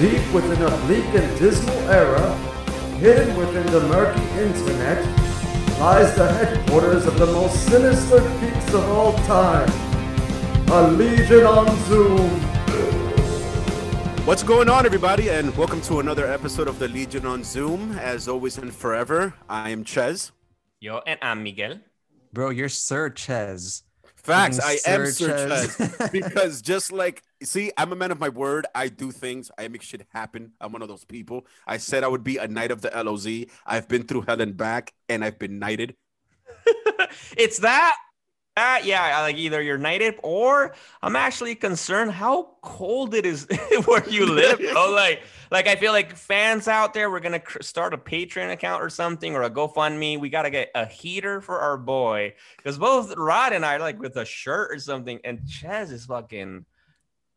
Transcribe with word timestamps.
Deep 0.00 0.32
within 0.32 0.60
a 0.62 0.76
bleak 0.86 1.04
and 1.14 1.38
dismal 1.38 1.78
era, 1.90 2.34
hidden 2.98 3.36
within 3.36 3.64
the 3.66 3.80
murky 3.88 4.22
internet, 4.40 5.04
lies 5.78 6.14
the 6.16 6.26
headquarters 6.32 7.06
of 7.06 7.18
the 7.18 7.26
most 7.26 7.54
sinister 7.66 8.20
geeks 8.40 8.74
of 8.74 8.82
all 8.90 9.12
time. 9.26 9.68
A 10.70 10.90
Legion 10.90 11.44
on 11.44 11.68
Zoom. 11.84 12.30
What's 14.26 14.42
going 14.42 14.68
on, 14.68 14.86
everybody, 14.86 15.28
and 15.28 15.54
welcome 15.56 15.80
to 15.82 16.00
another 16.00 16.26
episode 16.26 16.68
of 16.68 16.78
the 16.78 16.88
Legion 16.88 17.26
on 17.26 17.44
Zoom. 17.44 17.92
As 17.98 18.26
always 18.26 18.58
and 18.58 18.74
forever, 18.74 19.34
I 19.48 19.70
am 19.70 19.84
Ches. 19.84 20.32
Yo, 20.80 21.00
and 21.06 21.18
I'm 21.22 21.42
Miguel. 21.42 21.80
Bro, 22.32 22.50
you're 22.50 22.70
Sir 22.70 23.10
Ches. 23.10 23.82
Facts, 24.22 24.60
I 24.60 24.78
am 24.86 25.06
Sir 25.06 25.10
Sir 25.10 25.48
Ches. 25.48 25.76
Ches. 25.76 26.10
because 26.12 26.62
just 26.62 26.92
like, 26.92 27.22
see, 27.42 27.72
I'm 27.76 27.92
a 27.92 27.96
man 27.96 28.12
of 28.12 28.20
my 28.20 28.28
word. 28.28 28.66
I 28.74 28.88
do 28.88 29.10
things, 29.10 29.50
I 29.58 29.66
make 29.68 29.82
shit 29.82 30.06
happen. 30.12 30.52
I'm 30.60 30.72
one 30.72 30.82
of 30.82 30.88
those 30.88 31.04
people. 31.04 31.46
I 31.66 31.78
said 31.78 32.04
I 32.04 32.08
would 32.08 32.22
be 32.22 32.36
a 32.36 32.46
knight 32.46 32.70
of 32.70 32.82
the 32.82 32.90
LOZ. 32.90 33.46
I've 33.66 33.88
been 33.88 34.04
through 34.04 34.22
hell 34.22 34.40
and 34.40 34.56
back, 34.56 34.92
and 35.08 35.24
I've 35.24 35.38
been 35.38 35.58
knighted. 35.58 35.96
it's 37.36 37.58
that. 37.58 37.96
Uh, 38.54 38.78
yeah, 38.84 39.18
like 39.22 39.36
either 39.36 39.62
you're 39.62 39.78
knighted 39.78 40.14
or 40.22 40.74
I'm 41.00 41.16
actually 41.16 41.54
concerned 41.54 42.12
how 42.12 42.50
cold 42.60 43.14
it 43.14 43.24
is 43.24 43.46
where 43.86 44.06
you 44.08 44.26
live. 44.26 44.60
Oh, 44.76 44.92
like, 44.94 45.22
like 45.52 45.68
I 45.68 45.76
feel 45.76 45.92
like 45.92 46.16
fans 46.16 46.66
out 46.66 46.94
there, 46.94 47.10
we're 47.10 47.20
gonna 47.20 47.38
cr- 47.38 47.62
start 47.62 47.94
a 47.94 47.98
Patreon 47.98 48.50
account 48.50 48.82
or 48.82 48.88
something 48.88 49.34
or 49.36 49.42
a 49.42 49.50
GoFundMe. 49.50 50.18
We 50.18 50.30
gotta 50.30 50.50
get 50.50 50.70
a 50.74 50.86
heater 50.86 51.40
for 51.40 51.60
our 51.60 51.76
boy 51.76 52.34
because 52.56 52.78
both 52.78 53.14
Rod 53.16 53.52
and 53.52 53.64
I 53.64 53.76
are 53.76 53.78
like 53.80 54.00
with 54.00 54.16
a 54.16 54.24
shirt 54.24 54.72
or 54.74 54.78
something, 54.78 55.20
and 55.24 55.46
Ches 55.48 55.90
is 55.90 56.06
fucking 56.06 56.64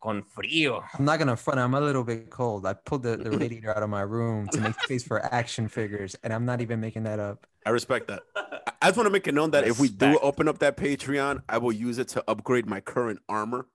con 0.02 0.24
frío. 0.36 0.84
I'm 0.98 1.06
not 1.06 1.20
gonna 1.20 1.36
front. 1.36 1.60
I'm 1.60 1.74
a 1.74 1.82
little 1.82 2.04
bit 2.04 2.30
cold. 2.30 2.66
I 2.66 2.74
pulled 2.74 3.04
the, 3.04 3.18
the 3.18 3.32
radiator 3.32 3.76
out 3.76 3.84
of 3.84 3.90
my 3.90 4.02
room 4.02 4.48
to 4.50 4.62
make 4.62 4.80
space 4.82 5.04
for 5.04 5.24
action 5.34 5.68
figures, 5.68 6.16
and 6.24 6.32
I'm 6.34 6.46
not 6.46 6.62
even 6.62 6.80
making 6.80 7.04
that 7.04 7.20
up. 7.20 7.46
I 7.66 7.72
respect 7.72 8.08
that. 8.08 8.24
I- 8.36 8.42
I 8.82 8.90
just 8.90 8.98
want 8.98 9.08
to 9.08 9.12
make 9.12 9.28
it 9.28 9.34
known 9.34 9.50
that 9.52 9.66
if 9.68 9.80
we 9.80 9.88
do 9.90 10.20
open 10.22 10.48
up 10.48 10.60
that 10.60 10.78
Patreon, 10.78 11.42
I 11.50 11.58
will 11.58 11.72
use 11.72 11.98
it 11.98 12.08
to 12.10 12.24
upgrade 12.28 12.68
my 12.68 12.82
current 12.82 13.20
armor. 13.28 13.68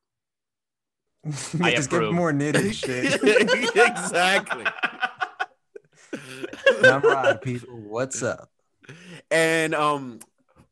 I 1.25 1.75
Just 1.75 1.91
give 1.91 1.99
approve. 1.99 2.15
more 2.15 2.33
knitted 2.33 2.75
shit. 2.75 3.21
exactly. 3.23 4.65
And 6.79 6.87
I'm 6.87 7.03
Rod, 7.03 7.43
people. 7.43 7.77
What's 7.77 8.23
up? 8.23 8.51
And 9.31 9.75
um, 9.75 10.21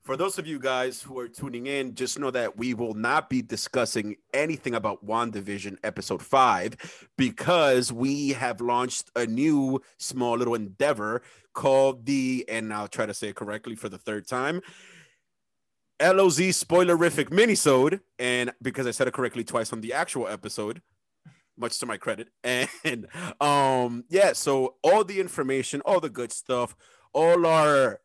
for 0.03 0.17
those 0.17 0.39
of 0.39 0.47
you 0.47 0.59
guys 0.59 1.03
who 1.03 1.19
are 1.19 1.29
tuning 1.29 1.67
in, 1.67 1.95
just 1.95 2.19
know 2.19 2.31
that 2.31 2.57
we 2.57 2.73
will 2.73 2.95
not 2.95 3.29
be 3.29 3.43
discussing 3.43 4.17
anything 4.33 4.75
about 4.75 5.05
WandaVision 5.07 5.77
episode 5.85 6.23
five 6.23 7.09
because 7.19 7.93
we 7.93 8.31
have 8.31 8.63
launched 8.63 9.11
a 9.17 9.27
new 9.27 9.83
small 9.99 10.37
little 10.39 10.55
endeavor 10.55 11.21
called 11.53 12.07
the, 12.07 12.47
and 12.49 12.73
I'll 12.73 12.89
try 12.89 13.05
to 13.05 13.13
say 13.15 13.29
it 13.29 13.37
correctly 13.37 13.75
for 13.75 13.91
the 13.91 13.99
third 13.99 14.27
time. 14.27 14.63
LOZ 16.01 16.39
spoilerific 16.39 17.31
minisode, 17.31 18.01
and 18.19 18.53
because 18.63 18.87
I 18.87 18.93
said 18.93 19.09
it 19.09 19.15
correctly 19.15 19.45
twice 19.45 19.73
on 19.73 19.81
the 19.81 19.93
actual 19.93 20.29
episode, 20.29 20.81
much 21.57 21.79
to 21.81 21.87
my 21.87 21.97
credit. 21.97 22.29
And 22.85 23.09
um, 23.41 24.05
yeah, 24.09 24.33
so 24.33 24.77
all 24.83 25.05
the 25.05 25.21
information, 25.21 25.81
all 25.83 26.01
the 26.01 26.11
good 26.11 26.33
stuff, 26.33 26.77
all 27.13 27.47
our 27.47 28.01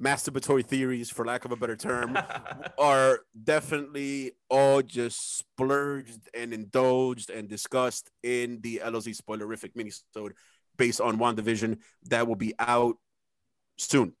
masturbatory 0.00 0.64
theories, 0.64 1.10
for 1.10 1.24
lack 1.24 1.44
of 1.44 1.52
a 1.52 1.56
better 1.56 1.76
term, 1.76 2.18
are 2.78 3.20
definitely 3.44 4.32
all 4.48 4.82
just 4.82 5.38
splurged 5.38 6.28
and 6.34 6.52
indulged 6.52 7.30
and 7.30 7.48
discussed 7.48 8.10
in 8.22 8.60
the 8.62 8.80
LOZ 8.84 9.08
spoilerific 9.20 9.74
minisode 9.74 10.32
based 10.76 11.00
on 11.00 11.18
WandaVision 11.18 11.78
that 12.04 12.26
will 12.26 12.36
be 12.36 12.54
out 12.58 12.96
soon. 13.78 14.14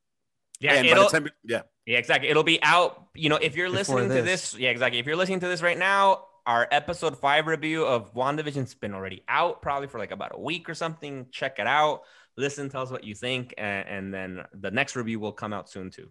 yeah, 0.60 0.74
and 0.74 0.88
by 0.88 0.98
the 0.98 1.08
time, 1.08 1.28
yeah, 1.44 1.62
Yeah, 1.86 1.98
exactly. 1.98 2.28
It'll 2.28 2.42
be 2.42 2.62
out. 2.62 3.06
You 3.14 3.28
know, 3.28 3.36
if 3.36 3.56
you're 3.56 3.68
Before 3.70 3.78
listening 4.00 4.08
to 4.08 4.22
this. 4.22 4.50
this, 4.50 4.60
yeah, 4.60 4.70
exactly. 4.70 4.98
If 4.98 5.06
you're 5.06 5.16
listening 5.16 5.40
to 5.40 5.48
this 5.48 5.62
right 5.62 5.78
now, 5.78 6.24
our 6.44 6.66
episode 6.70 7.16
five 7.18 7.46
review 7.46 7.84
of 7.84 8.12
WandaVision's 8.14 8.74
been 8.74 8.92
already 8.92 9.22
out, 9.28 9.62
probably 9.62 9.88
for 9.88 9.98
like 9.98 10.10
about 10.10 10.32
a 10.34 10.40
week 10.40 10.68
or 10.68 10.74
something. 10.74 11.26
Check 11.30 11.58
it 11.58 11.66
out. 11.66 12.02
Listen, 12.36 12.68
tell 12.68 12.82
us 12.82 12.90
what 12.90 13.04
you 13.04 13.14
think, 13.14 13.54
and, 13.56 13.88
and 13.88 14.14
then 14.14 14.44
the 14.52 14.70
next 14.70 14.94
review 14.94 15.18
will 15.18 15.32
come 15.32 15.52
out 15.52 15.70
soon 15.70 15.90
too. 15.90 16.10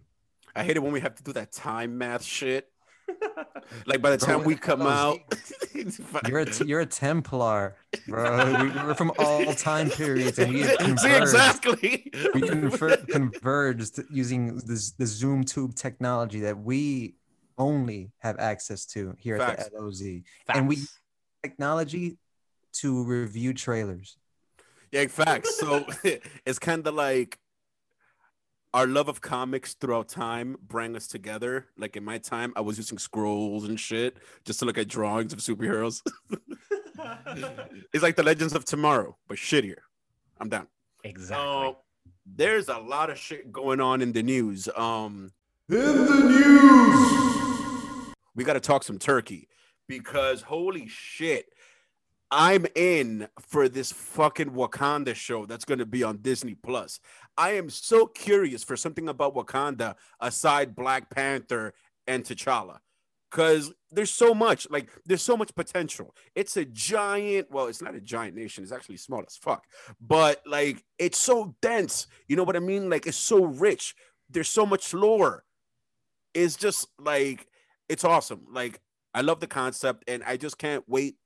I 0.54 0.64
hate 0.64 0.76
it 0.76 0.82
when 0.82 0.92
we 0.92 1.00
have 1.00 1.14
to 1.16 1.22
do 1.22 1.32
that 1.34 1.52
time 1.52 1.98
math 1.98 2.24
shit. 2.24 2.68
Like 3.86 4.02
by 4.02 4.10
the 4.10 4.18
Bro, 4.18 4.26
time 4.38 4.44
we 4.44 4.54
come 4.56 4.82
out, 4.82 5.18
You're 6.28 6.40
a 6.40 6.46
t- 6.46 6.64
you're 6.66 6.80
a 6.80 6.86
Templar, 6.86 7.76
bro. 8.08 8.62
We, 8.62 8.68
we're 8.70 8.94
from 8.94 9.12
all 9.18 9.52
time 9.54 9.90
periods, 9.90 10.38
and 10.38 10.52
we 10.52 10.60
have 10.62 10.70
See, 10.80 10.84
converged. 10.84 11.22
exactly. 11.22 12.10
We 12.34 12.40
conver- 12.42 13.06
converged 13.08 14.00
using 14.10 14.56
this 14.58 14.92
the 14.92 15.06
Zoom 15.06 15.44
tube 15.44 15.74
technology 15.74 16.40
that 16.40 16.58
we 16.58 17.16
only 17.58 18.10
have 18.18 18.38
access 18.38 18.86
to 18.86 19.14
here 19.18 19.38
Facts. 19.38 19.66
at 19.66 19.72
the 19.72 19.80
LOZ, 19.80 20.02
and 20.48 20.68
we 20.68 20.78
technology 21.42 22.18
to 22.80 23.04
review 23.04 23.52
trailers. 23.54 24.16
Yeah, 24.92 25.06
facts. 25.08 25.58
So 25.58 25.84
it's 26.44 26.58
kind 26.58 26.86
of 26.86 26.94
like 26.94 27.38
our 28.74 28.86
love 28.86 29.08
of 29.08 29.20
comics 29.20 29.74
throughout 29.74 30.08
time 30.08 30.56
bring 30.66 30.96
us 30.96 31.06
together. 31.06 31.66
Like 31.78 31.96
in 31.96 32.04
my 32.04 32.18
time, 32.18 32.52
I 32.56 32.60
was 32.60 32.76
using 32.76 32.98
scrolls 32.98 33.64
and 33.64 33.78
shit 33.80 34.18
just 34.44 34.58
to 34.60 34.64
look 34.66 34.76
at 34.78 34.88
drawings 34.88 35.32
of 35.32 35.38
superheroes. 35.38 36.02
it's 37.92 38.02
like 38.02 38.16
the 38.16 38.22
Legends 38.22 38.54
of 38.54 38.64
Tomorrow, 38.64 39.16
but 39.28 39.38
shittier. 39.38 39.78
I'm 40.38 40.48
down. 40.48 40.66
exactly. 41.04 41.36
So 41.46 41.78
there's 42.26 42.68
a 42.68 42.78
lot 42.78 43.08
of 43.10 43.18
shit 43.18 43.50
going 43.52 43.80
on 43.80 44.02
in 44.02 44.12
the 44.12 44.22
news. 44.22 44.68
Um, 44.76 45.32
In 45.70 45.76
the 45.78 46.20
news. 46.28 48.14
we 48.34 48.44
got 48.44 48.54
to 48.54 48.60
talk 48.60 48.82
some 48.82 48.98
turkey 48.98 49.48
because 49.88 50.42
holy 50.42 50.86
shit 50.88 51.46
i'm 52.30 52.66
in 52.74 53.28
for 53.40 53.68
this 53.68 53.92
fucking 53.92 54.50
wakanda 54.50 55.14
show 55.14 55.46
that's 55.46 55.64
going 55.64 55.78
to 55.78 55.86
be 55.86 56.02
on 56.02 56.18
disney 56.18 56.54
plus 56.54 57.00
i 57.36 57.50
am 57.50 57.70
so 57.70 58.06
curious 58.06 58.64
for 58.64 58.76
something 58.76 59.08
about 59.08 59.34
wakanda 59.34 59.94
aside 60.20 60.74
black 60.74 61.08
panther 61.10 61.72
and 62.06 62.24
t'challa 62.24 62.78
because 63.30 63.72
there's 63.90 64.10
so 64.10 64.34
much 64.34 64.68
like 64.70 64.90
there's 65.04 65.22
so 65.22 65.36
much 65.36 65.54
potential 65.54 66.14
it's 66.34 66.56
a 66.56 66.64
giant 66.64 67.46
well 67.50 67.66
it's 67.66 67.82
not 67.82 67.94
a 67.94 68.00
giant 68.00 68.34
nation 68.34 68.62
it's 68.62 68.72
actually 68.72 68.96
small 68.96 69.22
as 69.26 69.36
fuck 69.36 69.64
but 70.00 70.42
like 70.46 70.82
it's 70.98 71.18
so 71.18 71.54
dense 71.62 72.06
you 72.28 72.36
know 72.36 72.44
what 72.44 72.56
i 72.56 72.60
mean 72.60 72.88
like 72.88 73.06
it's 73.06 73.16
so 73.16 73.44
rich 73.44 73.94
there's 74.30 74.48
so 74.48 74.66
much 74.66 74.92
lore 74.94 75.44
it's 76.34 76.56
just 76.56 76.88
like 76.98 77.46
it's 77.88 78.04
awesome. 78.04 78.46
Like 78.50 78.80
I 79.14 79.22
love 79.22 79.40
the 79.40 79.46
concept, 79.46 80.04
and 80.08 80.22
I 80.24 80.36
just 80.36 80.58
can't 80.58 80.84
wait. 80.86 81.16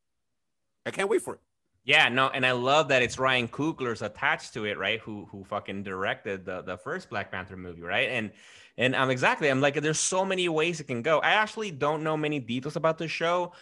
I 0.86 0.90
can't 0.90 1.08
wait 1.08 1.22
for 1.22 1.34
it. 1.34 1.40
Yeah, 1.84 2.08
no, 2.08 2.28
and 2.28 2.44
I 2.44 2.52
love 2.52 2.88
that 2.88 3.02
it's 3.02 3.18
Ryan 3.18 3.48
Coogler's 3.48 4.02
attached 4.02 4.52
to 4.54 4.66
it, 4.66 4.78
right? 4.78 5.00
Who 5.00 5.26
who 5.30 5.44
fucking 5.44 5.82
directed 5.82 6.44
the 6.44 6.62
the 6.62 6.76
first 6.76 7.08
Black 7.08 7.30
Panther 7.30 7.56
movie, 7.56 7.82
right? 7.82 8.08
And 8.10 8.30
and 8.76 8.96
I'm 8.96 9.10
exactly, 9.10 9.48
I'm 9.48 9.60
like, 9.60 9.74
there's 9.80 9.98
so 9.98 10.24
many 10.24 10.48
ways 10.48 10.80
it 10.80 10.84
can 10.84 11.02
go. 11.02 11.18
I 11.18 11.32
actually 11.32 11.70
don't 11.70 12.02
know 12.02 12.16
many 12.16 12.38
details 12.38 12.76
about 12.76 12.98
the 12.98 13.08
show. 13.08 13.52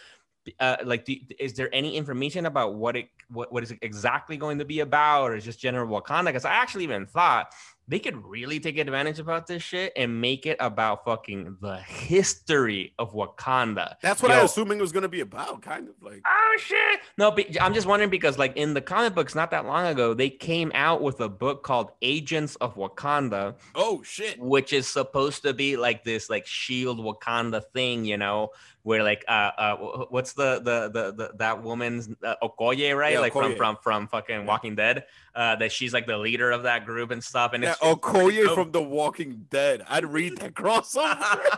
Uh, 0.59 0.77
like, 0.83 1.03
do, 1.05 1.15
is 1.39 1.53
there 1.53 1.69
any 1.73 1.97
information 1.97 2.45
about 2.45 2.75
what 2.75 2.95
it 2.95 3.09
what, 3.29 3.51
what 3.51 3.61
is 3.63 3.73
exactly 3.81 4.37
going 4.37 4.59
to 4.59 4.65
be 4.65 4.79
about, 4.79 5.31
or 5.31 5.35
is 5.35 5.45
just 5.45 5.59
general 5.59 5.87
Wakanda? 5.87 6.25
Because 6.25 6.45
I 6.45 6.53
actually 6.53 6.85
even 6.85 7.05
thought 7.05 7.53
they 7.89 7.99
could 7.99 8.23
really 8.25 8.59
take 8.59 8.77
advantage 8.77 9.19
about 9.19 9.47
this 9.47 9.63
shit 9.63 9.91
and 9.95 10.21
make 10.21 10.45
it 10.45 10.57
about 10.59 11.03
fucking 11.03 11.57
the 11.61 11.77
history 11.77 12.93
of 12.99 13.13
Wakanda. 13.13 13.95
That's 14.01 14.21
what 14.21 14.31
I 14.31 14.37
Yo, 14.37 14.43
was 14.43 14.51
assuming 14.51 14.77
it 14.77 14.81
was 14.81 14.91
gonna 14.91 15.09
be 15.09 15.21
about. 15.21 15.61
Kind 15.61 15.89
of 15.89 15.95
like 16.01 16.21
Oh 16.25 16.57
shit! 16.59 16.99
No, 17.17 17.31
but 17.31 17.61
I'm 17.61 17.73
just 17.73 17.87
wondering 17.87 18.09
because, 18.09 18.37
like, 18.37 18.55
in 18.55 18.73
the 18.73 18.81
comic 18.81 19.15
books, 19.15 19.35
not 19.35 19.51
that 19.51 19.65
long 19.65 19.87
ago, 19.87 20.13
they 20.13 20.29
came 20.29 20.71
out 20.73 21.01
with 21.01 21.19
a 21.19 21.29
book 21.29 21.63
called 21.63 21.91
Agents 22.01 22.55
of 22.57 22.75
Wakanda, 22.75 23.55
oh 23.75 24.03
shit. 24.03 24.39
which 24.39 24.73
is 24.73 24.87
supposed 24.87 25.43
to 25.43 25.53
be 25.53 25.77
like 25.77 26.03
this, 26.03 26.29
like 26.29 26.45
Shield 26.45 26.99
Wakanda 26.99 27.63
thing, 27.73 28.05
you 28.05 28.17
know, 28.17 28.49
where 28.83 29.03
like, 29.03 29.23
uh, 29.27 29.51
uh, 29.57 29.75
what's 30.09 30.33
the 30.33 30.59
the 30.59 30.89
the, 30.89 31.13
the 31.13 31.31
that 31.37 31.63
woman's 31.63 32.09
uh, 32.23 32.35
Okoye, 32.41 32.97
right? 32.97 33.13
Yeah, 33.13 33.19
like 33.19 33.33
Okoye. 33.33 33.55
from 33.55 33.55
from 33.55 33.77
from 33.81 34.07
fucking 34.07 34.45
Walking 34.45 34.75
Dead, 34.75 35.05
uh, 35.39 35.55
that 35.55 35.71
she's 35.71 35.93
like 35.93 36.05
the 36.05 36.17
leader 36.17 36.51
of 36.51 36.63
that 36.63 36.85
group 36.85 37.11
and 37.11 37.23
stuff, 37.23 37.53
and 37.53 37.63
Yeah, 37.63 37.71
it's 37.71 37.79
Okoye 37.79 38.43
dope. 38.45 38.55
from 38.55 38.71
The 38.71 38.81
Walking 38.83 39.45
Dead. 39.49 39.83
I'd 39.87 40.05
read 40.05 40.37
that 40.39 40.53
crossover. 40.53 41.41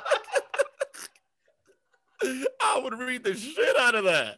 I 2.23 2.79
would 2.83 2.97
read 2.99 3.23
the 3.23 3.33
shit 3.35 3.75
out 3.79 3.95
of 3.95 4.03
that. 4.05 4.37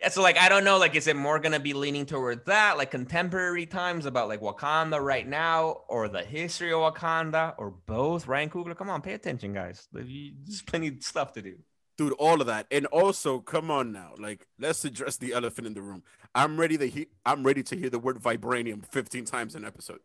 Yeah, 0.00 0.08
so 0.08 0.20
like 0.20 0.36
I 0.36 0.48
don't 0.48 0.64
know, 0.64 0.78
like 0.78 0.96
is 0.96 1.06
it 1.06 1.14
more 1.14 1.38
gonna 1.38 1.60
be 1.60 1.72
leaning 1.74 2.04
toward 2.06 2.44
that, 2.46 2.76
like 2.76 2.90
contemporary 2.90 3.66
times 3.66 4.04
about 4.04 4.26
like 4.26 4.40
Wakanda 4.40 5.00
right 5.00 5.28
now, 5.28 5.82
or 5.88 6.08
the 6.08 6.24
history 6.24 6.72
of 6.72 6.80
Wakanda, 6.80 7.54
or 7.58 7.70
both? 7.86 8.26
Ryan 8.26 8.50
Coogler, 8.50 8.76
come 8.76 8.90
on, 8.90 9.00
pay 9.00 9.12
attention, 9.12 9.52
guys. 9.52 9.86
There's 9.92 10.62
plenty 10.66 10.88
of 10.88 11.02
stuff 11.04 11.32
to 11.34 11.42
do. 11.42 11.54
dude, 11.96 12.14
all 12.14 12.40
of 12.40 12.48
that, 12.48 12.66
and 12.72 12.86
also, 12.86 13.38
come 13.38 13.70
on 13.70 13.92
now, 13.92 14.14
like 14.18 14.48
let's 14.58 14.84
address 14.84 15.18
the 15.18 15.32
elephant 15.32 15.68
in 15.68 15.74
the 15.74 15.82
room. 15.82 16.02
I'm 16.34 16.58
ready 16.58 16.78
to 16.78 16.88
hear. 16.88 17.06
I'm 17.26 17.42
ready 17.44 17.62
to 17.64 17.76
hear 17.76 17.90
the 17.90 17.98
word 17.98 18.18
vibranium 18.18 18.84
15 18.86 19.24
times 19.26 19.54
an 19.54 19.64
episode 19.64 20.00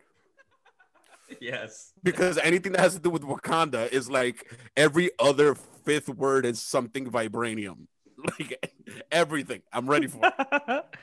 Yes. 1.42 1.92
because 2.04 2.38
anything 2.38 2.72
that 2.74 2.82
has 2.82 2.94
to 2.96 3.00
do 3.02 3.10
with 3.10 3.22
Wakanda 3.24 3.92
is 3.92 4.10
like 4.10 4.52
every 4.76 5.10
other 5.20 5.56
fifth 5.56 6.10
word 6.10 6.46
is 6.46 6.62
something 6.62 7.10
vibranium. 7.10 7.88
Like 8.40 8.74
everything, 9.12 9.62
I'm 9.72 9.88
ready 9.88 10.08
for. 10.08 10.22
it. 10.24 10.86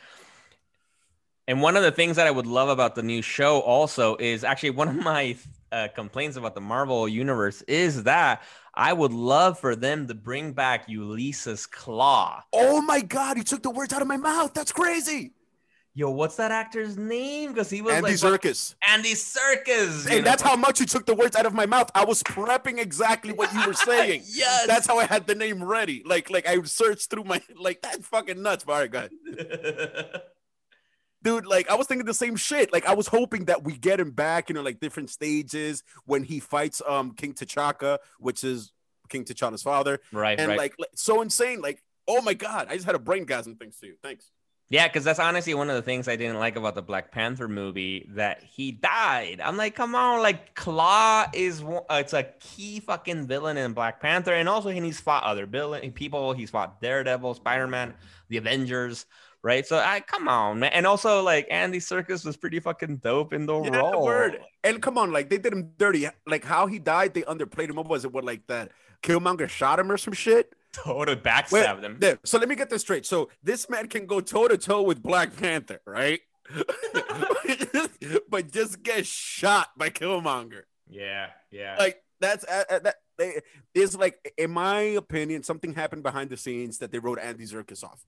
And 1.47 1.61
one 1.61 1.77
of 1.77 1.83
the 1.83 1.93
things 1.93 2.17
that 2.17 2.27
I 2.27 2.31
would 2.31 2.47
love 2.47 2.71
about 2.71 2.95
the 2.95 3.03
new 3.03 3.21
show 3.21 3.61
also 3.61 4.17
is 4.17 4.45
actually 4.45 4.71
one 4.71 4.89
of 4.89 4.97
my 4.97 5.37
uh, 5.75 5.89
complaints 5.89 6.37
about 6.37 6.55
the 6.55 6.61
Marvel 6.61 7.09
universe 7.09 7.63
is 7.63 8.05
that 8.05 8.43
I 8.75 8.93
would 8.93 9.13
love 9.13 9.59
for 9.59 9.75
them 9.75 10.07
to 10.07 10.15
bring 10.15 10.53
back 10.53 10.89
Ulysses 10.89 11.67
Claw. 11.67 12.43
Oh 12.53 12.81
my 12.81 13.01
god, 13.01 13.37
you 13.37 13.43
took 13.43 13.63
the 13.63 13.71
words 13.71 13.93
out 13.93 14.01
of 14.01 14.09
my 14.09 14.17
mouth. 14.17 14.55
That's 14.55 14.73
crazy. 14.73 15.33
Yo, 15.97 16.11
what's 16.11 16.35
that 16.37 16.51
actor's 16.51 16.97
name? 16.97 17.53
Because 17.53 17.71
he 17.71 17.81
was 17.81 17.95
Andy 17.95 18.11
like 18.11 18.17
Serkis. 18.17 18.75
Andy 18.89 19.13
Serkis. 19.13 20.11
And 20.11 20.27
that's 20.27 20.43
how 20.43 20.57
much 20.57 20.81
you 20.81 20.87
took 20.87 21.07
the 21.07 21.15
words 21.15 21.37
out 21.37 21.47
of 21.47 21.55
my 21.55 21.67
mouth. 21.67 21.89
I 21.95 22.05
was 22.05 22.21
prepping 22.25 22.79
exactly 22.79 23.33
what 23.33 23.53
you 23.55 23.65
were 23.65 23.75
saying. 23.91 24.23
yes. 24.27 24.67
That's 24.67 24.89
how 24.89 24.99
I 24.99 25.05
had 25.05 25.29
the 25.29 25.37
name 25.37 25.63
ready. 25.63 26.03
Like, 26.05 26.31
like 26.31 26.49
I 26.49 26.61
searched 26.63 27.11
through 27.11 27.25
my 27.25 27.41
like 27.57 27.81
that's 27.83 28.07
fucking 28.09 28.43
nuts. 28.43 28.65
All 28.67 28.75
right, 28.75 28.91
go 28.91 28.99
ahead. 28.99 30.23
Dude, 31.25 31.47
like 31.47 31.69
I 31.71 31.75
was 31.75 31.87
thinking 31.89 32.07
the 32.07 32.15
same 32.15 32.37
shit. 32.37 32.73
Like 32.73 32.87
I 32.87 32.95
was 32.95 33.09
hoping 33.09 33.47
that 33.47 33.65
we 33.65 33.77
get 33.77 33.99
him 33.99 34.13
back, 34.13 34.49
you 34.49 34.55
know, 34.55 34.63
like 34.63 34.79
different 34.79 35.11
stages 35.11 35.83
when 36.05 36.23
he 36.23 36.39
fights 36.39 36.81
um 36.87 37.13
King 37.13 37.33
T'Chaka, 37.35 37.99
which 38.21 38.45
is 38.45 38.71
King 39.09 39.25
T'Challa's 39.25 39.63
father. 39.63 40.01
right, 40.13 40.39
And 40.39 40.51
right. 40.51 40.59
like, 40.59 40.75
so 40.95 41.23
insane. 41.23 41.61
Like, 41.61 41.83
oh 42.07 42.21
my 42.23 42.35
god, 42.35 42.69
I 42.71 42.75
just 42.75 42.87
had 42.87 42.95
a 42.95 42.99
brain 43.01 43.27
gasm 43.27 43.59
thanks 43.59 43.79
to 43.81 43.87
you. 43.89 43.95
Thanks. 44.03 44.31
Yeah, 44.71 44.89
because 44.89 45.05
that's 45.05 45.19
honestly 45.19 45.53
one 45.53 45.69
of 45.69 45.77
the 45.77 45.83
things 45.83 46.09
I 46.09 46.17
didn't 46.17 46.39
like 46.39 46.57
about 46.57 46.75
the 46.75 46.81
Black 46.83 47.13
Panther 47.13 47.49
movie 47.49 48.09
that 48.15 48.43
he 48.43 48.73
died. 48.73 49.41
I'm 49.45 49.59
like, 49.59 49.75
come 49.75 49.95
on, 49.95 50.23
like 50.23 50.55
Claw 50.55 51.27
is 51.35 51.63
one- 51.63 51.83
uh, 51.91 51.97
it's 52.01 52.15
a 52.15 52.25
key 52.41 52.81
fucking 52.81 53.27
villain 53.27 53.59
in 53.59 53.75
Black 53.75 54.01
Panther, 54.01 54.33
and 54.33 54.49
also 54.49 54.71
he's 54.71 54.99
fought 55.01 55.23
other 55.25 55.45
villain 55.45 55.93
people. 55.93 56.33
He's 56.33 56.49
fought 56.49 56.81
Daredevil, 56.81 57.35
Spider 57.35 57.67
Man, 57.67 57.93
the 58.31 58.39
Avengers, 58.39 59.05
right? 59.45 59.65
So 59.65 59.77
I 59.79 60.01
come 60.01 60.27
on, 60.27 60.59
man. 60.59 60.73
And 60.73 60.87
also 60.87 61.23
like 61.23 61.47
Andy 61.51 61.79
Serkis 61.79 62.25
was 62.25 62.37
pretty 62.37 62.59
fucking 62.59 62.97
dope 62.97 63.33
in 63.33 63.47
the 63.47 63.61
Yeah, 63.63 63.77
role. 63.79 64.03
word. 64.05 64.41
And 64.65 64.83
come 64.83 64.99
on, 64.99 65.13
like 65.13 65.31
they 65.31 65.39
did 65.39 65.53
him 65.53 65.71
dirty. 65.79 66.09
Like 66.27 66.45
how 66.45 66.67
he 66.67 66.81
died, 66.81 67.15
they 67.15 67.23
underplayed 67.23 67.69
him. 67.71 67.77
What 67.77 67.87
was 67.89 68.05
it? 68.05 68.13
What 68.13 68.25
like 68.25 68.47
that? 68.49 68.73
Killmonger 69.03 69.49
shot 69.49 69.79
him 69.79 69.93
or 69.93 69.99
some 69.99 70.15
shit. 70.15 70.53
Total 70.73 71.15
Wait, 71.15 71.23
backstab 71.23 71.81
them. 71.83 72.19
So 72.25 72.39
let 72.39 72.49
me 72.49 72.57
get 72.57 72.71
this 72.71 72.81
straight. 72.83 73.07
So 73.07 73.29
this 73.45 73.71
man 73.71 73.87
can 73.87 74.07
go 74.07 74.21
toe 74.21 74.49
to 74.49 74.59
toe 74.59 74.83
with 74.83 75.01
Black 75.03 75.37
Panther, 75.37 75.81
right? 75.87 76.21
but 78.29 78.51
just 78.51 78.83
get 78.83 79.07
shot 79.07 79.69
by 79.77 79.91
Killmonger. 79.91 80.63
Yeah, 80.89 81.29
yeah. 81.51 81.77
Like 81.79 82.03
that's 82.21 82.45
uh, 82.45 82.65
uh, 82.71 82.79
that 82.81 82.97
they- 83.19 83.41
is 83.75 83.97
like, 83.97 84.33
in 84.39 84.51
my 84.51 84.81
opinion, 84.81 85.43
something 85.43 85.75
happened 85.75 86.03
behind 86.03 86.31
the 86.31 86.37
scenes 86.37 86.79
that 86.79 86.91
they 86.93 86.99
wrote 86.99 87.19
Andy 87.19 87.45
Serkis 87.45 87.85
off. 87.85 88.05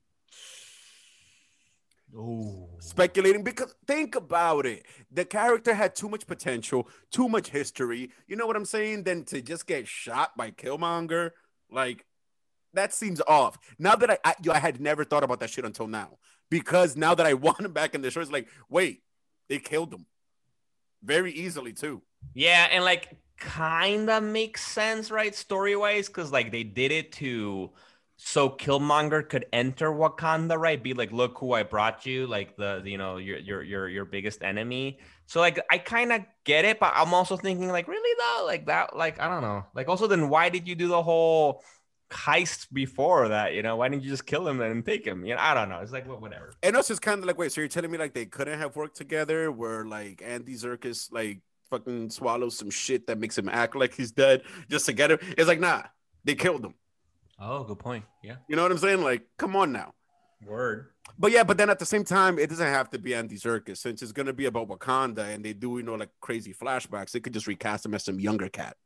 Ooh. 2.16 2.68
speculating 2.78 3.42
because 3.42 3.74
think 3.86 4.14
about 4.14 4.64
it. 4.64 4.84
The 5.10 5.24
character 5.24 5.74
had 5.74 5.94
too 5.94 6.08
much 6.08 6.26
potential, 6.26 6.88
too 7.10 7.28
much 7.28 7.48
history. 7.48 8.10
You 8.26 8.36
know 8.36 8.46
what 8.46 8.56
I'm 8.56 8.64
saying? 8.64 9.04
Then 9.04 9.24
to 9.24 9.42
just 9.42 9.66
get 9.66 9.86
shot 9.86 10.36
by 10.36 10.50
Killmonger, 10.50 11.32
like 11.70 12.06
that 12.72 12.94
seems 12.94 13.20
off. 13.28 13.58
Now 13.78 13.96
that 13.96 14.10
I 14.10 14.18
I, 14.24 14.34
yo, 14.42 14.52
I 14.52 14.58
had 14.58 14.80
never 14.80 15.04
thought 15.04 15.24
about 15.24 15.40
that 15.40 15.50
shit 15.50 15.64
until 15.64 15.88
now 15.88 16.18
because 16.50 16.96
now 16.96 17.14
that 17.14 17.26
I 17.26 17.34
want 17.46 17.60
him 17.60 17.72
back 17.72 17.94
in 17.94 18.02
the 18.02 18.10
show, 18.10 18.20
it's 18.20 18.30
like, 18.30 18.48
wait, 18.68 19.02
they 19.48 19.58
killed 19.58 19.92
him 19.92 20.06
very 21.02 21.32
easily 21.32 21.72
too. 21.72 22.02
Yeah, 22.34 22.68
and 22.70 22.84
like 22.84 23.16
kind 23.38 24.08
of 24.08 24.22
makes 24.22 24.66
sense, 24.66 25.10
right? 25.10 25.34
Story 25.34 25.76
wise, 25.76 26.06
because 26.08 26.32
like 26.32 26.50
they 26.50 26.62
did 26.64 26.92
it 26.92 27.12
to 27.12 27.70
so 28.16 28.48
Killmonger 28.48 29.28
could 29.28 29.46
enter 29.52 29.90
Wakanda, 29.90 30.58
right? 30.58 30.82
Be 30.82 30.94
like, 30.94 31.12
look 31.12 31.38
who 31.38 31.52
I 31.52 31.62
brought 31.62 32.06
you, 32.06 32.26
like 32.26 32.56
the, 32.56 32.82
you 32.84 32.96
know 32.96 33.18
your 33.18 33.38
your 33.38 33.62
your 33.62 33.88
your 33.88 34.04
biggest 34.06 34.42
enemy. 34.42 34.98
So 35.26 35.40
like 35.40 35.60
I 35.70 35.78
kind 35.78 36.12
of 36.12 36.22
get 36.44 36.64
it, 36.64 36.80
but 36.80 36.92
I'm 36.96 37.12
also 37.12 37.36
thinking 37.36 37.68
like, 37.68 37.88
really 37.88 38.16
though, 38.18 38.46
like 38.46 38.66
that, 38.66 38.96
like 38.96 39.20
I 39.20 39.28
don't 39.28 39.42
know, 39.42 39.66
like 39.74 39.88
also 39.88 40.06
then 40.06 40.28
why 40.30 40.48
did 40.48 40.66
you 40.66 40.74
do 40.74 40.88
the 40.88 41.02
whole 41.02 41.62
heist 42.10 42.68
before 42.72 43.28
that? 43.28 43.52
You 43.52 43.62
know, 43.62 43.76
why 43.76 43.88
didn't 43.88 44.02
you 44.02 44.10
just 44.10 44.26
kill 44.26 44.48
him 44.48 44.60
and 44.60 44.84
take 44.84 45.04
him? 45.06 45.26
You 45.26 45.34
know, 45.34 45.40
I 45.40 45.52
don't 45.52 45.68
know. 45.68 45.80
It's 45.80 45.92
like 45.92 46.08
well, 46.08 46.18
whatever. 46.18 46.52
And 46.62 46.74
also, 46.74 46.94
it's 46.94 47.00
kind 47.00 47.18
of 47.18 47.26
like, 47.26 47.36
wait, 47.36 47.52
so 47.52 47.60
you're 47.60 47.68
telling 47.68 47.90
me 47.90 47.98
like 47.98 48.14
they 48.14 48.26
couldn't 48.26 48.58
have 48.58 48.76
worked 48.76 48.96
together? 48.96 49.52
Where 49.52 49.84
like 49.84 50.22
Andy 50.24 50.54
Serkis 50.54 51.12
like 51.12 51.42
fucking 51.70 52.10
swallows 52.10 52.56
some 52.56 52.70
shit 52.70 53.08
that 53.08 53.18
makes 53.18 53.36
him 53.36 53.48
act 53.48 53.76
like 53.76 53.94
he's 53.94 54.12
dead 54.12 54.42
just 54.70 54.86
to 54.86 54.94
get 54.94 55.10
him? 55.10 55.18
It's 55.36 55.48
like, 55.48 55.60
nah, 55.60 55.82
they 56.24 56.34
killed 56.34 56.64
him. 56.64 56.74
Oh, 57.38 57.64
good 57.64 57.78
point. 57.78 58.04
Yeah. 58.22 58.36
You 58.48 58.56
know 58.56 58.62
what 58.62 58.72
I'm 58.72 58.78
saying? 58.78 59.02
Like, 59.02 59.26
come 59.36 59.56
on 59.56 59.72
now. 59.72 59.92
Word. 60.44 60.88
But 61.18 61.32
yeah, 61.32 61.44
but 61.44 61.56
then 61.56 61.70
at 61.70 61.78
the 61.78 61.86
same 61.86 62.04
time, 62.04 62.38
it 62.38 62.50
doesn't 62.50 62.66
have 62.66 62.90
to 62.90 62.98
be 62.98 63.14
Andy 63.14 63.36
Serkis 63.36 63.78
since 63.78 64.02
it's 64.02 64.12
gonna 64.12 64.32
be 64.32 64.46
about 64.46 64.68
Wakanda 64.68 65.34
and 65.34 65.44
they 65.44 65.52
do, 65.52 65.78
you 65.78 65.82
know, 65.82 65.94
like 65.94 66.10
crazy 66.20 66.52
flashbacks. 66.52 67.12
They 67.12 67.20
could 67.20 67.32
just 67.32 67.46
recast 67.46 67.86
him 67.86 67.94
as 67.94 68.04
some 68.04 68.20
younger 68.20 68.48
cat. 68.48 68.76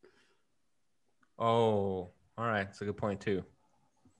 Oh, 1.38 2.10
all 2.38 2.46
right. 2.46 2.66
It's 2.68 2.80
a 2.80 2.84
good 2.84 2.96
point 2.96 3.20
too. 3.20 3.44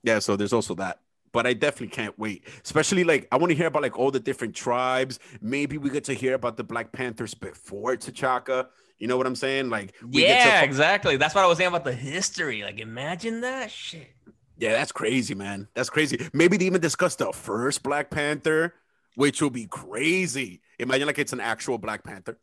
Yeah, 0.03 0.19
so 0.19 0.35
there's 0.35 0.53
also 0.53 0.75
that. 0.75 0.99
But 1.31 1.47
I 1.47 1.53
definitely 1.53 1.95
can't 1.95 2.17
wait. 2.19 2.45
Especially 2.63 3.03
like 3.03 3.27
I 3.31 3.37
want 3.37 3.51
to 3.51 3.55
hear 3.55 3.67
about 3.67 3.83
like 3.83 3.97
all 3.97 4.11
the 4.11 4.19
different 4.19 4.55
tribes. 4.55 5.19
Maybe 5.41 5.77
we 5.77 5.89
get 5.89 6.03
to 6.05 6.13
hear 6.13 6.33
about 6.33 6.57
the 6.57 6.63
Black 6.63 6.91
Panthers 6.91 7.33
before 7.33 7.95
T'Chaka. 7.95 8.67
You 9.01 9.07
know 9.07 9.17
what 9.17 9.25
I'm 9.25 9.35
saying? 9.35 9.71
Like 9.71 9.95
we 10.03 10.21
get 10.21 10.43
to 10.43 10.49
yeah, 10.49 10.61
exactly. 10.61 11.17
That's 11.17 11.33
what 11.33 11.43
I 11.43 11.47
was 11.47 11.57
saying 11.57 11.69
about 11.69 11.85
the 11.85 11.93
history. 11.93 12.61
Like, 12.61 12.77
imagine 12.77 13.41
that 13.41 13.71
shit. 13.71 14.11
Yeah, 14.59 14.73
that's 14.73 14.91
crazy, 14.91 15.33
man. 15.33 15.67
That's 15.73 15.89
crazy. 15.89 16.29
Maybe 16.33 16.55
they 16.55 16.65
even 16.67 16.81
discuss 16.81 17.15
the 17.15 17.33
first 17.33 17.81
Black 17.81 18.11
Panther, 18.11 18.75
which 19.15 19.41
will 19.41 19.49
be 19.49 19.65
crazy. 19.65 20.61
Imagine 20.77 21.07
like 21.07 21.17
it's 21.17 21.33
an 21.33 21.39
actual 21.39 21.79
Black 21.79 22.03
Panther. 22.03 22.37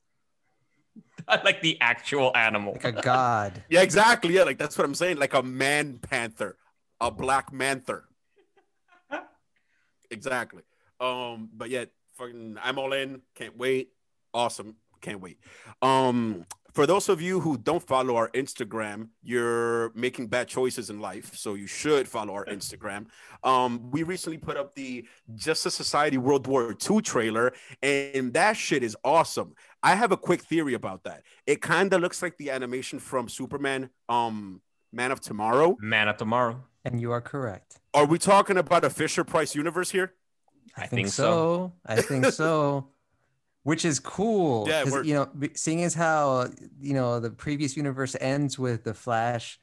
like 1.44 1.62
the 1.62 1.80
actual 1.80 2.36
animal. 2.36 2.72
Like 2.72 2.98
a 2.98 3.02
god. 3.02 3.62
Yeah, 3.70 3.82
exactly. 3.82 4.34
Yeah, 4.34 4.42
like 4.42 4.58
that's 4.58 4.76
what 4.76 4.84
I'm 4.84 4.96
saying. 4.96 5.18
Like 5.18 5.34
a 5.34 5.44
man 5.44 5.98
panther, 5.98 6.56
a 7.00 7.12
black 7.12 7.52
manther. 7.52 8.08
exactly. 10.10 10.64
Um, 10.98 11.50
but 11.54 11.70
yet 11.70 11.90
fucking 12.16 12.56
I'm 12.60 12.80
all 12.80 12.92
in. 12.94 13.22
Can't 13.36 13.56
wait. 13.56 13.90
Awesome. 14.34 14.74
Can't 15.00 15.20
wait. 15.20 15.38
Um, 15.82 16.46
for 16.78 16.86
those 16.86 17.08
of 17.08 17.20
you 17.20 17.40
who 17.40 17.58
don't 17.58 17.82
follow 17.82 18.14
our 18.14 18.30
Instagram, 18.30 19.08
you're 19.22 19.90
making 19.94 20.28
bad 20.28 20.46
choices 20.46 20.90
in 20.90 21.00
life. 21.00 21.34
So 21.34 21.54
you 21.54 21.66
should 21.66 22.06
follow 22.06 22.34
our 22.34 22.44
Instagram. 22.44 23.06
Um, 23.42 23.90
we 23.90 24.04
recently 24.04 24.38
put 24.38 24.56
up 24.56 24.74
the 24.76 25.04
Justice 25.34 25.74
Society 25.74 26.18
World 26.18 26.46
War 26.46 26.76
II 26.88 27.00
trailer, 27.00 27.52
and 27.82 28.32
that 28.34 28.56
shit 28.56 28.84
is 28.84 28.96
awesome. 29.02 29.54
I 29.82 29.94
have 29.96 30.12
a 30.12 30.16
quick 30.16 30.42
theory 30.42 30.74
about 30.74 31.04
that. 31.04 31.22
It 31.46 31.62
kind 31.62 31.92
of 31.92 32.00
looks 32.00 32.22
like 32.22 32.36
the 32.36 32.50
animation 32.50 32.98
from 33.00 33.28
Superman, 33.28 33.90
um, 34.08 34.60
Man 34.92 35.10
of 35.10 35.20
Tomorrow. 35.20 35.76
Man 35.80 36.06
of 36.08 36.16
tomorrow. 36.16 36.62
And 36.84 37.00
you 37.00 37.12
are 37.12 37.20
correct. 37.20 37.80
Are 37.92 38.06
we 38.06 38.18
talking 38.18 38.56
about 38.56 38.84
a 38.84 38.90
Fisher 38.90 39.24
Price 39.24 39.54
universe 39.54 39.90
here? 39.90 40.14
I, 40.76 40.82
I 40.82 40.86
think, 40.86 40.90
think 40.90 41.08
so. 41.08 41.24
so. 41.24 41.72
I 41.86 42.02
think 42.02 42.26
so. 42.26 42.88
Which 43.68 43.84
is 43.84 44.00
cool. 44.00 44.66
Yeah, 44.66 45.02
you 45.02 45.12
know, 45.12 45.28
seeing 45.52 45.84
as 45.84 45.92
how 45.92 46.48
you 46.80 46.94
know 46.94 47.20
the 47.20 47.28
previous 47.28 47.76
universe 47.76 48.16
ends 48.18 48.58
with 48.58 48.84
the 48.84 48.94
Flash 48.94 49.60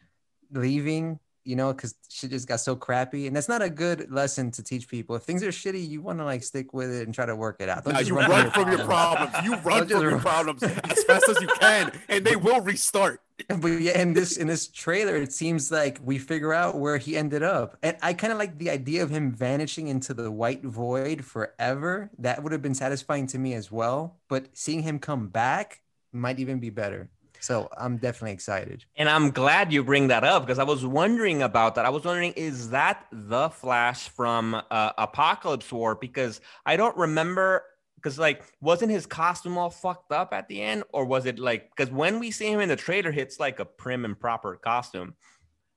leaving, 0.52 1.20
you 1.46 1.56
know, 1.56 1.72
because 1.72 1.96
shit 2.10 2.32
just 2.32 2.48
got 2.48 2.60
so 2.60 2.76
crappy, 2.76 3.28
and 3.28 3.36
that's 3.36 3.48
not 3.48 3.62
a 3.62 3.70
good 3.70 4.12
lesson 4.12 4.52
to 4.52 4.64
teach 4.64 4.88
people. 4.88 5.16
If 5.16 5.24
things 5.24 5.44
are 5.44 5.50
shitty, 5.50 5.88
you 5.88 6.02
want 6.02 6.20
to 6.20 6.26
like 6.26 6.44
stick 6.44 6.74
with 6.74 6.92
it 6.92 7.06
and 7.06 7.14
try 7.14 7.26
to 7.26 7.36
work 7.36 7.58
it 7.62 7.70
out. 7.70 7.86
Don't 7.86 7.96
just 7.96 8.10
you 8.10 8.18
run, 8.18 8.30
run 8.30 8.52
from 8.52 8.72
your 8.72 8.84
problems. 8.84 9.34
You 9.44 9.56
run 9.64 9.88
from 9.88 10.02
your 10.02 10.20
problems 10.20 10.64
as 10.64 11.04
fast 11.04 11.30
as 11.30 11.40
you 11.40 11.48
can, 11.48 11.92
and 12.10 12.26
they 12.26 12.36
will 12.36 12.62
restart. 12.62 13.22
But 13.48 13.68
yeah, 13.68 14.00
in 14.00 14.14
this 14.14 14.38
in 14.38 14.48
this 14.48 14.68
trailer, 14.68 15.16
it 15.16 15.32
seems 15.32 15.72
like 15.72 16.00
we 16.04 16.18
figure 16.18 16.54
out 16.54 16.78
where 16.78 16.98
he 16.98 17.16
ended 17.16 17.44
up, 17.44 17.78
and 17.84 17.96
I 18.02 18.14
kind 18.14 18.34
of 18.34 18.40
like 18.40 18.58
the 18.58 18.72
idea 18.72 19.04
of 19.04 19.10
him 19.10 19.32
vanishing 19.32 19.88
into 19.88 20.14
the 20.14 20.32
white 20.32 20.64
void 20.64 21.24
forever. 21.24 22.10
That 22.18 22.42
would 22.42 22.52
have 22.54 22.62
been 22.62 22.76
satisfying 22.76 23.28
to 23.28 23.38
me 23.38 23.54
as 23.54 23.72
well. 23.72 24.18
But 24.30 24.48
seeing 24.54 24.82
him 24.82 25.00
come 25.00 25.28
back 25.28 25.82
might 26.12 26.40
even 26.40 26.60
be 26.60 26.70
better. 26.70 27.10
So 27.46 27.70
I'm 27.78 27.98
definitely 27.98 28.32
excited. 28.32 28.86
And 28.96 29.08
I'm 29.08 29.30
glad 29.30 29.72
you 29.72 29.84
bring 29.84 30.08
that 30.08 30.24
up 30.24 30.42
because 30.42 30.58
I 30.58 30.64
was 30.64 30.84
wondering 30.84 31.44
about 31.44 31.76
that. 31.76 31.86
I 31.86 31.90
was 31.90 32.04
wondering, 32.04 32.32
is 32.32 32.72
that 32.72 33.06
the 33.12 33.52
Flash 33.52 34.10
from 34.10 34.60
uh, 34.72 34.92
Apocalypse 34.98 35.72
War? 35.72 35.94
Because 35.94 36.42
I 36.66 36.76
don't 36.76 36.98
remember. 36.98 37.64
Because 37.98 38.18
like, 38.18 38.44
wasn't 38.62 38.92
his 38.92 39.06
costume 39.06 39.60
all 39.60 39.70
fucked 39.70 40.12
up 40.12 40.34
at 40.34 40.48
the 40.48 40.60
end, 40.60 40.86
or 40.92 41.06
was 41.06 41.28
it 41.28 41.38
like? 41.38 41.70
Because 41.70 41.94
when 41.94 42.20
we 42.20 42.32
see 42.32 42.52
him 42.52 42.62
in 42.62 42.70
the 42.70 42.76
trailer, 42.76 43.12
it's 43.12 43.40
like 43.40 43.60
a 43.60 43.66
prim 43.66 44.06
and 44.06 44.20
proper 44.20 44.56
costume. 44.56 45.14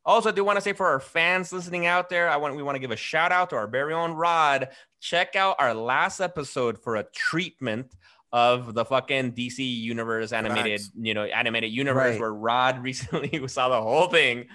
Also, 0.07 0.31
I 0.31 0.33
do 0.33 0.45
want 0.45 0.57
to 0.57 0.63
say 0.63 0.73
for 0.73 0.87
our 0.87 1.01
fans 1.01 1.53
listening 1.53 1.85
out 1.85 2.09
there, 2.09 2.31
I 2.31 2.39
want 2.39 2.57
we 2.57 2.63
want 2.63 2.77
to 2.77 2.81
give 2.81 2.93
a 2.93 2.97
shout 2.97 3.31
out 3.31 3.51
to 3.51 3.57
our 3.57 3.67
very 3.67 3.93
own 3.93 4.13
Rod. 4.13 4.69
Check 5.01 5.37
out 5.37 5.57
our 5.59 5.75
last 5.75 6.21
episode 6.21 6.83
for 6.83 6.97
a 6.97 7.05
treatment 7.15 7.95
of 8.33 8.75
the 8.75 8.85
fucking 8.85 9.33
DC 9.33 9.59
universe 9.59 10.33
animated, 10.33 10.81
Facts. 10.81 10.91
you 11.01 11.15
know, 11.15 11.25
animated 11.25 11.73
universe 11.73 12.13
Right. 12.13 12.21
where 12.21 12.33
Rod 12.35 12.83
recently 12.83 13.47
saw 13.49 13.69
the 13.71 13.81
whole 13.81 14.09
thing 14.09 14.47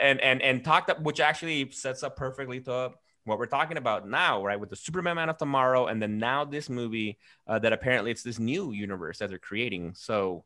and 0.00 0.20
and 0.20 0.42
and 0.42 0.62
talked 0.64 0.90
up, 0.90 1.00
which 1.02 1.20
actually 1.20 1.70
sets 1.70 2.02
up 2.02 2.16
perfectly 2.16 2.60
to 2.62 2.90
what 3.24 3.38
we're 3.38 3.46
talking 3.46 3.78
about 3.78 4.06
now, 4.06 4.44
right? 4.44 4.60
With 4.60 4.68
the 4.68 4.76
Superman 4.76 5.16
Man 5.16 5.30
of 5.30 5.38
Tomorrow, 5.38 5.86
and 5.86 6.02
then 6.02 6.18
now 6.18 6.44
this 6.44 6.68
movie 6.68 7.18
uh, 7.46 7.58
that 7.60 7.72
apparently 7.72 8.10
it's 8.10 8.22
this 8.22 8.38
new 8.38 8.72
universe 8.72 9.18
that 9.20 9.30
they're 9.30 9.38
creating. 9.38 9.94
So, 9.94 10.44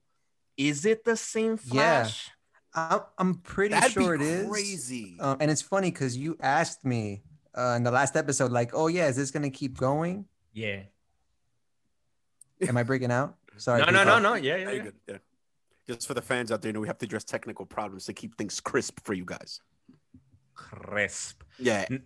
is 0.57 0.85
it 0.87 1.05
the 1.05 1.17
same 1.17 1.59
Yeah. 1.73 2.05
Flash? 2.05 2.31
I'm, 2.75 3.01
I'm 3.19 3.35
pretty 3.37 3.75
That'd 3.75 3.91
sure 3.93 4.17
be 4.17 4.25
it 4.25 4.29
is. 4.31 4.49
crazy. 4.49 5.17
Uh, 5.19 5.35
and 5.41 5.51
it's 5.51 5.63
funny 5.63 5.91
because 5.91 6.17
you 6.17 6.37
asked 6.41 6.85
me 6.85 7.23
uh, 7.57 7.75
in 7.77 7.83
the 7.83 7.91
last 7.91 8.15
episode, 8.15 8.53
like, 8.53 8.71
"Oh 8.75 8.87
yeah, 8.87 9.09
is 9.09 9.17
this 9.17 9.33
gonna 9.33 9.51
keep 9.51 9.77
going?" 9.77 10.27
Yeah. 10.53 10.83
Am 12.67 12.77
I 12.77 12.83
breaking 12.83 13.13
out? 13.13 13.37
Sorry. 13.57 13.81
No, 13.81 13.91
no, 13.91 14.05
no, 14.05 14.17
oh, 14.17 14.19
no. 14.19 14.35
Yeah, 14.35 14.57
yeah. 14.57 14.71
Yeah. 14.71 14.83
good. 14.83 14.95
Yeah. 15.09 15.17
Just 15.87 16.07
for 16.07 16.15
the 16.15 16.23
fans 16.23 16.53
out 16.53 16.63
there, 16.63 16.69
you 16.69 16.73
know 16.75 16.81
we 16.81 16.87
have 16.87 16.99
to 16.99 17.07
address 17.07 17.25
technical 17.25 17.65
problems 17.65 18.05
to 18.07 18.13
keep 18.13 18.37
things 18.37 18.61
crisp 18.61 19.01
for 19.05 19.15
you 19.15 19.25
guys. 19.25 19.61
Crisp. 20.55 21.43
Yeah. 21.59 21.87
And 21.89 22.03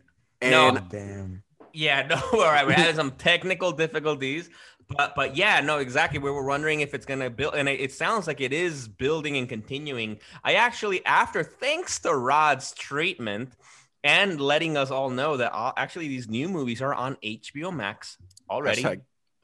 no. 0.51 0.77
Oh, 0.77 0.87
damn. 0.89 1.43
Yeah, 1.75 2.07
no, 2.07 2.17
all 2.33 2.41
right. 2.41 2.67
We're 2.67 2.75
having 2.75 2.95
some 2.95 3.13
technical 3.13 3.73
difficulties, 3.73 4.51
but 4.89 5.15
but 5.15 5.37
yeah, 5.37 5.61
no, 5.61 5.79
exactly. 5.79 6.19
We 6.19 6.31
were 6.31 6.45
wondering 6.45 6.81
if 6.81 6.95
it's 6.95 7.07
gonna 7.07 7.31
build, 7.31 7.55
and 7.55 7.69
it, 7.69 7.81
it 7.81 7.93
sounds 7.93 8.27
like 8.27 8.41
it 8.41 8.53
is 8.53 8.89
building 8.89 9.37
and 9.37 9.49
continuing. 9.49 10.19
I 10.45 10.55
actually, 10.55 11.05
after 11.07 11.43
thanks 11.43 11.99
to 12.01 12.15
Rod's 12.15 12.73
treatment 12.73 13.55
and 14.05 14.41
letting 14.41 14.77
us 14.77 14.91
all 14.91 15.11
know 15.11 15.37
that 15.39 15.53
all, 15.53 15.73
actually 15.77 16.09
these 16.09 16.29
new 16.29 16.49
movies 16.49 16.83
are 16.83 16.95
on 16.95 17.17
HBO 17.25 17.75
Max 17.75 18.19
already. 18.51 18.83
Hashtag 18.83 19.01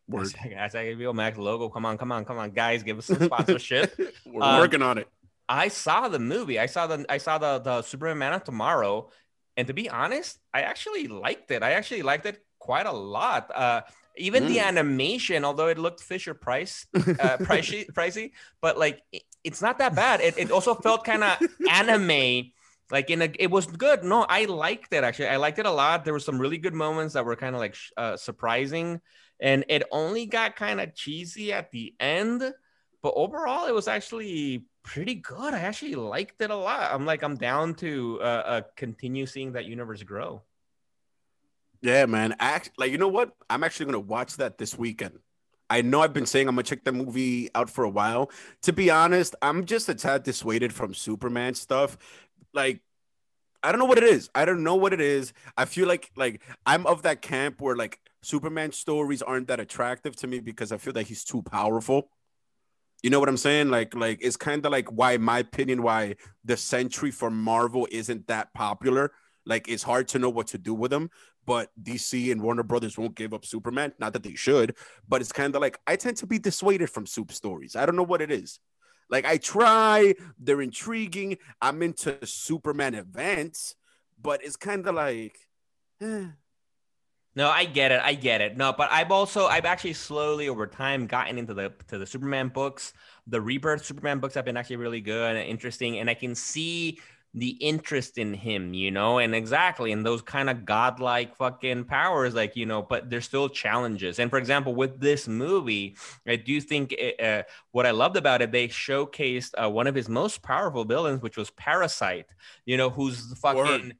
word. 0.08 0.26
Hashtag, 0.28 0.96
HBO 0.96 1.14
Max 1.14 1.38
logo. 1.38 1.68
Come 1.68 1.84
on, 1.86 1.98
come 1.98 2.12
on, 2.12 2.24
come 2.24 2.38
on, 2.38 2.50
guys, 2.50 2.82
give 2.82 2.98
us 2.98 3.06
some 3.06 3.20
sponsorship. 3.22 3.98
We're 4.26 4.42
Um, 4.42 4.58
working 4.60 4.82
on 4.82 4.98
it. 4.98 5.08
I 5.48 5.68
saw 5.68 6.08
the 6.08 6.18
movie. 6.18 6.58
I 6.58 6.66
saw 6.66 6.86
the 6.86 7.04
I 7.08 7.18
saw 7.18 7.38
the 7.38 7.58
the 7.58 7.82
Superman 7.82 8.18
Man 8.18 8.32
of 8.34 8.44
Tomorrow, 8.44 9.10
and 9.56 9.66
to 9.66 9.72
be 9.74 9.88
honest, 9.88 10.38
I 10.52 10.62
actually 10.62 11.08
liked 11.08 11.50
it. 11.50 11.62
I 11.62 11.72
actually 11.72 12.02
liked 12.02 12.26
it 12.26 12.44
quite 12.58 12.86
a 12.86 12.92
lot. 12.92 13.50
Uh, 13.54 13.80
even 14.16 14.46
the 14.48 14.56
Mm. 14.58 14.66
animation, 14.66 15.44
although 15.44 15.68
it 15.68 15.78
looked 15.78 16.00
Fisher 16.02 16.34
Price 16.34 16.86
uh, 16.94 17.38
pricey, 17.38 17.86
pricey, 17.92 18.32
but 18.60 18.76
like 18.78 19.00
it- 19.12 19.22
it's 19.44 19.62
not 19.62 19.78
that 19.78 19.94
bad. 19.94 20.20
It, 20.20 20.36
it 20.36 20.50
also 20.50 20.74
felt 20.74 21.04
kind 21.04 21.22
of 21.24 21.38
anime. 21.70 22.50
Like 22.90 23.08
in 23.10 23.22
a, 23.22 23.30
it 23.38 23.50
was 23.50 23.66
good. 23.66 24.02
No, 24.02 24.26
I 24.28 24.46
liked 24.46 24.92
it 24.92 25.04
actually. 25.04 25.28
I 25.28 25.36
liked 25.36 25.58
it 25.58 25.66
a 25.66 25.70
lot. 25.70 26.04
There 26.04 26.12
were 26.12 26.20
some 26.20 26.38
really 26.38 26.58
good 26.58 26.74
moments 26.74 27.14
that 27.14 27.24
were 27.24 27.36
kind 27.36 27.54
of 27.54 27.60
like 27.60 27.76
uh, 27.96 28.16
surprising, 28.16 29.00
and 29.40 29.64
it 29.68 29.82
only 29.90 30.26
got 30.26 30.56
kind 30.56 30.80
of 30.80 30.94
cheesy 30.94 31.52
at 31.52 31.70
the 31.70 31.94
end. 32.00 32.42
But 33.02 33.12
overall, 33.14 33.66
it 33.66 33.74
was 33.74 33.88
actually 33.88 34.64
pretty 34.82 35.14
good. 35.14 35.54
I 35.54 35.60
actually 35.60 35.94
liked 35.94 36.40
it 36.40 36.50
a 36.50 36.56
lot. 36.56 36.92
I'm 36.92 37.06
like, 37.06 37.22
I'm 37.22 37.36
down 37.36 37.74
to 37.76 38.18
uh, 38.20 38.24
uh 38.24 38.62
continue 38.76 39.26
seeing 39.26 39.52
that 39.52 39.66
universe 39.66 40.02
grow. 40.02 40.42
Yeah, 41.80 42.06
man. 42.06 42.34
Act 42.40 42.70
like 42.76 42.90
you 42.90 42.98
know 42.98 43.08
what? 43.08 43.32
I'm 43.48 43.62
actually 43.62 43.86
gonna 43.86 44.00
watch 44.00 44.36
that 44.38 44.58
this 44.58 44.76
weekend. 44.76 45.18
I 45.70 45.82
know 45.82 46.00
I've 46.00 46.14
been 46.14 46.26
saying 46.26 46.48
I'm 46.48 46.54
gonna 46.54 46.64
check 46.64 46.84
the 46.84 46.92
movie 46.92 47.50
out 47.54 47.70
for 47.70 47.84
a 47.84 47.90
while. 47.90 48.30
To 48.62 48.72
be 48.72 48.90
honest, 48.90 49.34
I'm 49.42 49.64
just 49.64 49.88
a 49.88 49.94
tad 49.94 50.22
dissuaded 50.22 50.72
from 50.72 50.94
Superman 50.94 51.54
stuff. 51.54 51.98
Like, 52.52 52.80
I 53.62 53.70
don't 53.70 53.78
know 53.78 53.84
what 53.84 53.98
it 53.98 54.04
is. 54.04 54.30
I 54.34 54.44
don't 54.44 54.62
know 54.64 54.76
what 54.76 54.92
it 54.92 55.00
is. 55.00 55.32
I 55.56 55.66
feel 55.66 55.86
like 55.86 56.10
like 56.16 56.42
I'm 56.66 56.86
of 56.86 57.02
that 57.02 57.22
camp 57.22 57.60
where 57.60 57.76
like 57.76 58.00
Superman 58.28 58.72
stories 58.72 59.22
aren't 59.22 59.48
that 59.48 59.60
attractive 59.60 60.14
to 60.16 60.26
me 60.26 60.40
because 60.40 60.70
I 60.70 60.76
feel 60.76 60.92
that 60.94 61.06
he's 61.06 61.24
too 61.24 61.42
powerful. 61.42 62.10
You 63.02 63.10
know 63.10 63.20
what 63.20 63.28
I'm 63.28 63.36
saying? 63.36 63.70
Like, 63.70 63.94
like 63.94 64.18
it's 64.20 64.36
kind 64.36 64.64
of 64.66 64.72
like 64.72 64.88
why, 64.88 65.16
my 65.16 65.38
opinion, 65.38 65.82
why 65.82 66.16
the 66.44 66.56
Century 66.56 67.10
for 67.10 67.30
Marvel 67.30 67.88
isn't 67.90 68.26
that 68.26 68.52
popular. 68.54 69.12
Like, 69.46 69.68
it's 69.68 69.82
hard 69.82 70.08
to 70.08 70.18
know 70.18 70.28
what 70.28 70.48
to 70.48 70.58
do 70.58 70.74
with 70.74 70.92
him 70.92 71.10
but 71.48 71.70
DC 71.82 72.30
and 72.30 72.42
Warner 72.42 72.62
Brothers 72.62 72.98
won't 72.98 73.14
give 73.14 73.32
up 73.32 73.46
Superman. 73.46 73.94
Not 73.98 74.12
that 74.12 74.22
they 74.22 74.34
should, 74.34 74.76
but 75.08 75.22
it's 75.22 75.32
kind 75.32 75.54
of 75.54 75.62
like 75.62 75.78
I 75.86 75.96
tend 75.96 76.18
to 76.18 76.26
be 76.26 76.38
dissuaded 76.38 76.90
from 76.90 77.06
soup 77.06 77.32
stories. 77.32 77.74
I 77.74 77.86
don't 77.86 77.96
know 77.96 78.02
what 78.02 78.20
it 78.20 78.30
is. 78.30 78.60
Like 79.08 79.24
I 79.24 79.38
try, 79.38 80.14
they're 80.38 80.60
intriguing. 80.60 81.38
I'm 81.62 81.82
into 81.82 82.18
Superman 82.26 82.94
events, 82.94 83.76
but 84.20 84.44
it's 84.44 84.56
kind 84.56 84.86
of 84.86 84.94
like, 84.94 85.38
eh. 86.02 86.26
No, 87.38 87.50
I 87.50 87.66
get 87.66 87.92
it. 87.92 88.00
I 88.02 88.14
get 88.14 88.40
it. 88.40 88.56
No, 88.56 88.74
but 88.76 88.90
I've 88.90 89.12
also 89.12 89.46
I've 89.46 89.64
actually 89.64 89.92
slowly 89.92 90.48
over 90.48 90.66
time 90.66 91.06
gotten 91.06 91.38
into 91.38 91.54
the 91.54 91.72
to 91.86 91.96
the 91.96 92.04
Superman 92.04 92.48
books. 92.48 92.94
The 93.28 93.40
Rebirth 93.40 93.84
Superman 93.84 94.18
books 94.18 94.34
have 94.34 94.44
been 94.44 94.56
actually 94.56 94.74
really 94.74 95.00
good 95.00 95.36
and 95.36 95.48
interesting, 95.48 96.00
and 96.00 96.10
I 96.10 96.14
can 96.14 96.34
see 96.34 96.98
the 97.34 97.50
interest 97.50 98.18
in 98.18 98.34
him, 98.34 98.74
you 98.74 98.90
know, 98.90 99.20
and 99.20 99.36
exactly 99.36 99.92
in 99.92 100.02
those 100.02 100.20
kind 100.20 100.50
of 100.50 100.64
godlike 100.64 101.36
fucking 101.36 101.84
powers, 101.84 102.34
like 102.34 102.56
you 102.56 102.66
know. 102.66 102.82
But 102.82 103.08
there's 103.08 103.26
still 103.26 103.48
challenges. 103.48 104.18
And 104.18 104.30
for 104.30 104.38
example, 104.40 104.74
with 104.74 104.98
this 104.98 105.28
movie, 105.28 105.96
I 106.26 106.34
do 106.34 106.60
think 106.60 106.90
it, 106.90 107.20
uh, 107.20 107.44
what 107.70 107.86
I 107.86 107.92
loved 107.92 108.16
about 108.16 108.42
it, 108.42 108.50
they 108.50 108.66
showcased 108.66 109.52
uh, 109.62 109.70
one 109.70 109.86
of 109.86 109.94
his 109.94 110.08
most 110.08 110.42
powerful 110.42 110.84
villains, 110.84 111.22
which 111.22 111.36
was 111.36 111.50
Parasite. 111.50 112.34
You 112.66 112.76
know, 112.76 112.90
who's 112.90 113.28
the 113.28 113.36
fucking 113.36 113.62
Word. 113.62 113.96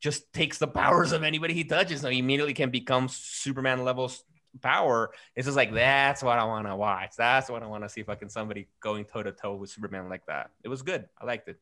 Just 0.00 0.32
takes 0.32 0.58
the 0.58 0.68
powers 0.68 1.12
of 1.12 1.22
anybody 1.22 1.54
he 1.54 1.64
touches. 1.64 2.00
So 2.00 2.08
he 2.08 2.18
immediately 2.18 2.54
can 2.54 2.70
become 2.70 3.08
Superman 3.08 3.84
level 3.84 4.10
power. 4.62 5.10
It's 5.36 5.46
just 5.46 5.56
like 5.56 5.72
that's 5.72 6.22
what 6.22 6.38
I 6.38 6.44
want 6.44 6.66
to 6.66 6.76
watch. 6.76 7.12
That's 7.16 7.50
what 7.50 7.62
I 7.62 7.66
want 7.66 7.84
to 7.84 7.88
see. 7.88 8.02
Fucking 8.02 8.28
somebody 8.28 8.68
going 8.80 9.04
toe 9.04 9.22
to 9.22 9.32
toe 9.32 9.54
with 9.56 9.70
Superman 9.70 10.08
like 10.08 10.24
that. 10.26 10.50
It 10.64 10.68
was 10.68 10.82
good. 10.82 11.08
I 11.20 11.26
liked 11.26 11.48
it. 11.48 11.58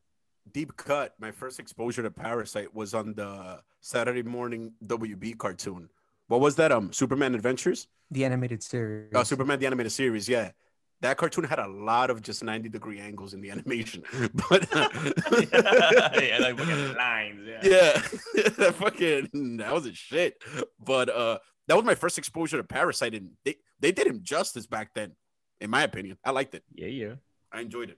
deep 0.53 0.75
cut. 0.77 1.13
My 1.19 1.31
first 1.31 1.59
exposure 1.59 2.03
to 2.03 2.11
Parasite 2.11 2.73
was 2.73 2.93
on 2.93 3.13
the 3.15 3.59
Saturday 3.81 4.23
morning 4.23 4.71
WB 4.85 5.37
cartoon. 5.37 5.89
What 6.27 6.39
was 6.41 6.55
that? 6.55 6.71
Um, 6.71 6.91
Superman 6.93 7.35
Adventures. 7.35 7.87
The 8.11 8.23
animated 8.25 8.63
series. 8.63 9.11
Oh, 9.13 9.23
Superman 9.23 9.59
the 9.59 9.65
animated 9.65 9.91
series. 9.91 10.27
Yeah, 10.29 10.51
that 11.01 11.17
cartoon 11.17 11.43
had 11.43 11.59
a 11.59 11.67
lot 11.67 12.09
of 12.09 12.21
just 12.21 12.43
90 12.43 12.69
degree 12.69 12.99
angles 12.99 13.33
in 13.33 13.41
the 13.41 13.51
animation, 13.55 14.03
but 14.49 14.67
yeah, 14.73 16.37
like 16.39 16.57
fucking 16.57 16.95
lines. 16.95 17.41
Yeah. 17.45 17.59
yeah, 17.63 18.01
that 18.57 18.75
fucking 18.75 19.57
that 19.57 19.73
was 19.73 19.85
a 19.85 19.93
shit. 19.93 20.41
But 20.79 21.09
uh, 21.09 21.39
that 21.67 21.75
was 21.75 21.85
my 21.85 21.95
first 21.95 22.17
exposure 22.17 22.57
to 22.57 22.63
Parasite, 22.63 23.13
and 23.13 23.31
they 23.45 23.55
they 23.79 23.91
did 23.91 24.07
him 24.07 24.21
justice 24.23 24.65
back 24.65 24.93
then, 24.93 25.13
in 25.61 25.69
my 25.69 25.83
opinion. 25.83 26.17
I 26.23 26.31
liked 26.31 26.55
it. 26.55 26.63
Yeah, 26.73 26.87
yeah. 26.87 27.13
I 27.51 27.61
enjoyed 27.61 27.89
it. 27.89 27.97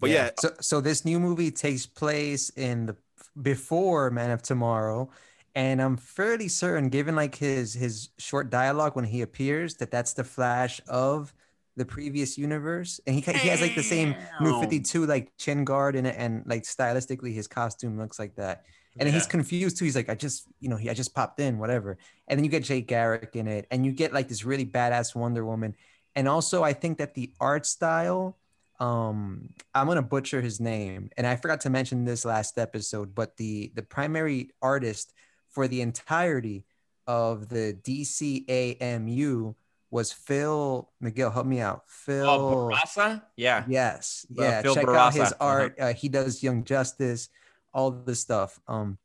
But 0.00 0.10
yeah, 0.10 0.30
So 0.38 0.50
so 0.60 0.80
this 0.80 1.04
new 1.04 1.18
movie 1.20 1.50
takes 1.50 1.86
place 1.86 2.50
in 2.50 2.86
the 2.86 2.96
before 3.40 4.10
Man 4.10 4.30
of 4.30 4.42
Tomorrow, 4.42 5.10
and 5.54 5.82
I'm 5.82 5.96
fairly 5.96 6.48
certain, 6.48 6.88
given 6.88 7.16
like 7.16 7.34
his 7.34 7.74
his 7.74 8.10
short 8.18 8.48
dialogue 8.48 8.96
when 8.96 9.04
he 9.04 9.22
appears, 9.22 9.74
that 9.76 9.90
that's 9.90 10.12
the 10.12 10.24
Flash 10.24 10.80
of 10.88 11.34
the 11.78 11.84
previous 11.84 12.36
universe, 12.36 13.00
and 13.06 13.14
he 13.14 13.22
he 13.22 13.48
has 13.48 13.60
like 13.62 13.74
the 13.74 13.82
same 13.82 14.14
New 14.40 14.60
Fifty 14.60 14.80
Two 14.80 15.06
like 15.06 15.32
chin 15.38 15.64
guard 15.64 15.96
and 15.96 16.06
and 16.06 16.42
like 16.46 16.64
stylistically 16.64 17.32
his 17.32 17.46
costume 17.46 17.98
looks 17.98 18.18
like 18.18 18.34
that. 18.36 18.64
And 18.98 19.06
then 19.06 19.14
he's 19.14 19.28
confused 19.28 19.78
too. 19.78 19.84
He's 19.84 19.94
like, 19.94 20.08
I 20.08 20.16
just, 20.16 20.48
you 20.58 20.68
know, 20.68 20.76
he 20.76 20.90
I 20.90 20.94
just 20.94 21.14
popped 21.14 21.38
in, 21.38 21.58
whatever. 21.58 21.98
And 22.26 22.36
then 22.36 22.44
you 22.44 22.50
get 22.50 22.64
Jay 22.64 22.80
Garrick 22.80 23.36
in 23.36 23.46
it, 23.46 23.66
and 23.70 23.86
you 23.86 23.92
get 23.92 24.12
like 24.12 24.26
this 24.28 24.44
really 24.44 24.66
badass 24.66 25.14
Wonder 25.14 25.44
Woman. 25.44 25.76
And 26.16 26.26
also, 26.26 26.64
I 26.64 26.72
think 26.72 26.98
that 26.98 27.14
the 27.14 27.32
art 27.40 27.64
style, 27.64 28.36
um, 28.80 29.50
I'm 29.72 29.86
gonna 29.86 30.02
butcher 30.02 30.40
his 30.40 30.58
name, 30.60 31.10
and 31.16 31.26
I 31.26 31.36
forgot 31.36 31.60
to 31.60 31.70
mention 31.70 32.04
this 32.04 32.24
last 32.24 32.58
episode, 32.58 33.14
but 33.14 33.36
the 33.36 33.70
the 33.74 33.82
primary 33.82 34.50
artist 34.60 35.12
for 35.48 35.68
the 35.68 35.80
entirety 35.80 36.64
of 37.06 37.48
the 37.48 37.78
DCAMU 37.82 39.54
was 39.90 40.12
Phil 40.12 40.88
Miguel. 41.00 41.30
Help 41.30 41.46
me 41.46 41.60
out, 41.60 41.84
Phil. 41.86 42.28
Oh, 42.28 42.68
Bourassa? 42.70 43.22
Yeah. 43.36 43.64
Yes. 43.68 44.26
Uh, 44.38 44.42
Yeah. 44.42 44.62
Phil 44.62 44.74
Check 44.74 44.84
out 44.84 44.88
Bourassa. 45.12 45.14
his 45.14 45.32
Uh-huh. 45.32 45.44
art. 45.44 45.74
Uh, 45.80 45.92
he 45.94 46.08
does 46.08 46.42
Young 46.42 46.64
Justice, 46.64 47.28
all 47.72 47.90
this 47.90 48.20
stuff. 48.20 48.60
Um, 48.68 48.98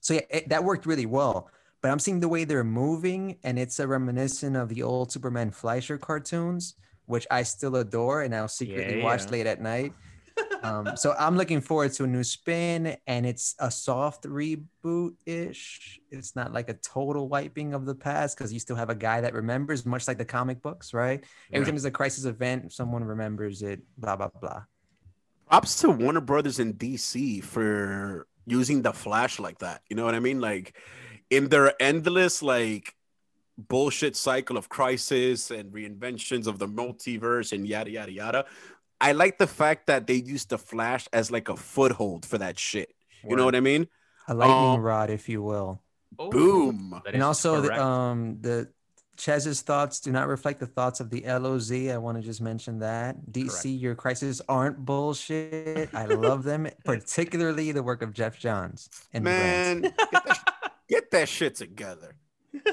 so 0.00 0.14
yeah, 0.14 0.20
it, 0.30 0.48
that 0.48 0.64
worked 0.64 0.86
really 0.86 1.06
well. 1.06 1.50
But 1.82 1.90
I'm 1.90 1.98
seeing 1.98 2.20
the 2.20 2.28
way 2.28 2.44
they're 2.44 2.64
moving, 2.64 3.36
and 3.44 3.58
it's 3.58 3.78
a 3.78 3.86
reminiscent 3.86 4.56
of 4.56 4.68
the 4.70 4.82
old 4.82 5.12
Superman 5.12 5.50
Fleischer 5.50 5.98
cartoons, 5.98 6.74
which 7.04 7.26
I 7.30 7.42
still 7.42 7.76
adore, 7.76 8.22
and 8.22 8.34
I'll 8.34 8.48
secretly 8.48 8.98
Yeah, 8.98 9.04
watch 9.04 9.30
late 9.30 9.46
at 9.46 9.60
night. 9.60 9.92
Um, 10.62 10.96
so 10.96 11.14
I'm 11.18 11.36
looking 11.36 11.60
forward 11.60 11.92
to 11.94 12.04
a 12.04 12.06
new 12.06 12.24
spin, 12.24 12.96
and 13.06 13.26
it's 13.26 13.54
a 13.58 13.70
soft 13.70 14.24
reboot 14.24 15.14
ish. 15.26 16.00
It's 16.10 16.34
not 16.34 16.52
like 16.52 16.68
a 16.68 16.74
total 16.74 17.28
wiping 17.28 17.74
of 17.74 17.86
the 17.86 17.94
past 17.94 18.36
because 18.36 18.52
you 18.52 18.58
still 18.58 18.76
have 18.76 18.90
a 18.90 18.94
guy 18.94 19.20
that 19.20 19.34
remembers, 19.34 19.84
much 19.86 20.08
like 20.08 20.18
the 20.18 20.24
comic 20.24 20.62
books, 20.62 20.92
right? 20.94 21.24
Every 21.52 21.60
Right. 21.60 21.66
time 21.66 21.74
there's 21.74 21.84
a 21.84 21.90
crisis 21.90 22.24
event, 22.24 22.72
someone 22.72 23.04
remembers 23.04 23.62
it. 23.62 23.80
Blah 23.98 24.16
blah 24.16 24.30
blah. 24.40 24.62
props 25.48 25.80
to 25.80 25.90
Warner 25.90 26.20
Brothers 26.20 26.58
in 26.58 26.74
DC 26.74 27.40
for 27.44 28.26
using 28.46 28.82
the 28.82 28.92
Flash 28.92 29.38
like 29.38 29.58
that. 29.60 29.82
You 29.88 29.94
know 29.96 30.04
what 30.04 30.14
I 30.16 30.20
mean? 30.20 30.40
Like 30.40 30.76
in 31.30 31.48
their 31.48 31.72
endless 31.80 32.42
like 32.42 32.92
bullshit 33.56 34.16
cycle 34.16 34.56
of 34.56 34.68
crisis 34.68 35.50
and 35.50 35.72
reinventions 35.72 36.46
of 36.46 36.58
the 36.58 36.66
multiverse 36.66 37.52
and 37.52 37.66
yada 37.66 37.90
yada 37.90 38.12
yada. 38.12 38.44
I 39.00 39.12
like 39.12 39.38
the 39.38 39.46
fact 39.46 39.86
that 39.88 40.06
they 40.06 40.14
used 40.14 40.48
the 40.50 40.58
Flash 40.58 41.06
as 41.12 41.30
like 41.30 41.48
a 41.48 41.56
foothold 41.56 42.24
for 42.24 42.38
that 42.38 42.58
shit. 42.58 42.92
You 43.28 43.36
know 43.36 43.44
what 43.44 43.54
I 43.56 43.60
mean? 43.60 43.88
A 44.28 44.34
lightning 44.34 44.56
Um, 44.78 44.80
rod, 44.80 45.10
if 45.10 45.28
you 45.28 45.42
will. 45.42 45.82
Oh, 46.18 46.30
Boom. 46.30 47.00
and 47.12 47.22
also 47.22 47.60
the, 47.60 47.68
correct. 47.68 47.82
um 47.82 48.38
the 48.40 48.68
Ches's 49.16 49.62
thoughts 49.62 50.00
do 50.00 50.12
not 50.12 50.28
reflect 50.28 50.60
the 50.60 50.66
thoughts 50.66 51.00
of 51.00 51.08
the 51.10 51.22
LOZ. 51.26 51.72
I 51.72 51.96
want 51.96 52.18
to 52.18 52.22
just 52.22 52.40
mention 52.40 52.80
that. 52.80 53.16
DC, 53.30 53.80
your 53.80 53.94
crises 53.94 54.42
aren't 54.48 54.76
bullshit. 54.78 55.88
I 55.94 56.04
love 56.06 56.42
them, 56.44 56.68
particularly 56.84 57.72
the 57.72 57.82
work 57.82 58.02
of 58.02 58.12
Geoff 58.12 58.38
Johns 58.38 58.88
and 59.12 59.24
Man, 59.24 59.80
get 59.82 59.96
that, 60.12 60.52
get 60.88 61.10
that 61.12 61.28
shit 61.28 61.54
together. 61.56 62.14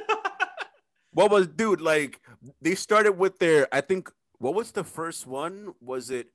What 1.15 1.29
was, 1.29 1.47
dude? 1.47 1.79
Like 1.79 2.19
they 2.61 2.73
started 2.75 3.13
with 3.13 3.37
their. 3.37 3.67
I 3.71 3.81
think 3.81 4.09
what 4.39 4.53
was 4.53 4.71
the 4.71 4.83
first 4.83 5.25
one? 5.27 5.73
Was 5.81 6.09
it 6.09 6.27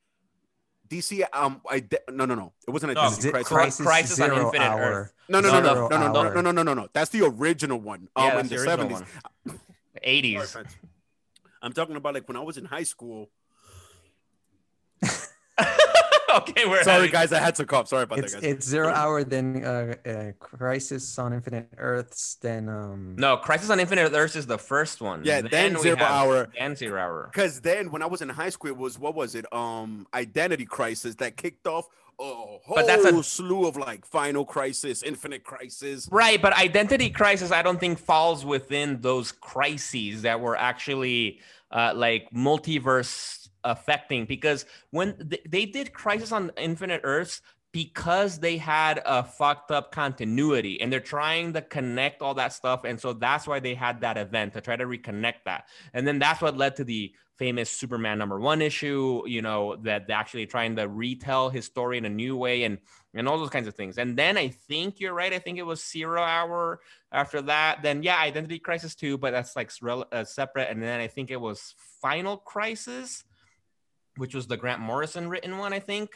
DC? 0.89 1.23
Um, 1.33 1.61
I 1.69 1.81
de- 1.81 1.99
no, 2.11 2.25
no, 2.25 2.35
no. 2.35 2.53
It 2.67 2.71
wasn't 2.71 2.93
a 2.93 2.95
No, 2.95 3.03
DC 3.03 3.21
Zi- 3.23 3.31
crisis. 3.31 3.49
Crisis 3.49 3.87
Crisis 3.87 4.21
on 4.21 4.33
Infinite 4.33 4.65
Hour. 4.65 4.81
Earth. 4.81 5.13
No, 5.29 5.41
no, 5.41 5.51
no, 5.51 5.61
no, 5.61 5.75
Zero 5.75 5.89
no, 5.89 5.99
no, 5.99 6.13
no, 6.13 6.19
Hour. 6.21 6.35
no, 6.35 6.41
no, 6.41 6.51
no, 6.53 6.63
no, 6.63 6.75
no. 6.75 6.89
That's 6.95 7.11
the 7.11 7.25
original 7.27 7.79
one. 7.79 8.09
Um, 8.17 8.25
yeah, 8.25 8.41
in 8.41 8.47
the 8.49 8.57
the 8.57 8.63
original 8.63 8.89
seventies. 8.91 9.15
one. 9.45 9.61
80s. 10.07 10.65
I'm 11.61 11.73
talking 11.73 11.97
about 11.97 12.15
like 12.15 12.27
when 12.29 12.37
I 12.37 12.41
was 12.41 12.57
in 12.57 12.65
high 12.65 12.85
school. 12.85 13.29
okay, 16.37 16.67
we're 16.67 16.83
Sorry, 16.83 16.97
having- 16.97 17.11
guys, 17.13 17.33
I 17.33 17.39
had 17.39 17.55
to 17.57 17.65
cough. 17.65 17.89
Sorry 17.89 18.03
about 18.05 18.19
It's 18.21 18.35
that, 18.35 18.43
guys. 18.43 18.51
it's 18.53 18.67
Zero 18.67 18.89
Hour, 18.89 19.25
then 19.25 19.65
uh, 19.65 19.95
uh, 20.09 20.33
Crisis 20.39 21.19
on 21.19 21.33
Infinite 21.33 21.69
Earths, 21.79 22.37
then 22.41 22.69
um. 22.69 23.17
No, 23.17 23.37
Crisis 23.37 23.71
on 23.71 23.81
Infinite 23.81 24.13
Earths 24.13 24.37
is 24.37 24.47
the 24.47 24.59
first 24.59 25.01
one. 25.01 25.23
yeah, 25.25 25.41
then 25.41 25.75
we 25.75 25.81
Zero 25.83 25.99
Hour. 26.01 26.49
And 26.59 26.77
Zero 26.77 27.01
Hour. 27.01 27.31
Because 27.33 27.61
then 27.61 27.91
when 27.91 28.03
I 28.03 28.07
was 28.07 28.21
in 28.23 28.29
high 28.29 28.51
school, 28.51 28.71
it 28.71 28.77
was 28.77 28.99
what 28.99 29.15
was 29.15 29.35
it? 29.35 29.51
Um, 29.53 30.07
Identity 30.15 30.67
Crisis 30.67 31.15
that 31.17 31.37
kicked 31.37 31.67
off 31.67 31.87
a 32.21 32.25
whole 32.25 32.61
But 32.75 32.87
that's 32.89 33.05
a- 33.05 33.23
slew 33.23 33.67
of 33.67 33.77
like 33.77 34.05
Final 34.05 34.45
Crisis, 34.45 35.03
Infinite 35.03 35.45
Crisis. 35.45 36.09
Right, 36.11 36.41
but 36.43 36.53
Identity 36.53 37.11
Crisis, 37.11 37.53
I 37.53 37.63
don't 37.63 37.79
think 37.79 37.99
falls 37.99 38.45
within 38.45 39.01
those 39.01 39.31
crises 39.33 40.23
that 40.23 40.41
were 40.41 40.57
actually 40.57 41.39
uh, 41.71 41.93
like 41.95 42.29
multiverse 42.33 43.48
affecting 43.65 44.25
because 44.25 44.65
when 44.91 45.17
th- 45.29 45.43
they 45.49 45.67
did 45.67 45.93
Crisis 45.93 46.33
on 46.33 46.51
Infinite 46.57 47.01
Earths 47.05 47.43
because 47.73 48.39
they 48.39 48.57
had 48.57 49.03
a 49.05 49.23
fucked 49.23 49.71
up 49.71 49.93
continuity 49.93 50.81
and 50.81 50.93
they're 50.93 51.01
trying 51.01 51.53
to 51.53 51.61
connect 51.61 52.23
all 52.23 52.35
that 52.35 52.53
stuff 52.53 52.85
and 52.85 52.99
so 52.99 53.13
that's 53.13 53.47
why 53.47 53.61
they 53.61 53.75
had 53.75 54.01
that 54.01 54.17
event 54.17 54.55
to 54.55 54.61
try 54.61 54.75
to 54.77 54.87
reconnect 54.87 55.45
that. 55.45 55.69
And 55.93 56.07
then 56.07 56.19
that's 56.19 56.41
what 56.41 56.57
led 56.57 56.77
to 56.77 56.85
the 56.85 57.13
famous 57.39 57.71
superman 57.71 58.19
number 58.19 58.41
one 58.41 58.61
issue 58.61 59.23
you 59.25 59.41
know 59.41 59.77
that 59.77 60.09
they're 60.09 60.17
actually 60.17 60.45
trying 60.45 60.75
to 60.75 60.89
retell 60.89 61.49
his 61.49 61.65
story 61.65 61.97
in 61.97 62.05
a 62.05 62.09
new 62.09 62.37
way 62.37 62.65
and 62.65 62.79
and 63.15 63.29
all 63.29 63.39
those 63.39 63.49
kinds 63.49 63.69
of 63.69 63.75
things. 63.75 63.97
And 63.97 64.19
then 64.19 64.37
i 64.37 64.49
think 64.49 64.99
you're 64.99 65.15
right 65.15 65.33
i 65.33 65.39
think 65.39 65.57
it 65.59 65.63
was 65.63 65.85
zero 65.85 66.21
hour 66.21 66.81
after 67.13 67.41
that 67.43 67.79
then 67.83 68.03
yeah 68.03 68.19
identity 68.19 68.59
crisis 68.59 68.95
too 68.95 69.17
but 69.17 69.31
that's 69.31 69.55
like 69.55 69.71
uh, 70.13 70.25
separate 70.25 70.69
and 70.69 70.83
then 70.83 71.01
i 71.01 71.07
think 71.07 71.31
it 71.31 71.41
was 71.41 71.75
final 71.79 72.37
crisis 72.37 73.25
which 74.19 74.35
was 74.35 74.47
the 74.47 74.57
grant 74.57 74.81
morrison 74.81 75.29
written 75.29 75.59
one 75.59 75.73
i 75.73 75.79
think 75.81 76.11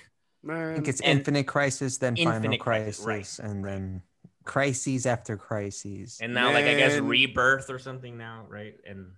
I 0.48 0.74
think 0.74 0.88
it's 0.88 1.00
and- 1.00 1.20
Infinite 1.20 1.46
Crisis, 1.46 1.98
then 1.98 2.16
Final 2.16 2.32
Infinite 2.32 2.58
Crisis, 2.58 3.04
Crisis, 3.04 3.38
right, 3.38 3.48
and 3.48 3.64
then 3.64 4.02
Crises 4.44 5.06
after 5.06 5.36
Crises. 5.36 6.18
and 6.20 6.34
now 6.34 6.52
like 6.52 6.64
i 6.64 6.74
guess 6.74 6.98
rebirth 6.98 7.70
or 7.70 7.78
something 7.78 8.18
now 8.18 8.44
right 8.48 8.74
and 8.84 9.12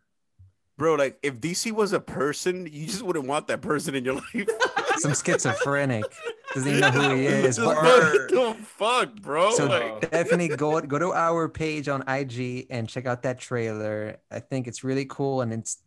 bro, 0.76 0.94
like 0.94 1.18
if 1.22 1.40
DC 1.40 1.72
was 1.72 1.92
a 1.92 2.00
person, 2.00 2.66
you 2.70 2.86
just 2.86 3.02
wouldn't 3.02 3.26
want 3.26 3.46
that 3.48 3.60
person 3.62 3.94
in 3.94 4.04
your 4.04 4.14
life. 4.34 4.48
Some 4.96 5.14
schizophrenic 5.14 6.04
doesn't 6.54 6.68
even 6.68 6.80
know 6.80 6.90
who 6.90 7.14
he 7.16 7.26
is. 7.26 7.58
But 7.58 7.76
what 7.76 8.28
the 8.30 8.56
fuck, 8.62 9.14
bro? 9.16 9.50
so 9.52 9.66
like, 9.66 10.10
definitely 10.10 10.48
go 10.48 10.80
go 10.80 10.98
to 10.98 11.12
our 11.12 11.48
page 11.48 11.88
on 11.88 12.04
IG 12.08 12.66
and 12.70 12.88
check 12.88 13.06
out 13.06 13.22
that 13.22 13.38
trailer. 13.40 14.18
I 14.30 14.40
think 14.40 14.66
it's 14.66 14.84
really 14.84 15.04
cool 15.04 15.40
and 15.40 15.52
it's 15.52 15.78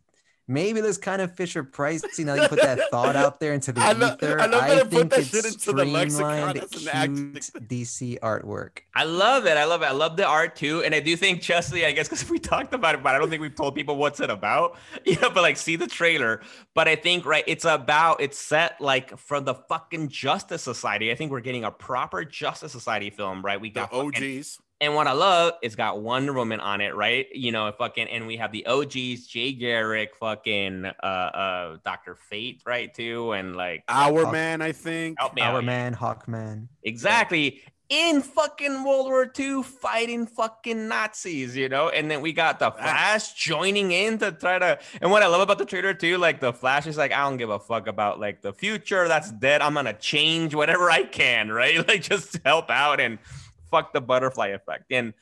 maybe 0.48 0.80
looks 0.82 0.96
kind 0.98 1.22
of 1.22 1.34
Fisher 1.36 1.62
Price. 1.62 2.02
You 2.18 2.24
know, 2.24 2.34
you 2.34 2.48
put 2.48 2.60
that 2.60 2.80
thought 2.90 3.14
out 3.14 3.38
there 3.38 3.52
into 3.52 3.70
the 3.72 3.80
I 3.80 3.92
lo- 3.92 4.14
ether. 4.14 4.40
I 4.40 4.46
love 4.46 4.50
that 4.66 4.70
I 4.70 4.80
I 4.80 4.82
put 4.82 4.90
think 4.90 5.10
that 5.10 5.18
it's 5.20 5.28
shit 5.28 5.44
into 5.44 5.72
the 5.74 5.84
lexicon 5.84 6.56
streamlined, 6.66 6.94
an 6.94 7.32
cute 7.32 7.68
DC 7.68 8.18
artwork. 8.22 8.78
I 8.94 9.04
love 9.04 9.46
it. 9.46 9.56
I 9.56 9.64
love 9.64 9.82
it. 9.82 9.86
I 9.86 9.92
love 9.92 10.16
the 10.16 10.26
art 10.26 10.56
too. 10.56 10.82
And 10.82 10.94
I 10.94 11.00
do 11.00 11.16
think 11.16 11.42
Chesley, 11.42 11.84
I 11.86 11.92
guess, 11.92 12.08
because 12.08 12.28
we 12.28 12.38
talked 12.40 12.74
about 12.74 12.94
it, 12.96 13.02
but 13.02 13.14
I 13.14 13.18
don't 13.18 13.30
think 13.30 13.42
we've 13.42 13.54
told 13.54 13.74
people 13.74 13.96
what's 13.96 14.18
it 14.20 14.30
about. 14.30 14.76
You 15.04 15.16
know, 15.20 15.30
but 15.30 15.42
like 15.42 15.56
see 15.56 15.76
the 15.76 15.86
trailer. 15.86 16.40
But 16.74 16.88
I 16.88 16.96
think, 16.96 17.24
right, 17.26 17.44
it's 17.46 17.64
about, 17.64 18.20
it's 18.20 18.38
set 18.38 18.80
like 18.80 19.16
for 19.18 19.40
the 19.40 19.54
fucking 19.54 20.08
Justice 20.08 20.62
Society. 20.62 21.10
I 21.12 21.14
think 21.14 21.30
we're 21.30 21.40
getting 21.40 21.64
a 21.64 21.70
proper 21.70 22.24
Justice 22.24 22.72
Society 22.72 23.10
film, 23.10 23.42
right? 23.44 23.60
We 23.60 23.68
the 23.70 23.80
got 23.80 23.90
fucking- 23.92 24.38
OGs. 24.38 24.58
And 24.80 24.94
what 24.94 25.06
I 25.06 25.12
love 25.12 25.54
is 25.62 25.74
got 25.76 26.00
Wonder 26.00 26.32
Woman 26.32 26.60
on 26.60 26.80
it, 26.80 26.94
right? 26.94 27.26
You 27.34 27.50
know, 27.52 27.70
fucking, 27.76 28.08
and 28.08 28.26
we 28.26 28.36
have 28.36 28.52
the 28.52 28.64
OGs, 28.66 29.26
Jay 29.26 29.52
Garrick, 29.52 30.14
fucking, 30.16 30.84
uh, 30.86 31.06
uh, 31.06 31.76
Doctor 31.84 32.14
Fate, 32.14 32.62
right, 32.66 32.92
too, 32.94 33.32
and 33.32 33.56
like 33.56 33.82
Our 33.88 34.24
Hawk- 34.24 34.32
man, 34.32 34.62
I 34.62 34.72
think. 34.72 35.18
help 35.18 35.34
me 35.34 35.42
Our 35.42 35.58
out. 35.58 35.64
man, 35.64 35.94
Hawkman. 35.94 36.68
Exactly. 36.84 37.62
In 37.90 38.20
fucking 38.20 38.84
World 38.84 39.06
War 39.06 39.32
II, 39.38 39.62
fighting 39.62 40.26
fucking 40.26 40.88
Nazis, 40.88 41.56
you 41.56 41.70
know? 41.70 41.88
And 41.88 42.10
then 42.10 42.20
we 42.20 42.34
got 42.34 42.58
the 42.58 42.70
Flash 42.70 43.32
joining 43.32 43.92
in 43.92 44.18
to 44.18 44.30
try 44.30 44.58
to. 44.58 44.78
And 45.00 45.10
what 45.10 45.22
I 45.22 45.26
love 45.26 45.40
about 45.40 45.56
the 45.56 45.64
trailer 45.64 45.94
too, 45.94 46.18
like 46.18 46.38
the 46.38 46.52
Flash 46.52 46.86
is 46.86 46.98
like, 46.98 47.12
I 47.12 47.22
don't 47.22 47.38
give 47.38 47.48
a 47.48 47.58
fuck 47.58 47.86
about 47.86 48.20
like 48.20 48.42
the 48.42 48.52
future. 48.52 49.08
That's 49.08 49.32
dead. 49.32 49.62
I'm 49.62 49.72
gonna 49.72 49.94
change 49.94 50.54
whatever 50.54 50.90
I 50.90 51.04
can, 51.04 51.50
right? 51.60 51.78
Like 51.88 52.02
just 52.02 52.32
to 52.34 52.40
help 52.44 52.68
out 52.68 53.00
and 53.00 53.18
fuck 53.70 53.92
the 53.92 54.00
butterfly 54.00 54.48
effect. 54.48 54.84
And 54.90 55.14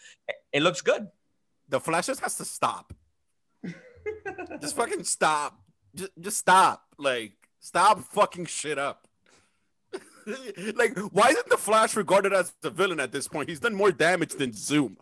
it 0.52 0.62
looks 0.62 0.80
good. 0.80 1.08
The 1.68 1.80
Flash 1.80 2.06
just 2.06 2.20
has 2.20 2.36
to 2.36 2.44
stop. 2.44 2.92
just 4.60 4.76
fucking 4.76 5.04
stop. 5.04 5.60
Just, 5.94 6.12
just 6.20 6.38
stop. 6.38 6.82
Like, 6.98 7.32
stop 7.60 8.00
fucking 8.00 8.46
shit 8.46 8.78
up. 8.78 9.06
like, 10.74 10.98
why 11.12 11.28
isn't 11.28 11.48
the 11.48 11.56
Flash 11.56 11.96
regarded 11.96 12.32
as 12.32 12.52
the 12.60 12.70
villain 12.70 13.00
at 13.00 13.12
this 13.12 13.28
point? 13.28 13.48
He's 13.48 13.60
done 13.60 13.74
more 13.74 13.92
damage 13.92 14.34
than 14.34 14.52
Zoom. 14.52 14.96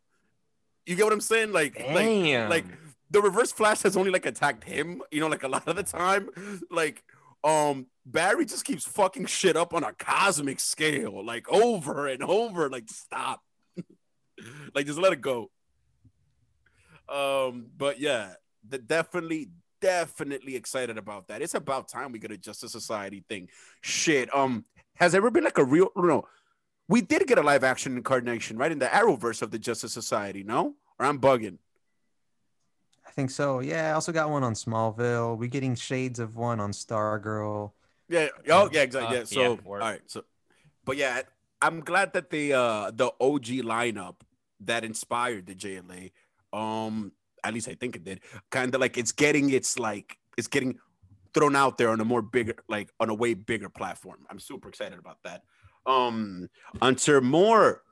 You 0.86 0.96
get 0.96 1.04
what 1.04 1.12
I'm 1.12 1.20
saying? 1.20 1.52
Like, 1.52 1.78
like, 1.92 2.50
like 2.50 2.64
the 3.10 3.22
Reverse 3.22 3.52
Flash 3.52 3.82
has 3.82 3.96
only 3.96 4.10
like 4.10 4.26
attacked 4.26 4.64
him. 4.64 5.02
You 5.10 5.20
know, 5.20 5.28
like 5.28 5.42
a 5.42 5.48
lot 5.48 5.66
of 5.66 5.76
the 5.76 5.82
time, 5.82 6.28
like. 6.70 7.02
Um, 7.44 7.86
Barry 8.06 8.46
just 8.46 8.64
keeps 8.64 8.86
fucking 8.86 9.26
shit 9.26 9.56
up 9.56 9.74
on 9.74 9.84
a 9.84 9.92
cosmic 9.92 10.58
scale, 10.58 11.24
like 11.24 11.48
over 11.50 12.08
and 12.08 12.22
over. 12.22 12.70
Like, 12.70 12.88
stop. 12.88 13.42
like, 14.74 14.86
just 14.86 14.98
let 14.98 15.12
it 15.12 15.20
go. 15.20 15.50
Um, 17.08 17.66
but 17.76 18.00
yeah, 18.00 18.32
the 18.66 18.78
definitely, 18.78 19.50
definitely 19.82 20.56
excited 20.56 20.96
about 20.96 21.28
that. 21.28 21.42
It's 21.42 21.54
about 21.54 21.88
time 21.88 22.12
we 22.12 22.18
get 22.18 22.32
a 22.32 22.38
Justice 22.38 22.72
Society 22.72 23.22
thing. 23.28 23.50
Shit. 23.82 24.34
Um, 24.34 24.64
has 24.96 25.14
ever 25.14 25.30
been 25.30 25.44
like 25.44 25.58
a 25.58 25.64
real 25.64 25.90
no? 25.96 26.26
We 26.88 27.00
did 27.00 27.26
get 27.26 27.38
a 27.38 27.42
live 27.42 27.64
action 27.64 27.96
incarnation, 27.96 28.56
right? 28.56 28.72
In 28.72 28.78
the 28.78 28.86
Arrowverse 28.86 29.42
of 29.42 29.50
the 29.50 29.58
Justice 29.58 29.92
Society, 29.92 30.42
no? 30.42 30.74
Or 30.98 31.06
I'm 31.06 31.18
bugging. 31.18 31.58
I 33.06 33.10
think 33.10 33.30
so. 33.30 33.60
Yeah, 33.60 33.90
I 33.90 33.92
also 33.92 34.12
got 34.12 34.30
one 34.30 34.42
on 34.42 34.54
Smallville. 34.54 35.36
We 35.36 35.48
getting 35.48 35.74
shades 35.74 36.18
of 36.18 36.36
one 36.36 36.60
on 36.60 36.72
Stargirl. 36.72 37.72
Yeah. 38.08 38.28
Oh, 38.50 38.68
yeah, 38.72 38.82
exactly. 38.82 39.16
Uh, 39.16 39.20
yeah. 39.20 39.24
So, 39.24 39.40
yeah, 39.40 39.48
all 39.48 39.58
word. 39.64 39.80
right. 39.80 40.00
So, 40.06 40.24
but 40.84 40.96
yeah, 40.96 41.22
I'm 41.62 41.80
glad 41.80 42.12
that 42.14 42.30
the 42.30 42.52
uh 42.52 42.90
the 42.90 43.06
OG 43.20 43.64
lineup 43.64 44.16
that 44.60 44.84
inspired 44.84 45.46
the 45.46 45.54
JLA, 45.54 46.12
um, 46.52 47.12
at 47.42 47.54
least 47.54 47.68
I 47.68 47.74
think 47.74 47.96
it 47.96 48.04
did, 48.04 48.20
kind 48.50 48.74
of 48.74 48.80
like 48.80 48.98
it's 48.98 49.12
getting 49.12 49.50
its 49.50 49.78
like 49.78 50.18
it's 50.36 50.48
getting 50.48 50.78
thrown 51.32 51.56
out 51.56 51.78
there 51.78 51.90
on 51.90 52.00
a 52.00 52.04
more 52.04 52.22
bigger, 52.22 52.54
like 52.68 52.90
on 53.00 53.10
a 53.10 53.14
way 53.14 53.34
bigger 53.34 53.68
platform. 53.68 54.26
I'm 54.30 54.38
super 54.38 54.68
excited 54.68 54.98
about 54.98 55.18
that. 55.24 55.42
Um, 55.86 56.48
onto 56.80 57.20
more 57.20 57.82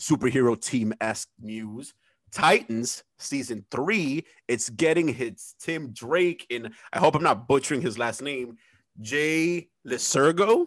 superhero 0.00 0.60
team 0.60 0.92
esque 1.00 1.28
news. 1.40 1.94
Titans 2.32 3.04
season 3.18 3.64
three. 3.70 4.24
It's 4.48 4.70
getting 4.70 5.08
his 5.08 5.54
Tim 5.60 5.92
Drake 5.92 6.46
in. 6.50 6.72
I 6.92 6.98
hope 6.98 7.14
I'm 7.14 7.22
not 7.22 7.46
butchering 7.46 7.82
his 7.82 7.98
last 7.98 8.22
name. 8.22 8.56
Jay 9.00 9.68
Lysergo. 9.86 10.66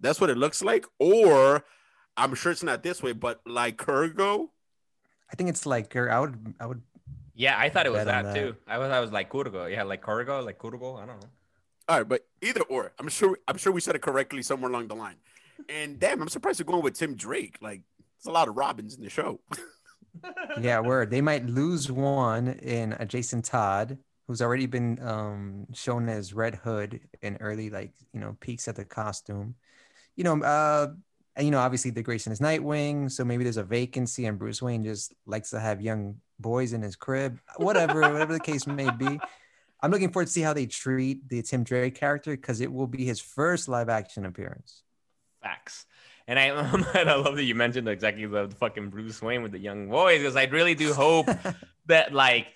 That's 0.00 0.20
what 0.20 0.30
it 0.30 0.36
looks 0.36 0.62
like. 0.62 0.86
Or 0.98 1.64
I'm 2.16 2.34
sure 2.34 2.52
it's 2.52 2.62
not 2.62 2.82
this 2.82 3.02
way, 3.02 3.12
but 3.12 3.44
Lycurgo. 3.44 4.48
I 5.30 5.36
think 5.36 5.48
it's 5.48 5.66
like 5.66 5.94
I 5.96 6.20
would 6.20 6.54
I 6.60 6.66
would 6.66 6.82
yeah, 7.34 7.58
I 7.58 7.68
thought 7.68 7.86
it 7.86 7.92
was 7.92 8.04
that, 8.04 8.22
that. 8.22 8.34
too. 8.34 8.56
I 8.66 8.76
thought 8.76 8.96
it 8.96 9.00
was 9.00 9.12
like 9.12 9.30
Kurgo. 9.30 9.70
Yeah, 9.70 9.82
like 9.82 10.02
Kurgo, 10.02 10.44
like 10.44 10.58
Kurgo. 10.58 11.02
I 11.02 11.06
don't 11.06 11.20
know. 11.20 11.28
All 11.88 11.98
right, 11.98 12.08
but 12.08 12.24
either 12.40 12.62
or, 12.62 12.92
I'm 12.98 13.08
sure 13.08 13.38
I'm 13.48 13.58
sure 13.58 13.72
we 13.72 13.80
said 13.80 13.96
it 13.96 14.02
correctly 14.02 14.42
somewhere 14.42 14.70
along 14.70 14.88
the 14.88 14.94
line. 14.94 15.16
And 15.68 15.98
damn, 15.98 16.22
I'm 16.22 16.28
surprised 16.28 16.58
you're 16.58 16.66
going 16.66 16.82
with 16.82 16.94
Tim 16.94 17.14
Drake. 17.14 17.58
Like, 17.60 17.82
there's 18.18 18.30
a 18.30 18.32
lot 18.32 18.48
of 18.48 18.56
Robins 18.56 18.94
in 18.94 19.02
the 19.02 19.10
show. 19.10 19.40
Yeah, 20.60 20.80
word. 20.80 21.10
They 21.10 21.20
might 21.20 21.46
lose 21.46 21.90
one 21.90 22.48
in 22.48 22.92
uh, 22.92 23.04
Jason 23.04 23.42
Todd, 23.42 23.98
who's 24.26 24.42
already 24.42 24.66
been 24.66 24.98
um, 25.02 25.66
shown 25.72 26.08
as 26.08 26.34
Red 26.34 26.56
Hood 26.56 27.00
in 27.22 27.36
early, 27.36 27.70
like 27.70 27.92
you 28.12 28.20
know, 28.20 28.36
peeks 28.40 28.68
at 28.68 28.76
the 28.76 28.84
costume. 28.84 29.54
You 30.16 30.24
know, 30.24 30.42
uh, 30.42 30.88
and 31.36 31.46
you 31.46 31.50
know, 31.50 31.58
obviously 31.58 31.90
the 31.90 32.02
Grayson 32.02 32.32
is 32.32 32.40
Nightwing, 32.40 33.10
so 33.10 33.24
maybe 33.24 33.44
there's 33.44 33.56
a 33.56 33.64
vacancy, 33.64 34.26
and 34.26 34.38
Bruce 34.38 34.62
Wayne 34.62 34.84
just 34.84 35.12
likes 35.26 35.50
to 35.50 35.60
have 35.60 35.80
young 35.80 36.16
boys 36.38 36.72
in 36.72 36.82
his 36.82 36.96
crib. 36.96 37.38
Whatever, 37.56 38.00
whatever 38.12 38.32
the 38.32 38.40
case 38.40 38.66
may 38.66 38.90
be. 38.90 39.18
I'm 39.82 39.90
looking 39.90 40.12
forward 40.12 40.26
to 40.26 40.32
see 40.32 40.40
how 40.40 40.54
they 40.54 40.66
treat 40.66 41.28
the 41.28 41.42
Tim 41.42 41.62
Drake 41.62 41.94
character 41.94 42.30
because 42.30 42.60
it 42.60 42.72
will 42.72 42.86
be 42.86 43.04
his 43.04 43.20
first 43.20 43.68
live 43.68 43.88
action 43.88 44.24
appearance. 44.24 44.82
Facts. 45.42 45.84
And 46.26 46.38
I, 46.38 46.44
and 46.94 47.10
I 47.10 47.14
love 47.16 47.36
that 47.36 47.44
you 47.44 47.54
mentioned 47.54 47.88
exactly 47.88 48.26
the 48.26 48.48
fucking 48.58 48.90
Bruce 48.90 49.20
Wayne 49.20 49.42
with 49.42 49.52
the 49.52 49.58
young 49.58 49.88
boys 49.88 50.20
because 50.20 50.36
I 50.36 50.44
really 50.44 50.74
do 50.74 50.92
hope 50.92 51.28
that 51.86 52.12
like 52.12 52.48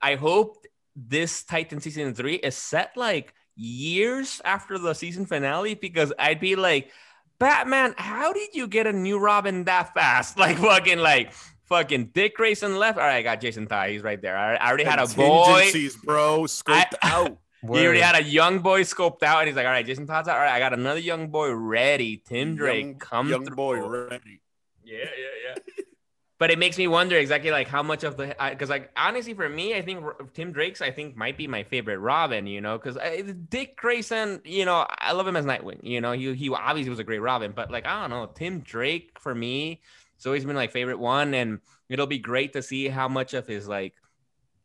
I 0.00 0.16
hope 0.16 0.66
this 0.96 1.44
Titan 1.44 1.80
season 1.80 2.14
three 2.14 2.34
is 2.34 2.56
set 2.56 2.96
like 2.96 3.34
years 3.54 4.40
after 4.44 4.78
the 4.78 4.94
season 4.94 5.26
finale 5.26 5.74
because 5.74 6.12
I'd 6.18 6.40
be 6.40 6.56
like, 6.56 6.90
Batman, 7.38 7.94
how 7.96 8.32
did 8.32 8.54
you 8.54 8.66
get 8.66 8.86
a 8.86 8.92
new 8.92 9.18
Robin 9.18 9.64
that 9.64 9.94
fast? 9.94 10.38
Like 10.42 10.58
fucking 10.58 10.98
like 10.98 11.32
fucking 11.64 12.10
Dick 12.12 12.36
Grayson 12.36 12.76
left. 12.76 12.98
All 12.98 13.04
right, 13.04 13.16
I 13.18 13.22
got 13.22 13.40
Jason 13.40 13.66
Todd. 13.66 13.90
He's 13.90 14.02
right 14.02 14.20
there. 14.20 14.36
I, 14.36 14.56
I 14.56 14.68
already 14.68 14.84
had 14.84 14.98
a 14.98 15.06
boy. 15.06 15.70
Bro. 16.04 16.44
Scoped 16.44 16.94
I- 17.02 17.10
out. 17.10 17.38
He 17.62 17.68
already 17.86 18.00
had 18.00 18.16
a 18.16 18.22
young 18.24 18.58
boy 18.58 18.82
scoped 18.82 19.22
out, 19.22 19.38
and 19.40 19.48
he's 19.48 19.56
like, 19.56 19.66
"All 19.66 19.72
right, 19.72 19.86
Jason 19.86 20.06
Todd's 20.06 20.28
out. 20.28 20.36
All 20.36 20.42
right, 20.42 20.52
I 20.52 20.58
got 20.58 20.72
another 20.72 20.98
young 21.00 21.28
boy 21.28 21.52
ready. 21.52 22.16
Tim 22.16 22.56
Drake, 22.56 22.84
Young- 22.84 22.98
come 22.98 23.28
young 23.28 23.44
through." 23.44 23.56
boy 23.56 23.80
ready. 23.80 24.40
Yeah, 24.84 24.98
yeah, 24.98 25.54
yeah. 25.54 25.84
but 26.38 26.50
it 26.50 26.58
makes 26.58 26.76
me 26.76 26.88
wonder 26.88 27.16
exactly 27.16 27.52
like 27.52 27.68
how 27.68 27.84
much 27.84 28.02
of 28.02 28.16
the 28.16 28.34
because 28.50 28.68
like 28.68 28.90
honestly 28.96 29.32
for 29.32 29.48
me, 29.48 29.76
I 29.76 29.82
think 29.82 30.04
Tim 30.34 30.50
Drake's 30.50 30.82
I 30.82 30.90
think 30.90 31.14
might 31.16 31.36
be 31.38 31.46
my 31.46 31.62
favorite 31.62 31.98
Robin. 31.98 32.48
You 32.48 32.60
know, 32.60 32.76
because 32.78 32.96
eh, 32.96 33.32
Dick 33.48 33.76
Grayson, 33.76 34.40
you 34.44 34.64
know, 34.64 34.84
I 34.90 35.12
love 35.12 35.28
him 35.28 35.36
as 35.36 35.44
Nightwing. 35.44 35.84
You 35.84 36.00
know, 36.00 36.10
he 36.10 36.34
he 36.34 36.50
obviously 36.50 36.90
was 36.90 36.98
a 36.98 37.04
great 37.04 37.20
Robin, 37.20 37.52
but 37.52 37.70
like 37.70 37.86
I 37.86 38.00
don't 38.00 38.10
know, 38.10 38.26
Tim 38.26 38.58
Drake 38.58 39.18
for 39.20 39.32
me, 39.32 39.82
it's 40.16 40.26
always 40.26 40.44
been 40.44 40.56
like 40.56 40.72
favorite 40.72 40.98
one, 40.98 41.32
and 41.32 41.60
it'll 41.88 42.08
be 42.08 42.18
great 42.18 42.54
to 42.54 42.62
see 42.62 42.88
how 42.88 43.06
much 43.06 43.34
of 43.34 43.46
his 43.46 43.68
like 43.68 43.94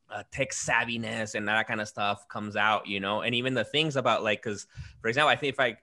uh, 0.09 0.23
tech 0.31 0.51
savviness 0.51 1.35
and 1.35 1.47
that 1.47 1.67
kind 1.67 1.81
of 1.81 1.87
stuff 1.87 2.27
comes 2.27 2.55
out, 2.55 2.87
you 2.87 2.99
know, 2.99 3.21
and 3.21 3.35
even 3.35 3.53
the 3.53 3.63
things 3.63 3.95
about 3.95 4.23
like, 4.23 4.41
because 4.41 4.67
for 5.01 5.07
example, 5.07 5.29
I 5.29 5.35
think 5.35 5.53
if 5.53 5.59
I 5.59 5.77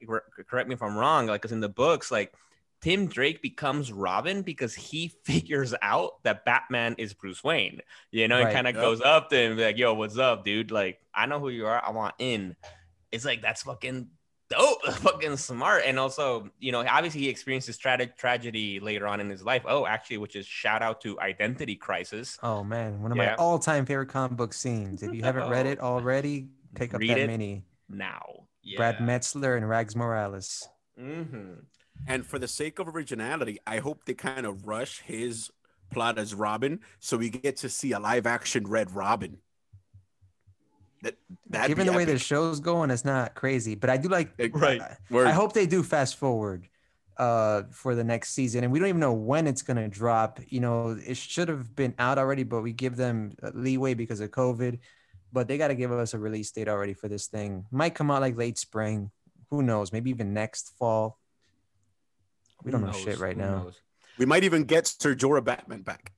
correct 0.46 0.68
me 0.68 0.74
if 0.74 0.82
I'm 0.82 0.96
wrong, 0.96 1.26
like, 1.26 1.42
because 1.42 1.52
in 1.52 1.60
the 1.60 1.68
books, 1.68 2.10
like 2.10 2.32
Tim 2.80 3.06
Drake 3.06 3.40
becomes 3.42 3.92
Robin 3.92 4.42
because 4.42 4.74
he 4.74 5.08
figures 5.24 5.74
out 5.82 6.22
that 6.24 6.44
Batman 6.44 6.94
is 6.98 7.14
Bruce 7.14 7.42
Wayne, 7.42 7.80
you 8.10 8.28
know, 8.28 8.38
and 8.38 8.50
kind 8.50 8.66
of 8.68 8.78
Yep. 8.78 8.80
goes 8.80 9.00
up 9.00 9.30
to 9.30 9.37
him 9.37 9.56
like, 9.58 9.78
"Yo, 9.78 9.94
what's 9.94 10.18
up, 10.18 10.44
dude? 10.44 10.70
Like, 10.70 11.00
I 11.14 11.26
know 11.26 11.40
who 11.40 11.48
you 11.48 11.66
are. 11.66 11.82
I 11.84 11.90
want 11.90 12.14
in." 12.18 12.56
It's 13.12 13.24
like 13.24 13.42
that's 13.42 13.62
fucking 13.62 14.08
dope, 14.57 14.85
fucking 14.97 15.37
smart, 15.37 15.83
and 15.87 15.99
also, 15.99 16.49
you 16.59 16.73
know, 16.73 16.85
obviously 16.88 17.21
he 17.23 17.29
experiences 17.29 17.77
tra- 17.79 18.07
tragedy 18.07 18.81
later 18.81 19.07
on 19.07 19.21
in 19.21 19.29
his 19.31 19.43
life. 19.43 19.62
Oh, 19.67 19.87
actually, 19.87 20.19
which 20.19 20.37
is 20.37 20.47
shout 20.47 20.83
out 20.83 21.01
to 21.03 21.19
Identity 21.21 21.77
Crisis. 21.77 22.38
Oh 22.43 22.62
man, 22.64 23.03
one 23.03 23.12
of 23.12 23.17
Yeah. 23.19 23.31
my 23.31 23.35
all-time 23.37 23.87
favorite 23.87 24.09
comic 24.09 24.37
book 24.37 24.53
scenes. 24.53 25.03
If 25.03 25.14
you 25.14 25.23
haven't 25.23 25.49
read 25.49 25.67
it 25.73 25.81
already, 25.81 26.49
pick 26.75 26.95
up 26.95 27.01
Read 27.01 27.11
that 27.11 27.19
it 27.19 27.27
mini. 27.27 27.64
Now, 27.88 28.47
yeah. 28.62 28.77
Brad 28.79 29.01
Meltzer 29.01 29.57
and 29.57 29.69
Rags 29.69 29.95
Morales. 29.95 30.69
Mm-hmm. 31.01 31.53
And 32.07 32.27
for 32.27 32.38
the 32.38 32.49
sake 32.49 32.79
of 32.79 32.88
originality, 32.88 33.59
I 33.67 33.79
hope 33.79 34.05
they 34.05 34.14
kind 34.14 34.47
of 34.47 34.67
rush 34.67 35.01
his 35.01 35.51
plot 35.93 36.19
as 36.19 36.35
Robin, 36.35 36.81
so 36.99 37.17
we 37.17 37.31
get 37.31 37.57
to 37.59 37.69
see 37.69 37.93
a 37.93 37.99
live 38.01 38.27
action 38.27 38.67
Red 38.67 38.90
Robin. 38.93 39.38
That 41.05 41.14
that'd 41.49 41.69
Given 41.69 41.87
the 41.87 41.93
way 41.93 42.05
the 42.05 42.19
show's 42.19 42.59
going, 42.59 42.90
it's 42.90 43.05
not 43.05 43.35
crazy, 43.35 43.77
but 43.77 43.90
I 43.90 43.97
do 43.97 44.09
like. 44.09 44.33
Right. 44.53 44.81
I, 44.81 44.97
I 45.17 45.31
hope 45.31 45.53
they 45.53 45.67
do 45.67 45.83
fast 45.83 46.17
forward 46.17 46.69
uh 47.17 47.62
for 47.71 47.95
the 47.95 48.03
next 48.03 48.31
season 48.31 48.64
and 48.64 48.73
we 48.73 48.81
don't 48.81 48.88
even 48.88 49.01
know 49.01 49.12
when 49.12 49.47
it's 49.47 49.62
going 49.62 49.77
to 49.77 49.87
drop. 49.87 50.40
You 50.49 50.59
know 50.59 50.99
it 51.07 51.17
should 51.17 51.47
have 51.49 51.77
been 51.77 51.95
out 52.01 52.19
already 52.19 52.43
but 52.43 52.62
we 52.62 52.73
give 52.73 52.97
them 52.97 53.37
uh, 53.40 53.53
leeway 53.55 53.95
because 53.95 54.19
of 54.19 54.33
covid 54.33 54.81
but 55.35 55.49
they 55.49 55.59
got 55.59 55.69
to 55.69 55.75
give 55.75 55.93
us 55.93 56.14
a 56.14 56.19
release 56.19 56.51
date 56.53 56.69
already 56.69 56.95
for 56.95 57.09
this 57.09 57.27
thing. 57.27 57.67
Might 57.73 57.95
come 57.95 58.11
out 58.11 58.21
like 58.23 58.37
late 58.37 58.57
spring. 58.57 59.11
Who 59.51 59.62
knows? 59.62 59.93
Maybe 59.93 60.11
even 60.11 60.33
next 60.33 60.73
fall. 60.79 61.19
We 62.62 62.71
don't 62.71 62.87
know 62.87 62.93
shit 62.93 63.19
right 63.19 63.37
now. 63.37 63.73
we 64.17 64.27
might 64.27 64.45
even 64.45 64.64
get 64.64 64.87
Sir 64.87 65.14
Jorah 65.14 65.45
Batman 65.45 65.83
back. 65.83 66.12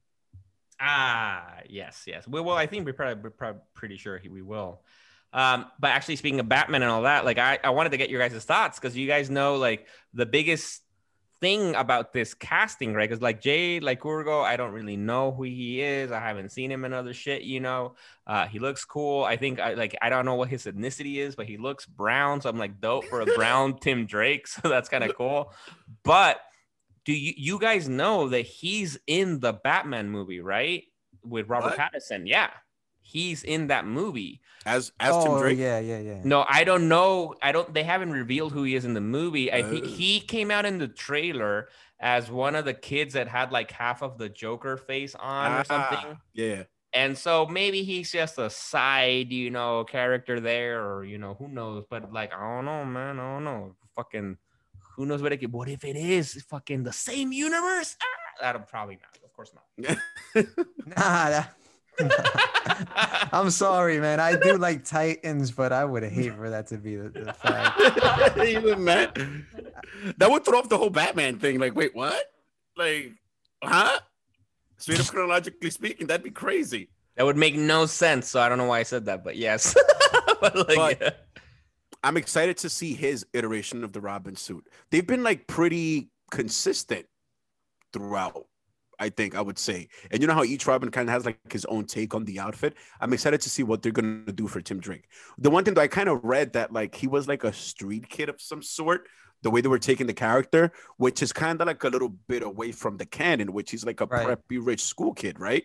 Ah, 0.80 1.60
yes, 1.68 2.04
yes. 2.06 2.26
We 2.28 2.40
well, 2.40 2.56
I 2.56 2.66
think 2.66 2.84
we're 2.84 2.92
probably, 2.92 3.22
we're 3.22 3.30
probably 3.30 3.62
pretty 3.74 3.96
sure 3.96 4.18
he, 4.18 4.28
we 4.28 4.42
will. 4.42 4.82
Um, 5.32 5.66
but 5.78 5.90
actually, 5.90 6.16
speaking 6.16 6.40
of 6.40 6.48
Batman 6.48 6.82
and 6.82 6.90
all 6.90 7.02
that, 7.02 7.24
like 7.24 7.38
I, 7.38 7.58
I 7.62 7.70
wanted 7.70 7.90
to 7.90 7.96
get 7.96 8.10
your 8.10 8.26
guys' 8.26 8.44
thoughts 8.44 8.78
because 8.78 8.96
you 8.96 9.06
guys 9.06 9.30
know 9.30 9.56
like 9.56 9.86
the 10.14 10.26
biggest 10.26 10.82
thing 11.40 11.74
about 11.74 12.12
this 12.12 12.34
casting, 12.34 12.94
right? 12.94 13.08
Because 13.08 13.22
like 13.22 13.40
Jay, 13.40 13.80
like 13.80 14.00
Urgo, 14.00 14.42
I 14.42 14.56
don't 14.56 14.72
really 14.72 14.96
know 14.96 15.32
who 15.32 15.42
he 15.42 15.82
is. 15.82 16.10
I 16.10 16.20
haven't 16.20 16.50
seen 16.50 16.70
him 16.70 16.84
in 16.84 16.92
other 16.92 17.12
shit, 17.12 17.42
you 17.42 17.60
know. 17.60 17.94
Uh, 18.26 18.46
he 18.46 18.58
looks 18.58 18.84
cool. 18.84 19.24
I 19.24 19.36
think 19.36 19.60
I 19.60 19.74
like 19.74 19.96
I 20.00 20.08
don't 20.08 20.24
know 20.24 20.34
what 20.34 20.48
his 20.48 20.64
ethnicity 20.64 21.16
is, 21.16 21.36
but 21.36 21.46
he 21.46 21.56
looks 21.56 21.86
brown. 21.86 22.40
So 22.40 22.48
I'm 22.48 22.58
like 22.58 22.80
dope 22.80 23.04
for 23.06 23.20
a 23.20 23.26
brown 23.36 23.78
Tim 23.78 24.06
Drake. 24.06 24.46
So 24.56 24.68
that's 24.68 24.88
kind 24.88 25.04
of 25.04 25.14
cool. 25.16 25.52
But 26.02 26.40
do 27.06 27.12
you 27.14 27.32
you 27.36 27.58
guys 27.58 27.88
know 27.88 28.28
that 28.28 28.42
he's 28.42 28.98
in 29.06 29.40
the 29.40 29.54
Batman 29.54 30.10
movie, 30.10 30.40
right? 30.40 30.84
With 31.24 31.48
Robert 31.48 31.76
What? 31.76 31.78
Pattinson. 31.78 32.22
Yeah. 32.26 32.50
He's 33.00 33.44
in 33.44 33.68
that 33.68 33.86
movie. 33.86 34.40
As 34.66 34.90
as 34.98 35.12
oh 35.14 35.24
Tim 35.24 35.38
Drake. 35.38 35.58
yeah 35.58 35.78
yeah 35.78 36.00
yeah 36.00 36.20
No, 36.24 36.44
I 36.48 36.64
don't 36.64 36.88
know. 36.88 37.34
I 37.40 37.52
don't 37.52 37.72
they 37.72 37.84
haven't 37.84 38.10
revealed 38.12 38.52
who 38.52 38.64
he 38.64 38.74
is 38.74 38.84
in 38.84 38.94
the 38.94 39.00
movie. 39.00 39.52
I 39.52 39.62
think 39.62 39.84
Oh. 39.84 39.88
he 39.88 40.18
came 40.20 40.50
out 40.50 40.66
in 40.66 40.78
the 40.78 40.88
trailer 40.88 41.68
as 42.00 42.30
one 42.30 42.54
of 42.56 42.64
the 42.64 42.74
kids 42.74 43.14
that 43.14 43.28
had 43.28 43.52
like 43.52 43.70
half 43.70 44.02
of 44.02 44.18
the 44.18 44.28
Joker 44.28 44.76
face 44.76 45.14
on 45.14 45.52
or 45.60 45.64
something. 45.64 45.98
Ah, 46.02 46.20
Yeah. 46.34 46.64
And 46.92 47.16
so 47.16 47.46
maybe 47.46 47.82
he's 47.84 48.10
just 48.10 48.38
a 48.38 48.48
side, 48.50 49.30
you 49.30 49.50
know, 49.50 49.84
character 49.84 50.40
there, 50.40 50.82
or 50.84 51.04
you 51.04 51.18
know, 51.18 51.34
who 51.34 51.46
knows? 51.46 51.84
But 51.88 52.12
like, 52.12 52.32
I 52.34 52.40
don't 52.56 52.64
know, 52.64 52.84
man. 52.86 53.20
I 53.20 53.34
don't 53.34 53.44
know. 53.44 53.76
Fucking, 53.94 54.36
who 54.96 55.06
knows 55.06 55.22
what 55.22 55.32
it 55.32 55.38
could? 55.38 55.52
What 55.52 55.68
if 55.68 55.84
it 55.84 55.96
is 55.96 56.42
fucking 56.48 56.82
the 56.84 56.92
same 56.92 57.32
universe? 57.32 57.96
Ah, 58.02 58.06
that'll 58.40 58.62
probably 58.62 58.98
not. 59.02 59.18
Of 59.24 59.32
course 59.32 59.52
not. 59.54 59.98
nah, 60.86 60.94
that- 61.30 61.54
i'm 63.32 63.48
sorry 63.48 63.98
man 63.98 64.20
i 64.20 64.36
do 64.36 64.58
like 64.58 64.84
titans 64.84 65.50
but 65.50 65.72
i 65.72 65.82
would 65.82 66.02
hate 66.02 66.34
for 66.34 66.50
that 66.50 66.66
to 66.66 66.76
be 66.76 66.94
the, 66.94 67.08
the 67.08 67.32
fact 67.32 68.36
Even 68.38 68.84
Matt. 68.84 69.18
That 70.18 70.30
would 70.30 70.44
throw 70.44 70.58
off 70.58 70.68
the 70.68 70.76
whole 70.76 70.90
Batman 70.90 71.38
thing. 71.38 71.58
Like, 71.58 71.74
wait, 71.74 71.94
what? 71.94 72.22
Like, 72.76 73.12
huh? 73.64 73.98
Straight 74.76 75.00
up 75.00 75.06
chronologically 75.06 75.70
speaking, 75.70 76.06
that'd 76.06 76.22
be 76.22 76.30
crazy. 76.30 76.90
that 77.16 77.24
would 77.24 77.38
make 77.38 77.54
no 77.56 77.86
sense. 77.86 78.28
So 78.28 78.40
I 78.40 78.50
don't 78.50 78.58
know 78.58 78.66
why 78.66 78.80
I 78.80 78.82
said 78.82 79.06
that, 79.06 79.24
but 79.24 79.36
yes. 79.36 79.74
but 80.40 80.54
like, 80.68 80.76
But- 80.76 81.00
yeah. 81.00 81.10
I'm 82.02 82.16
excited 82.16 82.56
to 82.58 82.68
see 82.68 82.94
his 82.94 83.26
iteration 83.32 83.84
of 83.84 83.92
the 83.92 84.00
Robin 84.00 84.36
suit. 84.36 84.68
They've 84.90 85.06
been 85.06 85.22
like 85.22 85.46
pretty 85.46 86.10
consistent 86.30 87.06
throughout, 87.92 88.46
I 88.98 89.08
think 89.10 89.34
I 89.34 89.40
would 89.40 89.58
say. 89.58 89.88
And 90.10 90.20
you 90.20 90.26
know 90.28 90.34
how 90.34 90.44
each 90.44 90.66
Robin 90.66 90.90
kind 90.90 91.08
of 91.08 91.12
has 91.12 91.24
like 91.26 91.38
his 91.52 91.64
own 91.66 91.86
take 91.86 92.14
on 92.14 92.24
the 92.24 92.40
outfit. 92.40 92.74
I'm 93.00 93.12
excited 93.12 93.40
to 93.42 93.50
see 93.50 93.62
what 93.62 93.82
they're 93.82 93.92
gonna 93.92 94.32
do 94.32 94.46
for 94.48 94.60
Tim 94.60 94.80
Drake. 94.80 95.08
The 95.38 95.50
one 95.50 95.64
thing 95.64 95.74
that 95.74 95.80
I 95.82 95.88
kind 95.88 96.08
of 96.08 96.24
read 96.24 96.52
that 96.54 96.72
like 96.72 96.94
he 96.94 97.06
was 97.06 97.26
like 97.28 97.44
a 97.44 97.52
street 97.52 98.08
kid 98.08 98.28
of 98.28 98.40
some 98.40 98.62
sort. 98.62 99.06
The 99.42 99.50
way 99.50 99.60
they 99.60 99.68
were 99.68 99.78
taking 99.78 100.06
the 100.06 100.14
character, 100.14 100.72
which 100.96 101.22
is 101.22 101.32
kind 101.32 101.60
of 101.60 101.66
like 101.66 101.84
a 101.84 101.88
little 101.88 102.08
bit 102.08 102.42
away 102.42 102.72
from 102.72 102.96
the 102.96 103.04
canon, 103.06 103.52
which 103.52 103.70
he's 103.70 103.84
like 103.84 104.00
a 104.00 104.06
Right. 104.06 104.26
preppy 104.26 104.58
rich 104.64 104.82
school 104.82 105.12
kid, 105.12 105.38
right? 105.38 105.64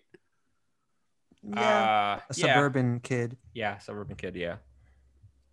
yeah 1.44 2.18
Uh, 2.20 2.20
a 2.30 2.34
yeah, 2.36 2.54
suburban 2.54 3.00
kid 3.00 3.38
yeah, 3.54 3.78
suburban 3.80 4.16
kid, 4.16 4.36
yeah. 4.36 4.58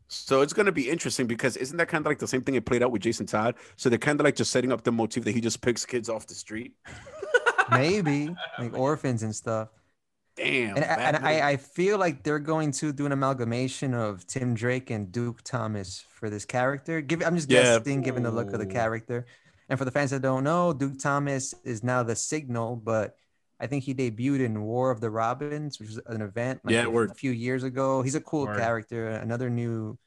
So 0.09 0.41
it's 0.41 0.53
gonna 0.53 0.73
be 0.73 0.89
interesting 0.89 1.27
because 1.27 1.57
isn't 1.57 1.77
that 1.77 1.89
kind 1.89 2.05
of 2.05 2.11
like 2.11 2.19
the 2.19 2.27
same 2.27 2.43
thing 2.43 2.55
it 2.55 2.65
played 2.65 2.83
out 2.83 2.91
with 2.93 3.03
Jason 3.03 3.27
Todd? 3.27 3.55
So 3.77 3.89
they're 3.89 3.99
kind 3.99 4.19
of 4.21 4.25
like 4.25 4.37
just 4.37 4.51
setting 4.51 4.73
up 4.73 4.83
the 4.83 4.93
motif 4.93 5.25
that 5.25 5.33
he 5.33 5.41
just 5.41 5.61
picks 5.61 5.85
kids 5.85 6.09
off 6.09 6.27
the 6.27 6.35
street. 6.35 6.73
maybe 7.71 8.35
like 8.59 8.77
orphans 8.79 9.23
and 9.23 9.35
stuff 9.35 9.69
Damn. 10.37 10.77
and, 10.77 10.85
I- 10.85 10.89
and 10.89 11.17
I, 11.19 11.51
I 11.51 11.57
feel 11.57 11.99
like 11.99 12.23
they're 12.23 12.39
going 12.39 12.71
to 12.73 12.93
do 12.93 13.05
an 13.07 13.13
amalgamation 13.13 13.93
of 13.93 14.27
Tim 14.27 14.55
Drake 14.55 14.89
and 14.91 15.11
Duke 15.13 15.43
Thomas 15.43 16.05
for 16.09 16.31
this 16.31 16.45
character. 16.45 17.01
Give 17.01 17.23
I'm 17.23 17.37
just 17.37 17.51
Yeah. 17.51 17.79
guessing, 17.79 18.03
given 18.03 18.23
the 18.23 18.31
look 18.31 18.53
of 18.53 18.61
the 18.61 18.67
character. 18.67 19.27
And 19.69 19.79
for 19.79 19.85
the 19.85 19.91
fans 19.91 20.13
that 20.13 20.23
don't 20.23 20.45
know, 20.45 20.73
Duke 20.73 20.99
Thomas 20.99 21.55
is 21.65 21.83
now 21.85 22.03
the 22.05 22.17
Signal, 22.17 22.77
but 22.77 23.17
I 23.61 23.67
think 23.67 23.85
he 23.85 23.95
debuted 23.95 24.41
in 24.41 24.63
War 24.63 24.91
of 24.91 25.01
the 25.01 25.11
Robins, 25.11 25.79
which 25.81 25.89
was 25.89 26.01
an 26.07 26.23
event 26.23 26.61
like 26.65 26.75
Yeah, 26.75 26.87
a, 26.87 27.15
few 27.15 27.31
years 27.33 27.65
ago. 27.65 28.03
He's 28.03 28.15
a 28.15 28.21
cool 28.21 28.47
Word. 28.47 28.59
character, 28.59 29.09
another 29.09 29.51
new 29.51 29.99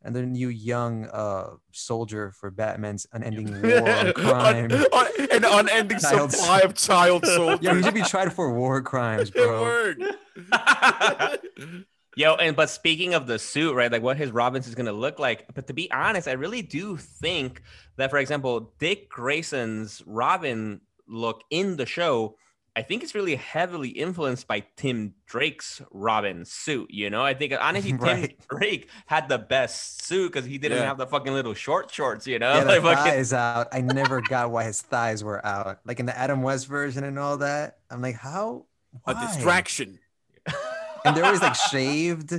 and 0.00 0.14
the 0.14 0.22
new 0.24 0.48
young 0.48 1.06
uh 1.06 1.54
soldier 1.72 2.30
for 2.30 2.52
Batman's 2.52 3.06
unending 3.12 3.50
war 3.62 3.90
on 3.90 4.12
crime. 4.12 4.70
Un- 4.70 4.86
un- 4.92 5.28
an 5.32 5.44
unending 5.44 5.98
Child 5.98 6.32
supply 6.34 6.60
of 6.60 6.74
child 6.74 7.26
soldiers. 7.36 7.62
Yo, 7.62 7.74
he 7.74 7.82
should 7.82 7.94
be 7.94 8.02
tried 8.02 8.32
for 8.32 8.52
war 8.52 8.80
crimes, 8.82 9.30
bro. 9.30 9.62
Word. 9.62 10.02
Yo, 12.16 12.34
and 12.34 12.56
but 12.56 12.68
speaking 12.68 13.14
of 13.14 13.26
the 13.28 13.38
suit, 13.38 13.74
right? 13.74 13.92
Like 13.92 14.02
what 14.02 14.16
his 14.16 14.32
Robinson's 14.32 14.74
gonna 14.74 14.92
look 14.92 15.18
like. 15.20 15.46
But 15.54 15.66
to 15.68 15.72
be 15.72 15.90
honest, 15.92 16.26
I 16.26 16.32
really 16.32 16.62
do 16.62 16.96
think 16.96 17.62
that, 17.96 18.10
for 18.10 18.18
example, 18.18 18.72
Dick 18.80 19.08
Grayson's 19.08 20.02
Robin 20.04 20.80
look 21.06 21.42
in 21.50 21.76
the 21.76 21.86
show, 21.86 22.36
I 22.78 22.82
think 22.82 23.02
it's 23.02 23.12
really 23.12 23.34
heavily 23.34 23.88
influenced 23.88 24.46
by 24.46 24.62
Tim 24.76 25.14
Drake's 25.26 25.82
Robin 25.90 26.44
suit. 26.44 26.90
You 26.92 27.10
know, 27.10 27.24
I 27.24 27.34
think 27.34 27.52
honestly, 27.60 27.90
Tim 27.98 27.98
Right. 27.98 28.38
Drake 28.48 28.88
had 29.06 29.28
the 29.28 29.36
best 29.36 30.04
suit 30.04 30.32
because 30.32 30.46
he 30.46 30.58
didn't 30.58 30.78
Yeah. 30.78 30.84
have 30.84 30.96
the 30.96 31.06
fucking 31.08 31.32
little 31.32 31.54
short 31.54 31.90
shorts. 31.90 32.24
You 32.28 32.38
know, 32.38 32.54
Yeah, 32.54 32.60
the 32.64 32.70
Like, 32.80 32.82
fucking- 32.82 33.12
thighs 33.14 33.32
out. 33.32 33.66
I 33.72 33.80
never 33.80 34.20
got 34.20 34.52
why 34.52 34.62
his 34.62 34.80
thighs 34.80 35.24
were 35.24 35.44
out. 35.44 35.80
Like 35.84 35.98
in 35.98 36.06
the 36.06 36.16
Adam 36.16 36.42
West 36.42 36.68
version 36.68 37.02
and 37.02 37.18
all 37.18 37.38
that. 37.38 37.78
I'm 37.90 38.00
like, 38.00 38.14
how? 38.14 38.66
A 39.06 39.14
distraction 39.14 39.98
And 41.04 41.16
they're 41.16 41.24
always 41.24 41.42
like 41.42 41.56
shaved. 41.56 42.32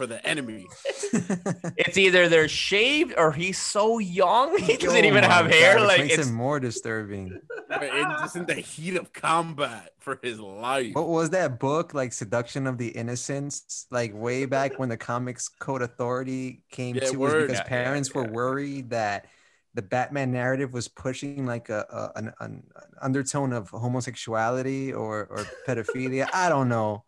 For 0.00 0.06
the 0.06 0.24
enemy. 0.26 0.66
it's 1.76 1.98
either 1.98 2.28
they're 2.28 2.48
shaved 2.48 3.14
or 3.16 3.32
he's 3.32 3.58
so 3.58 3.98
young 3.98 4.56
he 4.58 4.76
doesn't 4.76 5.04
Oh 5.04 5.04
even 5.04 5.24
have 5.24 5.46
hair. 5.46 5.74
God, 5.74 5.82
which 5.82 5.88
like 5.88 5.98
makes 5.98 6.14
it's 6.14 6.26
it 6.26 6.32
more 6.32 6.60
disturbing. 6.60 7.40
in, 7.82 8.16
just 8.20 8.36
in 8.36 8.46
the 8.46 8.54
heat 8.54 8.96
of 8.96 9.12
combat 9.12 9.92
for 10.00 10.18
his 10.22 10.40
life. 10.40 10.94
What 10.94 11.08
was 11.08 11.30
that 11.30 11.60
book 11.60 11.94
like 11.94 12.12
Seduction 12.12 12.66
of 12.66 12.78
the 12.78 12.88
Innocents? 12.88 13.86
Like 13.90 14.12
way 14.14 14.44
back 14.46 14.78
when 14.78 14.88
the 14.88 14.96
Comics 14.96 15.48
Code 15.48 15.82
Authority 15.82 16.62
came 16.70 16.96
Yeah, 16.96 17.10
to 17.10 17.18
word. 17.18 17.32
us 17.32 17.34
because 17.34 17.60
Yeah, 17.60 17.64
yeah, 17.70 17.70
parents 17.78 18.12
were 18.14 18.24
worried 18.24 18.90
that 18.90 19.26
the 19.74 19.82
Batman 19.82 20.32
narrative 20.32 20.72
was 20.72 20.88
pushing 20.88 21.46
like 21.46 21.68
a, 21.68 21.86
a 21.90 22.18
an, 22.18 22.32
an 22.40 22.62
undertone 23.00 23.52
of 23.52 23.70
homosexuality 23.70 24.92
or 24.92 25.26
or 25.26 25.52
pedophilia. 25.66 26.28
I 26.32 26.48
don't 26.48 26.68
know. 26.68 27.04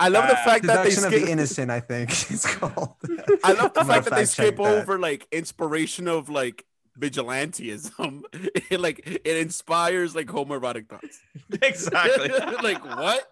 I 0.00 0.08
love 0.08 0.28
the 0.28 0.36
Uh, 0.38 0.44
fact 0.44 0.64
that 0.66 0.84
they 0.84 0.90
skip. 0.90 1.10
the 1.10 1.30
Innocent, 1.30 1.70
I 1.70 1.80
think 1.80 2.10
it's 2.30 2.46
called. 2.56 2.96
I 3.44 3.52
love 3.52 3.74
the 3.74 3.84
fact 3.84 4.04
that 4.06 4.14
they 4.14 4.24
skip 4.24 4.56
that. 4.56 4.62
over 4.62 4.98
like 4.98 5.26
inspiration 5.32 6.08
of 6.08 6.28
like 6.28 6.64
vigilantism. 6.98 8.22
it, 8.70 8.80
like 8.80 9.00
it 9.06 9.36
inspires 9.36 10.14
like 10.14 10.26
homoerotic 10.28 10.88
thoughts. 10.88 11.20
exactly. 11.62 12.28
like 12.62 12.84
what? 12.84 13.26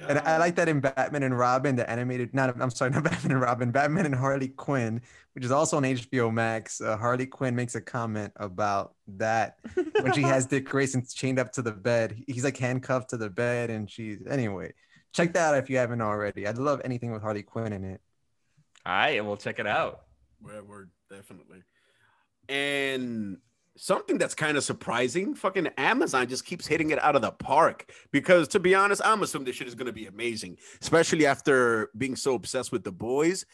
And 0.00 0.18
I 0.20 0.38
like 0.38 0.54
that 0.56 0.68
in 0.68 0.80
Batman 0.80 1.22
and 1.24 1.38
Robin, 1.38 1.76
the 1.76 1.88
animated, 1.90 2.32
not, 2.32 2.58
I'm 2.58 2.70
sorry, 2.70 2.90
not 2.90 3.04
Batman 3.04 3.32
and 3.32 3.40
Robin, 3.42 3.70
Batman 3.70 4.06
and 4.06 4.14
Harley 4.14 4.48
Quinn, 4.48 5.02
which 5.34 5.44
is 5.44 5.50
also 5.50 5.76
on 5.76 5.82
HBO 5.82 6.32
Max. 6.32 6.80
Uh, 6.80 6.96
Harley 6.96 7.26
Quinn 7.26 7.54
makes 7.54 7.74
a 7.74 7.80
comment 7.82 8.32
about 8.36 8.94
that 9.08 9.58
when 10.00 10.14
she 10.14 10.22
has 10.22 10.46
Dick 10.46 10.64
Grayson 10.64 11.04
chained 11.14 11.38
up 11.38 11.52
to 11.52 11.60
the 11.62 11.72
bed. 11.72 12.22
He's 12.26 12.44
like 12.44 12.56
handcuffed 12.56 13.10
to 13.10 13.18
the 13.18 13.28
bed, 13.28 13.68
and 13.68 13.90
she's, 13.90 14.20
anyway, 14.26 14.72
check 15.12 15.32
that 15.34 15.54
out 15.54 15.58
if 15.58 15.70
you 15.70 15.78
haven't 15.78 16.00
already. 16.00 16.46
I'd 16.46 16.58
love 16.58 16.80
anything 16.84 17.12
with 17.12 17.22
Harley 17.22 17.42
Quinn 17.42 17.72
in 17.72 17.84
it. 17.84 18.00
All 18.86 18.92
right, 18.92 19.18
and 19.18 19.26
we'll 19.26 19.36
check 19.36 19.58
it 19.58 19.66
out. 19.66 20.02
Yeah, 20.46 20.60
word, 20.60 20.90
definitely. 21.10 21.62
And 22.48 23.38
something 23.76 24.18
that's 24.18 24.34
kind 24.34 24.56
of 24.56 24.64
surprising, 24.64 25.34
fucking 25.34 25.68
Amazon 25.76 26.26
just 26.28 26.44
keeps 26.44 26.66
hitting 26.66 26.90
it 26.90 27.02
out 27.02 27.16
of 27.16 27.22
the 27.22 27.30
park. 27.30 27.92
Because 28.12 28.48
to 28.48 28.60
be 28.60 28.74
honest, 28.74 29.02
I'm 29.04 29.22
assuming 29.22 29.46
this 29.46 29.56
shit 29.56 29.68
is 29.68 29.74
gonna 29.74 29.92
be 29.92 30.06
amazing, 30.06 30.58
especially 30.80 31.26
after 31.26 31.90
being 31.96 32.16
so 32.16 32.34
obsessed 32.34 32.72
with 32.72 32.84
the 32.84 32.92
boys. 32.92 33.46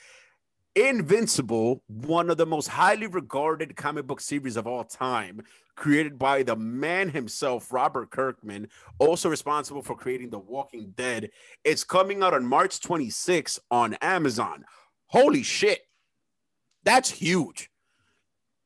Invincible, 0.77 1.83
one 1.87 2.31
of 2.31 2.37
the 2.37 2.47
most 2.47 2.67
highly 2.67 3.07
regarded 3.07 3.77
comic 3.77 4.09
book 4.09 4.21
series 4.21 4.57
of 4.57 4.67
all 4.67 4.83
time, 4.83 5.41
created 5.77 6.19
by 6.19 6.43
the 6.43 6.57
man 6.57 7.09
himself, 7.09 7.73
Robert 7.73 8.11
Kirkman, 8.11 8.69
also 8.99 9.29
responsible 9.29 9.83
for 9.83 9.95
creating 9.95 10.31
The 10.31 10.41
Walking 10.41 10.93
Dead. 10.97 11.31
It's 11.63 11.85
coming 11.85 12.25
out 12.25 12.35
on 12.35 12.45
March 12.45 12.81
26th 12.81 13.61
on 13.71 13.95
Amazon. 14.03 14.65
Holy 15.07 15.45
shit. 15.45 15.83
That's 16.83 17.11
huge. 17.11 17.71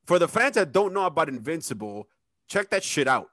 For 0.06 0.18
the 0.18 0.28
fans 0.28 0.54
that 0.54 0.72
don't 0.72 0.94
know 0.94 1.04
about 1.04 1.28
Invincible, 1.28 2.08
check 2.48 2.70
that 2.70 2.82
shit 2.82 3.06
out. 3.06 3.28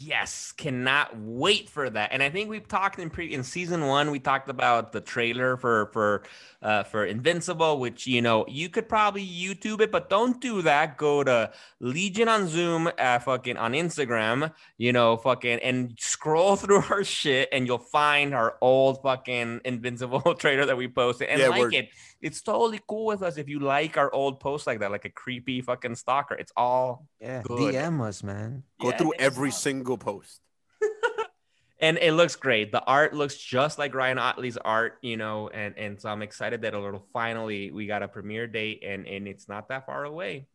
Yes, 0.00 0.52
cannot 0.52 1.18
wait 1.18 1.68
for 1.68 1.90
that. 1.90 2.12
And 2.12 2.22
I 2.22 2.30
think 2.30 2.48
we've 2.48 2.68
talked 2.68 3.00
in 3.00 3.10
pre 3.10 3.34
in 3.34 3.42
season 3.42 3.84
one, 3.84 4.12
we 4.12 4.20
talked 4.20 4.48
about 4.48 4.92
the 4.92 5.00
trailer 5.00 5.56
for 5.56 5.86
for 5.92 6.22
uh 6.62 6.84
for 6.84 7.04
Invincible, 7.04 7.80
which 7.80 8.06
you 8.06 8.22
know 8.22 8.44
you 8.46 8.68
could 8.68 8.88
probably 8.88 9.26
YouTube 9.26 9.80
it, 9.80 9.90
but 9.90 10.08
don't 10.08 10.40
do 10.40 10.62
that. 10.62 10.98
Go 10.98 11.24
to 11.24 11.50
Legion 11.80 12.28
on 12.28 12.46
Zoom, 12.46 12.88
uh, 12.96 13.18
fucking 13.18 13.56
on 13.56 13.72
Instagram, 13.72 14.52
you 14.76 14.92
know, 14.92 15.16
fucking 15.16 15.58
and 15.64 15.96
scroll 15.98 16.54
through 16.56 16.84
our 16.90 17.02
shit, 17.02 17.48
and 17.50 17.66
you'll 17.66 17.78
find 17.78 18.34
our 18.34 18.56
old 18.60 19.02
fucking 19.02 19.62
Invincible 19.64 20.34
trailer 20.38 20.64
that 20.64 20.76
we 20.76 20.86
posted 20.86 21.28
and 21.28 21.40
Yeah, 21.40 21.48
like 21.48 21.74
it. 21.74 21.88
It's 22.20 22.42
totally 22.42 22.80
cool 22.88 23.06
with 23.06 23.22
us 23.22 23.36
if 23.36 23.48
you 23.48 23.60
like 23.60 23.96
our 23.96 24.12
old 24.12 24.40
posts 24.40 24.66
like 24.66 24.80
that, 24.80 24.90
like 24.90 25.04
a 25.04 25.10
creepy 25.10 25.60
fucking 25.60 25.94
stalker. 25.94 26.34
It's 26.34 26.52
all 26.56 27.06
Yeah, 27.20 27.42
Good. 27.42 27.74
DM 27.74 28.00
us, 28.02 28.22
man. 28.24 28.64
Go 28.80 28.90
Yeah, 28.90 28.96
through 28.96 29.12
every 29.18 29.50
not- 29.50 29.58
single 29.58 29.98
post. 29.98 30.40
and 31.80 31.96
it 31.98 32.12
looks 32.12 32.34
great. 32.34 32.72
The 32.72 32.82
art 32.82 33.14
looks 33.14 33.36
just 33.36 33.78
like 33.78 33.94
Ryan 33.94 34.18
Ottley's 34.18 34.56
art, 34.56 34.98
you 35.00 35.16
know, 35.16 35.48
and 35.48 35.76
and 35.78 36.00
so 36.00 36.08
I'm 36.08 36.22
excited 36.22 36.62
that 36.62 36.74
it'll 36.74 37.06
finally 37.12 37.70
we 37.70 37.86
got 37.86 38.02
a 38.02 38.08
premiere 38.08 38.46
date 38.48 38.82
and 38.84 39.06
and 39.06 39.28
it's 39.28 39.48
not 39.48 39.68
that 39.68 39.86
far 39.86 40.04
away. 40.04 40.48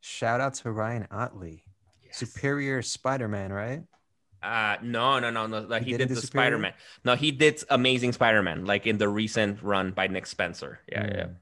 Shout 0.00 0.40
out 0.40 0.54
to 0.54 0.70
Ryan 0.70 1.08
Ottley, 1.10 1.64
Superior 2.12 2.82
Spider-Man, 2.82 3.52
right? 3.52 3.82
Uh 4.42 4.76
no, 4.82 5.18
no, 5.18 5.30
no, 5.30 5.46
no. 5.46 5.60
like, 5.60 5.82
He 5.82 5.92
He, 5.92 5.96
did 5.96 6.08
did 6.08 6.16
the 6.16 6.20
the 6.20 6.26
Spider-Man. 6.26 6.72
No, 7.04 7.16
he 7.16 7.30
did 7.30 7.62
Amazing 7.70 8.12
Spider-Man, 8.12 8.64
like 8.64 8.86
in 8.86 8.98
the 8.98 9.08
recent 9.08 9.62
run 9.62 9.92
by 9.92 10.06
Nick 10.06 10.26
Spencer. 10.26 10.80
Yeah, 10.88 11.06
yeah. 11.06 11.24
Mm. 11.24 11.36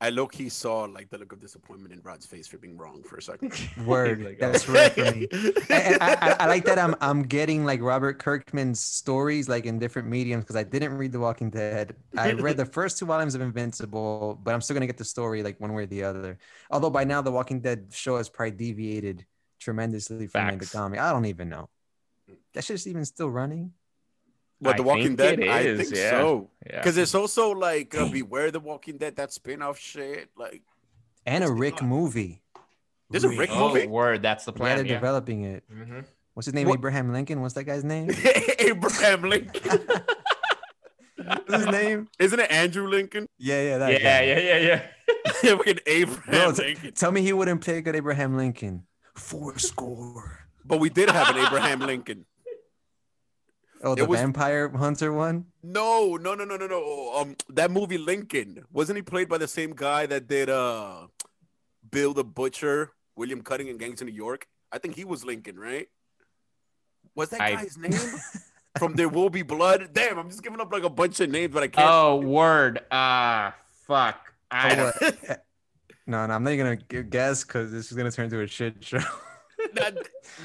I 0.00 0.10
low 0.10 0.26
key 0.26 0.50
saw 0.50 0.82
like 0.82 1.08
the 1.08 1.16
look 1.16 1.32
of 1.32 1.40
disappointment 1.40 1.94
in 1.94 2.00
Rod's 2.02 2.26
face 2.26 2.46
for 2.46 2.58
being 2.58 2.76
wrong 2.76 3.02
for 3.04 3.16
a 3.16 3.22
second. 3.22 3.54
Word. 3.86 4.22
Like, 4.22 4.38
That's 4.38 4.68
rare 4.68 4.90
for 4.90 5.10
me. 5.12 5.28
and 5.70 5.96
I, 6.02 6.16
I, 6.20 6.36
I 6.40 6.46
like 6.46 6.66
that 6.66 6.78
I'm 6.78 6.94
I'm 7.00 7.22
getting 7.22 7.64
like 7.64 7.80
Robert 7.80 8.18
Kirkman's 8.18 8.80
stories 8.80 9.48
like 9.48 9.64
in 9.64 9.78
different 9.78 10.08
mediums 10.08 10.44
because 10.44 10.56
I 10.56 10.62
didn't 10.62 10.98
read 10.98 11.12
The 11.12 11.20
Walking 11.20 11.48
Dead. 11.48 11.96
I 12.18 12.32
read 12.32 12.58
the 12.58 12.66
first 12.66 12.98
two 12.98 13.06
volumes 13.06 13.34
of 13.34 13.40
Invincible, 13.40 14.38
but 14.42 14.52
I'm 14.52 14.60
still 14.60 14.74
gonna 14.74 14.86
get 14.86 14.98
the 14.98 15.06
story 15.06 15.42
like 15.42 15.58
one 15.58 15.72
way 15.72 15.84
or 15.84 15.86
the 15.86 16.04
other. 16.04 16.38
Although 16.70 16.90
by 16.90 17.04
now 17.04 17.22
The 17.22 17.32
Walking 17.32 17.60
Dead 17.60 17.86
show 17.90 18.18
has 18.18 18.28
probably 18.28 18.50
deviated 18.50 19.24
tremendously 19.58 20.26
from 20.26 20.48
like, 20.48 20.60
the 20.60 20.66
comic. 20.66 21.00
I 21.00 21.12
don't 21.12 21.24
even 21.24 21.48
know. 21.48 21.70
That 22.54 22.64
shit's 22.64 22.86
even 22.86 23.04
still 23.04 23.28
running. 23.30 23.72
What 24.60 24.74
I 24.74 24.76
The 24.78 24.82
Walking 24.84 25.16
think 25.16 25.18
Dead? 25.18 25.40
it 25.40 25.48
I 25.48 25.76
think 25.76 25.94
yeah. 25.94 26.10
so. 26.10 26.50
Yeah. 26.64 26.78
Because 26.78 26.96
it's 26.96 27.14
also 27.14 27.50
like 27.50 27.94
uh, 27.96 28.08
Beware 28.08 28.50
the 28.50 28.60
Walking 28.60 28.96
Dead, 28.96 29.16
that 29.16 29.32
spin-off 29.32 29.78
shit. 29.78 30.30
Like 30.36 30.62
And 31.26 31.44
a 31.44 31.52
Rick 31.52 31.76
plot? 31.78 31.88
movie. 31.90 32.40
There's 33.10 33.24
a 33.24 33.28
Rick 33.28 33.50
oh, 33.52 33.68
movie? 33.74 33.86
word, 33.86 34.22
that's 34.22 34.44
the 34.44 34.52
Yeah, 34.52 34.56
plan. 34.58 34.76
they're 34.78 34.86
Yeah. 34.86 34.94
developing 34.94 35.42
it. 35.44 35.64
Mhm. 35.70 36.04
What's 36.32 36.46
his 36.46 36.54
name? 36.54 36.68
What- 36.68 36.78
Abraham 36.78 37.12
Lincoln. 37.12 37.40
What's 37.42 37.54
that 37.54 37.64
guy's 37.64 37.84
name? 37.84 38.10
Abraham 38.58 39.22
Lincoln. 39.22 39.80
What's 41.16 41.54
his 41.54 41.66
name? 41.66 42.08
Isn't 42.18 42.40
it 42.40 42.50
Andrew 42.50 42.88
Lincoln? 42.88 43.26
Yeah, 43.38 43.62
yeah, 43.62 43.78
that 43.78 43.92
Yeah, 43.92 43.98
guy. 43.98 44.24
yeah, 44.26 44.38
yeah, 44.38 44.58
yeah. 44.58 44.82
Yeah, 45.42 45.56
fucking 45.56 45.78
Abraham 45.86 46.22
Bro, 46.30 46.52
t- 46.52 46.62
Lincoln. 46.64 46.92
tell 46.94 47.12
me 47.12 47.22
he 47.22 47.32
wouldn't 47.32 47.64
pick 47.64 47.86
an 47.86 47.94
Abraham 47.94 48.36
Lincoln. 48.36 48.84
Four 49.14 49.58
score. 49.58 50.40
But 50.64 50.80
we 50.80 50.88
did 50.90 51.10
have 51.10 51.34
an 51.36 51.44
Abraham 51.46 51.80
Lincoln. 51.80 52.24
Oh, 53.84 53.94
the 53.94 54.04
was- 54.06 54.18
vampire 54.20 54.68
hunter 54.70 55.12
one? 55.12 55.46
No, 55.62 56.16
no, 56.16 56.34
no, 56.34 56.44
no, 56.44 56.56
no, 56.56 56.66
no. 56.66 57.12
Um, 57.14 57.36
that 57.50 57.70
movie 57.70 57.98
Lincoln 57.98 58.64
wasn't 58.72 58.96
he 58.96 59.02
played 59.02 59.28
by 59.28 59.38
the 59.38 59.46
same 59.48 59.72
guy 59.74 60.06
that 60.06 60.26
did 60.26 60.48
uh, 60.50 61.06
Bill 61.90 62.14
the 62.14 62.24
Butcher, 62.24 62.92
William 63.16 63.42
Cutting, 63.42 63.68
and 63.68 63.78
Gangs 63.78 64.00
of 64.00 64.08
New 64.08 64.14
York? 64.14 64.46
I 64.72 64.78
think 64.78 64.96
he 64.96 65.04
was 65.04 65.24
Lincoln, 65.24 65.58
right? 65.58 65.88
Was 67.14 67.28
that 67.30 67.40
I- 67.40 67.52
guy's 67.54 67.76
name? 67.78 67.92
From 68.78 68.94
There 68.94 69.08
Will 69.08 69.30
Be 69.30 69.42
Blood. 69.42 69.90
Damn, 69.92 70.18
I'm 70.18 70.28
just 70.28 70.42
giving 70.42 70.60
up 70.60 70.72
like 70.72 70.82
a 70.82 70.90
bunch 70.90 71.20
of 71.20 71.30
names, 71.30 71.54
but 71.54 71.62
I 71.62 71.68
can't. 71.68 71.88
Oh, 71.88 72.16
word. 72.16 72.80
Ah, 72.90 73.54
fuck. 73.86 74.32
I 74.50 74.74
Oh, 74.74 74.90
don't? 75.00 75.20
No, 76.06 76.26
no, 76.26 76.34
I'm 76.34 76.42
not 76.44 76.52
even 76.52 76.76
gonna 76.84 77.02
guess 77.04 77.44
because 77.44 77.70
this 77.72 77.90
is 77.90 77.96
gonna 77.96 78.10
turn 78.10 78.24
into 78.26 78.40
a 78.40 78.46
shit 78.46 78.82
show. 78.84 78.98
That- 79.74 79.96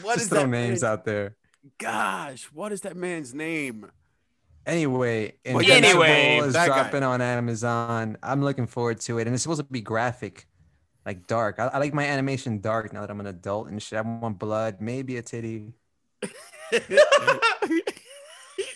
what 0.01 0.13
Just 0.13 0.25
is 0.25 0.27
throw 0.29 0.41
that 0.41 0.47
names 0.47 0.83
man- 0.83 0.91
out 0.91 1.03
there. 1.05 1.35
Gosh, 1.77 2.45
what 2.45 2.71
is 2.71 2.81
that 2.81 2.95
man's 2.95 3.33
name? 3.33 3.91
Anyway, 4.65 5.33
Invincible 5.43 6.03
anyway, 6.03 6.37
is 6.37 6.53
that 6.53 6.67
guy. 6.67 6.83
dropping 6.83 7.03
on 7.03 7.21
Amazon. 7.21 8.17
I'm 8.21 8.43
looking 8.43 8.67
forward 8.67 8.99
to 9.01 9.17
it, 9.17 9.27
and 9.27 9.33
it's 9.33 9.43
supposed 9.43 9.61
to 9.61 9.65
be 9.65 9.81
graphic, 9.81 10.47
like 11.05 11.27
dark. 11.27 11.59
I, 11.59 11.67
I 11.67 11.77
like 11.79 11.93
my 11.93 12.05
animation 12.05 12.61
dark 12.61 12.93
now 12.93 13.01
that 13.01 13.09
I'm 13.09 13.19
an 13.19 13.27
adult 13.27 13.67
and 13.69 13.81
shit. 13.81 13.97
I 13.97 14.01
want 14.01 14.37
blood, 14.37 14.77
maybe 14.79 15.17
a 15.17 15.21
titty. 15.21 15.73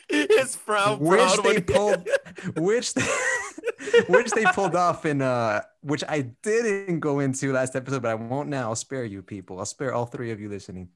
His 0.09 0.55
frown. 0.55 0.99
Which 0.99 1.37
they 1.43 1.61
pulled, 1.61 2.07
which 2.57 2.93
they, 2.93 3.01
which 4.07 4.31
they 4.31 4.45
pulled 4.45 4.75
off 4.75 5.05
in 5.05 5.21
uh 5.21 5.61
which 5.81 6.03
I 6.07 6.21
didn't 6.21 6.99
go 6.99 7.19
into 7.19 7.51
last 7.53 7.75
episode, 7.75 8.01
but 8.01 8.11
I 8.11 8.15
won't 8.15 8.49
now. 8.49 8.69
I'll 8.69 8.75
spare 8.75 9.05
you 9.05 9.21
people. 9.21 9.59
I'll 9.59 9.65
spare 9.65 9.93
all 9.93 10.05
three 10.05 10.31
of 10.31 10.39
you 10.39 10.49
listening. 10.49 10.89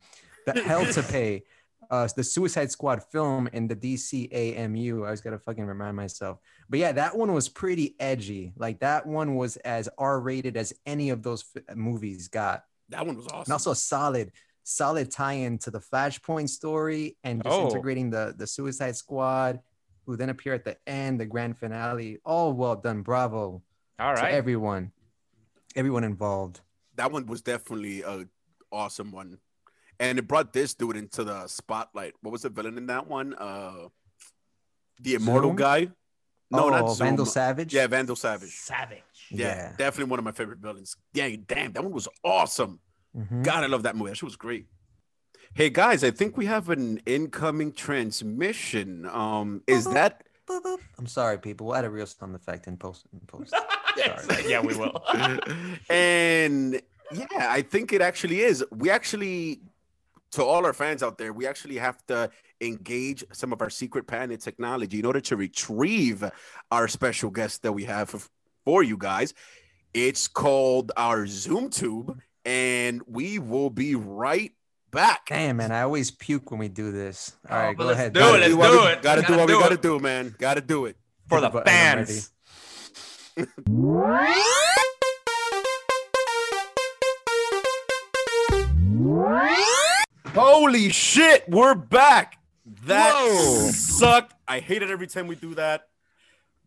The 0.45 0.61
Hell 0.61 0.85
to 0.85 1.03
Pay, 1.03 1.43
uh, 1.89 2.07
the 2.15 2.23
Suicide 2.23 2.71
Squad 2.71 3.03
film 3.03 3.47
in 3.53 3.67
the 3.67 3.75
DCAMU. 3.75 5.05
I 5.07 5.11
was 5.11 5.21
gonna 5.21 5.39
fucking 5.39 5.65
remind 5.65 5.95
myself. 5.95 6.39
But 6.69 6.79
yeah, 6.79 6.91
that 6.93 7.17
one 7.17 7.33
was 7.33 7.49
pretty 7.49 7.95
edgy. 7.99 8.53
Like 8.57 8.79
that 8.79 9.05
one 9.05 9.35
was 9.35 9.57
as 9.57 9.87
R-rated 9.97 10.57
as 10.57 10.73
any 10.85 11.09
of 11.09 11.23
those 11.23 11.45
f- 11.55 11.75
movies 11.75 12.27
got. 12.27 12.63
That 12.89 13.05
one 13.05 13.15
was 13.17 13.25
awesome. 13.27 13.43
And 13.47 13.53
also 13.53 13.73
solid, 13.73 14.31
solid 14.63 15.11
tie-in 15.11 15.57
to 15.59 15.71
the 15.71 15.79
Flashpoint 15.79 16.49
story 16.49 17.17
and 17.23 17.43
just 17.43 17.55
Oh. 17.55 17.67
integrating 17.67 18.09
the 18.09 18.33
the 18.37 18.47
Suicide 18.47 18.95
Squad, 18.95 19.59
who 20.05 20.15
then 20.17 20.29
appear 20.29 20.53
at 20.53 20.63
the 20.65 20.77
end, 20.87 21.19
the 21.19 21.25
grand 21.25 21.57
finale. 21.57 22.19
All 22.25 22.53
well 22.53 22.75
done. 22.75 23.01
Bravo 23.01 23.61
All 23.99 24.13
right, 24.13 24.29
to 24.29 24.31
everyone, 24.31 24.91
everyone 25.75 26.03
involved. 26.03 26.61
that 26.95 27.11
one 27.11 27.25
was 27.27 27.41
definitely 27.41 28.01
a 28.01 28.25
awesome 28.71 29.11
one, 29.11 29.37
and 29.99 30.19
it 30.19 30.27
brought 30.27 30.53
this 30.53 30.73
dude 30.73 30.97
into 30.97 31.23
the 31.23 31.47
spotlight. 31.47 32.13
What 32.21 32.31
was 32.31 32.41
the 32.43 32.49
villain 32.49 32.77
in 32.77 32.87
that 32.87 33.07
one? 33.07 33.33
Uh, 33.33 33.87
the 34.99 35.15
immortal 35.15 35.49
Zoom? 35.51 35.55
guy. 35.57 35.89
No, 36.49 36.65
oh, 36.65 36.69
not 36.69 36.89
Zoom. 36.91 37.07
Vandal 37.07 37.25
Savage. 37.25 37.73
Yeah, 37.73 37.87
Vandal 37.87 38.15
Savage. 38.15 38.51
Savage. 38.55 39.01
Yeah, 39.29 39.47
Yeah. 39.47 39.73
definitely 39.77 40.09
one 40.09 40.19
of 40.19 40.25
my 40.25 40.31
favorite 40.31 40.59
villains. 40.59 40.95
Dang, 41.13 41.43
damn, 41.47 41.73
that 41.73 41.83
one 41.83 41.91
was 41.91 42.07
awesome. 42.23 42.79
Mhm. 43.15 43.43
God, 43.43 43.63
I 43.63 43.67
love 43.67 43.83
that 43.83 43.95
movie. 43.95 44.11
That 44.11 44.15
shit 44.17 44.23
was 44.23 44.35
great. 44.37 44.67
Hey 45.53 45.69
guys, 45.69 46.03
I 46.03 46.11
think 46.11 46.37
we 46.37 46.45
have 46.45 46.69
an 46.69 46.99
incoming 47.05 47.71
transmission. 47.71 49.05
Um, 49.07 49.63
is 49.67 49.85
that 49.85 50.23
Boop, 50.47 50.61
boop. 50.61 50.79
I'm 50.97 51.07
sorry, 51.07 51.37
people. 51.39 51.67
We'll 51.67 51.75
add 51.75 51.83
a 51.85 51.89
real 51.89 52.05
sound 52.05 52.33
effect 52.35 52.67
in 52.67 52.77
post. 52.77 53.05
In 53.13 53.19
post. 53.27 53.53
Yes, 53.97 54.27
yeah, 54.47 54.61
we 54.61 54.75
will. 54.75 55.03
and 55.89 56.79
yeah, 57.11 57.25
I 57.49 57.63
think 57.63 57.91
it 57.93 57.99
actually 58.01 58.41
is. 58.41 58.63
We 58.71 58.91
actually, 58.91 59.61
to 60.31 60.43
all 60.43 60.65
our 60.65 60.73
fans 60.73 61.01
out 61.03 61.17
there, 61.17 61.31
we 61.33 61.47
actually 61.47 61.77
have 61.77 62.05
to 62.07 62.29
engage 62.61 63.23
some 63.31 63.53
of 63.53 63.61
our 63.61 63.69
secret 63.69 64.07
patented 64.07 64.41
technology 64.41 64.99
in 64.99 65.05
order 65.05 65.21
to 65.21 65.35
retrieve 65.35 66.23
our 66.71 66.87
special 66.87 67.29
guest 67.29 67.63
that 67.63 67.71
we 67.71 67.85
have 67.85 68.09
for, 68.09 68.19
for 68.65 68.83
you 68.83 68.97
guys. 68.97 69.33
It's 69.93 70.27
called 70.27 70.91
our 70.97 71.25
Zoom 71.27 71.69
tube, 71.69 72.19
and 72.45 73.01
we 73.07 73.39
will 73.39 73.69
be 73.69 73.95
right 73.95 74.51
back. 74.91 75.27
Damn, 75.27 75.57
man. 75.57 75.71
I 75.71 75.81
always 75.81 76.11
puke 76.11 76.51
when 76.51 76.59
we 76.59 76.67
do 76.67 76.91
this. 76.91 77.35
All 77.49 77.57
oh, 77.57 77.59
right, 77.61 77.69
Oh, 77.69 77.73
go 77.73 77.85
let's 77.85 77.99
ahead. 77.99 78.13
do 78.13 78.19
Gotta 78.19 78.37
it, 78.37 78.41
let's 78.41 78.55
what 78.55 78.71
do 78.71 78.79
we- 78.79 78.87
it. 78.91 79.01
Gotta 79.01 79.21
Gotta 79.21 79.33
do 79.33 79.39
what 79.39 79.47
do 79.47 79.55
we 79.57 79.63
gotta 79.63 79.75
it. 79.75 79.81
do, 79.81 79.99
man. 79.99 80.35
Gotta 80.37 80.61
do 80.61 80.85
it. 80.85 80.97
For 81.27 81.41
the 81.41 81.47
Hit 81.49 81.53
the 81.53 81.59
button, 81.61 81.73
I'm 81.73 81.97
ready. 81.99 82.13
fans. 82.13 82.31
Holy 90.39 90.89
shit, 90.89 91.49
we're 91.49 91.73
back. 91.73 92.37
That 92.85 93.15
Whoa. 93.15 93.71
sucked. 93.71 94.35
I 94.47 94.59
hate 94.59 94.83
it 94.83 94.91
every 94.91 95.07
time 95.07 95.25
we 95.25 95.35
do 95.35 95.55
that, 95.55 95.87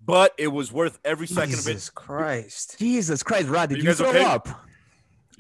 but 0.05 0.35
it 0.39 0.49
was 0.49 0.73
worth 0.73 0.99
every 1.05 1.29
second 1.29 1.55
of 1.55 1.61
it. 1.61 1.75
Jesus 1.75 1.89
Christ. 1.89 2.81
Jesus 2.81 3.23
Christ, 3.23 3.47
Rod, 3.49 3.69
did 3.69 3.79
You 3.79 3.85
you, 3.85 3.95
throw 3.95 4.09
okay? 4.09 4.25
up? 4.25 4.49
You 4.49 4.55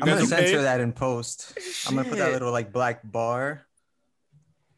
I'm 0.02 0.08
gonna 0.10 0.20
okay? 0.20 0.26
censor 0.26 0.62
that 0.62 0.80
in 0.80 0.92
post. 0.92 1.58
I'm 1.88 1.96
gonna 1.96 2.08
put 2.08 2.18
that 2.18 2.30
little 2.30 2.52
like 2.52 2.72
black 2.72 3.00
bar. 3.02 3.62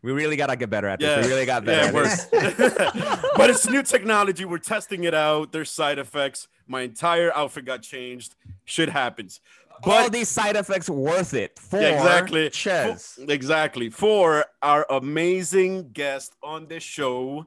We 0.00 0.12
really 0.12 0.36
gotta 0.36 0.56
get 0.56 0.70
better 0.70 0.88
at 0.88 0.98
this. 0.98 1.08
Yeah, 1.14 1.22
We 1.22 1.28
really 1.30 1.44
got 1.46 1.66
better 1.66 1.82
yeah, 1.82 1.88
at 1.88 1.94
we're- 1.94 2.08
this. 2.08 3.26
but 3.36 3.50
it's 3.50 3.68
new 3.68 3.82
technology. 3.82 4.46
We're 4.46 4.58
testing 4.58 5.04
it 5.04 5.12
out. 5.14 5.52
There's 5.52 5.70
side 5.70 5.98
effects. 5.98 6.48
My 6.66 6.80
entire 6.82 7.30
outfit 7.36 7.66
got 7.66 7.82
changed. 7.82 8.34
Shit 8.64 8.88
happens. 8.88 9.40
All 9.84 10.04
But 10.04 10.12
these 10.12 10.28
side 10.28 10.56
effects 10.56 10.88
worth 10.88 11.34
it 11.34 11.58
for 11.58 11.80
Yeah, 11.80 11.96
exactly. 11.96 12.48
Ches. 12.50 13.14
For- 13.14 13.30
exactly. 13.32 13.90
For 13.90 14.44
our 14.62 14.86
amazing 14.90 15.90
guest 15.92 16.34
on 16.42 16.66
this 16.68 16.82
show, 16.82 17.46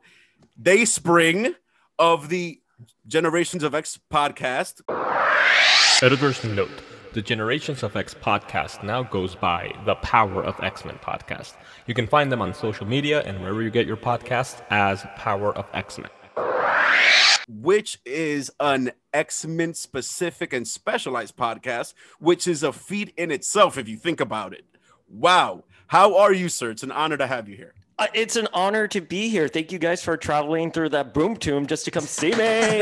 Day 0.62 0.86
Spring 0.86 1.56
of 1.98 2.30
the 2.30 2.60
Generations 3.08 3.64
of 3.64 3.74
X 3.74 4.00
podcast. 4.12 4.82
Editor's 6.04 6.44
note 6.44 6.70
The 7.14 7.22
Generations 7.22 7.84
of 7.84 7.96
X 7.96 8.14
podcast 8.14 8.84
now 8.84 9.04
goes 9.04 9.34
by 9.36 9.72
the 9.86 9.96
Power 9.96 10.44
of 10.44 10.60
X 10.62 10.84
Men 10.84 11.00
podcast. 11.02 11.54
You 11.88 11.94
can 11.94 12.06
find 12.08 12.30
them 12.32 12.42
on 12.42 12.54
social 12.54 12.86
media 12.86 13.22
and 13.22 13.40
wherever 13.40 13.62
you 13.62 13.70
get 13.70 13.88
your 13.88 13.96
podcasts 13.98 14.62
as 14.70 15.06
Power 15.16 15.56
of 15.56 15.66
X 15.74 15.98
Men. 15.98 16.10
which 17.48 18.00
is 18.06 18.52
an 18.60 18.92
X-Men 19.16 19.74
specific 19.74 20.52
and 20.54 20.68
specialized 20.68 21.38
podcast, 21.38 21.94
which 22.20 22.48
is 22.48 22.64
a 22.64 22.74
feat 22.74 23.14
in 23.16 23.32
itself 23.32 23.78
if 23.78 23.88
you 23.88 23.96
think 23.96 24.20
about 24.20 24.54
it. 24.54 24.66
Wow. 25.08 25.64
How 25.88 26.18
are 26.18 26.34
you, 26.34 26.50
sir? 26.50 26.72
It's 26.72 26.84
an 26.84 26.92
honor 26.92 27.18
to 27.18 27.28
have 27.28 27.48
you 27.48 27.56
here. 27.56 27.74
Uh, 27.98 28.08
it's 28.14 28.36
an 28.36 28.50
honor 28.54 28.90
to 28.90 29.00
be 29.00 29.30
here. 29.30 29.48
Thank 29.48 29.72
you 29.72 29.80
guys 29.80 30.04
for 30.04 30.18
traveling 30.18 30.70
through 30.70 30.90
that 30.90 31.14
boom 31.14 31.38
tube 31.38 31.70
just 31.70 31.86
to 31.86 31.92
come 31.92 32.04
see 32.04 32.32
me. 32.32 32.82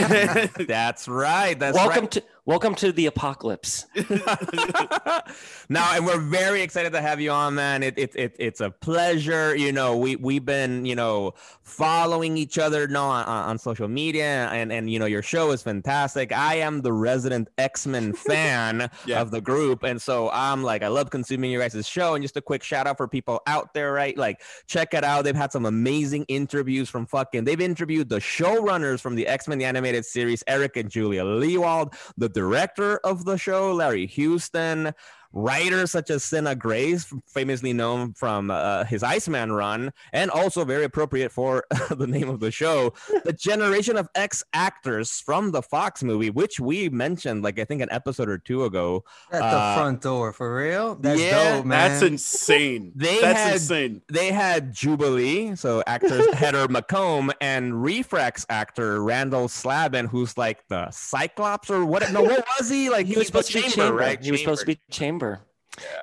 That's 0.65 1.07
right. 1.07 1.57
That's 1.57 1.75
welcome 1.75 2.05
right. 2.05 2.11
to 2.11 2.23
welcome 2.45 2.75
to 2.75 2.91
the 2.91 3.05
apocalypse. 3.05 3.85
now, 5.69 5.95
and 5.95 6.05
we're 6.05 6.19
very 6.19 6.61
excited 6.61 6.91
to 6.93 7.01
have 7.01 7.21
you 7.21 7.31
on, 7.31 7.55
man. 7.55 7.83
It, 7.83 7.97
it, 7.97 8.15
it 8.15 8.35
it's 8.39 8.61
a 8.61 8.69
pleasure. 8.69 9.55
You 9.55 9.71
know, 9.71 9.97
we 9.97 10.15
we've 10.15 10.45
been 10.45 10.85
you 10.85 10.95
know 10.95 11.33
following 11.61 12.37
each 12.37 12.57
other 12.57 12.87
no, 12.87 13.05
on, 13.05 13.25
on 13.25 13.57
social 13.57 13.87
media, 13.87 14.49
and 14.51 14.71
and 14.71 14.89
you 14.89 14.99
know 14.99 15.05
your 15.05 15.21
show 15.21 15.51
is 15.51 15.61
fantastic. 15.63 16.31
I 16.31 16.55
am 16.55 16.81
the 16.81 16.93
resident 16.93 17.49
X 17.57 17.87
Men 17.87 18.13
fan 18.13 18.89
Yeah. 19.05 19.21
of 19.21 19.31
the 19.31 19.41
group, 19.41 19.83
and 19.83 20.01
so 20.01 20.29
I'm 20.31 20.63
like 20.63 20.83
I 20.83 20.87
love 20.87 21.09
consuming 21.09 21.51
your 21.51 21.61
guys' 21.61 21.87
show. 21.87 22.15
And 22.15 22.23
just 22.23 22.37
a 22.37 22.41
quick 22.41 22.63
shout 22.63 22.87
out 22.87 22.97
for 22.97 23.07
people 23.07 23.41
out 23.47 23.73
there, 23.73 23.93
right? 23.93 24.17
Like 24.17 24.41
check 24.67 24.93
it 24.93 25.03
out. 25.03 25.23
They've 25.23 25.35
had 25.35 25.51
some 25.51 25.65
amazing 25.65 26.25
interviews 26.27 26.89
from 26.89 27.05
fucking. 27.05 27.43
They've 27.45 27.61
interviewed 27.61 28.09
the 28.09 28.19
showrunners 28.19 28.99
from 28.99 29.15
the 29.15 29.27
X 29.27 29.47
Men 29.47 29.57
the 29.59 29.65
animated 29.65 30.05
series, 30.05 30.43
Eric 30.47 30.77
and 30.77 30.89
Julia 30.89 31.23
Lewald, 31.23 31.93
the 32.17 32.32
director 32.33 32.97
of 32.97 33.25
the 33.25 33.37
show, 33.37 33.73
Larry 33.73 34.05
Houston, 34.07 34.93
writers 35.33 35.91
such 35.91 36.09
as 36.09 36.23
Sina 36.23 36.55
Grace, 36.55 37.11
famously 37.27 37.73
known 37.73 38.13
from 38.13 38.51
uh, 38.51 38.83
his 38.85 39.03
Iceman 39.03 39.51
run, 39.51 39.91
and 40.13 40.29
also 40.31 40.63
very 40.63 40.83
appropriate 40.83 41.31
for 41.31 41.65
the 41.89 42.07
name 42.07 42.29
of 42.29 42.39
the 42.39 42.51
show, 42.51 42.93
the 43.25 43.33
generation 43.33 43.97
of 43.97 44.07
X 44.15 44.43
actors 44.53 45.19
from 45.19 45.51
the 45.51 45.61
Fox 45.61 46.03
movie, 46.03 46.29
which 46.29 46.59
we 46.59 46.87
mentioned, 46.89 47.43
like 47.43 47.59
I 47.59 47.65
think 47.65 47.81
an 47.81 47.89
episode 47.91 48.29
or 48.29 48.37
two 48.37 48.63
ago. 48.63 49.03
At 49.31 49.39
the 49.39 49.45
Uh, 49.45 49.75
front 49.75 50.01
door, 50.01 50.33
for 50.33 50.55
real? 50.55 50.95
That's 50.95 51.19
yeah, 51.19 51.57
dope, 51.57 51.65
man. 51.65 51.91
That's 51.91 52.03
insane. 52.03 52.91
They 52.95 53.19
That's 53.21 53.39
had- 53.39 53.53
insane. 53.53 54.01
They 54.09 54.31
had 54.31 54.71
Jubilee, 54.73 55.55
so 55.55 55.83
actor 55.87 56.31
Heather 56.35 56.67
McComb, 56.67 57.31
and 57.41 57.73
Refrax 57.73 58.45
actor 58.49 59.01
Randall 59.03 59.47
Slavin, 59.47 60.05
who's 60.05 60.37
like 60.37 60.67
the 60.69 60.89
Cyclops 60.91 61.69
or 61.71 61.85
what? 61.85 62.11
No, 62.11 62.21
what 62.21 62.45
was 62.59 62.69
he? 62.69 62.89
Like 62.89 63.05
He 63.07 63.13
he's 63.13 63.17
was 63.17 63.27
supposed 63.27 63.47
to 63.51 63.53
be 63.55 63.61
Chamber, 63.63 63.75
chamber. 63.75 63.97
right? 63.97 64.23
He 64.23 64.31
was 64.31 64.41
supposed 64.41 64.61
to 64.61 64.67
be 64.67 64.79
chamber. 64.91 65.22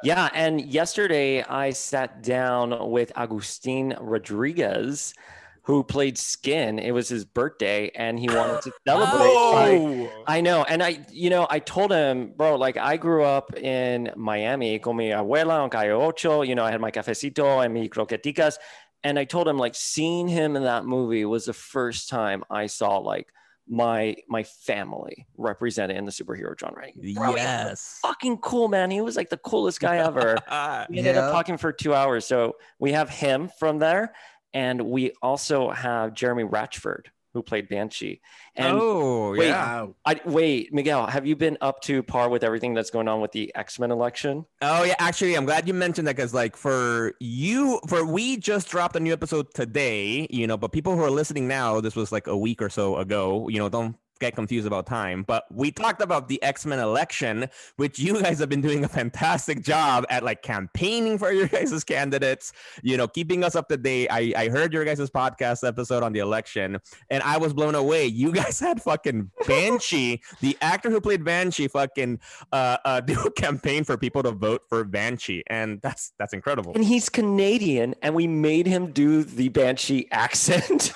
Yeah. 0.03 0.29
and 0.35 0.61
yesterday 0.61 1.43
I 1.43 1.71
sat 1.71 2.23
down 2.23 2.91
with 2.91 3.13
Agustin 3.17 3.95
Rodriguez, 4.01 5.15
who 5.63 5.85
played 5.85 6.19
Skin. 6.19 6.79
It 6.79 6.91
was 6.91 7.09
his 7.09 7.25
birthday, 7.25 7.91
and 7.95 8.19
he 8.19 8.29
wanted 8.29 8.63
to 8.63 8.73
celebrate. 8.89 9.21
Oh, 9.33 10.25
I 10.27 10.41
know. 10.41 10.65
And 10.65 10.83
I, 10.83 11.05
you 11.13 11.31
know, 11.31 11.47
I 11.49 11.61
told 11.61 11.93
him, 11.93 12.33
bro, 12.37 12.57
like 12.57 12.77
I 12.77 12.97
grew 12.97 13.23
up 13.23 13.57
in 13.57 14.11
Miami 14.17 14.79
con 14.81 14.97
mi 14.97 15.11
abuela 15.11 15.63
on 15.63 15.71
Calle 15.71 15.93
Ocho. 15.93 16.43
You 16.43 16.55
know, 16.55 16.65
I 16.65 16.71
had 16.73 16.81
my 16.81 16.91
cafecito 16.91 17.65
and 17.65 17.73
mi 17.73 17.89
croqueticas. 17.89 18.57
And 19.03 19.19
I 19.19 19.25
told 19.25 19.49
him, 19.49 19.57
like, 19.57 19.75
seeing 19.75 20.29
him 20.29 20.57
in 20.57 20.65
that 20.65 20.85
movie 20.85 21.25
was 21.25 21.47
the 21.47 21.55
first 21.55 22.09
time 22.11 22.45
I 22.51 22.67
saw 22.67 22.99
like 22.99 23.29
my 23.73 24.17
my 24.29 24.43
family 24.43 25.27
represented 25.39 25.97
in 25.97 26.05
the 26.05 26.11
superhero 26.11 26.59
genre. 26.59 26.89
Bro, 27.15 27.37
Yes. 27.37 28.01
fucking 28.03 28.39
cool, 28.39 28.67
man. 28.69 28.91
He 28.91 29.01
was 29.01 29.17
like 29.17 29.31
the 29.31 29.37
coolest 29.39 29.79
guy 29.81 29.99
ever. 29.99 30.37
We 30.91 30.99
ended 30.99 31.15
Yeah. 31.15 31.27
up 31.27 31.33
talking 31.33 31.57
for 31.57 31.73
two 31.73 31.95
hours. 31.95 32.27
So 32.27 32.57
we 32.81 32.93
have 32.93 33.09
him 33.09 33.49
from 33.59 33.79
there. 33.79 34.13
And 34.53 34.83
we 34.83 35.13
also 35.23 35.71
have 35.71 36.13
Jeremy 36.15 36.43
Ratchford, 36.43 37.07
who 37.33 37.43
played 37.43 37.69
Banshee. 37.69 38.21
And 38.57 38.79
oh, 38.81 39.33
wait, 39.33 39.49
yeah. 39.49 39.87
I 40.05 40.21
wait, 40.25 40.73
Miguel, 40.73 41.07
have 41.07 41.27
you 41.27 41.37
been 41.37 41.57
up 41.61 41.81
to 41.83 42.03
par 42.03 42.29
with 42.29 42.43
everything 42.45 42.75
that's 42.75 42.91
going 42.91 43.09
on 43.09 43.21
with 43.21 43.33
the 43.33 43.55
X-Men 43.55 43.91
election? 43.91 44.45
Oh 44.63 44.85
yeah, 44.85 44.97
actually, 44.99 45.35
I'm 45.37 45.45
glad 45.45 45.69
you 45.69 45.75
mentioned 45.75 46.09
that 46.09 46.17
because, 46.17 46.35
like, 46.35 46.57
for 46.57 47.15
you, 47.21 47.81
for 47.89 48.05
we 48.05 48.37
just 48.37 48.69
dropped 48.69 48.97
a 48.97 49.01
new 49.01 49.13
episode 49.13 49.53
today, 49.55 50.27
you 50.31 50.47
know, 50.47 50.57
but 50.57 50.73
people 50.73 50.97
who 50.97 51.03
are 51.03 51.11
listening 51.11 51.47
now, 51.47 51.81
this 51.81 51.97
was 51.97 52.13
like 52.13 52.27
a 52.27 52.37
week 52.37 52.61
or 52.61 52.69
so 52.69 52.97
ago, 52.97 53.49
you 53.49 53.59
know, 53.59 53.69
don't 53.69 53.97
get 54.21 54.35
confused 54.35 54.67
about 54.67 54.87
time. 54.87 55.23
But 55.23 55.45
we 55.51 55.71
talked 55.71 56.03
about 56.03 56.29
the 56.29 56.43
X 56.43 56.67
Men 56.67 56.79
election, 56.79 57.49
which 57.77 57.99
you 57.99 58.21
guys 58.21 58.39
have 58.39 58.49
been 58.49 58.61
doing 58.61 58.85
a 58.85 58.89
fantastic 58.89 59.63
job 59.63 60.05
at, 60.09 60.23
like 60.23 60.43
campaigning 60.43 61.19
for 61.19 61.33
your 61.33 61.49
guys' 61.49 61.83
candidates. 61.83 62.53
You 62.83 62.97
know, 62.97 63.09
keeping 63.09 63.43
us 63.43 63.57
up 63.57 63.69
to 63.69 63.77
date. 63.77 64.09
I 64.11 64.33
I 64.37 64.49
heard 64.49 64.73
your 64.73 64.85
guys' 64.85 65.11
podcast 65.11 65.67
episode 65.67 66.03
on 66.03 66.13
the 66.13 66.21
election, 66.21 66.79
and 67.09 67.23
I 67.23 67.39
was 67.39 67.53
blown 67.53 67.75
away. 67.75 68.07
You 68.07 68.33
guys 68.41 68.61
had 68.61 68.83
fucking 68.83 69.31
Banshee, 69.47 70.23
the 70.41 70.57
actor 70.61 70.91
who 70.91 71.01
played 71.01 71.25
Banshee, 71.25 71.69
fucking 71.69 72.21
uh, 72.53 72.77
uh 72.85 73.01
do 73.11 73.19
a 73.21 73.31
campaign 73.33 73.85
for 73.85 73.97
people 73.97 74.23
to 74.23 74.33
vote 74.33 74.63
for 74.69 74.85
Banshee, 74.85 75.43
and 75.49 75.81
that's 75.83 76.13
that's 76.19 76.35
incredible. 76.35 76.73
And 76.75 76.85
he's 76.85 77.09
Canadian, 77.09 77.95
and 78.03 78.15
we 78.15 78.27
made 78.27 78.67
him 78.67 78.93
do 78.93 79.25
the 79.25 79.49
Banshee 79.49 80.07
accent. 80.11 80.93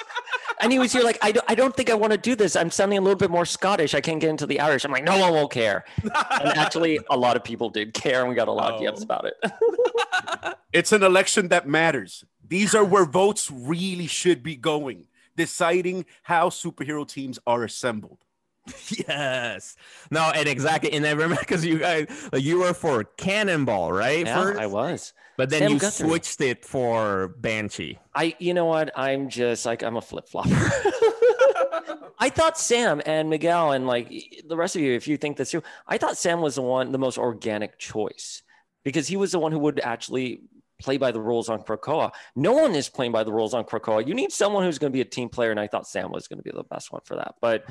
And 0.61 0.73
he 0.73 0.79
was 0.79 0.93
here 0.93 1.03
like, 1.03 1.19
I 1.23 1.33
don't, 1.33 1.45
I 1.49 1.55
don't 1.55 1.75
think 1.75 1.91
I 1.91 1.95
want 1.95 2.13
to 2.13 2.19
do 2.19 2.35
this. 2.35 2.57
I'm 2.57 2.71
sounding 2.71 2.99
a 2.99 3.01
little 3.01 3.19
bit 3.19 3.31
more 3.31 3.45
Scottish. 3.45 3.95
I 3.95 4.01
can't 4.01 4.21
get 4.21 4.31
into 4.31 4.47
the 4.47 4.61
Irish. 4.61 4.85
I'm 4.85 4.93
like, 4.93 5.05
no 5.05 5.19
one 5.19 5.33
will 5.33 5.49
care. 5.49 5.85
and 6.03 6.13
actually, 6.59 6.99
a 7.11 7.17
lot 7.17 7.37
of 7.37 7.45
people 7.45 7.71
did 7.71 7.95
care, 7.95 8.21
and 8.21 8.29
we 8.29 8.35
got 8.35 8.49
a 8.49 8.53
lot 8.53 8.73
of 8.73 8.81
Oh. 8.81 8.85
DMs 8.85 9.03
about 9.03 9.27
it. 9.27 9.35
It's 10.73 10.91
an 10.91 11.05
election 11.05 11.49
that 11.49 11.69
matters. 11.69 12.25
These 12.47 12.75
are 12.75 12.85
where 12.85 13.05
votes 13.05 13.49
really 13.49 14.09
should 14.09 14.43
be 14.43 14.57
going, 14.57 15.07
deciding 15.37 16.05
how 16.25 16.49
superhero 16.49 17.07
teams 17.07 17.39
are 17.47 17.63
assembled. 17.63 18.19
Yes. 19.09 19.77
No, 20.11 20.31
and 20.35 20.49
exactly. 20.49 20.93
And 20.93 21.07
I 21.07 21.11
remember 21.11 21.37
because 21.41 21.65
you 21.65 21.79
guys, 21.79 22.07
like, 22.33 22.43
you 22.43 22.61
were 22.61 22.75
for 22.75 23.05
Cannonball, 23.05 23.93
right? 23.93 24.27
yeah, 24.27 24.43
First? 24.43 24.61
I 24.61 24.67
was. 24.67 25.13
but 25.37 25.51
then 25.51 25.61
Sam 25.61 25.71
you 25.73 25.79
Guthrie. 25.79 26.09
switched 26.09 26.41
it 26.41 26.65
for 26.65 27.29
Banshee. 27.39 27.99
I, 28.15 28.35
you 28.39 28.55
know 28.55 28.65
what? 28.67 28.91
I'm 28.97 29.29
just 29.29 29.67
like, 29.67 29.83
I'm 29.83 29.97
a 29.97 30.03
flip 30.03 30.29
flopper. 30.29 30.51
I 32.19 32.31
thought 32.31 32.59
Sam 32.59 33.03
and 33.05 33.29
Miguel 33.29 33.73
and 33.73 33.87
like 33.87 34.11
the 34.49 34.57
rest 34.57 34.77
of 34.77 34.83
you, 34.83 34.95
if 34.95 35.09
you 35.09 35.17
think 35.17 35.37
this 35.37 35.51
too, 35.51 35.63
I 35.87 35.99
thought 35.99 36.17
Sam 36.17 36.41
was 36.41 36.55
the 36.55 36.63
one, 36.63 36.93
the 36.93 36.99
most 36.99 37.19
organic 37.19 37.79
choice 37.79 38.43
because 38.85 39.09
he 39.09 39.17
was 39.17 39.33
the 39.33 39.39
one 39.39 39.53
who 39.53 39.59
would 39.59 39.81
actually 39.81 40.41
play 40.81 40.97
by 40.97 41.11
the 41.13 41.21
rules 41.21 41.49
on 41.49 41.63
Krakoa. 41.63 42.13
No 42.37 42.53
one 42.53 42.75
is 42.75 42.89
playing 42.89 43.13
by 43.13 43.25
the 43.25 43.33
rules 43.33 43.53
on 43.53 43.65
Krakoa. 43.65 44.07
You 44.07 44.15
need 44.15 44.33
someone 44.33 44.65
who's 44.65 44.79
going 44.79 44.93
to 44.93 44.97
be 44.97 45.01
a 45.01 45.05
team 45.05 45.29
player. 45.29 45.51
And 45.51 45.61
I 45.61 45.67
thought 45.67 45.87
Sam 45.87 46.11
was 46.13 46.29
going 46.29 46.39
to 46.39 46.43
be 46.43 46.51
the 46.51 46.65
best 46.65 46.93
one 46.93 47.03
for 47.05 47.17
that. 47.17 47.35
But 47.41 47.65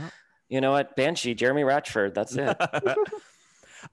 you 0.50 0.62
know 0.62 0.72
what? 0.72 0.96
Banshee, 0.96 1.34
Jeremy 1.36 1.64
Ratchford, 1.64 2.14
that's 2.14 2.36
it. 2.36 2.58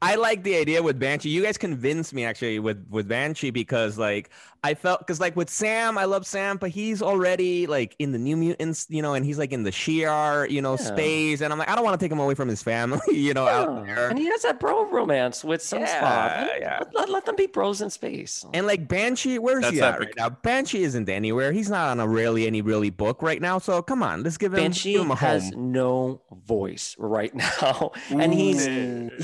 I 0.02 0.14
like 0.16 0.42
the 0.42 0.56
idea 0.56 0.82
with 0.82 0.98
Banshee. 0.98 1.28
You 1.30 1.42
guys 1.42 1.58
convinced 1.58 2.12
me 2.14 2.24
actually 2.24 2.58
with 2.58 2.86
with 2.90 3.08
Banshee 3.08 3.50
because 3.50 3.98
like 3.98 4.30
I 4.62 4.74
felt 4.74 4.98
because 5.00 5.20
like 5.20 5.36
with 5.36 5.48
Sam, 5.48 5.96
I 5.96 6.04
love 6.04 6.26
Sam, 6.26 6.58
but 6.58 6.68
he's 6.70 7.00
already 7.00 7.66
like 7.66 7.96
in 7.98 8.12
the 8.12 8.18
New 8.18 8.36
Mutants, 8.36 8.86
you 8.90 9.00
know, 9.00 9.14
and 9.14 9.24
he's 9.24 9.38
like 9.38 9.52
in 9.52 9.62
the 9.62 9.70
Shi'ar, 9.70 10.50
you 10.50 10.60
know, 10.60 10.72
Yeah. 10.72 10.84
space, 10.84 11.40
and 11.40 11.50
I'm 11.52 11.58
like, 11.58 11.68
I 11.70 11.74
don't 11.74 11.84
want 11.84 11.98
to 11.98 12.04
take 12.04 12.12
him 12.12 12.18
away 12.20 12.34
from 12.34 12.48
his 12.48 12.62
family, 12.62 13.00
you 13.08 13.32
know, 13.32 13.46
out 13.48 13.86
there. 13.86 14.08
And 14.10 14.18
he 14.18 14.26
has 14.26 14.42
that 14.42 14.60
bro 14.60 14.84
romance 14.84 15.42
with 15.44 15.62
Sunspot. 15.62 15.80
Yeah, 15.86 16.46
Let, 16.50 16.60
yeah. 16.60 16.80
let, 16.92 17.08
let 17.08 17.24
them 17.26 17.36
be 17.36 17.46
bros 17.46 17.80
in 17.80 17.88
space. 17.88 18.44
And 18.52 18.66
like 18.66 18.86
Banshee, 18.86 19.38
where's 19.38 19.62
That's 19.62 19.74
he 19.76 19.80
at 19.80 19.94
epic. 19.94 20.08
right 20.08 20.16
now? 20.18 20.28
Banshee 20.28 20.82
isn't 20.82 21.08
anywhere. 21.08 21.52
He's 21.52 21.70
not 21.70 21.88
on 21.90 22.00
a 22.00 22.06
really 22.06 22.46
any 22.46 22.60
really 22.60 22.90
book 22.90 23.22
right 23.22 23.40
now. 23.40 23.58
So 23.58 23.80
come 23.80 24.02
on, 24.02 24.22
let's 24.24 24.36
give 24.36 24.52
him, 24.52 24.60
Banshee 24.60 24.92
give 24.92 25.02
him 25.02 25.10
a 25.10 25.16
has 25.16 25.44
home. 25.54 25.72
no 25.72 26.20
voice 26.44 26.96
right 26.98 27.34
now, 27.62 27.92
and 28.10 28.34
he's 28.34 28.66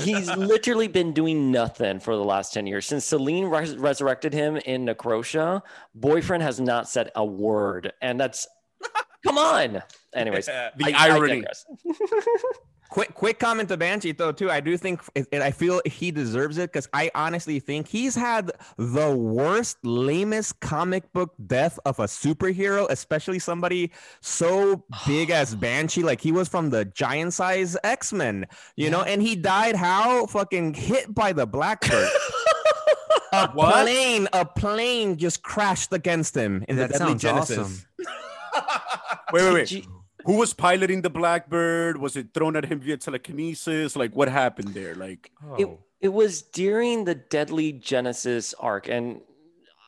he's 0.03 0.35
literally 0.57 0.87
been 0.87 1.13
doing 1.13 1.51
nothing 1.51 1.99
for 1.99 2.15
the 2.15 2.23
last 2.23 2.51
ten 2.51 2.65
years 2.65 2.87
since 2.87 3.05
Selene 3.05 3.45
res- 3.45 3.75
resurrected 3.77 4.33
him 4.33 4.57
in 4.57 4.85
Necrosha. 4.87 5.61
Boyfriend 5.93 6.41
has 6.41 6.59
not 6.59 6.89
said 6.89 7.11
a 7.15 7.23
word, 7.23 7.93
and 8.01 8.19
that's 8.19 8.47
come 9.23 9.37
on. 9.37 9.83
Anyways, 10.15 10.47
The 10.47 10.71
I- 10.83 10.93
I 10.95 11.09
irony. 11.09 11.41
digress. 11.41 11.63
Quick, 12.89 13.13
quick 13.13 13.37
comment 13.39 13.67
to 13.69 13.77
Banshee 13.77 14.13
though 14.13 14.31
too. 14.31 14.49
I 14.49 14.59
do 14.61 14.77
think, 14.77 15.01
and 15.15 15.43
I 15.43 15.51
feel 15.51 15.81
he 15.85 16.09
deserves 16.11 16.57
it 16.57 16.71
because 16.71 16.87
I 16.93 17.11
honestly 17.13 17.59
think 17.59 17.87
he's 17.87 18.15
had 18.15 18.51
the 18.77 19.15
worst, 19.15 19.77
lamest 19.83 20.59
comic 20.61 21.11
book 21.11 21.33
death 21.47 21.77
of 21.85 21.99
a 21.99 22.03
superhero, 22.05 22.87
especially 22.89 23.39
somebody 23.39 23.91
so 24.21 24.85
big 25.05 25.31
as 25.31 25.53
Banshee. 25.63 26.03
Like 26.03 26.21
he 26.21 26.31
was 26.31 26.47
from 26.47 26.69
the 26.69 26.85
giant 26.85 27.33
size 27.33 27.75
X 27.83 28.13
Men, 28.13 28.45
you 28.75 28.89
know, 28.89 29.01
and 29.01 29.21
he 29.21 29.35
died 29.35 29.75
how 29.75 30.25
fucking 30.27 30.73
hit 30.73 31.13
by 31.13 31.33
the 31.33 31.45
Blackbird. 31.45 32.09
a 33.33 33.49
What? 33.49 33.83
plane, 33.83 34.27
a 34.31 34.45
plane 34.45 35.17
just 35.17 35.43
crashed 35.43 35.91
against 35.91 36.35
him 36.35 36.63
in 36.69 36.77
That 36.77 36.93
the 36.93 36.99
Deadly 36.99 37.07
sounds 37.19 37.21
Genesis. 37.21 37.57
awesome. 37.57 37.83
Wait, 39.33 39.43
wait, 39.43 39.53
wait. 39.53 39.87
Gee, 40.27 40.33
Who 40.33 40.39
was 40.39 40.53
piloting 40.53 41.01
the 41.01 41.09
Blackbird? 41.09 41.97
Was 41.97 42.15
it 42.15 42.33
thrown 42.33 42.55
at 42.55 42.65
him 42.65 42.79
via 42.79 42.97
telekinesis? 42.97 43.95
Like, 43.95 44.15
what 44.15 44.27
happened 44.27 44.73
there? 44.73 44.95
Like, 44.95 45.31
oh. 45.43 45.55
It, 45.55 45.79
it 46.01 46.09
was 46.09 46.41
during 46.41 47.05
the 47.05 47.15
Deadly 47.15 47.71
Genesis 47.71 48.53
arc, 48.59 48.87
and 48.87 49.21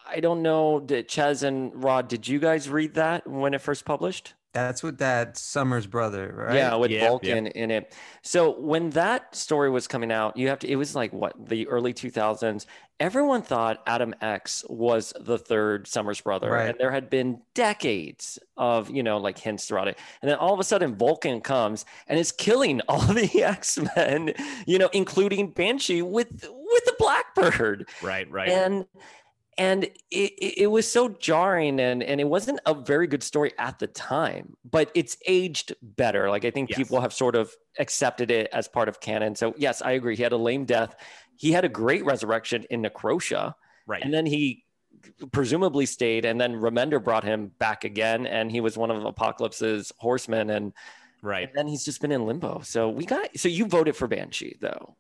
I 0.08 0.20
don't 0.20 0.42
know. 0.42 0.80
Did 0.80 1.08
Ches 1.08 1.44
and 1.44 1.84
Rod, 1.84 2.08
did 2.08 2.28
you 2.28 2.40
guys 2.40 2.70
read 2.70 2.96
that 2.96 3.28
when 3.28 3.54
it 3.54 3.62
first 3.62 3.86
published? 3.86 4.34
That's 4.54 4.82
what 4.82 4.98
that 4.98 5.38
Summers 5.38 5.86
brother, 5.86 6.34
right? 6.36 6.56
Yeah, 6.56 6.76
with 6.76 6.90
Yeah, 6.92 7.02
yeah. 7.04 7.08
Vulcan 7.10 7.48
in 7.48 7.70
it. 7.72 7.94
So 8.24 8.60
when 8.60 8.90
that 8.92 9.36
story 9.36 9.70
was 9.70 9.88
coming 9.88 10.12
out, 10.12 10.38
you 10.38 10.48
have 10.48 10.60
to. 10.60 10.68
It 10.68 10.76
was 10.76 10.96
like 10.96 11.14
what 11.14 11.34
the 11.50 11.68
early 11.68 11.94
2000s. 11.94 12.66
Everyone 13.00 13.42
thought 13.44 13.82
Adam 13.88 14.14
X 14.20 14.66
was 14.68 15.14
the 15.18 15.38
third 15.38 15.88
Summers 15.88 16.20
brother, 16.20 16.52
Right. 16.52 16.70
and 16.70 16.78
there 16.80 16.92
had 16.92 17.10
been 17.10 17.42
decades 17.54 18.38
of 18.58 18.90
you 18.90 19.04
know 19.04 19.18
like 19.20 19.38
hints 19.38 19.66
throughout 19.68 19.88
it. 19.88 19.98
And 20.22 20.30
then 20.30 20.38
all 20.38 20.54
of 20.54 20.60
a 20.60 20.64
sudden, 20.66 20.96
Vulcan 20.96 21.40
comes 21.42 21.86
and 22.08 22.20
is 22.20 22.32
killing 22.34 22.82
all 22.90 23.00
the 23.02 23.44
X 23.44 23.80
Men, 23.96 24.34
you 24.66 24.78
know, 24.80 24.90
including 24.94 25.52
Banshee 25.52 26.02
with 26.02 26.28
with 26.32 26.86
the 26.86 26.96
Blackbird 27.00 27.88
Right, 28.02 28.30
right. 28.30 28.50
and 28.50 28.86
and 29.60 29.84
it, 30.10 30.34
it 30.64 30.68
was 30.72 30.90
so 30.92 31.10
jarring 31.10 31.80
and 31.80 32.02
and 32.02 32.20
it 32.20 32.28
wasn't 32.28 32.60
a 32.66 32.74
very 32.74 33.06
good 33.06 33.22
story 33.22 33.52
at 33.60 33.78
the 33.78 33.88
time 33.88 34.56
but 34.64 34.90
it's 34.96 35.18
aged 35.28 35.76
better. 35.84 36.30
Like 36.30 36.46
i 36.46 36.52
think 36.52 36.70
Yes. 36.70 36.78
people 36.78 37.00
have 37.02 37.14
sort 37.14 37.36
of 37.36 37.54
accepted 37.78 38.32
it 38.32 38.50
as 38.54 38.68
part 38.68 38.90
of 38.90 39.00
canon. 39.00 39.36
So 39.36 39.54
yes 39.58 39.82
i 39.84 39.92
agree. 39.92 40.16
He 40.16 40.24
had 40.24 40.32
a 40.32 40.38
lame 40.38 40.66
death. 40.66 40.96
He 41.36 41.52
had 41.52 41.64
a 41.66 41.70
great 41.70 42.04
resurrection 42.06 42.66
in 42.72 42.82
Necrosha. 42.82 43.54
Right. 43.86 44.04
and 44.04 44.14
then 44.14 44.26
he 44.26 44.64
presumably 45.32 45.86
stayed 45.86 46.26
and 46.26 46.40
then 46.40 46.54
remender 46.56 47.04
brought 47.04 47.24
him 47.24 47.52
back 47.60 47.84
again 47.84 48.26
and 48.28 48.52
he 48.52 48.62
was 48.62 48.78
one 48.78 48.92
of 48.92 49.04
apocalypse's 49.06 49.92
horsemen 49.98 50.50
and, 50.50 50.74
right. 51.22 51.48
and 51.48 51.58
then 51.58 51.68
he's 51.68 51.86
just 51.86 52.00
been 52.02 52.12
in 52.12 52.26
limbo. 52.26 52.62
So 52.64 52.90
we 52.90 53.06
got 53.06 53.38
so 53.38 53.48
you 53.48 53.66
voted 53.66 53.96
for 53.96 54.08
banshee 54.08 54.58
though 54.62 54.96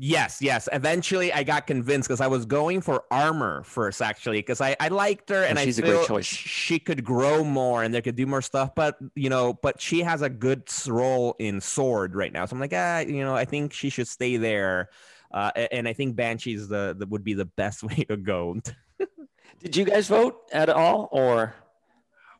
Yes, 0.00 0.40
yes. 0.40 0.68
Eventually, 0.72 1.32
I 1.32 1.42
got 1.42 1.66
convinced 1.66 2.08
because 2.08 2.20
I 2.20 2.28
was 2.28 2.46
going 2.46 2.80
for 2.82 3.02
armor 3.10 3.64
first, 3.64 4.00
actually, 4.00 4.38
because 4.38 4.60
I, 4.60 4.76
I 4.78 4.88
liked 4.88 5.28
her 5.30 5.42
and 5.42 5.58
I 5.58 5.64
she's 5.64 5.80
a 5.80 5.82
great 5.82 5.92
feel 5.92 6.06
choice. 6.06 6.24
she 6.24 6.78
could 6.78 7.02
grow 7.02 7.42
more 7.42 7.82
and 7.82 7.92
they 7.92 8.00
could 8.00 8.14
do 8.14 8.24
more 8.24 8.40
stuff. 8.40 8.76
But 8.76 8.96
you 9.16 9.28
know, 9.28 9.54
but 9.54 9.80
she 9.80 10.02
has 10.02 10.22
a 10.22 10.28
good 10.28 10.68
role 10.86 11.34
in 11.40 11.60
sword 11.60 12.14
right 12.14 12.32
now, 12.32 12.46
so 12.46 12.54
I'm 12.54 12.60
like, 12.60 12.72
ah, 12.72 13.00
you 13.00 13.24
know, 13.24 13.34
I 13.34 13.44
think 13.44 13.72
she 13.72 13.90
should 13.90 14.06
stay 14.06 14.36
there. 14.36 14.90
Uh, 15.32 15.50
and 15.72 15.88
I 15.88 15.92
think 15.92 16.14
Banshee's 16.14 16.68
the, 16.68 16.94
the 16.96 17.06
would 17.06 17.24
be 17.24 17.34
the 17.34 17.44
best 17.44 17.82
way 17.88 18.04
to 18.08 18.16
go. 18.16 18.60
did 19.60 19.76
you 19.76 19.84
guys 19.84 20.06
vote 20.06 20.38
at 20.52 20.68
all 20.68 21.08
or 21.10 21.54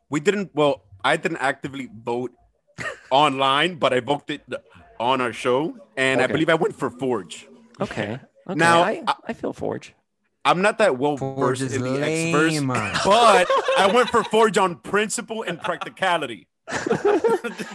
we 0.09 0.21
didn't, 0.21 0.51
well, 0.55 0.83
I 1.03 1.17
didn't 1.17 1.37
actively 1.37 1.89
vote 1.93 2.31
online, 3.11 3.75
but 3.75 3.93
I 3.93 3.99
voted 3.99 4.41
on 4.97 5.19
our 5.19 5.33
show. 5.33 5.77
And 5.97 6.21
I 6.21 6.27
believe 6.27 6.49
I 6.49 6.55
went 6.55 6.75
for 6.75 6.89
Forge. 6.89 7.48
Okay. 7.81 8.13
okay. 8.13 8.19
Now, 8.55 8.81
I, 8.81 9.03
I- 9.07 9.15
I 9.29 9.33
feel 9.33 9.53
Forge. 9.53 9.93
I'm 10.45 10.61
not 10.61 10.77
that 10.77 10.97
well 10.97 11.17
Forge 11.17 11.59
versed 11.59 11.61
is 11.61 11.75
in 11.75 11.83
the 11.83 12.01
X 12.01 12.31
verse, 12.31 12.53
lame. 12.53 12.71
Uh. 12.71 12.75
but 13.05 13.47
I 13.77 13.91
went 13.93 14.09
for 14.09 14.23
Forge 14.23 14.57
on 14.57 14.77
principle 14.77 15.43
and 15.43 15.59
practicality. 15.61 16.47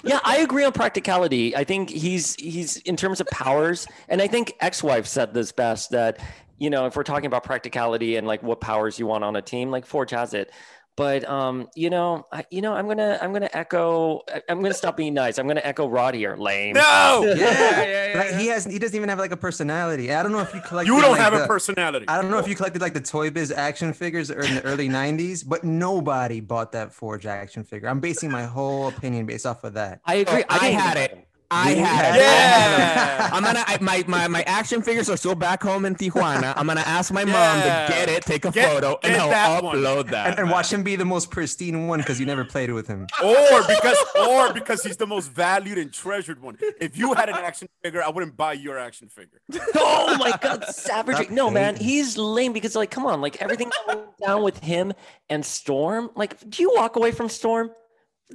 Yeah, 0.04 0.20
I 0.24 0.38
agree 0.38 0.64
on 0.64 0.72
practicality. 0.72 1.56
I 1.56 1.64
think 1.64 1.88
he's 1.88 2.34
he's 2.36 2.76
in 2.78 2.96
terms 2.96 3.20
of 3.20 3.26
powers, 3.28 3.86
and 4.08 4.20
I 4.20 4.26
think 4.26 4.54
ex-wife 4.60 5.06
said 5.06 5.32
this 5.32 5.50
best 5.52 5.90
that 5.90 6.20
you 6.58 6.68
know 6.68 6.84
if 6.86 6.94
we're 6.94 7.02
talking 7.04 7.26
about 7.26 7.42
practicality 7.44 8.16
and 8.16 8.26
like 8.26 8.42
what 8.42 8.60
powers 8.60 8.98
you 8.98 9.06
want 9.06 9.24
on 9.24 9.34
a 9.36 9.42
team, 9.42 9.70
like 9.70 9.86
Forge 9.86 10.10
has 10.10 10.34
it. 10.34 10.50
But 10.96 11.28
um, 11.28 11.68
you 11.74 11.90
know, 11.90 12.24
I, 12.30 12.44
you 12.50 12.62
know, 12.62 12.72
I'm 12.72 12.86
gonna 12.86 13.18
I'm 13.20 13.32
gonna 13.32 13.50
echo. 13.52 14.22
I- 14.32 14.42
I'm 14.48 14.62
gonna 14.62 14.74
stop 14.74 14.96
being 14.96 15.12
nice. 15.14 15.38
I'm 15.38 15.48
gonna 15.48 15.60
echo 15.64 15.88
Rod 15.88 16.14
here. 16.14 16.36
Lame. 16.36 16.74
No, 16.74 17.34
Yeah, 17.36 18.12
Like 18.16 18.40
he 18.40 18.46
has, 18.46 18.64
he 18.64 18.78
doesn't 18.78 18.94
even 18.94 19.08
have 19.08 19.18
like 19.18 19.32
a 19.32 19.36
personality. 19.36 20.12
I 20.12 20.22
don't 20.22 20.30
know 20.30 20.38
if 20.40 20.54
you 20.54 20.60
collected. 20.60 20.92
you 20.92 21.00
don't 21.00 21.10
like, 21.12 21.20
have 21.20 21.32
a 21.34 21.38
the- 21.40 21.46
personality. 21.48 22.06
I 22.06 22.20
don't 22.22 22.30
know 22.30 22.38
if 22.38 22.46
you 22.46 22.54
collected 22.54 22.80
like 22.80 22.94
the 22.94 23.00
Toy 23.00 23.30
Biz 23.30 23.50
action 23.50 23.92
figures 23.92 24.30
in 24.30 24.54
the 24.54 24.62
early 24.64 24.88
'90s, 25.00 25.42
but 25.46 25.64
nobody 25.64 26.38
bought 26.40 26.70
that 26.72 26.92
Forge 26.92 27.26
action 27.26 27.64
figure. 27.64 27.88
I'm 27.88 27.98
basing 28.00 28.30
my 28.30 28.44
whole 28.44 28.86
opinion 28.86 29.26
based 29.26 29.46
off 29.46 29.64
of 29.64 29.74
that. 29.74 30.00
I 30.04 30.16
agree. 30.16 30.44
I 30.48 30.58
didn't 30.60 30.80
had 30.80 30.96
even- 30.96 31.18
it. 31.18 31.28
I 31.54 31.72
We 31.74 31.78
had 31.80 32.04
had- 32.04 32.14
it. 32.16 32.20
Yeah. 32.20 33.30
I'm 33.32 33.42
gonna 33.42 33.64
I, 33.66 33.78
my, 33.80 34.04
my 34.06 34.28
my 34.28 34.42
action 34.42 34.82
figures 34.82 35.08
are 35.08 35.16
still 35.16 35.34
back 35.34 35.62
home 35.62 35.84
in 35.84 35.94
Tijuana. 35.94 36.52
I'm 36.56 36.66
gonna 36.66 36.80
ask 36.80 37.12
my 37.12 37.24
mom 37.24 37.32
Yeah. 37.34 37.86
to 37.86 37.92
get 37.92 38.08
it, 38.08 38.22
take 38.24 38.44
a 38.44 38.50
Get- 38.50 38.68
photo, 38.70 38.98
and 39.02 39.12
get 39.14 39.20
I'll 39.20 39.30
that 39.30 39.62
one. 39.64 39.76
upload 39.76 40.10
that. 40.10 40.26
and, 40.30 40.38
and 40.40 40.50
watch 40.50 40.72
him 40.72 40.82
be 40.82 40.96
the 40.96 41.04
most 41.04 41.30
pristine 41.30 41.86
one 41.86 42.00
because 42.00 42.18
you 42.20 42.26
never 42.26 42.44
played 42.44 42.72
with 42.72 42.86
him. 42.88 43.06
or 43.22 43.62
because 43.68 43.98
or 44.28 44.52
because 44.52 44.82
he's 44.82 44.96
the 44.96 45.06
most 45.06 45.30
valued 45.30 45.78
and 45.78 45.92
treasured 45.92 46.40
one. 46.42 46.58
If 46.80 46.96
you 46.98 47.14
had 47.14 47.28
an 47.28 47.36
action 47.36 47.68
figure, 47.82 48.02
I 48.02 48.08
wouldn't 48.10 48.36
buy 48.36 48.54
your 48.54 48.78
action 48.78 49.08
figure. 49.08 49.40
oh 49.76 50.16
my 50.18 50.32
god, 50.40 50.64
savage! 50.68 51.30
No, 51.30 51.50
man, 51.50 51.76
he's 51.76 52.16
lame 52.18 52.52
because 52.52 52.74
like, 52.76 52.90
come 52.90 53.06
on, 53.06 53.20
like 53.20 53.40
everything 53.40 53.70
that 53.86 54.18
down 54.24 54.42
with 54.42 54.58
him 54.60 54.92
and 55.28 55.44
Storm. 55.44 56.10
Like, 56.14 56.38
do 56.48 56.62
you 56.62 56.72
walk 56.74 56.96
away 56.96 57.12
from 57.12 57.28
Storm? 57.28 57.70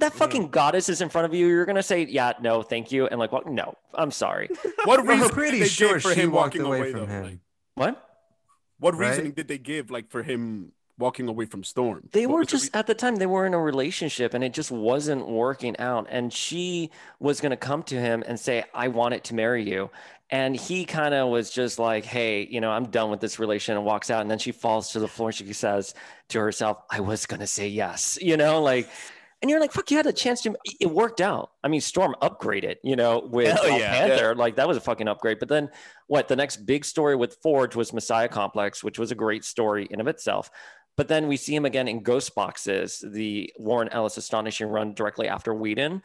That 0.00 0.12
fucking 0.14 0.48
goddess 0.48 0.88
is 0.88 1.00
in 1.00 1.08
front 1.08 1.26
of 1.26 1.34
you. 1.34 1.46
You're 1.46 1.66
gonna 1.66 1.82
say, 1.82 2.04
"Yeah, 2.04 2.32
no, 2.40 2.62
thank 2.62 2.90
you," 2.92 3.06
and 3.06 3.18
like, 3.20 3.32
"What? 3.32 3.46
No, 3.46 3.74
I'm 3.94 4.10
sorry." 4.10 4.48
What 4.84 4.86
Well, 4.86 5.06
reason 5.06 5.24
I'm 5.24 5.30
pretty 5.30 5.58
did 5.58 5.64
they 5.64 5.68
sure 5.68 5.92
give 5.94 6.02
for 6.02 6.14
she 6.14 6.20
him 6.22 6.32
walked 6.32 6.54
walking 6.56 6.62
away 6.62 6.78
away, 6.78 6.90
from 6.92 7.00
though? 7.00 7.06
him. 7.06 7.22
Like, 7.24 7.38
What? 7.74 8.08
what 8.78 8.94
Right? 8.96 9.08
reasoning 9.10 9.32
did 9.32 9.48
they 9.48 9.58
give 9.58 9.90
like 9.90 10.10
for 10.10 10.22
him 10.22 10.72
walking 10.98 11.28
away 11.28 11.44
from 11.46 11.64
Storm? 11.64 12.08
They 12.12 12.26
What 12.26 12.32
were 12.34 12.38
was 12.40 12.48
the 12.48 12.56
just 12.58 12.76
at 12.76 12.86
the 12.86 12.94
time 12.94 13.16
they 13.16 13.26
were 13.26 13.46
in 13.46 13.54
a 13.54 13.60
relationship 13.60 14.34
and 14.34 14.42
it 14.44 14.52
just 14.52 14.70
wasn't 14.70 15.26
working 15.28 15.78
out. 15.78 16.06
And 16.10 16.32
she 16.32 16.90
was 17.18 17.40
gonna 17.40 17.56
come 17.56 17.82
to 17.84 17.96
him 18.00 18.22
and 18.26 18.38
say, 18.40 18.64
"I 18.74 18.88
wanted 18.88 19.24
to 19.24 19.34
marry 19.34 19.62
you." 19.68 19.90
And 20.32 20.54
he 20.54 20.84
kind 20.84 21.12
of 21.12 21.28
was 21.28 21.50
just 21.50 21.78
like, 21.80 22.04
"Hey, 22.04 22.46
you 22.48 22.60
know, 22.60 22.70
I'm 22.70 22.86
done 22.86 23.10
with 23.10 23.20
this 23.20 23.38
relation," 23.38 23.76
and 23.76 23.84
walks 23.84 24.10
out. 24.10 24.20
And 24.22 24.30
then 24.30 24.38
she 24.38 24.52
falls 24.52 24.92
to 24.92 25.00
the 25.00 25.08
floor 25.08 25.28
and 25.30 25.36
she 25.36 25.52
says 25.52 25.92
to 26.28 26.38
herself, 26.40 26.78
"I 26.88 27.00
was 27.00 27.26
gonna 27.26 27.46
say 27.46 27.68
yes," 27.68 28.18
you 28.22 28.36
know, 28.36 28.62
like. 28.62 28.88
And 29.42 29.50
you're 29.50 29.60
like, 29.60 29.72
"Fuck!" 29.72 29.90
You 29.90 29.96
had 29.96 30.06
a 30.06 30.12
chance 30.12 30.42
to. 30.42 30.54
It 30.80 30.90
worked 30.90 31.20
out. 31.20 31.52
I 31.64 31.68
mean, 31.68 31.80
Storm 31.80 32.14
upgraded, 32.20 32.76
you 32.82 32.94
know, 32.94 33.20
with 33.20 33.58
yeah. 33.64 33.90
Panther. 33.90 34.34
Like 34.34 34.56
that 34.56 34.68
was 34.68 34.76
a 34.76 34.80
fucking 34.80 35.08
upgrade. 35.08 35.38
But 35.38 35.48
then, 35.48 35.70
what? 36.08 36.28
The 36.28 36.36
next 36.36 36.66
big 36.66 36.84
story 36.84 37.16
with 37.16 37.38
Forge 37.42 37.74
was 37.74 37.92
Messiah 37.92 38.28
Complex, 38.28 38.84
which 38.84 38.98
was 38.98 39.10
a 39.10 39.14
great 39.14 39.44
story 39.44 39.88
in 39.90 40.00
of 40.00 40.08
itself. 40.08 40.50
But 40.96 41.08
then 41.08 41.28
we 41.28 41.38
see 41.38 41.54
him 41.54 41.64
again 41.64 41.88
in 41.88 42.02
Ghost 42.02 42.34
Boxes, 42.34 43.02
the 43.06 43.50
Warren 43.56 43.88
Ellis 43.88 44.18
astonishing 44.18 44.68
run 44.68 44.92
directly 44.92 45.28
after 45.28 45.54
Whedon. 45.54 46.02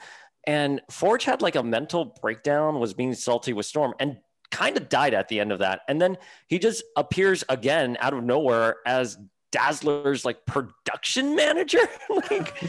And 0.47 0.81
Forge 0.89 1.25
had 1.25 1.41
like 1.41 1.55
a 1.55 1.63
mental 1.63 2.15
breakdown, 2.21 2.79
was 2.79 2.93
being 2.93 3.13
salty 3.13 3.51
with 3.51 3.65
Storm, 3.65 3.93
and 3.99 4.17
kind 4.51 4.77
of 4.77 4.87
died 4.87 5.13
at 5.13 5.27
the 5.27 5.39
end 5.39 5.51
of 5.51 5.59
that. 5.59 5.81
And 5.89 6.01
then 6.01 6.17
he 6.47 6.59
just 6.59 6.83
appears 6.95 7.43
again 7.49 7.97
out 7.99 8.13
of 8.13 8.23
nowhere 8.23 8.77
as 8.85 9.17
Dazzler's 9.55 10.25
like 10.25 10.45
production 10.45 11.33
manager. 11.33 11.79
like, 12.29 12.61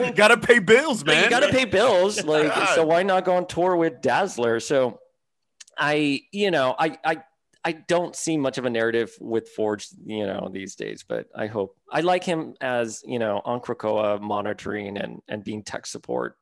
You 0.00 0.12
gotta 0.12 0.38
pay 0.38 0.58
bills, 0.58 1.04
man. 1.04 1.24
you 1.24 1.28
got 1.30 1.40
to 1.40 1.50
pay 1.50 1.66
bills. 1.66 2.24
Like, 2.24 2.54
God. 2.54 2.74
so 2.74 2.86
why 2.86 3.02
not 3.02 3.26
go 3.26 3.36
on 3.36 3.46
tour 3.46 3.76
with 3.76 4.00
Dazzler? 4.00 4.58
So 4.60 4.98
I, 5.76 6.22
you 6.32 6.50
know, 6.50 6.74
I, 6.78 6.96
I, 7.04 7.22
I 7.64 7.72
don't 7.72 8.16
see 8.16 8.38
much 8.38 8.56
of 8.56 8.64
a 8.64 8.70
narrative 8.70 9.12
with 9.20 9.50
Forge, 9.50 9.88
you 10.06 10.26
know, 10.26 10.48
these 10.50 10.74
days, 10.74 11.04
but 11.06 11.26
I 11.36 11.48
hope 11.48 11.76
I 11.90 12.00
like 12.00 12.24
him 12.24 12.54
as, 12.62 13.02
you 13.06 13.18
know, 13.18 13.42
on 13.44 13.60
Krakoa 13.60 14.20
monitoring 14.22 14.96
and, 14.96 15.20
and 15.28 15.44
being 15.44 15.62
tech 15.62 15.84
support. 15.84 16.38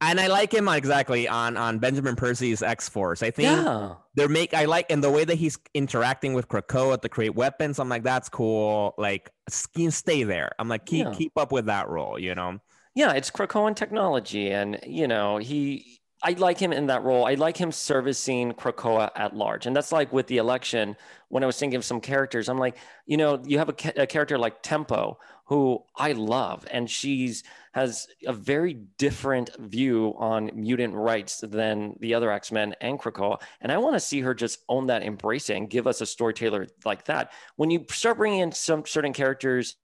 And 0.00 0.20
I 0.20 0.26
like 0.26 0.52
him 0.52 0.68
exactly 0.68 1.26
on 1.28 1.56
on 1.56 1.78
Benjamin 1.78 2.16
Percy's 2.16 2.62
X 2.62 2.88
Force. 2.88 3.22
I 3.22 3.30
think 3.30 3.48
Yeah. 3.64 3.94
they're 4.14 4.28
make 4.28 4.54
I 4.54 4.64
like 4.66 4.90
and 4.90 5.02
the 5.02 5.10
way 5.10 5.24
that 5.24 5.36
he's 5.36 5.58
interacting 5.74 6.34
with 6.34 6.48
Krakoa 6.48 7.00
to 7.00 7.08
create 7.08 7.34
weapons. 7.34 7.78
I'm 7.78 7.88
like, 7.88 8.02
that's 8.02 8.28
cool. 8.28 8.94
Like, 8.98 9.30
stay 9.48 10.22
there. 10.24 10.52
I'm 10.58 10.68
like, 10.68 10.86
keep 10.86 11.06
Yeah. 11.06 11.12
keep 11.14 11.32
up 11.36 11.52
with 11.52 11.66
that 11.66 11.88
role. 11.88 12.18
You 12.18 12.34
know. 12.34 12.60
Yeah, 12.94 13.12
it's 13.12 13.30
Krakoan 13.30 13.76
technology. 13.76 14.50
And, 14.50 14.80
you 14.86 15.06
know, 15.06 15.36
he, 15.36 15.95
I 16.22 16.30
like 16.32 16.58
him 16.58 16.72
in 16.72 16.86
that 16.86 17.02
role. 17.02 17.26
I 17.26 17.34
like 17.34 17.56
him 17.56 17.70
servicing 17.70 18.52
Krakoa 18.52 19.10
at 19.14 19.36
large. 19.36 19.66
And 19.66 19.76
that's 19.76 19.92
like 19.92 20.12
with 20.12 20.26
the 20.26 20.38
election, 20.38 20.96
when 21.28 21.42
I 21.42 21.46
was 21.46 21.58
thinking 21.58 21.76
of 21.76 21.84
some 21.84 22.00
characters, 22.00 22.48
I'm 22.48 22.58
like, 22.58 22.76
you 23.04 23.16
know, 23.16 23.40
you 23.44 23.58
have 23.58 23.68
a, 23.68 23.74
ca- 23.74 23.92
a 23.96 24.06
character 24.06 24.38
like 24.38 24.62
Tempo, 24.62 25.18
who 25.46 25.84
I 25.94 26.12
love, 26.12 26.66
and 26.70 26.90
she's 26.90 27.44
has 27.72 28.08
a 28.26 28.32
very 28.32 28.74
different 28.98 29.50
view 29.58 30.14
on 30.18 30.50
mutant 30.54 30.94
rights 30.94 31.40
than 31.40 31.94
the 32.00 32.14
other 32.14 32.32
X-Men 32.32 32.74
and 32.80 32.98
Krakoa. 32.98 33.40
And 33.60 33.70
I 33.70 33.76
want 33.76 33.94
to 33.94 34.00
see 34.00 34.22
her 34.22 34.34
just 34.34 34.60
own 34.68 34.86
that, 34.86 35.02
embrace 35.02 35.50
it, 35.50 35.56
and 35.56 35.70
give 35.70 35.86
us 35.86 36.00
a 36.00 36.06
storyteller 36.06 36.66
like 36.84 37.04
that. 37.04 37.32
When 37.56 37.70
you 37.70 37.84
start 37.90 38.16
bringing 38.16 38.40
in 38.40 38.50
some 38.50 38.86
certain 38.86 39.12
characters 39.12 39.76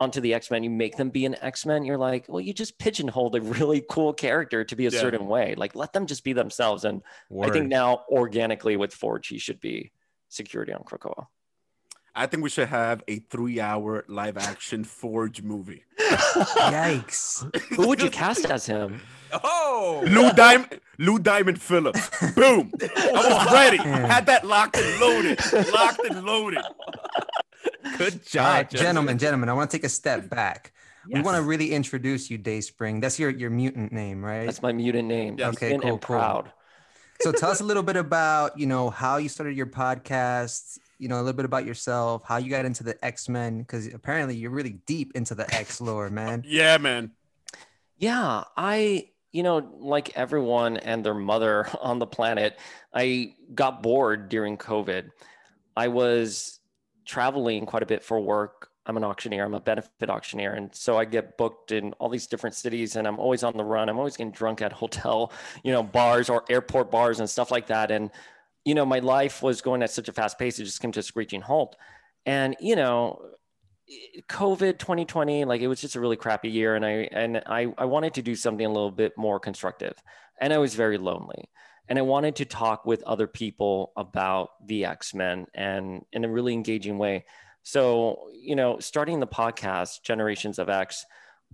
onto 0.00 0.20
the 0.20 0.32
X-Men, 0.34 0.62
you 0.62 0.70
make 0.70 0.96
them 0.96 1.10
be 1.10 1.26
an 1.26 1.34
X-Men, 1.40 1.84
you're 1.84 1.98
like, 1.98 2.26
well, 2.28 2.40
you 2.40 2.52
just 2.52 2.78
pigeonholed 2.78 3.34
a 3.34 3.40
really 3.40 3.84
cool 3.90 4.12
character 4.12 4.64
to 4.64 4.76
be 4.76 4.86
a 4.86 4.90
Yeah. 4.90 5.00
certain 5.00 5.26
way. 5.26 5.54
Like 5.56 5.74
let 5.74 5.92
them 5.92 6.06
just 6.06 6.22
be 6.24 6.32
themselves. 6.32 6.84
And 6.84 7.02
I 7.42 7.50
think 7.50 7.66
now 7.68 8.04
organically 8.08 8.76
with 8.76 8.94
Forge, 8.94 9.26
he 9.28 9.38
should 9.38 9.60
be 9.60 9.90
security 10.28 10.72
on 10.72 10.82
Krakoa. 10.84 11.26
I 12.14 12.26
think 12.26 12.42
we 12.42 12.50
should 12.50 12.68
have 12.68 13.02
a 13.06 13.20
three-hour 13.20 14.04
live-action 14.08 14.84
Forge 14.84 15.42
movie. 15.42 15.84
Yikes. 16.00 17.44
Who 17.76 17.86
would 17.88 18.02
you 18.02 18.10
cast 18.10 18.44
as 18.46 18.66
him? 18.66 19.00
Oh, 19.44 20.02
Lou 20.06 20.32
Diamond, 20.32 20.80
Lou 20.98 21.18
Diamond 21.18 21.60
Phillips. 21.60 22.08
Boom. 22.34 22.72
I 22.80 23.10
was 23.12 23.52
ready. 23.52 23.76
Had 24.08 24.26
that 24.26 24.44
locked 24.44 24.76
and 24.78 25.00
loaded. 25.00 25.38
Locked 25.72 26.04
and 26.06 26.24
loaded. 26.24 26.64
Good 27.98 28.24
job, 28.26 28.44
right, 28.46 28.70
gentlemen, 28.70 29.18
gentlemen, 29.18 29.48
I 29.48 29.52
want 29.54 29.70
to 29.70 29.76
take 29.76 29.84
a 29.84 29.88
step 29.88 30.28
back. 30.28 30.72
We 31.10 31.22
want 31.22 31.36
to 31.36 31.42
really 31.42 31.72
introduce 31.72 32.28
you, 32.30 32.36
Dayspring. 32.36 33.00
That's 33.00 33.18
your 33.18 33.30
your 33.30 33.48
mutant 33.50 33.92
name, 33.92 34.22
right? 34.22 34.44
That's 34.44 34.60
my 34.60 34.72
mutant 34.72 35.08
name. 35.08 35.36
Yeah. 35.38 35.48
Okay, 35.48 35.72
In 35.72 35.80
cool, 35.80 35.90
and 35.92 36.00
cool. 36.00 36.16
proud. 36.18 36.52
so 37.22 37.32
tell 37.32 37.50
us 37.50 37.60
a 37.60 37.64
little 37.70 37.82
bit 37.82 37.96
about 37.96 38.58
you 38.58 38.66
know 38.66 38.90
how 38.90 39.16
you 39.16 39.28
started 39.30 39.56
your 39.56 39.66
podcast 39.66 40.78
you 40.98 41.08
know 41.08 41.16
a 41.16 41.22
little 41.22 41.32
bit 41.32 41.44
about 41.46 41.64
yourself 41.64 42.22
how 42.26 42.36
you 42.36 42.50
got 42.50 42.64
into 42.64 42.82
the 42.84 43.02
x-men 43.04 43.60
because 43.60 43.86
apparently 43.94 44.34
you're 44.36 44.50
really 44.50 44.80
deep 44.86 45.12
into 45.14 45.34
the 45.34 45.46
x 45.54 45.80
lore 45.80 46.10
man 46.10 46.42
Yeah, 46.46 46.76
man. 46.78 47.12
Yeah, 47.96 48.44
I, 48.56 49.08
you 49.32 49.42
know, 49.42 49.56
like 49.80 50.16
everyone 50.16 50.76
and 50.76 51.04
their 51.04 51.14
mother 51.14 51.66
on 51.80 51.98
the 51.98 52.06
planet, 52.06 52.58
I 52.94 53.34
got 53.54 53.82
bored 53.82 54.28
during 54.28 54.56
COVID. 54.56 55.10
I 55.76 55.88
was 55.88 56.57
traveling 57.08 57.66
quite 57.66 57.82
a 57.82 57.86
bit 57.86 58.04
for 58.04 58.20
work. 58.20 58.70
I'm 58.86 58.96
an 58.96 59.04
auctioneer, 59.04 59.44
I'm 59.44 59.54
a 59.54 59.60
benefit 59.60 60.08
auctioneer. 60.08 60.52
And 60.52 60.74
so 60.74 60.96
I 60.96 61.04
get 61.04 61.36
booked 61.36 61.72
in 61.72 61.92
all 61.94 62.08
these 62.08 62.26
different 62.26 62.54
cities 62.54 62.96
and 62.96 63.06
I'm 63.06 63.18
always 63.18 63.42
on 63.42 63.56
the 63.56 63.64
run. 63.64 63.88
I'm 63.88 63.98
always 63.98 64.16
getting 64.16 64.32
drunk 64.32 64.62
at 64.62 64.72
hotel, 64.84 65.32
you 65.64 65.72
know, 65.72 65.82
bars 65.82 66.30
or 66.30 66.44
airport 66.48 66.90
bars 66.90 67.18
and 67.18 67.28
stuff 67.28 67.50
like 67.50 67.66
that. 67.66 67.90
And, 67.90 68.10
you 68.64 68.74
know, 68.74 68.86
my 68.86 69.00
life 69.00 69.42
was 69.42 69.60
going 69.60 69.82
at 69.82 69.90
such 69.90 70.08
a 70.08 70.12
fast 70.12 70.38
pace, 70.38 70.58
it 70.58 70.64
just 70.64 70.80
came 70.80 70.92
to 70.92 71.00
a 71.00 71.02
screeching 71.02 71.40
halt. 71.40 71.76
And, 72.24 72.56
you 72.60 72.76
know, 72.76 73.20
COVID 74.28 74.78
2020, 74.78 75.44
like 75.44 75.60
it 75.60 75.68
was 75.68 75.80
just 75.80 75.96
a 75.96 76.00
really 76.00 76.16
crappy 76.16 76.50
year, 76.50 76.76
and 76.76 76.84
I 76.84 77.08
and 77.10 77.38
I 77.46 77.72
I 77.78 77.86
wanted 77.86 78.14
to 78.14 78.22
do 78.22 78.34
something 78.34 78.66
a 78.66 78.68
little 78.68 78.90
bit 78.90 79.16
more 79.16 79.40
constructive, 79.40 79.94
and 80.40 80.52
I 80.52 80.58
was 80.58 80.74
very 80.74 80.98
lonely, 80.98 81.48
and 81.88 81.98
I 81.98 82.02
wanted 82.02 82.36
to 82.36 82.44
talk 82.44 82.84
with 82.84 83.02
other 83.04 83.26
people 83.26 83.92
about 83.96 84.50
the 84.66 84.84
X 84.84 85.14
Men 85.14 85.46
and 85.54 86.04
in 86.12 86.24
a 86.24 86.28
really 86.28 86.52
engaging 86.52 86.98
way. 86.98 87.24
So 87.62 88.28
you 88.34 88.56
know, 88.56 88.78
starting 88.78 89.20
the 89.20 89.26
podcast 89.26 90.02
Generations 90.02 90.58
of 90.58 90.68
X, 90.68 91.04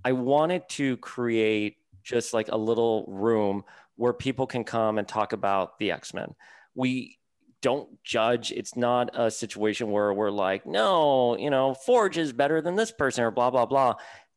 I 0.04 0.12
wanted 0.12 0.68
to 0.70 0.96
create 0.98 1.76
just 2.02 2.34
like 2.34 2.48
a 2.48 2.56
little 2.56 3.04
room 3.08 3.64
where 3.96 4.12
people 4.12 4.46
can 4.46 4.64
come 4.64 4.98
and 4.98 5.06
talk 5.06 5.32
about 5.32 5.78
the 5.78 5.92
X 5.92 6.12
Men. 6.12 6.34
We 6.74 7.18
don't 7.64 7.88
judge. 8.04 8.52
It's 8.52 8.76
not 8.76 9.08
a 9.14 9.30
situation 9.30 9.90
where 9.90 10.12
we're 10.12 10.30
like, 10.30 10.66
no, 10.66 11.34
you 11.38 11.48
know, 11.48 11.72
Forge 11.72 12.18
is 12.18 12.30
better 12.30 12.60
than 12.60 12.74
this 12.74 12.92
person 12.92 13.24
or 13.24 13.30
blah, 13.30 13.50
blah, 13.50 13.64
blah, 13.64 13.94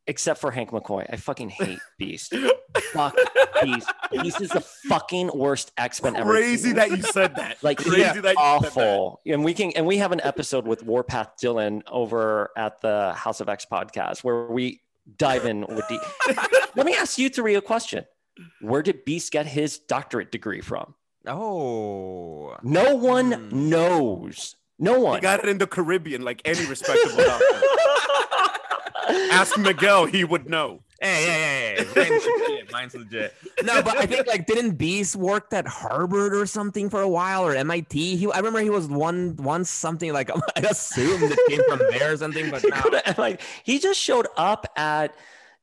except 0.07 0.39
for 0.41 0.51
Hank 0.51 0.71
McCoy. 0.71 1.05
I 1.11 1.15
fucking 1.17 1.49
hate 1.49 1.79
Beast. 1.97 2.33
Fuck 2.93 3.15
Beast. 3.61 3.91
Beast 4.11 4.41
is 4.41 4.49
the 4.49 4.61
fucking 4.61 5.31
worst 5.33 5.71
X 5.77 6.01
Men 6.01 6.15
ever. 6.15 6.31
Crazy 6.31 6.73
that 6.73 6.89
you 6.91 7.01
said 7.01 7.35
that. 7.35 7.57
Like 7.63 7.77
crazy 7.79 7.95
he's 7.95 8.01
that 8.01 8.15
you 8.15 8.21
said 8.21 8.23
that. 8.23 8.35
awful. 8.37 9.21
And 9.25 9.43
we 9.43 9.53
can 9.53 9.71
and 9.75 9.85
we 9.85 9.97
have 9.97 10.11
an 10.11 10.21
episode 10.23 10.65
with 10.67 10.83
Warpath 10.83 11.33
Dylan 11.41 11.81
over 11.91 12.51
at 12.57 12.81
the 12.81 13.13
House 13.13 13.39
of 13.41 13.49
X 13.49 13.65
podcast 13.71 14.23
where 14.23 14.45
we 14.47 14.81
dive 15.17 15.45
in 15.45 15.61
with 15.61 15.87
the 15.87 15.99
Let 16.75 16.85
me 16.85 16.93
ask 16.95 17.17
you 17.17 17.29
three 17.29 17.55
a 17.55 17.61
question. 17.61 18.05
Where 18.61 18.83
did 18.83 19.03
Beast 19.05 19.31
get 19.31 19.45
his 19.47 19.79
doctorate 19.79 20.31
degree 20.31 20.61
from? 20.61 20.93
Oh, 21.25 22.55
No 22.63 22.95
one 22.95 23.31
Hmm. 23.31 23.69
knows. 23.69 24.55
No 24.79 24.93
one. 24.93 24.99
He 24.99 25.07
one. 25.13 25.21
got 25.21 25.39
it 25.43 25.49
in 25.49 25.57
the 25.57 25.65
Caribbean, 25.67 26.21
like 26.21 26.41
any 26.45 26.63
respectable 26.67 27.17
doctor. 27.23 27.45
Ask 29.09 29.57
Miguel, 29.57 30.05
he 30.05 30.23
would 30.23 30.49
know. 30.49 30.81
hey, 31.01 31.23
hey, 31.23 31.85
hey, 31.93 32.05
hey. 32.05 32.07
Mine's 32.09 32.25
legit. 32.25 32.71
Mine's 32.71 32.95
legit. 32.95 33.35
No, 33.63 33.81
but 33.83 33.97
I 33.97 34.05
think 34.07 34.25
like 34.27 34.47
didn't 34.47 34.71
Beast 34.71 35.15
worked 35.15 35.53
at 35.53 35.67
Harvard 35.67 36.33
or 36.33 36.45
something 36.47 36.89
for 36.89 37.01
a 37.01 37.07
while 37.07 37.45
or 37.45 37.53
MIT? 37.53 38.17
He, 38.17 38.31
I 38.31 38.37
remember 38.37 38.59
he 38.59 38.71
was 38.71 38.87
one 38.87 39.35
once 39.35 39.69
something 39.69 40.11
like 40.11 40.31
I 40.55 40.61
assumed 40.61 41.31
it 41.31 41.39
came 41.49 41.61
from 41.67 41.81
there 41.91 42.13
or 42.13 42.17
something, 42.17 42.49
but 42.49 42.63
no. 42.63 43.13
like 43.17 43.41
he 43.63 43.79
just 43.79 43.99
showed 43.99 44.27
up 44.37 44.65
at 44.75 45.13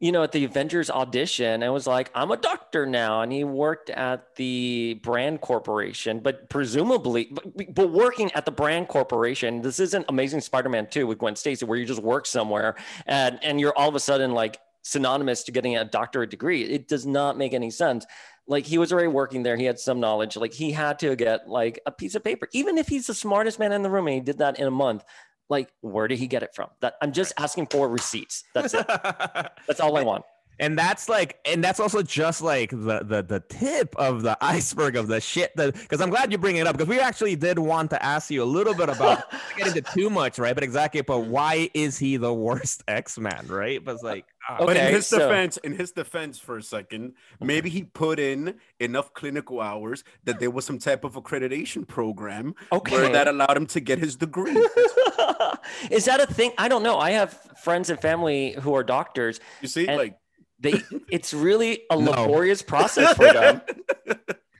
you 0.05 0.13
know, 0.13 0.23
at 0.23 0.33
the 0.33 0.45
Avengers 0.45 0.91
audition 0.91 1.63
and 1.63 1.73
was 1.73 1.87
like, 1.87 2.11
I'm 2.15 2.31
a 2.31 2.37
doctor 2.37 2.85
now. 2.85 3.23
And 3.23 3.33
he 3.33 3.43
worked 3.43 3.89
at 3.89 4.37
the 4.37 5.01
brand 5.03 5.41
corporation, 5.41 6.21
but 6.21 6.51
presumably, 6.51 7.31
but, 7.33 7.75
but 7.75 7.91
working 7.91 8.31
at 8.33 8.45
the 8.45 8.51
brand 8.51 8.89
corporation, 8.89 9.63
this 9.63 9.81
isn't 9.81 10.05
Amazing 10.11 10.43
Spider 10.43 10.69
Man 10.69 10.89
2 10.91 11.07
with 11.07 11.17
Gwen 11.17 11.37
Stacy, 11.37 11.65
where 11.65 11.79
you 11.79 11.87
just 11.87 12.03
work 12.03 12.27
somewhere 12.27 12.75
and, 13.07 13.39
and 13.43 13.59
you're 13.59 13.73
all 13.79 13.89
of 13.89 13.95
a 13.95 14.01
sudden 14.01 14.33
like 14.33 14.59
synonymous 14.83 15.43
to 15.45 15.53
getting 15.53 15.79
a 15.79 15.87
doctorate 15.87 16.29
degree. 16.29 16.65
It 16.65 16.87
does 16.87 17.07
not 17.07 17.39
make 17.39 17.55
any 17.55 17.71
sense. 17.71 18.05
Like 18.47 18.67
he 18.67 18.77
was 18.77 18.93
already 18.93 19.09
working 19.09 19.43
there, 19.43 19.57
he 19.57 19.65
had 19.65 19.79
some 19.79 20.01
knowledge. 20.01 20.37
Like 20.37 20.53
he 20.53 20.71
had 20.71 20.99
to 20.99 21.17
get 21.17 21.49
like 21.49 21.81
a 21.87 21.91
piece 21.91 22.15
of 22.15 22.23
paper, 22.23 22.47
even 22.53 22.77
if 22.77 22.89
he's 22.89 23.07
the 23.07 23.15
smartest 23.15 23.59
man 23.59 23.73
in 23.73 23.81
the 23.81 23.89
room 23.89 24.07
and 24.07 24.17
he 24.17 24.21
did 24.21 24.37
that 24.37 24.59
in 24.59 24.67
a 24.67 24.71
month 24.71 25.03
like 25.49 25.71
where 25.81 26.09
did 26.09 26.19
he 26.19 26.27
get 26.27 26.43
it 26.43 26.55
from? 26.55 26.71
That 26.81 26.95
i'm 27.03 27.13
just 27.13 27.33
asking 27.39 27.67
for 27.69 27.89
receipts. 27.89 28.45
That's 28.55 28.75
it. 28.75 28.87
That's 29.67 29.81
all 29.81 29.97
i 29.97 30.03
want. 30.03 30.25
and 30.61 30.79
that's 30.79 31.09
like 31.09 31.39
and 31.45 31.63
that's 31.65 31.81
also 31.81 32.01
just 32.01 32.41
like 32.41 32.71
the 32.71 33.01
the, 33.03 33.23
the 33.23 33.43
tip 33.49 33.95
of 33.97 34.23
the 34.23 34.37
iceberg 34.41 34.95
of 34.95 35.09
the 35.09 35.21
shit 35.21 35.51
that 35.57 35.75
because 35.75 36.01
i'm 36.01 36.11
glad 36.11 36.31
you 36.31 36.39
bring 36.39 36.57
it 36.57 36.67
up 36.67 36.77
because 36.77 36.87
we 36.89 37.01
actually 37.01 37.35
did 37.35 37.59
want 37.59 37.91
to 37.91 38.01
ask 38.05 38.31
you 38.31 38.41
a 38.41 38.45
little 38.45 38.73
bit 38.75 38.89
about 38.89 39.25
get 39.57 39.67
into 39.67 39.83
too 39.83 40.09
much 40.09 40.39
right 40.39 40.55
but 40.55 40.63
exactly 40.63 41.01
but 41.01 41.21
why 41.27 41.69
is 41.75 41.99
he 41.99 42.17
the 42.17 42.33
worst 42.33 42.85
x-man 42.87 43.47
right? 43.49 43.85
But 43.85 43.95
it's 43.95 44.05
like 44.05 44.27
Ah, 44.49 44.57
but 44.59 44.77
in 44.77 44.93
his 44.93 45.07
so- 45.07 45.19
defense, 45.19 45.57
in 45.59 45.73
his 45.73 45.93
defense, 45.93 46.39
for 46.39 46.59
a 46.59 46.63
second, 46.63 47.15
maybe 47.41 47.71
he 47.71 47.83
put 47.85 48.19
in 48.19 48.57
enough 48.79 49.13
clinical 49.15 49.61
hours 49.61 50.05
that 50.25 50.39
there 50.41 50.51
was 50.51 50.65
some 50.65 50.79
type 50.79 51.03
of 51.05 51.15
accreditation 51.15 51.87
program 51.89 52.55
Okay. 52.73 52.95
where 52.97 53.09
that 53.13 53.27
allowed 53.29 53.57
him 53.57 53.67
to 53.67 53.81
get 53.81 53.99
his 53.99 54.17
degree. 54.17 54.53
is 55.91 56.05
that 56.05 56.21
a 56.21 56.27
thing 56.27 56.53
i 56.59 56.69
don't 56.69 56.83
know 56.83 56.99
i 56.99 57.11
have 57.13 57.33
friends 57.63 57.89
and 57.91 57.99
family 58.01 58.53
who 58.61 58.75
are 58.75 58.83
doctors 58.85 59.41
You 59.63 59.69
see, 59.69 59.87
like 59.87 60.17
they 60.61 60.75
it's 61.11 61.33
really 61.33 61.83
a 61.91 61.97
No. 61.99 62.11
laborious 62.11 62.61
process 62.73 63.17
for 63.17 63.33
them 63.33 63.63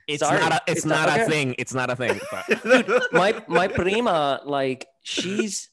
it's 0.07 0.21
Sorry. 0.21 0.39
not 0.39 0.51
a, 0.51 0.61
it's, 0.67 0.77
It's 0.77 0.85
not 0.85 1.07
not- 1.09 1.19
a 1.19 1.21
okay. 1.23 1.31
thing 1.31 1.55
it's 1.59 1.73
not 1.73 1.89
a 1.91 1.95
thing 1.95 2.19
but- 2.31 3.03
my 3.11 3.43
my 3.47 3.67
prima 3.67 4.41
like 4.45 4.87
she's 5.03 5.69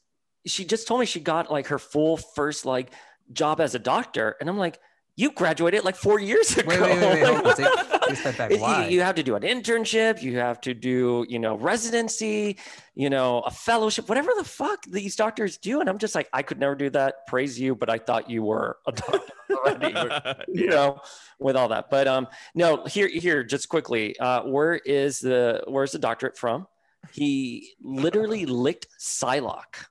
she 0.46 0.64
just 0.64 0.86
told 0.86 1.00
me 1.00 1.06
she 1.06 1.20
got 1.20 1.50
like 1.50 1.68
her 1.68 1.78
full 1.78 2.16
first 2.18 2.66
like 2.66 2.90
job 3.33 3.61
as 3.61 3.74
a 3.74 3.78
doctor 3.78 4.37
and 4.41 4.49
i'm 4.49 4.59
like 4.59 4.78
you 5.14 5.30
graduated 5.30 5.85
like 5.85 5.95
four 5.97 6.18
years 6.18 6.57
ago 6.57 6.68
Wait, 6.68 6.80
wait, 6.80 6.99
wait, 6.99 7.12
wait, 7.12 7.22
hold 7.22 7.47
on. 7.47 7.55
Take- 7.55 7.66
take 7.66 8.11
a 8.11 8.16
step 8.16 8.39
back. 8.39 8.51
You- 8.51 8.59
Why? 8.61 8.89
You, 8.89 9.01
have 9.03 9.14
to 9.16 9.22
do 9.22 9.37
an 9.37 9.43
internship. 9.43 10.22
You 10.22 10.39
have 10.39 10.59
to 10.62 10.72
do, 10.72 11.26
you 11.28 11.39
know, 11.39 11.55
residency, 11.55 12.57
you 12.95 13.11
know, 13.11 13.41
a 13.41 13.51
fellowship, 13.51 14.09
whatever 14.09 14.30
the 14.39 14.43
fuck 14.45 14.83
these 14.87 15.14
doctors 15.14 15.59
do. 15.59 15.80
And 15.80 15.89
I'm 15.91 15.99
just 15.99 16.14
like, 16.14 16.30
I 16.33 16.43
could 16.43 16.59
never 16.59 16.74
do 16.74 16.89
that. 16.91 17.26
Praise 17.26 17.61
you, 17.61 17.74
but 17.74 17.91
I 17.91 17.99
thought 17.99 18.30
you 18.30 18.43
were 18.43 18.78
a 18.87 18.93
doctor 18.93 19.20
already. 19.51 20.43
you 20.49 20.68
know, 20.68 20.99
with 21.39 21.57
all 21.57 21.68
that. 21.68 21.91
But 21.91 22.09
um, 22.09 22.26
no, 22.55 22.85
here, 22.87 23.09
here, 23.09 23.45
just 23.45 23.68
quickly, 23.68 24.18
uh, 24.18 24.45
where 24.45 24.76
is 24.76 25.20
the 25.20 25.62
where's 25.66 25.93
the 25.93 25.99
doctorate 25.99 26.39
from? 26.39 26.66
He 27.12 27.74
literally 27.83 28.47
licked 28.47 28.87
Psylocke. 28.99 29.85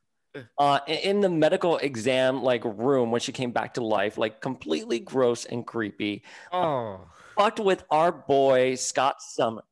Uh, 0.58 0.80
in- 0.88 1.22
the 1.22 1.30
medical 1.30 1.78
exam 1.78 2.42
like 2.42 2.64
room 2.64 3.12
when 3.12 3.20
she 3.22 3.32
came 3.32 3.52
back 3.52 3.74
to 3.74 3.84
life, 3.84 4.18
like 4.18 4.42
completely 4.42 5.00
gross 5.00 5.46
and 5.46 5.66
creepy 5.68 6.24
oh 6.52 7.02
fucked 7.38 7.60
with 7.60 7.84
our 7.90 8.12
boy 8.12 8.76
Scott 8.76 9.22
Summer. 9.22 9.64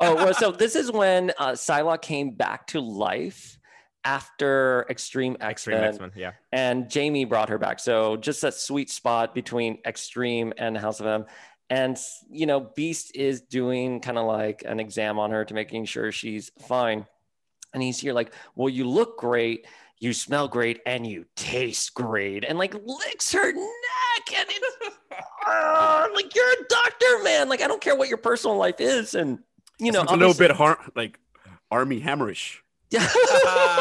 Oh, 0.00 0.14
well, 0.14 0.32
so 0.32 0.52
this 0.52 0.74
is 0.74 0.90
when 0.90 1.32
uh, 1.38 1.50
Psylocke 1.50 2.00
came 2.00 2.30
back 2.30 2.66
to 2.68 2.80
life 2.80 3.58
after 4.06 4.86
Extreme 4.88 5.36
extreme 5.42 5.76
X-Men, 5.76 5.88
x-men 5.88 6.12
yeah 6.14 6.32
and 6.52 6.88
Jamie 6.88 7.26
brought 7.26 7.50
her 7.50 7.58
back. 7.58 7.78
So 7.80 8.16
just 8.16 8.40
that 8.40 8.54
sweet 8.54 8.88
spot 8.88 9.34
between 9.34 9.78
Extreme 9.84 10.54
and 10.56 10.78
House 10.78 11.00
of 11.00 11.06
M. 11.06 11.26
And 11.68 11.98
you 12.30 12.46
know, 12.46 12.60
Beast 12.60 13.14
is 13.14 13.42
doing 13.42 14.00
kind 14.00 14.16
of 14.16 14.26
like 14.26 14.62
an 14.64 14.80
exam 14.80 15.18
on 15.18 15.30
her 15.32 15.44
to 15.44 15.52
making 15.52 15.84
sure 15.84 16.10
she's 16.10 16.50
fine. 16.66 17.04
And 17.76 17.82
he's 17.82 17.98
here 17.98 18.14
like, 18.14 18.32
well, 18.54 18.70
you 18.70 18.88
look 18.88 19.18
great, 19.18 19.66
you 19.98 20.14
smell 20.14 20.48
great, 20.48 20.80
and 20.86 21.06
you 21.06 21.26
taste 21.36 21.92
great, 21.92 22.42
and 22.42 22.56
like 22.56 22.72
licks 22.72 23.30
her 23.32 23.52
neck, 23.52 24.34
and 24.34 24.48
it's 24.48 24.96
"Ah, 25.46 26.08
like 26.14 26.34
you're 26.34 26.52
a 26.52 26.64
doctor, 26.70 27.22
man. 27.22 27.50
Like 27.50 27.60
I 27.60 27.66
don't 27.68 27.82
care 27.82 27.94
what 27.94 28.08
your 28.08 28.16
personal 28.16 28.56
life 28.56 28.80
is, 28.80 29.14
and 29.14 29.40
you 29.78 29.92
know, 29.92 30.00
it's 30.04 30.10
a 30.12 30.16
little 30.16 30.32
bit 30.32 30.52
har- 30.52 30.80
like 30.94 31.20
Armie 31.70 32.00
hammerish. 32.00 32.60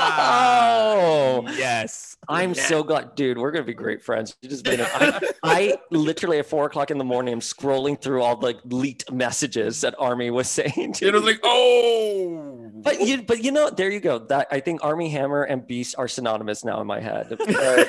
Oh, 0.08 1.45
yes 1.58 2.16
I'm 2.28 2.53
so 2.53 2.84
glad, 2.84 3.16
dude. 3.16 3.38
We're 3.38 3.51
gonna 3.51 3.66
be 3.66 3.74
great 3.74 4.03
friends. 4.03 4.36
You 4.41 4.49
just 4.49 4.66
made 4.66 4.80
it. 4.80 4.88
I, 4.93 5.32
I 5.43 5.78
literally 5.91 6.39
at 6.39 6.45
four 6.45 6.66
o'clock 6.66 6.91
in 6.91 6.97
the 6.97 7.03
morning, 7.03 7.34
I'm 7.34 7.39
scrolling 7.39 8.01
through 8.01 8.22
all 8.22 8.36
the 8.36 8.56
leaked 8.66 9.12
messages 9.12 9.82
that 9.82 9.95
Armie 9.99 10.32
was 10.32 10.49
saying. 10.51 10.93
To 10.93 11.08
It 11.08 11.14
was 11.14 11.24
like, 11.24 11.39
oh, 11.43 12.72
but 12.76 13.01
you, 13.01 13.22
but 13.22 13.43
you 13.43 13.51
know, 13.51 13.70
there 13.70 13.89
you 13.89 13.99
go. 13.99 14.20
That 14.20 14.47
I 14.51 14.60
think 14.60 14.84
Armie 14.84 15.10
Hammer 15.10 15.43
and 15.43 15.66
Beast 15.66 15.95
are 15.97 16.08
synonymous 16.08 16.64
now 16.66 16.82
in 16.82 16.88
my 16.88 16.99
head. 16.99 17.38
Uh, 17.56 17.86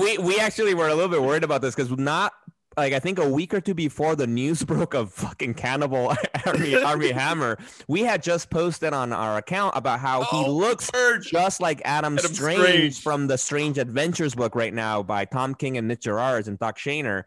we 0.00 0.18
we 0.18 0.38
actually 0.38 0.74
were 0.74 0.88
a 0.88 0.94
little 0.94 1.08
bit 1.10 1.22
worried 1.22 1.42
about 1.42 1.62
this 1.62 1.74
because 1.74 1.90
not 1.90 2.32
like 2.78 2.92
I 2.92 2.98
think 3.00 3.18
a 3.18 3.28
week 3.28 3.52
or 3.52 3.60
two 3.60 3.74
before 3.74 4.16
the 4.16 4.26
news 4.26 4.62
broke 4.64 4.94
of 4.94 5.12
fucking 5.12 5.54
cannibal 5.54 6.14
Armie 6.46 6.76
Armie 6.76 7.10
Hammer, 7.12 7.58
we 7.88 8.02
had 8.02 8.22
just 8.22 8.50
posted 8.50 8.92
on 8.92 9.12
our 9.12 9.36
account 9.38 9.76
about 9.76 10.00
how 10.00 10.22
he 10.22 10.44
Oh, 10.44 10.50
looks 10.52 10.90
Urge. 10.94 11.30
just 11.30 11.60
like 11.60 11.82
Adam, 11.84 12.18
Adam 12.18 12.32
Strange, 12.34 12.60
Strange. 12.60 13.02
from 13.02 13.26
the 13.26 13.36
Strange 13.36 13.78
Adventures 13.78 14.34
book 14.34 14.54
right 14.54 14.72
now 14.72 15.02
by 15.02 15.24
Tom 15.24 15.54
King 15.54 15.76
and 15.76 15.88
Mitch 15.88 16.02
Gerads 16.04 16.48
and 16.48 16.58
Doc 16.58 16.78
Shaner. 16.78 17.24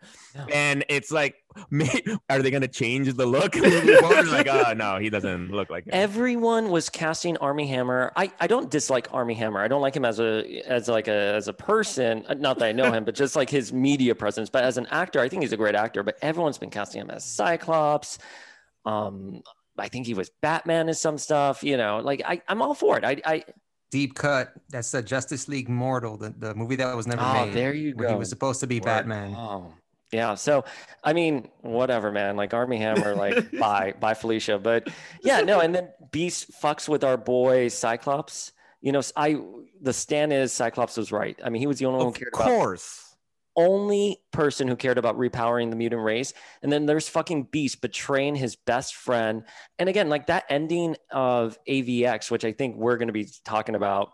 And 0.51 0.85
it's 0.89 1.11
like, 1.11 1.35
may- 1.69 2.03
are 2.29 2.41
they 2.41 2.51
gonna 2.51 2.67
change 2.67 3.13
the 3.13 3.25
look? 3.25 3.55
like, 4.31 4.47
oh 4.47 4.73
no, 4.73 4.97
he 4.97 5.09
doesn't 5.09 5.51
look 5.51 5.69
like 5.69 5.85
him. 5.85 5.91
everyone 5.93 6.69
was 6.69 6.89
casting 6.89 7.37
Armie 7.37 7.67
Hammer. 7.67 8.11
I, 8.15 8.31
I 8.39 8.47
don't 8.47 8.69
dislike 8.69 9.07
Armie 9.11 9.33
Hammer. 9.33 9.59
I 9.59 9.67
don't 9.67 9.81
like 9.81 9.95
him 9.95 10.05
as 10.05 10.19
a 10.19 10.61
as 10.65 10.87
like 10.87 11.07
a 11.07 11.33
as 11.35 11.47
a 11.47 11.53
person. 11.53 12.25
Uh, 12.27 12.33
Not 12.35 12.59
that 12.59 12.65
I 12.65 12.71
know 12.71 12.91
him, 12.91 13.03
but 13.03 13.15
just 13.15 13.35
like 13.35 13.49
his 13.49 13.73
media 13.73 14.15
presence. 14.15 14.49
But 14.49 14.63
as 14.63 14.77
an 14.77 14.87
actor, 14.87 15.19
I 15.19 15.29
think 15.29 15.41
he's 15.43 15.53
a 15.53 15.57
great 15.57 15.75
actor. 15.75 16.03
But 16.03 16.17
everyone's 16.21 16.57
been 16.57 16.69
casting 16.69 17.01
him 17.01 17.09
as 17.09 17.25
Cyclops. 17.25 18.17
Um, 18.85 19.41
I 19.77 19.87
think 19.87 20.05
he 20.05 20.13
was 20.13 20.29
Batman 20.41 20.89
in 20.89 20.95
some 20.95 21.17
stuff. 21.17 21.63
You 21.63 21.77
know, 21.77 21.99
like 22.03 22.21
I 22.25 22.41
I'm 22.47 22.61
all 22.61 22.73
for 22.73 22.97
it. 22.97 23.05
I 23.05 23.21
I 23.25 23.43
Deep 23.91 24.15
cut. 24.15 24.53
That's 24.69 24.89
the 24.91 25.01
Justice 25.01 25.49
League 25.49 25.67
Mortal, 25.67 26.15
the, 26.15 26.29
the 26.29 26.55
movie 26.55 26.77
that 26.77 26.95
was 26.95 27.07
never 27.07 27.21
oh 27.21 27.45
made. 27.45 27.53
there 27.53 27.73
you 27.73 27.93
go. 27.93 28.07
he 28.07 28.15
was 28.15 28.29
supposed 28.29 28.61
to 28.61 28.67
be 28.67 28.79
Word. 28.79 28.85
Batman. 28.85 29.35
Oh, 29.35 29.73
yeah. 30.11 30.35
So, 30.35 30.65
I 31.03 31.13
mean, 31.13 31.49
whatever, 31.61 32.11
man. 32.11 32.35
Like 32.35 32.53
Armie 32.53 32.77
Hammer, 32.77 33.15
like 33.15 33.51
bye, 33.59 33.93
bye, 33.99 34.13
Felicia. 34.13 34.59
But 34.59 34.87
yeah, 35.23 35.41
no. 35.41 35.59
And 35.59 35.73
then 35.73 35.89
Beast 36.11 36.51
fucks 36.61 36.89
with 36.89 37.03
our 37.03 37.17
boy 37.17 37.67
Cyclops. 37.69 38.51
You 38.81 38.91
know, 38.91 39.01
I 39.15 39.37
the 39.81 39.93
stand 39.93 40.33
is 40.33 40.51
Cyclops 40.51 40.97
was 40.97 41.11
right. 41.11 41.39
I 41.43 41.49
mean, 41.49 41.59
he 41.61 41.67
was 41.67 41.79
the 41.79 41.85
only 41.85 41.97
one 41.97 42.05
who 42.07 42.11
of 42.11 42.15
cared 42.17 42.31
about 42.33 42.45
course. 42.47 43.15
only 43.55 44.17
person 44.31 44.67
who 44.67 44.75
cared 44.75 44.97
about 44.97 45.17
repowering 45.17 45.69
the 45.69 45.75
mutant 45.75 46.01
race. 46.01 46.33
And 46.63 46.71
then 46.71 46.85
there's 46.85 47.07
fucking 47.07 47.43
Beast 47.51 47.81
betraying 47.81 48.35
his 48.35 48.55
best 48.55 48.95
friend. 48.95 49.43
And 49.77 49.87
again, 49.89 50.09
like 50.09 50.27
that 50.27 50.45
ending 50.49 50.95
of 51.11 51.57
AVX, 51.67 52.31
which 52.31 52.45
I 52.45 52.51
think 52.53 52.75
we're 52.77 52.97
going 52.97 53.07
to 53.09 53.13
be 53.13 53.27
talking 53.45 53.75
about 53.75 54.11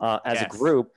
uh, 0.00 0.18
as 0.24 0.40
Yes. 0.40 0.54
a 0.54 0.58
group. 0.58 0.92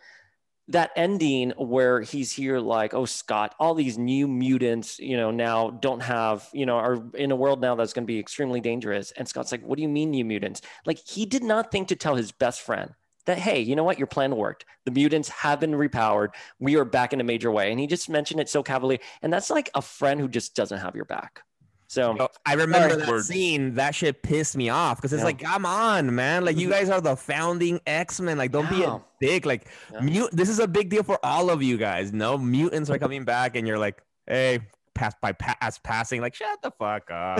That 0.69 0.91
ending 0.95 1.51
where 1.57 2.01
he's 2.01 2.31
here, 2.31 2.59
like, 2.59 2.93
oh, 2.93 3.05
Scott, 3.05 3.55
all 3.59 3.73
these 3.73 3.97
new 3.97 4.27
mutants, 4.27 4.99
you 4.99 5.17
know, 5.17 5.31
now 5.31 5.71
don't 5.71 6.01
have, 6.01 6.47
you 6.53 6.65
know, 6.65 6.77
are 6.77 7.03
in 7.15 7.31
a 7.31 7.35
world 7.35 7.59
now 7.59 7.75
that's 7.75 7.91
going 7.91 8.03
to 8.03 8.07
be 8.07 8.19
extremely 8.19 8.61
dangerous. 8.61 9.11
And 9.11 9.27
Scott's 9.27 9.51
like, 9.51 9.63
what 9.63 9.77
do 9.77 9.81
you 9.81 9.89
mean, 9.89 10.11
new 10.11 10.23
mutants? 10.23 10.61
Like, 10.85 10.99
he 10.99 11.25
did 11.25 11.43
not 11.43 11.71
think 11.71 11.87
to 11.87 11.95
tell 11.95 12.15
his 12.15 12.31
best 12.31 12.61
friend 12.61 12.93
that, 13.25 13.39
hey, 13.39 13.59
you 13.59 13.75
know 13.75 13.83
what? 13.83 13.97
Your 13.97 14.07
plan 14.07 14.35
worked. 14.35 14.65
The 14.85 14.91
mutants 14.91 15.29
have 15.29 15.59
been 15.59 15.71
repowered 15.71 16.29
we 16.59 16.77
are 16.77 16.85
back 16.85 17.13
in 17.13 17.21
a 17.21 17.23
major 17.23 17.51
way. 17.51 17.71
And 17.71 17.79
he 17.79 17.87
just 17.87 18.09
mentioned 18.09 18.39
it 18.39 18.49
so 18.49 18.63
cavalier. 18.63 18.99
And 19.21 19.33
that's 19.33 19.49
like 19.49 19.69
a 19.73 19.81
friend 19.81 20.19
who 20.19 20.27
just 20.27 20.55
doesn't 20.55 20.79
have 20.79 20.95
your 20.95 21.05
back. 21.05 21.41
So 21.89 22.29
I 22.45 22.53
remember 22.53 22.95
that 22.97 23.07
Word. 23.09 23.25
scene. 23.25 23.73
That 23.73 23.95
shit 23.95 24.21
pissed 24.21 24.55
me 24.55 24.69
off 24.69 24.97
because 24.97 25.11
it's 25.11 25.21
Yeah. 25.21 25.25
like, 25.25 25.39
come 25.39 25.65
on, 25.65 26.13
man! 26.13 26.45
Like 26.45 26.55
you 26.55 26.67
mm-hmm. 26.67 26.77
guys 26.77 26.89
are 26.91 27.01
the 27.01 27.15
founding 27.15 27.81
X 27.87 28.21
Men. 28.21 28.37
Like, 28.37 28.51
don't 28.51 28.69
be 28.69 28.83
a 28.83 29.01
dick. 29.19 29.43
Like, 29.47 29.67
Yeah. 29.91 30.01
mute. 30.01 30.29
This 30.31 30.49
is 30.49 30.59
a 30.59 30.67
big 30.67 30.89
deal 30.89 31.01
for 31.01 31.17
all 31.25 31.49
of 31.49 31.63
you 31.63 31.77
guys. 31.77 32.13
No 32.13 32.37
mutants 32.37 32.91
are 32.91 32.93
mm-hmm. 32.93 33.03
coming 33.03 33.23
back, 33.25 33.55
and 33.55 33.67
you're 33.67 33.79
like, 33.79 34.03
hey, 34.27 34.59
pass 34.99 35.13
by 35.21 35.31
pass 35.31 35.79
passing. 35.79 36.19
Like, 36.21 36.35
shut 36.35 36.61
the 36.61 36.71
fuck 36.71 37.09
up. 37.09 37.39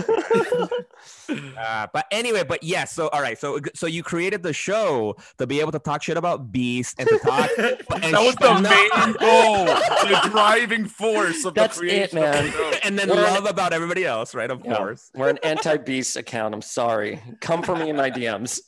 uh, 1.58 1.88
but 1.94 2.06
anyway, 2.12 2.44
but 2.48 2.64
yes. 2.64 2.94
So 2.94 3.10
all 3.10 3.22
right. 3.22 3.38
So 3.38 3.60
so 3.76 3.86
you 3.86 4.02
created 4.02 4.44
the 4.44 4.54
show 4.54 5.18
to 5.38 5.46
be 5.46 5.60
able 5.60 5.74
to 5.74 5.80
talk 5.80 6.02
shit 6.02 6.16
about 6.18 6.52
Beast 6.54 6.96
and 7.00 7.10
to 7.10 7.20
talk. 7.20 7.50
and 7.58 8.14
that 8.14 8.22
was 8.22 8.36
the 8.36 8.60
No. 8.60 8.70
main 8.70 9.14
goal, 9.18 9.66
the 9.66 10.30
driving 10.32 10.86
force 10.86 11.44
of 11.44 11.54
That's 11.54 11.78
the 11.78 11.86
it, 11.86 12.12
creation 12.12 12.18
of 12.20 12.24
the 12.24 12.30
man. 12.44 12.52
show. 12.52 12.72
and 12.84 12.98
then 12.98 13.10
We're- 13.10 13.22
love 13.22 13.46
about 13.46 13.74
everybody 13.74 14.06
else, 14.06 14.34
right? 14.34 14.50
Of 14.50 14.62
Yeah. 14.64 14.78
course. 14.78 15.12
we're 15.14 15.30
an 15.30 15.40
anti 15.44 15.76
beast 15.78 16.16
account. 16.16 16.54
I'm 16.56 16.62
sorry. 16.62 17.22
Come 17.42 17.62
for 17.64 17.76
me 17.76 17.90
in 17.90 17.98
my 17.98 18.10
DMs. 18.10 18.62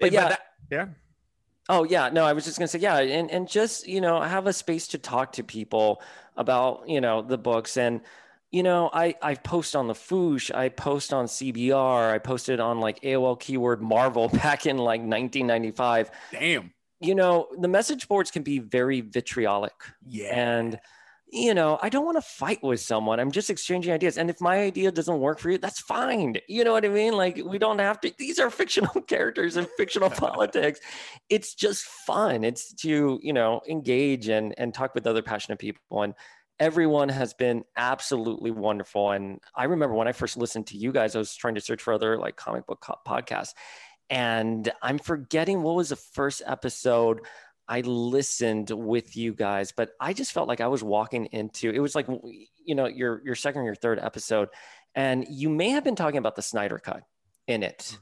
but 0.00 0.12
yeah. 0.12 0.28
that- 0.30 0.40
yeah. 0.70 0.86
Oh 1.70 1.84
yeah, 1.84 2.08
no, 2.08 2.24
I 2.24 2.32
was 2.32 2.46
just 2.46 2.58
gonna 2.58 2.66
say 2.68 2.78
yeah, 2.78 2.96
and 2.98 3.30
and 3.30 3.46
just 3.46 3.86
you 3.86 4.00
know 4.00 4.22
have 4.22 4.46
a 4.46 4.54
space 4.54 4.88
to 4.88 4.98
talk 4.98 5.32
to 5.32 5.42
people 5.44 6.00
about 6.38 6.88
you 6.88 7.00
know 7.02 7.20
the 7.20 7.36
books 7.36 7.76
and 7.76 8.00
you 8.50 8.62
know 8.62 8.88
I 8.92 9.14
I 9.20 9.34
post 9.34 9.76
on 9.76 9.88
the 9.88 9.94
Foosh, 9.94 10.54
I 10.54 10.70
post 10.70 11.12
on 11.12 11.26
CBR, 11.26 12.12
I 12.12 12.18
posted 12.18 12.60
on 12.60 12.80
like 12.80 13.00
AOL 13.02 13.38
keyword 13.38 13.82
Marvel 13.82 14.28
back 14.42 14.64
in 14.64 14.78
like 14.78 15.00
1995. 15.00 16.10
Damn. 16.32 16.72
You 17.00 17.14
know 17.14 17.48
the 17.58 17.68
message 17.68 18.08
boards 18.08 18.30
can 18.30 18.42
be 18.42 18.58
very 18.58 19.02
vitriolic, 19.02 19.74
Yeah. 20.06 20.34
and 20.34 20.80
you 21.30 21.52
know 21.52 21.78
i 21.82 21.88
don't 21.88 22.04
want 22.04 22.16
to 22.16 22.22
fight 22.22 22.62
with 22.62 22.80
someone 22.80 23.20
i'm 23.20 23.30
just 23.30 23.50
exchanging 23.50 23.92
ideas 23.92 24.16
and 24.16 24.30
if 24.30 24.40
my 24.40 24.60
idea 24.60 24.90
doesn't 24.90 25.18
work 25.18 25.38
for 25.38 25.50
you 25.50 25.58
that's 25.58 25.80
fine 25.80 26.36
you 26.48 26.64
know 26.64 26.72
what 26.72 26.84
i 26.84 26.88
mean? 26.88 27.14
Like 27.14 27.40
we 27.44 27.58
don't 27.58 27.78
have 27.78 28.00
to 28.00 28.12
these 28.18 28.38
are 28.38 28.50
fictional 28.58 29.02
characters 29.02 29.56
and 29.56 29.68
fictional 29.76 30.10
politics 30.26 30.80
it's 31.28 31.54
just 31.54 31.84
fun 31.84 32.44
it's 32.44 32.72
to 32.74 33.18
you 33.22 33.32
know 33.32 33.60
engage 33.68 34.28
and 34.28 34.54
and 34.58 34.72
talk 34.72 34.94
with 34.94 35.06
other 35.06 35.22
passionate 35.22 35.58
people 35.58 36.02
and 36.02 36.14
everyone 36.60 37.08
has 37.08 37.34
been 37.34 37.62
absolutely 37.76 38.50
wonderful 38.50 39.10
and 39.10 39.38
i 39.54 39.64
remember 39.64 39.94
when 39.94 40.08
i 40.08 40.12
first 40.12 40.36
listened 40.36 40.66
to 40.66 40.76
you 40.76 40.92
guys 40.92 41.14
i 41.14 41.18
was 41.18 41.34
trying 41.34 41.54
to 41.54 41.60
search 41.60 41.82
for 41.82 41.92
other 41.92 42.18
like 42.18 42.36
comic 42.36 42.66
book 42.66 42.80
co- 42.80 42.98
podcasts 43.06 43.52
and 44.10 44.72
i'm 44.82 44.98
forgetting 44.98 45.62
what 45.62 45.76
was 45.76 45.90
the 45.90 45.96
first 45.96 46.42
episode 46.46 47.20
I 47.68 47.80
listened 47.82 48.70
with 48.70 49.16
you 49.16 49.34
guys, 49.34 49.72
but 49.72 49.90
I 50.00 50.12
just 50.14 50.32
felt 50.32 50.48
like 50.48 50.60
I 50.60 50.68
was 50.68 50.82
walking 50.82 51.26
into 51.26 51.70
it 51.70 51.80
was 51.80 51.94
like 51.94 52.06
you 52.64 52.74
know 52.74 52.86
your 52.86 53.20
your 53.24 53.34
second 53.34 53.62
or 53.62 53.64
your 53.66 53.74
third 53.74 53.98
episode, 53.98 54.48
and 54.94 55.26
you 55.28 55.48
may 55.50 55.70
have 55.70 55.84
been 55.84 55.96
talking 55.96 56.18
about 56.18 56.34
the 56.36 56.42
Snyder 56.42 56.78
cut 56.78 57.02
in 57.46 57.62
it. 57.62 57.98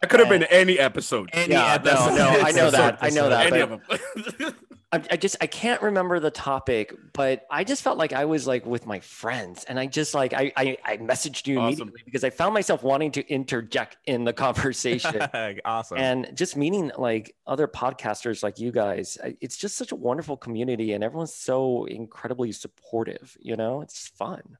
That 0.00 0.08
could 0.10 0.20
have 0.20 0.28
been 0.28 0.44
any 0.44 0.78
episode. 0.78 1.28
Any 1.32 1.52
Yeah, 1.52 1.78
no, 1.84 1.90
episode. 1.92 2.16
no, 2.16 2.28
I 2.28 2.50
know 2.52 2.70
that. 2.70 2.98
I 3.02 3.08
know 3.10 3.28
that. 3.28 3.52
Any 3.52 3.64
but- 3.66 3.72
of 3.72 4.38
them. 4.38 4.54
I, 4.96 5.14
I 5.14 5.16
just 5.16 5.36
I 5.40 5.46
can't 5.46 5.80
remember 5.82 6.20
the 6.20 6.30
topic, 6.30 6.94
but 7.12 7.46
I 7.50 7.64
just 7.64 7.82
felt 7.82 7.98
like 7.98 8.12
I 8.12 8.24
was 8.24 8.46
like 8.46 8.66
with 8.66 8.86
my 8.86 9.00
friends, 9.00 9.64
and 9.64 9.78
I 9.78 9.86
just 9.86 10.14
like 10.14 10.32
I 10.32 10.52
I, 10.56 10.78
I 10.84 10.96
messaged 10.98 11.46
you 11.46 11.58
Awesome. 11.58 11.82
immediately 11.82 12.02
because 12.04 12.24
I 12.24 12.30
found 12.30 12.54
myself 12.54 12.82
wanting 12.82 13.12
to 13.12 13.28
interject 13.28 13.96
in 14.06 14.24
the 14.24 14.32
conversation. 14.32 15.20
awesome. 15.64 15.98
and 15.98 16.30
just 16.34 16.56
meeting 16.56 16.90
like 16.98 17.34
other 17.46 17.68
podcasters 17.68 18.42
like 18.42 18.58
you 18.58 18.72
guys 18.72 19.18
it's 19.40 19.56
just 19.56 19.76
such 19.76 19.92
a 19.92 19.96
wonderful 19.96 20.36
community 20.36 20.92
and 20.92 21.02
everyone's 21.04 21.34
so 21.34 21.84
incredibly 21.84 22.52
supportive 22.52 23.36
you 23.40 23.56
know 23.56 23.80
it's 23.80 24.08
fun 24.08 24.56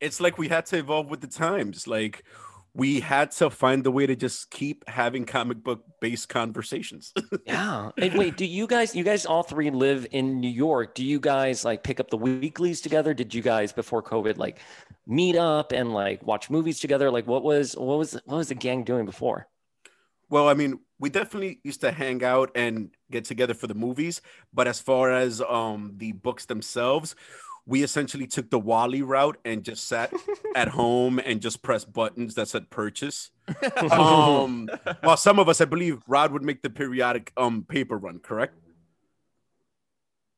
it's 0.00 0.20
like 0.20 0.38
we 0.38 0.48
had 0.48 0.66
to 0.66 0.78
evolve 0.78 1.10
with 1.10 1.20
the 1.20 1.26
times. 1.26 1.86
Like 1.86 2.24
we 2.74 3.00
had 3.00 3.32
to 3.32 3.50
find 3.50 3.82
the 3.84 3.90
way 3.90 4.06
to 4.06 4.14
just 4.14 4.50
keep 4.50 4.88
having 4.88 5.24
comic 5.24 5.62
book 5.62 5.84
based 6.00 6.28
conversations. 6.28 7.12
yeah. 7.46 7.90
And 7.98 8.14
wait 8.14 8.36
do 8.36 8.44
you 8.44 8.66
guys 8.66 8.94
you 8.94 9.04
guys 9.04 9.26
all 9.26 9.42
three 9.42 9.70
live 9.70 10.06
in 10.12 10.40
new 10.40 10.50
york. 10.50 10.94
Do 10.94 11.04
you 11.04 11.18
guys 11.18 11.64
like 11.64 11.82
pick 11.82 12.00
up 12.00 12.10
the 12.10 12.16
weeklies 12.16 12.80
together? 12.80 13.12
Did 13.14 13.34
you 13.34 13.42
guys 13.42 13.72
before 13.72 14.02
covid 14.02 14.38
like 14.38 14.60
meet 15.06 15.36
up 15.36 15.72
and 15.72 15.92
like 15.92 16.24
watch 16.24 16.50
movies 16.50 16.80
together? 16.80 17.10
Like 17.10 17.26
what 17.26 17.42
was 17.42 17.76
what 17.76 17.98
was 17.98 18.12
what 18.24 18.36
was 18.36 18.48
the 18.48 18.54
gang 18.54 18.84
doing 18.84 19.04
before? 19.04 19.48
Well, 20.28 20.48
I 20.48 20.54
mean, 20.54 20.78
we 21.00 21.10
definitely 21.10 21.58
used 21.64 21.80
to 21.80 21.90
hang 21.90 22.22
out 22.22 22.52
and 22.54 22.90
get 23.10 23.24
together 23.24 23.52
for 23.52 23.66
the 23.66 23.74
movies, 23.74 24.22
but 24.54 24.68
as 24.68 24.80
far 24.80 25.10
as 25.10 25.40
um 25.40 25.94
the 25.96 26.12
books 26.12 26.44
themselves, 26.44 27.16
we 27.70 27.84
essentially 27.84 28.26
took 28.26 28.50
the 28.50 28.58
Wally 28.58 29.00
route 29.00 29.38
and 29.44 29.62
just 29.62 29.86
sat 29.86 30.12
at 30.56 30.66
home 30.80 31.20
and 31.20 31.40
just 31.40 31.62
pressed 31.62 31.92
buttons 31.92 32.34
that 32.34 32.48
said 32.48 32.68
purchase. 32.68 33.30
Um, 33.90 34.68
while 35.02 35.16
some 35.16 35.38
of 35.38 35.48
us, 35.48 35.60
I 35.60 35.64
believe, 35.64 35.98
Rod 36.06 36.32
would 36.32 36.42
make 36.42 36.62
the 36.62 36.70
periodic 36.70 37.32
um 37.36 37.64
paper 37.64 37.96
run, 37.96 38.18
correct? 38.18 38.54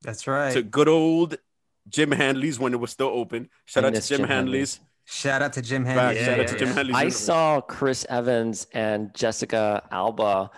That's 0.03 0.27
right. 0.27 0.53
To 0.53 0.63
good 0.63 0.89
old 0.89 1.37
Jim 1.89 2.13
Hanley's 2.13 2.59
when 2.59 2.73
it 2.73 2.81
was 2.81 2.91
still 2.91 3.09
open. 3.09 3.49
Shout 3.67 3.85
out 3.85 3.89
to 3.89 3.99
miss 3.99 4.09
Jim, 4.09 4.21
Jim 4.21 4.29
Hanley's. 4.29 4.81
Shout 5.05 5.43
out 5.43 5.53
to 5.55 5.63
Jim 5.63 5.85
Back. 5.85 5.97
Henry. 5.97 6.17
Yeah, 6.17 6.25
Shout 6.25 6.37
yeah, 6.37 6.43
out 6.43 6.49
to 6.49 6.59
Jim 6.59 6.89
yeah. 6.89 6.97
I 6.97 7.09
saw 7.09 7.61
chris 7.61 8.07
evans 8.09 8.67
and 8.73 9.13
jessica 9.15 9.83
alba 9.91 10.51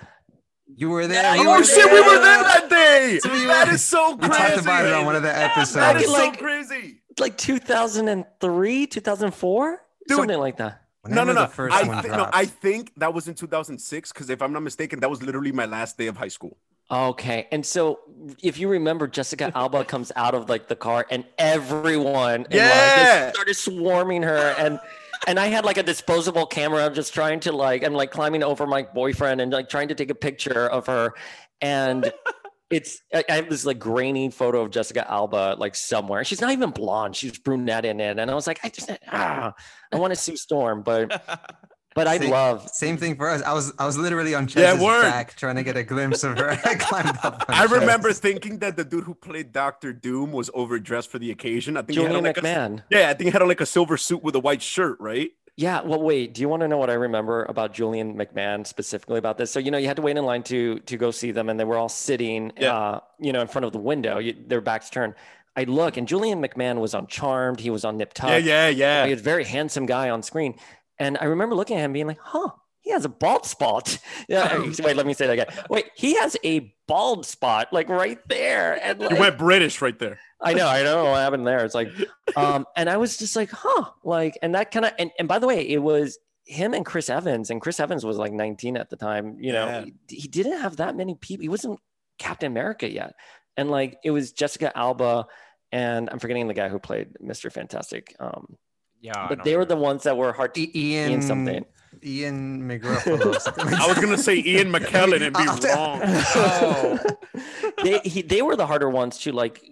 You 0.77 0.91
were 0.91 1.07
there. 1.07 1.23
Yeah, 1.23 1.35
you 1.37 1.43
you 1.43 1.49
Oh 1.51 1.59
were 1.59 1.65
shit, 1.65 1.87
we 1.93 2.01
were 2.01 2.19
there 2.21 2.43
that 2.43 2.69
day. 2.71 3.21
That 3.47 3.69
is 3.69 3.83
so 3.85 4.17
crazy. 4.17 4.29
that 4.33 4.39
were- 4.41 4.47
is 4.47 4.51
We 4.53 4.55
talked 4.55 4.63
about 4.63 4.87
it 4.87 4.93
on 4.93 5.05
one 5.07 5.17
of 5.17 5.23
the 5.23 5.29
That 5.29 5.57
episodes. 5.57 6.03
is 6.03 6.07
so 6.11 6.13
Like- 6.13 6.39
crazy. 6.39 7.01
like 7.19 7.37
2003 7.39 8.87
2004 8.87 9.83
Dude. 10.09 10.17
something 10.17 10.39
like 10.39 10.57
that 10.59 10.83
No, 11.07 11.23
no, 11.25 11.33
no. 11.33 11.43
The 11.43 11.49
first 11.49 11.75
I, 11.77 11.83
one 11.87 12.07
no. 12.09 12.29
I 12.33 12.45
think 12.47 12.93
that 12.97 13.13
was 13.15 13.29
in 13.29 13.35
2006 13.35 14.13
because 14.13 14.31
if 14.31 14.41
I'm 14.43 14.53
not 14.53 14.63
mistaken, 14.63 15.01
that 15.01 15.11
was 15.11 15.23
literally 15.23 15.53
my 15.53 15.67
last 15.67 15.97
day 15.99 16.07
of 16.09 16.17
high 16.17 16.29
school. 16.39 16.57
okay 16.91 17.47
and 17.53 17.65
so 17.65 18.01
if 18.43 18.59
you 18.59 18.69
remember 18.69 19.07
jessica 19.07 19.51
alba 19.55 19.85
comes 19.85 20.11
out 20.17 20.35
of 20.35 20.49
like 20.53 20.65
the 20.69 20.77
car 20.77 21.07
and 21.11 21.25
everyone 21.39 22.47
Yeah. 22.51 23.31
just 23.31 23.35
started 23.35 23.55
swarming 23.55 24.23
her 24.23 24.55
and 24.59 24.79
and 25.27 25.39
i 25.39 25.47
had 25.47 25.65
like 25.65 25.79
a 25.79 25.83
disposable 25.83 26.47
camera 26.47 26.85
I'm 26.85 26.95
just 26.95 27.15
trying 27.15 27.41
to 27.41 27.53
like 27.53 27.85
i'm 27.85 27.95
like 27.95 28.11
climbing 28.11 28.43
over 28.43 28.67
my 28.67 28.83
boyfriend 28.83 29.41
and 29.41 29.53
like 29.53 29.69
trying 29.69 29.89
to 29.89 29.95
take 29.95 30.11
a 30.11 30.15
picture 30.15 30.67
of 30.67 30.87
her 30.87 31.15
and 31.61 32.13
it's 32.71 33.03
I, 33.13 33.25
I 33.29 33.37
have 33.37 33.49
this 33.49 33.65
like 33.65 33.79
grainy 33.79 34.31
photo 34.31 34.63
of 34.63 34.71
Jessica 34.71 35.09
Alba 35.11 35.57
like 35.59 35.75
somewhere. 35.75 36.25
She's 36.25 36.41
not 36.41 36.51
even 36.51 36.71
blonde. 36.71 37.15
She's 37.15 37.39
brunette 37.39 37.85
in 37.85 38.01
it. 38.01 38.19
And 38.19 38.31
I 38.31 38.35
was 38.35 38.47
like, 38.47 38.61
I 38.65 38.69
just 38.69 38.91
ah, 39.13 39.53
I 39.93 39.97
want 39.97 40.13
to 40.13 40.19
see 40.19 40.37
Storm, 40.37 40.83
but 40.83 41.23
but 41.95 42.07
I 42.07 42.19
See, 42.19 42.29
love 42.29 42.69
Same 42.71 42.97
thing 42.97 43.17
for 43.17 43.29
us. 43.31 43.43
I 43.43 43.53
was 43.53 43.73
I 43.79 43.87
was 43.87 43.97
literally 43.97 44.35
on 44.35 44.45
Yeah, 44.45 44.73
Ches's 44.73 44.83
word. 44.83 45.03
back 45.03 45.35
trying 45.37 45.57
to 45.57 45.63
get 45.63 45.77
a 45.77 45.83
glimpse 45.85 46.25
of 46.25 46.37
her. 46.39 46.51
I 46.65 46.75
climbed 46.75 47.19
up. 47.23 47.45
on 47.49 47.55
I 47.55 47.65
remember 47.65 48.09
Ches. 48.09 48.19
thinking 48.21 48.59
that 48.59 48.77
the 48.77 48.85
dude 48.85 49.05
who 49.05 49.15
played 49.15 49.53
Doctor 49.53 49.93
Doom 49.93 50.33
was 50.33 50.51
overdressed 50.55 51.11
for 51.11 51.19
the 51.19 51.31
occasion. 51.31 51.77
I 51.77 51.83
think 51.83 51.91
he 51.99 52.03
had 52.03 52.09
Julian 52.11 52.17
on 52.17 52.25
like 52.25 52.39
a, 52.39 52.41
McMahon. 52.43 52.83
yeah, 52.91 53.09
I 53.11 53.15
think 53.15 53.27
he 53.29 53.31
had 53.31 53.43
on 53.43 53.49
like 53.49 53.61
a 53.61 53.67
silver 53.67 53.97
suit 53.97 54.23
with 54.23 54.35
a 54.35 54.41
white 54.41 54.63
shirt, 54.63 54.99
right? 55.01 55.31
Yeah. 55.57 55.83
Well, 55.83 56.03
wait. 56.03 56.35
Do 56.35 56.41
you 56.43 56.49
want 56.49 56.63
to 56.63 56.69
know 56.69 56.79
what 56.79 56.91
I 56.91 56.95
remember 56.95 57.45
about 57.45 57.73
Julian 57.73 58.17
McMahon 58.17 58.67
specifically 58.67 59.19
about 59.19 59.39
this? 59.39 59.53
So 59.53 59.61
you 59.61 59.71
know, 59.71 59.79
you 59.79 59.87
had 59.87 59.97
to 59.97 60.03
wait 60.03 60.17
in 60.17 60.25
line 60.25 60.43
to 60.45 60.81
to 60.81 60.97
go 60.97 61.13
see 61.13 61.31
them, 61.31 61.49
and 61.49 61.61
they 61.61 61.65
were 61.65 61.77
all 61.79 61.89
sitting, 61.89 62.53
Yeah. 62.59 62.75
uh, 62.77 63.01
you 63.21 63.33
know, 63.33 63.41
in 63.41 63.47
front 63.47 63.65
of 63.65 63.73
the 63.73 63.79
window. 63.79 64.19
You, 64.19 64.35
their 64.49 64.61
backs 64.61 64.91
turned. 64.91 65.15
I 65.57 65.63
look, 65.63 65.97
and 65.97 66.09
Julian 66.09 66.43
McMahon 66.43 66.81
was 66.81 66.93
on 66.95 67.07
Charmed. 67.07 67.61
He 67.61 67.71
was 67.71 67.85
on 67.85 67.97
Nip 67.99 68.13
Tuck. 68.13 68.31
Yeah, 68.31 68.39
yeah, 68.39 68.69
yeah. 68.69 69.05
He 69.07 69.13
was 69.13 69.21
a 69.21 69.23
very 69.23 69.45
handsome 69.45 69.87
guy 69.87 70.11
on 70.11 70.25
screen, 70.25 70.57
and 70.99 71.19
I 71.21 71.25
remember 71.25 71.55
looking 71.55 71.77
at 71.77 71.85
him 71.85 71.93
being 71.93 72.07
like, 72.07 72.21
"Huh." 72.21 72.51
He 72.81 72.91
has 72.91 73.07
a 73.07 73.09
bald 73.09 73.47
spot. 73.47 73.99
Yeah, 74.29 74.59
wait, 74.83 74.95
let 74.95 75.07
me 75.07 75.15
say 75.15 75.27
that 75.27 75.33
again. 75.33 75.47
Wait, 75.71 75.87
he 75.95 76.17
has 76.17 76.37
a 76.45 76.75
bald 76.87 77.25
spot, 77.25 77.73
like 77.73 77.89
right 77.89 78.19
there. 78.29 78.79
And 78.83 79.01
You 79.01 79.17
went 79.17 79.39
British 79.39 79.81
right 79.81 79.99
there. 79.99 80.19
I 80.39 80.53
know, 80.53 80.67
I 80.67 80.83
don't 80.83 81.03
know 81.05 81.11
what 81.13 81.21
happened 81.21 81.47
there. 81.47 81.65
It's 81.65 81.75
like, 81.75 81.89
um, 82.37 82.67
and 82.77 82.91
I 82.91 82.99
was 82.99 83.17
just 83.17 83.37
like, 83.37 83.49
huh, 83.51 83.85
like, 84.05 84.39
and 84.43 84.55
that 84.55 84.71
kind 84.71 84.85
of, 84.85 84.93
and, 84.99 85.11
and 85.19 85.27
by 85.27 85.39
the 85.39 85.47
way, 85.47 85.67
it 85.67 85.79
was 85.83 86.19
him 86.45 86.75
and 86.75 86.85
Chris 86.85 87.09
Evans, 87.09 87.49
and 87.49 87.59
Chris 87.59 87.81
Evans 87.81 88.05
was 88.05 88.19
like 88.19 88.33
19 88.33 88.77
at 88.77 88.91
the 88.91 88.97
time. 88.97 89.39
You 89.41 89.53
know, 89.55 89.67
Yeah. 89.67 89.85
he, 90.09 90.17
he 90.17 90.29
didn't 90.29 90.61
have 90.61 90.77
that 90.77 90.95
many 90.95 91.15
people. 91.15 91.41
He 91.43 91.49
wasn't 91.49 91.81
Captain 92.19 92.53
America 92.53 92.91
yet, 92.91 93.15
and 93.57 93.71
like 93.71 93.97
it 94.05 94.11
was 94.11 94.33
Jessica 94.33 94.77
Alba, 94.77 95.27
and 95.73 96.11
I'm 96.11 96.19
forgetting 96.19 96.49
the 96.49 96.55
guy 96.55 96.69
who 96.69 96.79
played 96.79 97.17
Mr. 97.23 97.51
Fantastic. 97.51 98.15
Um, 98.21 98.59
yeah, 99.05 99.27
but 99.29 99.45
they 99.45 99.55
were 99.55 99.67
the 99.67 99.77
ones 99.77 100.05
that 100.05 100.17
were 100.17 100.33
hard 100.33 100.55
to 100.55 100.79
Ian, 100.79 101.11
Ian 101.11 101.23
something. 101.23 101.65
Ian 102.03 102.63
McGruffalo. 102.67 103.37
I 103.79 103.87
was 103.87 103.99
gonna 103.99 104.17
say 104.17 104.37
Ian 104.39 104.73
McKellen 104.73 105.21
and 105.21 105.37
be 105.37 105.43
I'll 105.43 105.59
tell- 105.59 106.01
oh, 106.35 106.99
wrong. 107.35 107.43
they 107.83 107.99
he, 107.99 108.23
they 108.23 108.41
were 108.41 108.57
the 108.57 108.67
harder 108.67 108.89
ones 108.89 109.19
to 109.21 109.33
like 109.33 109.63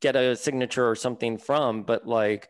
get 0.00 0.16
a 0.16 0.34
signature 0.36 0.88
or 0.88 0.94
something 0.96 1.36
from, 1.36 1.82
but 1.82 2.06
like 2.06 2.48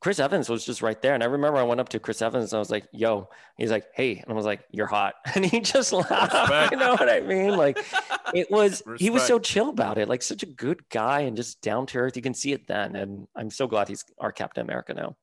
Chris 0.00 0.18
Evans 0.18 0.48
was 0.48 0.64
just 0.64 0.80
right 0.80 1.00
there. 1.02 1.12
And 1.12 1.22
I 1.22 1.26
remember 1.26 1.58
I 1.58 1.62
went 1.62 1.80
up 1.80 1.90
to 1.90 2.00
Chris 2.00 2.22
Evans 2.22 2.52
and 2.52 2.56
I 2.56 2.60
was 2.60 2.70
like, 2.70 2.86
yo, 2.90 3.28
he's 3.58 3.70
like, 3.70 3.84
hey. 3.94 4.16
And 4.16 4.30
I 4.30 4.34
was 4.34 4.46
like, 4.46 4.64
you're 4.70 4.86
hot. 4.86 5.14
And 5.34 5.44
he 5.44 5.60
just 5.60 5.92
laughed. 5.92 6.32
Respect. 6.32 6.72
You 6.72 6.78
know 6.78 6.92
what 6.92 7.10
I 7.10 7.20
mean? 7.20 7.56
Like 7.56 7.78
it 8.34 8.50
was, 8.50 8.82
he 8.98 9.10
was 9.10 9.22
so 9.22 9.38
chill 9.38 9.68
about 9.68 9.98
it, 9.98 10.08
like 10.08 10.22
such 10.22 10.42
a 10.42 10.46
good 10.46 10.88
guy 10.88 11.20
and 11.20 11.36
just 11.36 11.60
down 11.60 11.86
to 11.88 11.98
earth. 11.98 12.16
You 12.16 12.22
can 12.22 12.34
see 12.34 12.52
it 12.52 12.66
then. 12.66 12.96
And 12.96 13.28
I'm 13.36 13.50
so 13.50 13.66
glad 13.66 13.88
he's 13.88 14.04
our 14.18 14.32
Captain 14.32 14.62
America 14.62 14.94
now. 14.94 15.16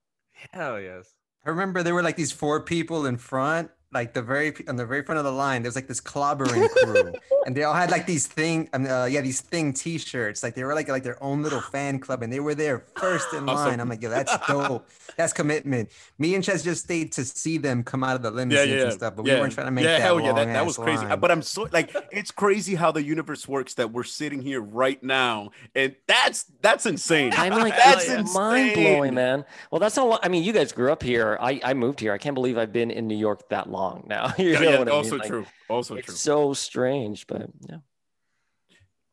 Hell 0.52 0.80
yes. 0.80 1.14
I 1.46 1.50
remember 1.50 1.84
there 1.84 1.94
were 1.94 2.04
like 2.04 2.18
these 2.18 2.32
four 2.32 2.64
people 2.64 3.06
in 3.06 3.18
front, 3.18 3.72
like 3.94 4.14
the 4.14 4.22
very 4.22 4.54
on 4.68 4.76
the 4.78 4.86
very 4.86 5.04
front 5.04 5.20
of 5.20 5.26
the 5.26 5.32
line. 5.32 5.64
There 5.64 5.68
was 5.68 5.76
like 5.76 5.88
this 5.88 6.00
clobbering 6.00 6.70
crew, 6.70 7.14
and 7.46 7.56
they 7.56 7.64
all 7.64 7.74
had 7.74 7.92
like 7.92 8.06
these 8.06 8.26
thing, 8.28 8.70
um, 8.74 8.86
uh, 8.86 9.06
yeah, 9.06 9.22
these 9.22 9.42
thing 9.42 9.74
T-shirts. 9.74 10.44
Like 10.44 10.56
they 10.56 10.64
were 10.64 10.74
like 10.74 10.88
like 10.88 11.04
their 11.04 11.22
own 11.22 11.44
little 11.44 11.62
fan 11.62 12.00
club, 12.00 12.24
and 12.24 12.32
they 12.32 12.39
were 12.39 12.56
there 12.56 12.86
first 12.98 13.34
in 13.34 13.50
Awesome. 13.50 13.68
line. 13.70 13.80
I'm 13.80 13.89
like, 13.89 14.02
yo, 14.02 14.10
that's 14.10 14.36
dope. 14.48 14.88
That's 15.18 15.34
commitment. 15.34 15.89
Me 16.18 16.36
and 16.36 16.44
Ches 16.44 16.64
just 16.64 16.86
stayed 16.86 17.12
to 17.14 17.26
see 17.26 17.58
them 17.58 17.84
come 17.84 18.04
out 18.04 18.16
of 18.16 18.22
the 18.22 18.46
Yeah, 18.48 18.64
yeah, 18.64 18.84
and 18.84 18.94
stuff, 18.94 19.16
but 19.16 19.24
we 19.24 19.32
weren't 19.32 19.54
trying 19.54 19.68
to 19.68 19.72
make 19.72 19.84
yeah, 19.84 19.98
that 19.98 20.02
hell 20.02 20.20
yeah, 20.22 20.34
that, 20.34 20.46
that 20.46 20.66
was 20.66 20.78
crazy. 20.78 21.06
line. 21.06 21.20
But 21.20 21.32
I'm 21.32 21.42
so 21.42 21.68
like, 21.72 21.94
it's 22.12 22.32
crazy 22.32 22.76
how 22.76 22.92
the 22.92 23.04
universe 23.04 23.48
works 23.48 23.74
that 23.74 23.92
we're 23.92 24.04
sitting 24.04 24.42
here 24.42 24.62
right 24.62 25.02
now, 25.04 25.52
and 25.76 25.96
that's 26.08 26.46
that's 26.62 26.86
insane. 26.86 27.34
I'm 27.36 27.52
like, 27.52 27.76
that's 27.84 28.08
it's 28.08 28.34
mind 28.34 28.76
blowing, 28.76 29.14
man. 29.16 29.44
Well, 29.70 29.80
that's 29.80 29.96
how 29.98 30.08
long, 30.08 30.20
I 30.24 30.30
mean, 30.30 30.44
you 30.44 30.54
guys 30.54 30.72
grew 30.72 30.92
up 30.92 31.04
here. 31.04 31.38
I, 31.42 31.60
I 31.64 31.74
moved 31.74 32.00
here. 32.00 32.14
I 32.14 32.18
can't 32.18 32.36
believe 32.36 32.58
I've 32.58 32.72
been 32.72 32.89
in 32.92 33.08
New 33.08 33.18
York 33.18 33.50
that 33.50 33.70
long 33.70 33.81
now. 34.08 34.34
You 34.38 34.56
Yeah, 34.56 34.60
know 34.60 34.72
yeah, 34.72 34.78
what 34.78 34.90
I 34.90 34.92
also 34.92 35.16
mean? 35.16 35.20
Like, 35.20 35.28
true. 35.28 35.46
Also 35.68 35.96
it's 35.96 36.06
true. 36.08 36.16
so 36.16 36.54
strange, 36.54 37.28
but 37.28 37.50
yeah. 37.70 37.78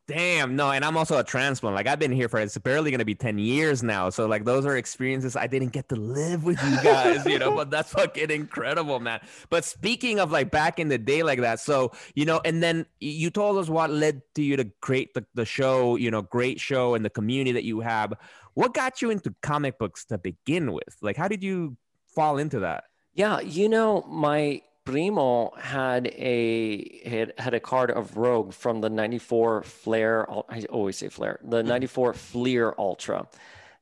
Damn, 0.07 0.55
no, 0.55 0.71
and 0.71 0.83
I'm 0.83 0.97
also 0.97 1.19
a 1.19 1.23
transplant. 1.23 1.75
Like 1.75 1.85
I've 1.85 1.99
been 1.99 2.11
here 2.11 2.27
for 2.27 2.39
it's 2.39 2.57
barely 2.57 2.89
gonna 2.89 3.05
be 3.05 3.13
10 3.13 3.37
years 3.37 3.83
now. 3.83 4.09
So 4.09 4.25
like 4.25 4.43
those 4.43 4.65
are 4.65 4.75
experiences 4.75 5.35
I 5.35 5.45
didn't 5.45 5.69
get 5.69 5.87
to 5.89 5.95
live 5.95 6.43
with 6.43 6.59
you 6.63 6.81
guys, 6.81 7.27
you 7.27 7.37
know, 7.37 7.51
but 7.55 7.69
that's 7.69 7.91
fucking 7.91 8.31
incredible, 8.31 8.99
man. 8.99 9.19
But 9.51 9.65
speaking 9.65 10.19
of 10.19 10.31
like 10.31 10.49
back 10.49 10.79
in 10.79 10.87
the 10.89 10.97
day 10.97 11.21
like 11.21 11.41
that, 11.41 11.59
so 11.59 11.91
you 12.15 12.25
know, 12.25 12.41
and 12.43 12.63
then 12.63 12.87
you 12.99 13.29
told 13.29 13.59
us 13.59 13.69
what 13.69 13.91
led 13.91 14.23
to 14.33 14.41
you 14.41 14.57
to 14.57 14.65
create 14.81 15.13
the, 15.13 15.23
the 15.35 15.45
show, 15.45 15.95
you 15.95 16.09
know, 16.09 16.23
great 16.23 16.59
show 16.59 16.95
and 16.95 17.05
the 17.05 17.11
community 17.11 17.51
that 17.51 17.63
you 17.63 17.79
have. 17.81 18.13
What 18.55 18.73
got 18.73 19.03
you 19.03 19.11
into 19.11 19.35
comic 19.43 19.77
books 19.77 20.05
to 20.05 20.17
begin 20.17 20.73
with? 20.73 20.97
Like 21.03 21.17
how 21.17 21.27
did 21.27 21.43
you 21.43 21.77
fall 22.15 22.39
into 22.39 22.61
that? 22.61 22.85
Yeah, 23.19 23.41
you 23.41 23.67
know, 23.67 24.05
my 24.07 24.61
Primo 24.85 25.51
had 25.57 26.07
a 26.07 27.01
had, 27.05 27.33
had 27.37 27.53
a 27.53 27.59
card 27.59 27.91
of 27.91 28.15
Rogue 28.15 28.53
from 28.53 28.79
the 28.79 28.89
94 28.89 29.63
Flair. 29.63 30.25
I 30.49 30.63
always 30.69 30.95
say 30.99 31.09
Flair, 31.09 31.37
the 31.43 31.57
mm-hmm. 31.57 31.67
94 31.67 32.13
Fleer 32.13 32.73
Ultra. 32.77 33.27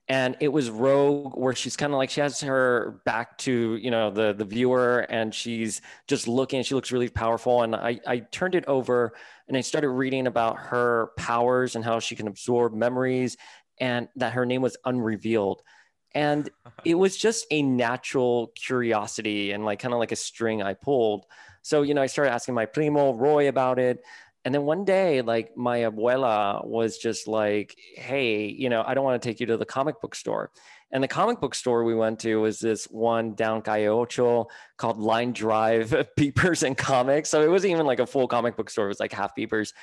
And 0.09 0.37
it 0.39 0.47
was 0.47 0.71
Rogue 0.71 1.37
where 1.37 1.53
she's 1.53 1.77
kind 1.77 1.93
of 1.93 1.97
like 1.97 2.09
she 2.09 2.19
has 2.21 2.41
her 2.41 2.99
back 3.05 3.37
to, 3.39 3.75
you 3.75 3.91
know, 3.91 4.09
the 4.09 4.33
the 4.33 4.43
viewer 4.43 5.01
and 5.01 5.35
she's 5.35 5.81
just 6.07 6.27
looking, 6.27 6.63
she 6.63 6.73
looks 6.73 6.91
really 6.91 7.09
powerful. 7.09 7.61
And 7.61 7.75
I, 7.75 7.99
I 8.07 8.19
turned 8.31 8.55
it 8.55 8.65
over 8.65 9.13
and 9.47 9.55
I 9.55 9.61
started 9.61 9.89
reading 9.89 10.25
about 10.25 10.57
her 10.57 11.11
powers 11.15 11.75
and 11.75 11.85
how 11.85 11.99
she 11.99 12.15
can 12.15 12.27
absorb 12.27 12.73
memories 12.73 13.37
and 13.79 14.07
that 14.15 14.33
her 14.33 14.47
name 14.47 14.63
was 14.63 14.77
unrevealed 14.83 15.61
and 16.13 16.49
it 16.85 16.95
was 16.95 17.17
just 17.17 17.45
a 17.51 17.61
natural 17.61 18.51
curiosity 18.55 19.51
and 19.51 19.65
like 19.65 19.79
kind 19.79 19.93
of 19.93 19.99
like 19.99 20.11
a 20.11 20.17
string 20.17 20.61
I 20.61 20.73
pulled. 20.73 21.25
So, 21.61 21.81
you 21.81 21.93
know, 21.93 22.01
I 22.01 22.07
started 22.07 22.31
asking 22.31 22.55
my 22.55 22.65
primo 22.65 23.13
Roy 23.13 23.49
about 23.49 23.79
it. 23.79 24.03
And 24.45 24.55
then 24.55 24.63
one 24.63 24.85
day, 24.85 25.21
like 25.21 25.57
my 25.57 25.79
abuela 25.79 26.65
was 26.65 26.97
just 26.97 27.27
like, 27.27 27.75
hey, 27.95 28.45
you 28.45 28.69
know, 28.69 28.83
I 28.87 28.93
don't 28.93 29.03
want 29.03 29.21
to 29.21 29.27
take 29.27 29.41
you 29.41 29.45
to 29.47 29.57
the 29.57 29.65
comic 29.65 29.99
book 29.99 30.15
store. 30.15 30.51
And 30.91 31.03
the 31.03 31.07
comic 31.09 31.41
book 31.41 31.53
store 31.53 31.83
we 31.83 31.93
went 31.93 32.19
to 32.19 32.37
was 32.37 32.59
this 32.59 32.85
one 32.85 33.33
down 33.33 33.61
Calle 33.61 33.87
Ocho 33.87 34.47
called 34.77 34.97
Line 34.97 35.33
Drive 35.33 35.93
Peepers 36.15 36.63
and 36.63 36.77
Comics. 36.77 37.29
So 37.29 37.41
it 37.41 37.49
wasn't 37.49 37.73
even 37.73 37.85
like 37.85 37.99
a 37.99 38.07
full 38.07 38.27
comic 38.27 38.55
book 38.55 38.69
store, 38.69 38.85
it 38.85 38.89
was 38.89 38.99
like 38.99 39.11
half 39.11 39.35
Peepers. 39.35 39.73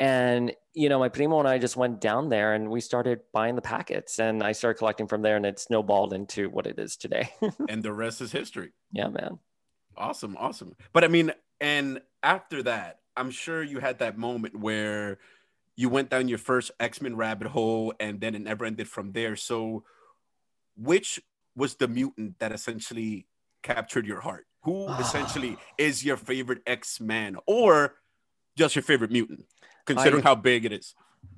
And, 0.00 0.52
you 0.72 0.88
know, 0.88 0.98
my 0.98 1.10
primo 1.10 1.38
and 1.38 1.46
I 1.46 1.58
just 1.58 1.76
went 1.76 2.00
down 2.00 2.30
there 2.30 2.54
and 2.54 2.70
we 2.70 2.80
started 2.80 3.20
buying 3.34 3.54
the 3.54 3.62
packets 3.62 4.18
and 4.18 4.42
I 4.42 4.52
started 4.52 4.78
collecting 4.78 5.06
from 5.06 5.20
there 5.20 5.36
and 5.36 5.44
it 5.44 5.60
snowballed 5.60 6.14
into 6.14 6.48
what 6.48 6.66
it 6.66 6.78
is 6.78 6.96
today. 6.96 7.30
and 7.68 7.82
the 7.82 7.92
rest 7.92 8.22
is 8.22 8.32
history. 8.32 8.72
Yeah, 8.92 9.08
man. 9.08 9.38
Awesome. 9.98 10.38
Awesome. 10.38 10.74
But 10.94 11.04
I 11.04 11.08
mean, 11.08 11.32
and 11.60 12.00
after 12.22 12.62
that, 12.62 13.00
I'm 13.14 13.30
sure 13.30 13.62
you 13.62 13.80
had 13.80 13.98
that 13.98 14.16
moment 14.16 14.58
where 14.58 15.18
you 15.76 15.90
went 15.90 16.08
down 16.08 16.28
your 16.28 16.38
first 16.38 16.70
X-Men 16.80 17.16
rabbit 17.16 17.48
hole 17.48 17.92
and 18.00 18.20
then 18.22 18.34
it 18.34 18.40
never 18.40 18.64
ended 18.64 18.88
from 18.88 19.12
there. 19.12 19.36
So 19.36 19.84
which 20.78 21.20
was 21.54 21.74
the 21.74 21.88
mutant 21.88 22.38
that 22.38 22.52
essentially 22.52 23.26
captured 23.62 24.06
your 24.06 24.20
heart? 24.20 24.46
Who 24.62 24.86
ah. 24.88 24.98
essentially 24.98 25.58
is 25.76 26.04
your 26.04 26.16
favorite 26.16 26.62
X-Man 26.66 27.36
or 27.46 27.96
just 28.56 28.74
your 28.74 28.82
favorite 28.82 29.10
mutant? 29.10 29.44
Considering 29.94 30.22
I, 30.24 30.28
how 30.28 30.34
big 30.34 30.64
it 30.64 30.72
is. 30.72 30.94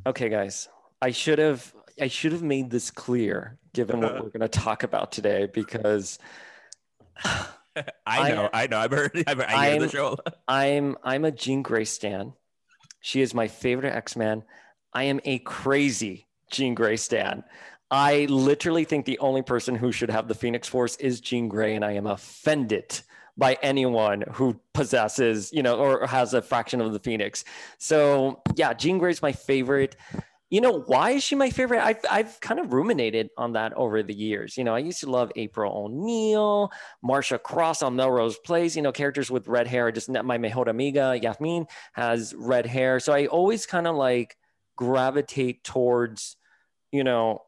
Okay, 0.07 0.29
guys, 0.29 0.69
I 1.01 1.11
should 1.11 1.39
have 1.39 1.73
I 2.01 2.09
should 2.09 2.33
have 2.33 2.43
made 2.43 2.71
this 2.71 2.91
clear 2.91 3.59
given 3.73 4.01
what 4.01 4.15
we're 4.15 4.31
going 4.31 4.41
to 4.41 4.49
talk 4.49 4.83
about 4.83 5.13
today 5.13 5.49
because 5.53 6.19
I 8.07 8.29
know, 8.29 8.51
I, 8.53 8.65
I 8.65 8.67
know, 8.67 8.79
I've 8.79 8.91
heard, 8.91 9.25
I've 9.27 9.39
heard 9.39 9.47
I 9.47 9.71
hear 9.71 9.81
the 9.81 9.89
show. 9.89 10.17
I'm 10.49 10.97
I'm 11.03 11.25
a 11.25 11.31
Jean 11.31 11.63
Grey 11.63 11.85
stan. 11.85 12.35
She 13.01 13.21
is 13.21 13.35
my 13.35 13.49
favorite 13.49 13.95
X 13.95 14.17
Man. 14.17 14.45
I 14.93 15.05
am 15.05 15.21
a 15.25 15.39
crazy 15.41 16.27
Jean 16.51 16.75
Grey 16.75 16.97
stan. 16.97 17.45
I 17.91 18.27
literally 18.31 18.85
think 18.85 19.05
the 19.05 19.19
only 19.19 19.43
person 19.43 19.75
who 19.75 19.93
should 19.93 20.11
have 20.11 20.29
the 20.29 20.35
Phoenix 20.35 20.67
Force 20.67 20.97
is 20.97 21.21
Jean 21.21 21.49
Grey, 21.49 21.75
and 21.75 21.85
I 21.85 21.93
am 21.93 22.07
offended 22.07 23.01
by 23.37 23.57
anyone 23.63 24.25
who 24.33 24.61
possesses, 24.75 25.51
you 25.53 25.63
know, 25.63 25.79
or 25.79 26.07
has 26.07 26.35
a 26.35 26.43
fraction 26.43 26.81
of 26.81 26.93
the 26.93 26.99
Phoenix. 26.99 27.45
So 27.79 28.43
yeah, 28.55 28.73
Jean 28.75 28.99
Grey's 28.99 29.23
my 29.23 29.33
favorite. 29.33 29.97
You 30.51 30.61
know, 30.61 30.81
why 30.83 31.13
is 31.13 31.23
she 31.23 31.35
my 31.35 31.49
favorite? 31.49 31.83
I've, 31.83 32.05
I've 32.11 32.39
kind 32.41 32.61
of 32.61 32.75
ruminated 32.75 33.31
on 33.39 33.55
that 33.55 33.73
over 33.73 34.03
the 34.03 34.13
years. 34.13 34.59
You 34.59 34.65
know, 34.65 34.75
I 34.75 34.81
used 34.81 35.01
to 35.01 35.11
love 35.11 35.33
April 35.35 35.73
O'Neil, 35.87 36.71
Marcia 37.03 37.39
Cross 37.39 37.83
on 37.83 37.97
Melrose 37.97 38.37
Place, 38.37 38.77
you 38.77 38.83
know, 38.83 38.93
characters 38.93 39.31
with 39.31 39.49
red 39.49 39.67
hair. 39.67 39.91
Just 39.91 40.11
my 40.11 40.37
mejor 40.37 40.69
amiga, 40.69 41.19
Yasmin, 41.21 41.69
has 41.95 42.35
red 42.37 42.67
hair. 42.67 43.01
So 43.01 43.15
I 43.15 43.29
always 43.29 43.65
kind 43.65 43.87
of 43.87 43.97
like 43.97 44.37
gravitate 44.77 45.65
towards, 45.65 46.37
you 46.91 47.03
know, 47.03 47.41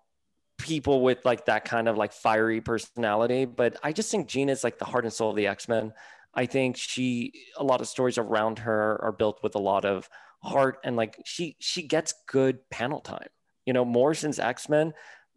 people 0.65 1.03
with 1.03 1.23
like 1.27 1.45
that 1.45 1.67
kind 1.67 1.89
of 1.89 1.99
like 1.99 2.13
fiery 2.13 2.63
personality. 2.63 3.45
But 3.45 3.77
I 3.83 3.93
just 3.93 4.11
think 4.11 4.29
Jean 4.29 4.49
is 4.49 4.65
like 4.65 4.79
the 4.79 4.87
heart 4.87 5.05
and 5.05 5.13
soul 5.13 5.31
of 5.31 5.37
the 5.37 5.47
X 5.47 5.69
Men. 5.69 5.93
I 6.33 6.47
think 6.47 6.77
she 6.79 7.33
a 7.59 7.63
lot 7.63 7.83
of 7.83 7.87
stories 7.87 8.17
around 8.17 8.61
her 8.61 8.99
are 9.05 9.13
built 9.13 9.41
with 9.43 9.55
a 9.55 9.61
lot 9.61 9.85
of 9.85 10.09
heart 10.43 10.79
and 10.83 10.97
like 10.97 11.21
she 11.25 11.57
she 11.61 11.83
gets 11.83 12.15
good 12.27 12.59
panel 12.71 13.01
time. 13.01 13.29
You 13.67 13.75
know, 13.75 13.85
Morrison's 13.85 14.39
X 14.39 14.69
Men. 14.69 14.95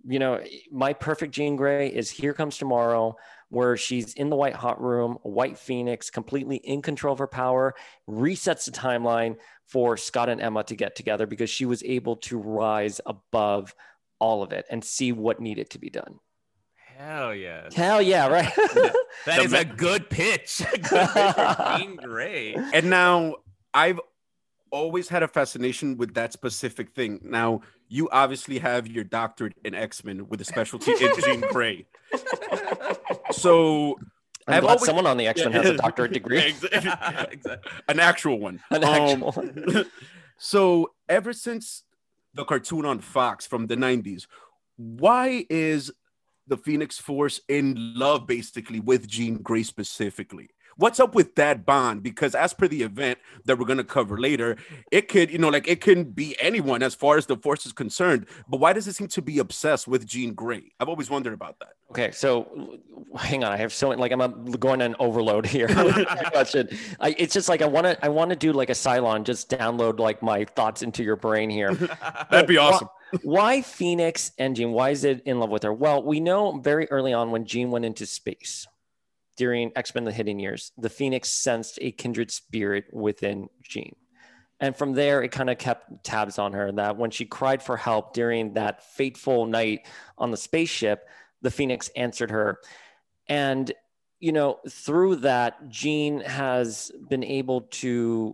You 0.07 0.19
know, 0.19 0.41
my 0.71 0.93
perfect 0.93 1.33
Jean 1.33 1.57
Grey 1.57 1.89
is 1.89 2.09
Here 2.09 2.33
Comes 2.33 2.57
Tomorrow, 2.57 3.17
where 3.49 3.75
she's 3.75 4.13
in 4.13 4.29
the 4.29 4.35
White 4.37 4.53
Hot 4.53 4.81
Room, 4.81 5.17
White 5.23 5.57
Phoenix, 5.57 6.09
completely 6.09 6.57
in 6.57 6.81
control 6.81 7.11
of 7.11 7.19
her 7.19 7.27
power, 7.27 7.75
resets 8.09 8.65
the 8.65 8.71
timeline 8.71 9.35
for 9.65 9.97
Scott 9.97 10.29
and 10.29 10.39
Emma 10.39 10.63
to 10.65 10.75
get 10.75 10.95
together 10.95 11.25
because 11.25 11.49
she 11.49 11.65
was 11.65 11.83
able 11.83 12.15
to 12.17 12.37
rise 12.37 13.01
above 13.05 13.75
all 14.19 14.43
of 14.43 14.51
it 14.51 14.65
and 14.69 14.83
see 14.83 15.11
what 15.11 15.39
needed 15.39 15.69
to 15.71 15.79
be 15.79 15.89
done. 15.89 16.19
Hell 16.97 17.35
yeah. 17.35 17.69
Hell 17.75 18.01
yeah, 18.01 18.27
right? 18.27 18.51
that 19.25 19.39
is 19.43 19.53
a 19.53 19.63
good 19.63 20.09
pitch. 20.09 20.63
good 20.89 21.97
Great. 21.97 22.57
And 22.73 22.89
now 22.89 23.35
I've 23.73 23.99
always 24.71 25.07
had 25.07 25.21
a 25.21 25.27
fascination 25.27 25.97
with 25.97 26.15
that 26.15 26.33
specific 26.33 26.95
thing. 26.95 27.19
Now, 27.23 27.61
you 27.87 28.09
obviously 28.09 28.59
have 28.59 28.87
your 28.87 29.03
doctorate 29.03 29.53
in 29.63 29.75
X-Men 29.75 30.27
with 30.27 30.41
a 30.41 30.45
specialty 30.45 30.91
in 30.91 31.11
Jean 31.23 31.41
Grey. 31.51 31.85
So 33.31 33.99
I'm 34.47 34.55
I've 34.55 34.61
glad 34.63 34.71
always, 34.71 34.85
someone 34.85 35.05
on 35.05 35.17
the 35.17 35.27
X-Men 35.27 35.51
has 35.53 35.69
a 35.69 35.77
doctorate 35.77 36.13
degree. 36.13 36.39
exactly. 36.39 37.57
An 37.87 37.99
actual 37.99 38.39
one. 38.39 38.59
An 38.71 38.83
actual 38.83 39.29
um, 39.29 39.35
one. 39.35 39.85
so 40.37 40.91
ever 41.07 41.31
since 41.31 41.83
the 42.33 42.45
cartoon 42.45 42.85
on 42.85 42.99
Fox 42.99 43.45
from 43.45 43.67
the 43.67 43.75
90s. 43.75 44.27
Why 44.77 45.45
is 45.49 45.91
the 46.47 46.57
Phoenix 46.57 46.97
Force 46.97 47.41
in 47.49 47.75
love 47.95 48.27
basically 48.27 48.79
with 48.79 49.07
Jean 49.07 49.37
Grey 49.37 49.63
specifically? 49.63 50.49
What's 50.77 50.99
up 50.99 51.15
with 51.15 51.35
that 51.35 51.65
bond? 51.65 52.03
Because 52.03 52.35
as 52.35 52.53
per 52.53 52.67
the 52.67 52.83
event 52.83 53.17
that 53.45 53.57
we're 53.57 53.65
gonna 53.65 53.83
cover 53.83 54.19
later, 54.19 54.57
it 54.91 55.07
could, 55.07 55.31
you 55.31 55.39
know, 55.39 55.49
like 55.49 55.67
it 55.67 55.81
can 55.81 56.03
be 56.05 56.35
anyone 56.39 56.83
as 56.83 56.93
far 56.93 57.17
as 57.17 57.25
the 57.25 57.35
force 57.35 57.65
is 57.65 57.73
concerned. 57.73 58.27
But 58.47 58.59
why 58.59 58.73
does 58.73 58.87
it 58.87 58.95
seem 58.95 59.07
to 59.09 59.21
be 59.21 59.39
obsessed 59.39 59.87
with 59.87 60.05
Jean 60.05 60.33
Grey? 60.33 60.71
I've 60.79 60.87
always 60.87 61.09
wondered 61.09 61.33
about 61.33 61.59
that. 61.59 61.73
Okay, 61.89 62.11
so 62.11 62.79
hang 63.17 63.43
on, 63.43 63.51
I 63.51 63.57
have 63.57 63.73
so 63.73 63.89
like 63.89 64.11
I'm 64.11 64.45
going 64.59 64.81
on 64.81 64.95
overload 64.99 65.45
here. 65.45 65.67
question. 66.31 66.69
I, 66.99 67.15
it's 67.17 67.33
just 67.33 67.49
like 67.49 67.61
I 67.61 67.65
want 67.65 67.85
to 67.85 68.05
I 68.05 68.09
want 68.09 68.29
to 68.29 68.35
do 68.35 68.53
like 68.53 68.69
a 68.69 68.73
Cylon, 68.73 69.23
just 69.23 69.49
download 69.49 69.99
like 69.99 70.21
my 70.21 70.45
thoughts 70.45 70.83
into 70.83 71.03
your 71.03 71.15
brain 71.15 71.49
here. 71.49 71.73
That'd 72.29 72.47
be 72.47 72.57
awesome. 72.57 72.89
Why, 73.11 73.19
why 73.23 73.61
Phoenix 73.61 74.31
and 74.37 74.55
Jean? 74.55 74.73
Why 74.73 74.91
is 74.91 75.03
it 75.03 75.23
in 75.25 75.39
love 75.39 75.49
with 75.49 75.63
her? 75.63 75.73
Well, 75.73 76.03
we 76.03 76.19
know 76.19 76.59
very 76.59 76.87
early 76.91 77.13
on 77.13 77.31
when 77.31 77.45
Jean 77.45 77.71
went 77.71 77.85
into 77.85 78.05
space 78.05 78.67
during 79.37 79.71
X 79.75 79.95
Men: 79.95 80.03
The 80.03 80.11
Hidden 80.11 80.39
Years, 80.39 80.71
the 80.77 80.89
Phoenix 80.89 81.29
sensed 81.29 81.79
a 81.81 81.91
kindred 81.91 82.31
spirit 82.31 82.85
within 82.91 83.47
Jean. 83.63 83.95
And 84.59 84.75
from 84.75 84.93
there, 84.93 85.21
it 85.21 85.31
kind 85.31 85.49
of 85.49 85.59
kept 85.59 86.03
tabs 86.03 86.39
on 86.39 86.53
her 86.53 86.71
that 86.71 86.97
when 86.97 87.11
she 87.11 87.25
cried 87.25 87.61
for 87.61 87.77
help 87.77 88.13
during 88.13 88.55
that 88.55 88.83
fateful 88.83 89.45
night 89.45 89.87
on 90.17 90.31
the 90.31 90.37
spaceship, 90.37 91.07
the 91.43 91.51
Phoenix 91.51 91.89
answered 91.95 92.31
her. 92.31 92.59
And, 93.27 93.71
you 94.19 94.31
know, 94.31 94.59
through 94.67 95.17
that, 95.17 95.69
Jean 95.69 96.21
has 96.21 96.91
been 97.07 97.23
able 97.23 97.61
to 97.61 98.33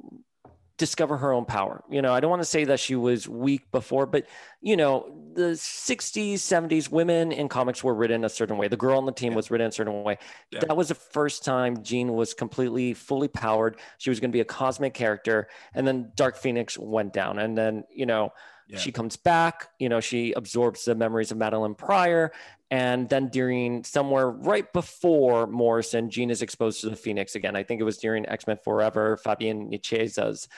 discover 0.77 1.17
her 1.17 1.31
own 1.31 1.45
power. 1.45 1.83
You 1.89 2.01
know, 2.01 2.13
I 2.13 2.19
don't 2.19 2.29
want 2.29 2.41
to 2.41 2.47
say 2.47 2.65
that 2.65 2.79
she 2.79 2.95
was 2.95 3.27
weak 3.27 3.71
before, 3.71 4.05
but 4.05 4.25
you 4.61 4.75
know, 4.75 5.13
the 5.33 5.51
60s, 5.51 6.35
70s, 6.35 6.89
women 6.89 7.31
in 7.31 7.47
comics 7.47 7.83
were 7.83 7.93
written 7.93 8.23
a 8.25 8.29
certain 8.29 8.57
way. 8.57 8.67
The 8.67 8.77
girl 8.77 8.97
on 8.97 9.05
the 9.05 9.11
team 9.11 9.33
yeah. 9.33 9.37
was 9.37 9.51
written 9.51 9.67
a 9.67 9.71
certain 9.71 10.03
way. 10.03 10.17
Yeah. 10.51 10.61
That 10.61 10.75
was 10.75 10.87
the 10.87 10.95
first 10.95 11.45
time 11.45 11.83
Jean 11.83 12.13
was 12.13 12.33
completely 12.33 12.93
fully 12.93 13.27
powered. 13.27 13.77
She 13.97 14.09
was 14.09 14.19
going 14.19 14.31
to 14.31 14.35
be 14.35 14.41
a 14.41 14.45
cosmic 14.45 14.93
character. 14.93 15.47
And 15.73 15.85
then 15.85 16.11
Dark 16.15 16.37
Phoenix 16.37 16.77
went 16.77 17.13
down. 17.13 17.39
And 17.39 17.57
then, 17.57 17.83
you 17.93 18.05
know, 18.05 18.33
yeah. 18.67 18.79
she 18.79 18.91
comes 18.91 19.17
back, 19.17 19.69
you 19.79 19.89
know, 19.89 19.99
she 19.99 20.31
absorbs 20.33 20.85
the 20.85 20.95
memories 20.95 21.31
of 21.31 21.37
Madelyne 21.37 21.77
Pryor. 21.77 22.31
And 22.73 23.07
then 23.07 23.27
during 23.27 23.83
somewhere 23.83 24.31
right 24.31 24.73
before 24.73 25.45
Morrison, 25.45 26.09
Jean 26.09 26.31
is 26.31 26.41
exposed 26.41 26.81
to 26.81 26.89
the 26.89 26.95
Phoenix 26.95 27.35
again. 27.35 27.55
I 27.55 27.61
think 27.61 27.79
it 27.79 27.83
was 27.83 27.99
during 27.99 28.27
X 28.27 28.47
Men 28.47 28.57
Forever, 28.63 29.15
Fabian 29.15 29.69
Nicieza's 29.69 30.49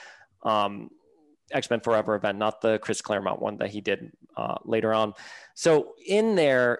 um, 0.42 0.88
X 1.52 1.68
Men 1.68 1.80
Forever 1.80 2.14
event, 2.14 2.38
not 2.38 2.62
the 2.62 2.78
Chris 2.78 3.02
Claremont 3.02 3.42
one 3.42 3.58
that 3.58 3.68
he 3.68 3.82
did 3.82 4.12
uh, 4.34 4.54
later 4.64 4.94
on. 4.94 5.12
So 5.52 5.92
in 6.06 6.36
there, 6.36 6.78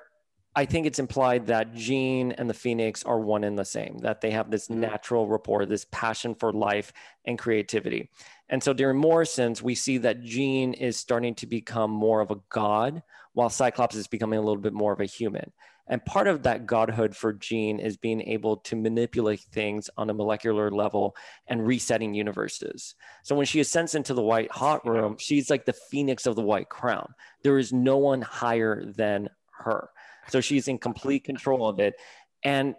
I 0.56 0.64
think 0.64 0.86
it's 0.86 0.98
implied 0.98 1.46
that 1.48 1.74
Jean 1.74 2.32
and 2.32 2.48
the 2.48 2.54
Phoenix 2.54 3.04
are 3.04 3.20
one 3.20 3.44
and 3.44 3.58
the 3.58 3.64
same, 3.64 3.98
that 3.98 4.22
they 4.22 4.30
have 4.30 4.50
this 4.50 4.68
mm-hmm. 4.68 4.80
natural 4.80 5.28
rapport, 5.28 5.66
this 5.66 5.86
passion 5.92 6.34
for 6.34 6.50
life 6.50 6.94
and 7.26 7.38
creativity. 7.38 8.08
And 8.48 8.62
so 8.62 8.72
during 8.72 8.96
Morrison's, 8.96 9.62
we 9.62 9.74
see 9.74 9.98
that 9.98 10.22
Jean 10.22 10.72
is 10.72 10.96
starting 10.96 11.34
to 11.36 11.46
become 11.46 11.90
more 11.90 12.20
of 12.22 12.30
a 12.30 12.40
god, 12.48 13.02
while 13.34 13.50
Cyclops 13.50 13.96
is 13.96 14.06
becoming 14.06 14.38
a 14.38 14.42
little 14.42 14.62
bit 14.62 14.72
more 14.72 14.94
of 14.94 15.00
a 15.00 15.04
human. 15.04 15.52
And 15.88 16.04
part 16.04 16.26
of 16.26 16.44
that 16.44 16.66
godhood 16.66 17.14
for 17.14 17.34
Jean 17.34 17.78
is 17.78 17.98
being 17.98 18.22
able 18.22 18.56
to 18.56 18.76
manipulate 18.76 19.40
things 19.40 19.90
on 19.98 20.08
a 20.08 20.14
molecular 20.14 20.70
level 20.70 21.14
and 21.46 21.66
resetting 21.66 22.14
universes. 22.14 22.94
So 23.22 23.36
when 23.36 23.46
she 23.46 23.60
ascends 23.60 23.94
into 23.94 24.14
the 24.14 24.22
white 24.22 24.50
hot 24.50 24.88
room, 24.88 25.16
she's 25.18 25.50
like 25.50 25.66
the 25.66 25.74
phoenix 25.74 26.24
of 26.24 26.34
the 26.34 26.42
white 26.42 26.70
crown. 26.70 27.14
There 27.42 27.58
is 27.58 27.74
no 27.74 27.98
one 27.98 28.22
higher 28.22 28.84
than 28.86 29.28
her. 29.58 29.90
So 30.28 30.40
she's 30.40 30.68
in 30.68 30.78
complete 30.78 31.24
control 31.24 31.68
of 31.68 31.78
it. 31.80 31.94
And 32.42 32.74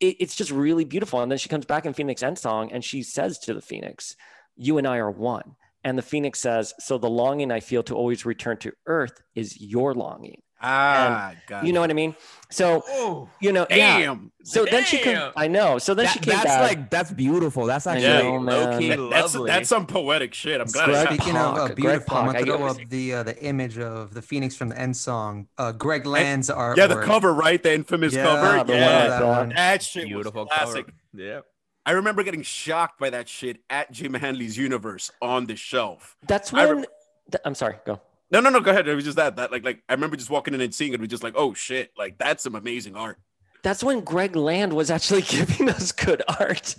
it, 0.00 0.16
it's 0.20 0.36
just 0.36 0.50
really 0.50 0.84
beautiful. 0.84 1.20
And 1.20 1.30
then 1.30 1.38
she 1.38 1.48
comes 1.48 1.66
back 1.66 1.86
in 1.86 1.92
Phoenix 1.92 2.22
End 2.22 2.38
Song 2.38 2.70
and 2.72 2.84
she 2.84 3.02
says 3.02 3.38
to 3.40 3.54
the 3.54 3.60
Phoenix, 3.60 4.16
You 4.56 4.78
and 4.78 4.86
I 4.86 4.98
are 4.98 5.10
one. 5.10 5.56
And 5.84 5.96
the 5.96 6.02
Phoenix 6.02 6.40
says, 6.40 6.74
So 6.78 6.98
the 6.98 7.10
longing 7.10 7.52
I 7.52 7.60
feel 7.60 7.82
to 7.84 7.94
always 7.94 8.26
return 8.26 8.56
to 8.58 8.72
Earth 8.86 9.22
is 9.34 9.60
your 9.60 9.94
longing. 9.94 10.42
Ah, 10.60 11.34
got 11.46 11.64
You 11.64 11.72
know 11.72 11.80
what 11.80 11.90
I 11.90 11.94
mean? 11.94 12.16
So, 12.50 12.82
Oh, 12.88 13.28
you 13.40 13.52
know, 13.52 13.66
yeah. 13.70 13.98
Damn. 14.00 14.32
So 14.42 14.64
then 14.64 14.84
she 14.84 14.96
Damn. 15.04 15.16
comes, 15.20 15.32
I 15.36 15.46
know. 15.48 15.78
So 15.78 15.92
then 15.94 16.06
That- 16.06 16.12
she 16.14 16.18
came 16.20 16.34
that's 16.34 16.44
back. 16.46 16.60
like 16.62 16.90
that's 16.90 17.10
beautiful. 17.12 17.66
That's 17.66 17.86
actually 17.86 18.22
know, 18.22 18.36
low 18.38 18.78
key 18.78 18.88
man. 18.88 19.10
That's 19.10 19.34
lovely. 19.34 19.50
that's 19.50 19.68
some 19.68 19.86
poetic 19.86 20.32
shit. 20.34 20.60
I'm 20.60 20.66
glad. 20.66 20.86
Greg 20.86 20.96
I 20.96 21.04
got 21.04 21.12
Speaking 21.14 21.36
of 21.36 21.54
uh, 21.54 21.54
Pak, 21.54 21.66
Greg 21.66 21.76
beautiful, 21.76 22.16
I'm 22.16 22.26
gonna 22.26 22.44
throw 22.44 22.66
up 22.66 22.78
the 22.88 23.14
uh, 23.14 23.22
the 23.22 23.38
image 23.44 23.78
of 23.78 24.14
the 24.14 24.22
Phoenix 24.22 24.56
from 24.56 24.70
the 24.70 24.78
end 24.80 24.96
song. 24.96 25.46
Uh, 25.58 25.72
Greg 25.72 26.06
Land's 26.06 26.48
artwork. 26.48 26.76
yeah, 26.78 26.86
the 26.86 27.02
cover, 27.02 27.34
right? 27.34 27.62
The 27.62 27.74
infamous 27.74 28.14
Yeah, 28.14 28.24
cover. 28.24 28.64
the 28.64 28.72
Yeah, 28.78 29.00
one 29.10 29.10
that 29.10 29.26
one. 29.26 29.48
that 29.50 29.82
shit 29.82 30.06
beautiful 30.08 30.44
was 30.44 30.52
classic. 30.56 30.86
cover. 30.86 30.96
Yeah. 31.14 31.40
I 31.84 31.92
remember 31.92 32.22
getting 32.22 32.42
shocked 32.42 32.98
by 32.98 33.10
that 33.10 33.28
shit 33.28 33.58
at 33.70 33.92
Jim 33.92 34.12
Hanley's 34.14 34.58
Universe 34.58 35.10
on 35.22 35.46
the 35.46 35.56
shelf. 35.56 36.16
That's 36.26 36.52
I 36.52 36.66
when, 36.66 36.76
rem- 36.76 36.84
th- 37.30 37.42
I'm 37.46 37.54
sorry, 37.54 37.76
go. 37.86 38.00
No, 38.30 38.40
no, 38.40 38.50
no. 38.50 38.60
Go 38.60 38.70
ahead. 38.70 38.86
It 38.88 38.94
was 38.94 39.04
just 39.04 39.16
that. 39.16 39.36
That 39.36 39.50
like, 39.50 39.64
like 39.64 39.82
I 39.88 39.94
remember 39.94 40.16
just 40.16 40.30
walking 40.30 40.54
in 40.54 40.60
and 40.60 40.74
seeing 40.74 40.92
it. 40.92 41.00
Was 41.00 41.08
just 41.08 41.22
like, 41.22 41.34
oh 41.36 41.54
shit, 41.54 41.92
like 41.96 42.18
that's 42.18 42.42
some 42.42 42.54
amazing 42.54 42.96
art. 42.96 43.18
That's 43.62 43.82
when 43.82 44.00
Greg 44.00 44.36
Land 44.36 44.72
was 44.72 44.90
actually 44.90 45.22
giving 45.28 45.68
us 45.68 45.92
good 45.92 46.22
art. 46.40 46.76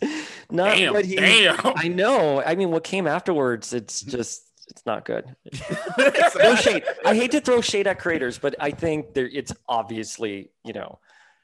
Not 0.49 0.77
Damn, 0.77 0.93
what 0.93 1.05
he, 1.05 1.15
damn. 1.15 1.59
I 1.63 1.87
know. 1.87 2.41
I 2.41 2.55
mean, 2.55 2.71
what 2.71 2.83
came 2.83 3.05
afterwards, 3.07 3.73
it's 3.73 4.01
just, 4.01 4.43
it's 4.69 4.85
not 4.85 5.05
good. 5.05 5.35
no 6.37 6.55
shade. 6.55 6.83
I 7.05 7.15
hate 7.15 7.31
to 7.31 7.41
throw 7.41 7.61
shade 7.61 7.87
at 7.87 7.99
creators, 7.99 8.37
but 8.37 8.55
I 8.59 8.71
think 8.71 9.13
there, 9.13 9.27
it's 9.27 9.51
obviously, 9.67 10.51
you 10.63 10.73
know, 10.73 10.99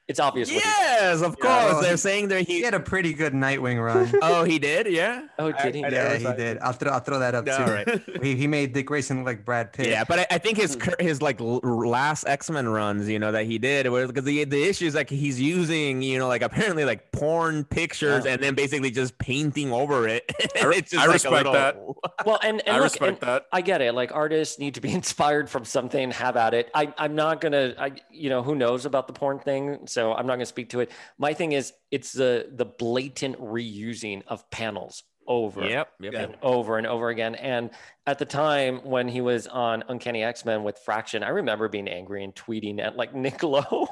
it's 0.08 0.20
obvious. 0.20 0.50
what 0.50 0.62
he- 0.62 0.70
yes, 0.70 1.22
of 1.22 1.40
course. 1.40 1.52
well, 1.54 1.82
They're 1.82 1.92
he- 1.92 1.98
saying 1.98 2.28
that 2.30 2.46
He 2.48 2.58
he. 2.58 2.62
had 2.62 2.74
a 2.74 2.80
pretty 2.80 3.14
good 3.14 3.34
Nightwing 3.34 3.84
run. 3.84 4.12
Oh, 4.22 4.44
he 4.44 4.60
did. 4.60 4.88
Yeah. 4.88 5.24
Oh, 5.40 5.52
did 5.52 5.76
he? 5.76 5.84
I- 5.84 5.88
I 5.88 5.92
yeah, 5.92 6.04
never 6.18 6.32
he 6.32 6.38
did. 6.38 6.58
I'll 6.60 6.74
throw 6.74 6.92
I'll 6.92 7.00
throw 7.00 7.20
that 7.20 7.34
up 7.36 7.46
too. 7.46 7.52
All 7.52 7.66
right. 7.70 8.02
He, 8.22 8.36
he 8.36 8.48
made 8.48 8.74
Dick 8.74 8.86
Grayson 8.88 9.18
look 9.18 9.26
like 9.26 9.46
Brad 9.46 9.74
Pitt. 9.74 9.88
Yeah, 9.88 10.04
but 10.04 10.20
I, 10.20 10.28
I 10.32 10.38
think 10.38 10.58
his 10.58 10.76
hmm. 10.76 10.92
his 11.00 11.22
like 11.22 11.38
last 11.40 12.28
X 12.28 12.50
Men 12.50 12.68
runs, 12.68 13.08
you 13.10 13.20
know, 13.20 13.32
that 13.32 13.46
he 13.46 13.58
did, 13.58 13.84
because 13.86 14.24
the 14.24 14.44
the 14.46 14.64
issue 14.64 14.86
is 14.86 14.96
like 14.96 15.10
he's 15.10 15.40
using, 15.42 16.02
you 16.02 16.18
know, 16.20 16.28
like 16.28 16.42
apparently 16.42 16.86
like 16.86 17.12
porn 17.12 17.64
pictures 17.66 18.26
Yeah. 18.26 18.34
and 18.34 18.44
then 18.44 18.56
basically 18.56 18.92
just 18.92 19.18
painting 19.18 19.72
over 19.74 20.08
it. 20.08 20.32
I 20.62 20.66
re- 20.66 20.78
it's 20.78 20.92
just 20.92 21.04
I 21.04 21.08
like 21.08 21.14
respect 21.16 21.34
little- 21.36 21.54
that. 21.54 21.78
Well, 22.26 22.40
and, 22.42 22.62
and 22.66 22.78
I 22.78 22.80
look, 22.80 22.84
respect 22.94 23.22
and 23.24 23.30
that. 23.30 23.46
I 23.52 23.62
get 23.62 23.82
it. 23.82 23.94
Like 23.94 24.14
artists 24.14 24.60
need 24.60 24.76
to 24.76 24.82
be 24.82 24.92
inspired 24.94 25.50
from 25.50 25.66
something, 25.66 26.12
have 26.12 26.38
at 26.38 26.54
it. 26.54 26.70
I, 26.74 26.94
I'm 26.98 27.16
not 27.16 27.42
gonna, 27.42 27.74
I, 27.78 27.92
you 28.10 28.30
know, 28.30 28.42
who 28.44 28.56
knows 28.56 28.86
about 28.86 29.08
the 29.08 29.14
porn 29.14 29.40
thing? 29.40 29.86
So 29.96 30.14
I'm 30.14 30.28
not 30.28 30.34
gonna 30.36 30.46
speak 30.46 30.70
to 30.72 30.82
it. 30.82 30.92
My 31.18 31.34
thing 31.34 31.54
is, 31.54 31.72
it's 31.90 32.12
the 32.12 32.50
the 32.52 32.66
blatant 32.66 33.40
reusing 33.40 34.24
of 34.28 34.50
panels 34.52 35.04
over 35.28 35.66
Yep. 35.66 35.90
Yep. 36.02 36.14
and 36.14 36.36
over 36.44 36.78
and 36.78 36.86
over 36.86 37.10
again. 37.10 37.34
And 37.34 37.72
at 38.06 38.20
the 38.20 38.26
time 38.26 38.80
when 38.84 39.08
he 39.08 39.22
was 39.22 39.48
on 39.48 39.84
Uncanny 39.88 40.22
X 40.22 40.44
Men 40.44 40.64
with 40.66 40.78
Fraction, 40.80 41.24
I 41.24 41.30
remember 41.30 41.70
being 41.70 41.88
angry 41.88 42.26
and 42.26 42.36
tweeting 42.36 42.80
at 42.80 42.98
like 42.98 43.16
Nick 43.26 43.42
Lowe 43.42 43.88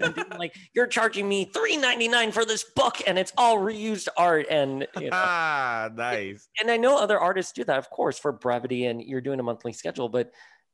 and 0.00 0.14
being 0.14 0.30
like, 0.38 0.54
"You're 0.74 0.86
charging 0.86 1.28
me 1.28 1.44
three 1.44 1.76
ninety 1.76 2.06
nine 2.06 2.30
for 2.30 2.44
this 2.44 2.62
book, 2.76 2.98
and 3.06 3.18
it's 3.18 3.32
all 3.36 3.58
reused 3.58 4.08
art." 4.16 4.46
And 4.48 4.86
you 4.96 5.10
know, 5.10 5.10
Ah, 5.12 5.90
nice. 5.94 6.48
and 6.60 6.70
I 6.70 6.76
know 6.76 6.96
other 6.98 7.18
artists 7.18 7.52
do 7.52 7.64
that, 7.64 7.78
of 7.78 7.90
course, 7.90 8.16
for 8.16 8.30
brevity, 8.30 8.86
and 8.86 9.02
you're 9.02 9.20
doing 9.20 9.40
a 9.40 9.42
monthly 9.42 9.72
schedule. 9.72 10.08
But 10.08 10.30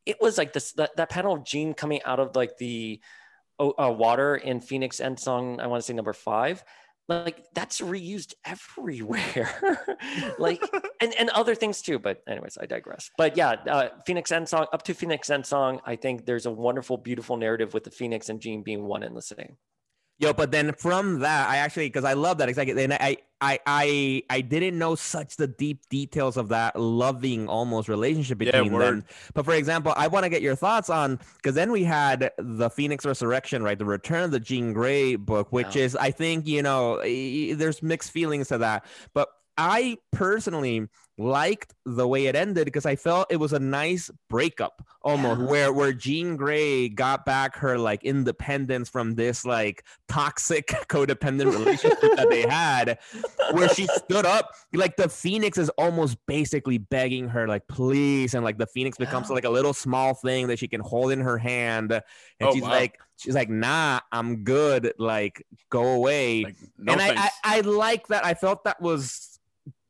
it 0.07 0.19
was 0.21 0.39
like 0.39 0.53
this 0.53 0.73
that, 0.75 0.95
that 0.97 1.09
panel 1.09 1.33
of 1.35 1.45
Jean 1.45 1.75
coming 1.75 2.03
out 2.05 2.21
of 2.21 2.37
like 2.37 2.57
the 2.59 3.01
uh, 3.61 3.91
water 3.91 4.37
in 4.37 4.61
Phoenix 4.61 5.01
End 5.01 5.19
song. 5.19 5.61
I 5.61 5.67
want 5.67 5.83
to 5.83 5.87
say 5.87 5.95
number 5.95 6.13
five. 6.13 6.63
Like 7.09 7.43
that's 7.55 7.81
reused 7.81 8.35
everywhere, 8.45 9.81
like 10.39 10.63
and 11.01 11.15
and 11.15 11.31
other 11.31 11.55
things 11.55 11.81
too. 11.81 11.99
But 11.99 12.23
anyways, 12.29 12.59
I 12.61 12.67
digress. 12.67 13.11
But 13.17 13.35
yeah, 13.35 13.53
uh, 13.53 13.89
Phoenix 14.05 14.31
End 14.31 14.47
song 14.47 14.67
up 14.75 14.83
to 14.85 14.95
Phoenix 14.95 15.31
End 15.31 15.47
song. 15.47 15.81
I 15.87 15.97
think 15.97 16.27
there's 16.27 16.45
a 16.45 16.51
wonderful, 16.51 16.99
beautiful 16.99 17.39
narrative 17.39 17.73
with 17.73 17.85
the 17.85 17.91
Phoenix 17.91 18.29
and 18.29 18.41
Jean 18.41 18.63
being 18.63 18.85
one 18.85 19.03
and 19.03 19.17
the 19.17 19.23
same. 19.23 19.57
Yo, 20.21 20.33
but 20.33 20.51
then 20.51 20.73
from 20.73 21.21
that, 21.21 21.49
I 21.49 21.59
actually 21.59 21.87
because 21.87 22.05
I 22.05 22.15
love 22.15 22.39
that 22.39 22.49
exactly. 22.49 22.83
And 22.83 22.93
I, 22.93 23.19
I, 23.41 23.61
I, 23.67 24.23
I 24.29 24.41
didn't 24.41 24.77
know 24.77 24.97
such 24.97 25.37
the 25.37 25.47
deep 25.47 25.89
details 25.89 26.37
of 26.37 26.49
that 26.49 26.75
loving 26.79 27.49
almost 27.49 27.89
relationship 27.89 28.39
between 28.39 28.73
word. 28.73 28.83
them. 28.83 29.05
But 29.35 29.45
for 29.45 29.55
example, 29.55 29.95
I 29.97 30.09
want 30.09 30.25
to 30.25 30.29
get 30.29 30.43
your 30.43 30.57
thoughts 30.57 30.91
on 30.91 31.21
because 31.37 31.55
then 31.55 31.71
we 31.71 31.85
had 31.85 32.33
the 32.37 32.69
Phoenix 32.69 33.07
Resurrection, 33.07 33.63
right? 33.63 33.79
The 33.79 33.85
Return 33.85 34.25
of 34.25 34.33
the 34.33 34.41
Jean 34.41 34.73
Grey 34.73 35.15
book, 35.15 35.53
which 35.53 35.77
Yeah. 35.77 35.83
is 35.85 35.95
I 35.95 36.11
think 36.11 36.49
you 36.49 36.63
know 36.63 37.01
there's 37.01 37.81
mixed 37.81 38.11
feelings 38.11 38.49
to 38.49 38.59
that, 38.59 38.85
but 39.15 39.29
I 39.57 39.99
personally 40.11 40.89
liked 41.19 41.75
the 41.85 42.07
way 42.07 42.27
it 42.27 42.37
ended 42.37 42.65
because 42.65 42.87
I 42.87 42.95
felt 42.97 43.27
it 43.31 43.37
was 43.37 43.53
a 43.53 43.59
nice 43.59 44.09
breakup 44.31 44.87
almost 45.03 45.41
Yeah. 45.41 45.47
where 45.47 45.73
where 45.73 45.93
Jean 45.93 46.37
Grey 46.37 46.89
got 46.89 47.27
back 47.27 47.57
her 47.57 47.77
like 47.77 48.05
independence 48.05 48.89
from 48.89 49.17
this 49.17 49.45
like 49.45 49.85
toxic 50.09 50.67
codependent 50.89 51.53
relationship 51.53 52.01
that 52.17 52.29
they 52.31 52.43
had 52.43 52.99
where 53.53 53.69
she 53.69 53.87
stood 53.89 54.27
up 54.27 54.55
like 54.73 54.97
the 54.97 55.09
phoenix 55.09 55.59
is 55.59 55.69
almost 55.71 56.17
basically 56.27 56.79
begging 56.79 57.29
her 57.29 57.49
like 57.49 57.67
please 57.69 58.35
and 58.35 58.45
like 58.45 58.59
the 58.59 58.67
phoenix 58.67 58.97
becomes 58.97 59.29
Yeah. 59.29 59.35
like 59.35 59.45
a 59.45 59.51
little 59.51 59.73
small 59.75 60.15
thing 60.15 60.47
that 60.49 60.59
she 60.61 60.69
can 60.69 60.81
hold 60.81 61.11
in 61.13 61.21
her 61.21 61.37
hand 61.39 61.91
and 61.93 62.03
Oh, 62.41 62.53
she's 62.53 62.63
wow. 62.63 62.71
like 62.71 63.01
she's 63.17 63.35
like 63.35 63.51
nah 63.51 63.99
i'm 64.13 64.45
good 64.45 64.93
like 64.99 65.45
go 65.71 65.95
away 65.95 66.45
Like, 66.45 66.57
no 66.79 66.93
and 66.93 67.03
I, 67.03 67.15
I 67.25 67.31
i 67.45 67.61
like 67.63 68.07
that 68.09 68.25
i 68.25 68.35
felt 68.35 68.63
that 68.65 68.81
was 68.81 69.28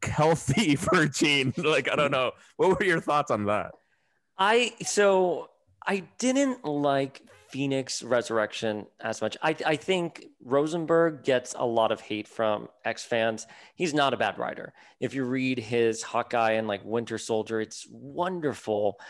healthy 0.04 0.76
for 0.76 1.06
Jean. 1.06 1.52
Like, 1.68 1.90
I 1.90 1.96
don't 1.96 2.10
know. 2.10 2.32
What 2.56 2.78
were 2.78 2.84
your 2.84 3.00
thoughts 3.00 3.30
on 3.30 3.46
that? 3.46 3.72
I 4.38 4.72
so 4.82 5.50
I 5.86 6.04
didn't 6.18 6.64
like 6.64 7.22
Phoenix 7.48 8.02
Resurrection 8.02 8.86
as 9.00 9.20
much. 9.20 9.36
I 9.42 9.56
I 9.66 9.76
think 9.76 10.26
Rosenberg 10.44 11.24
gets 11.24 11.54
a 11.58 11.66
lot 11.66 11.92
of 11.92 12.00
hate 12.00 12.28
from 12.28 12.68
X 12.84 13.04
fans. 13.04 13.46
He's 13.74 13.94
not 13.94 14.14
a 14.14 14.16
bad 14.16 14.38
writer. 14.38 14.72
If 15.00 15.14
you 15.14 15.24
read 15.24 15.58
his 15.58 16.02
Hawkeye 16.02 16.52
and 16.52 16.68
like 16.68 16.84
Winter 16.84 17.18
Soldier, 17.18 17.60
it's 17.60 17.86
wonderful. 17.90 19.00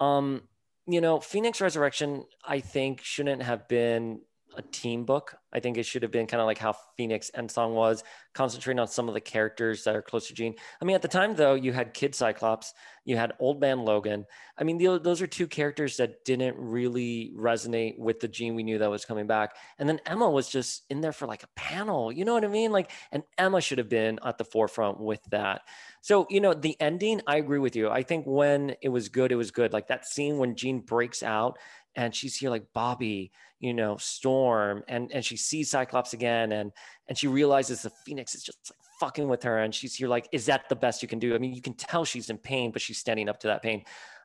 Um, 0.00 0.42
you 0.86 1.00
know, 1.00 1.20
Phoenix 1.20 1.60
Resurrection, 1.60 2.24
I 2.44 2.60
think 2.60 3.02
shouldn't 3.02 3.42
have 3.42 3.68
been 3.68 4.20
a 4.56 4.62
team 4.62 5.04
book. 5.04 5.36
I 5.52 5.60
think 5.60 5.76
it 5.76 5.84
should 5.84 6.02
have 6.02 6.10
been 6.10 6.26
kind 6.26 6.40
of 6.40 6.46
like 6.46 6.58
how 6.58 6.74
Phoenix 6.96 7.30
End 7.34 7.50
Song 7.50 7.74
was, 7.74 8.04
concentrating 8.34 8.80
on 8.80 8.88
some 8.88 9.08
of 9.08 9.14
the 9.14 9.20
characters 9.20 9.84
that 9.84 9.94
are 9.94 10.02
close 10.02 10.28
to 10.28 10.34
Jean. 10.34 10.54
I 10.80 10.84
mean, 10.84 10.94
at 10.94 11.02
the 11.02 11.08
time 11.08 11.34
though, 11.34 11.54
you 11.54 11.72
had 11.72 11.94
Kid 11.94 12.14
Cyclops, 12.14 12.74
you 13.04 13.16
had 13.16 13.32
Old 13.38 13.60
Man 13.60 13.84
Logan. 13.84 14.26
I 14.56 14.64
mean, 14.64 14.78
those 14.78 15.20
are 15.20 15.26
two 15.26 15.46
characters 15.46 15.96
that 15.96 16.24
didn't 16.24 16.56
really 16.56 17.32
resonate 17.36 17.98
with 17.98 18.20
the 18.20 18.28
Jean 18.28 18.54
we 18.54 18.62
knew 18.62 18.78
that 18.78 18.90
was 18.90 19.04
coming 19.04 19.26
back. 19.26 19.56
And 19.78 19.88
then 19.88 20.00
Emma 20.06 20.30
was 20.30 20.48
just 20.48 20.84
in 20.88 21.00
there 21.00 21.12
for 21.12 21.26
like 21.26 21.42
a 21.42 21.48
panel. 21.56 22.12
You 22.12 22.24
know 22.24 22.34
what 22.34 22.44
I 22.44 22.48
mean? 22.48 22.70
Like, 22.70 22.90
and 23.10 23.24
Emma 23.36 23.60
should 23.60 23.78
have 23.78 23.88
been 23.88 24.20
at 24.24 24.38
the 24.38 24.44
forefront 24.44 25.00
with 25.00 25.22
that. 25.30 25.62
So, 26.00 26.26
you 26.30 26.40
know, 26.40 26.54
the 26.54 26.76
ending, 26.80 27.22
I 27.26 27.36
agree 27.36 27.58
with 27.58 27.74
you. 27.74 27.88
I 27.88 28.02
think 28.02 28.24
when 28.26 28.76
it 28.82 28.88
was 28.88 29.08
good, 29.08 29.32
it 29.32 29.36
was 29.36 29.50
good. 29.50 29.72
Like 29.72 29.88
that 29.88 30.06
scene 30.06 30.38
when 30.38 30.54
Jean 30.54 30.80
breaks 30.80 31.22
out 31.22 31.58
and 31.96 32.14
she's 32.14 32.36
here 32.36 32.50
like 32.50 32.64
Bobby, 32.72 33.32
you 33.60 33.74
know, 33.74 33.96
Storm, 33.96 34.82
and 34.88 35.10
and 35.12 35.24
she 35.24 35.36
sees 35.36 35.70
Cyclops 35.70 36.12
again, 36.12 36.52
and 36.52 36.72
and 37.08 37.16
she 37.16 37.28
realizes 37.28 37.82
the 37.82 37.90
Phoenix 38.04 38.34
is 38.34 38.42
just 38.42 38.58
like 38.70 38.78
fucking 39.00 39.28
with 39.28 39.42
her, 39.42 39.58
and 39.58 39.74
she's 39.74 39.94
here 39.94 40.08
like, 40.08 40.28
is 40.32 40.46
that 40.46 40.68
the 40.68 40.76
best 40.76 41.02
you 41.02 41.08
can 41.08 41.18
do? 41.18 41.34
I 41.34 41.38
mean, 41.38 41.54
you 41.54 41.62
can 41.62 41.74
tell 41.74 42.04
she's 42.04 42.30
in 42.30 42.38
pain, 42.38 42.70
but 42.70 42.82
she's 42.82 42.98
standing 42.98 43.28
up 43.28 43.40
to 43.40 43.48
that 43.48 43.62
pain. 43.62 43.84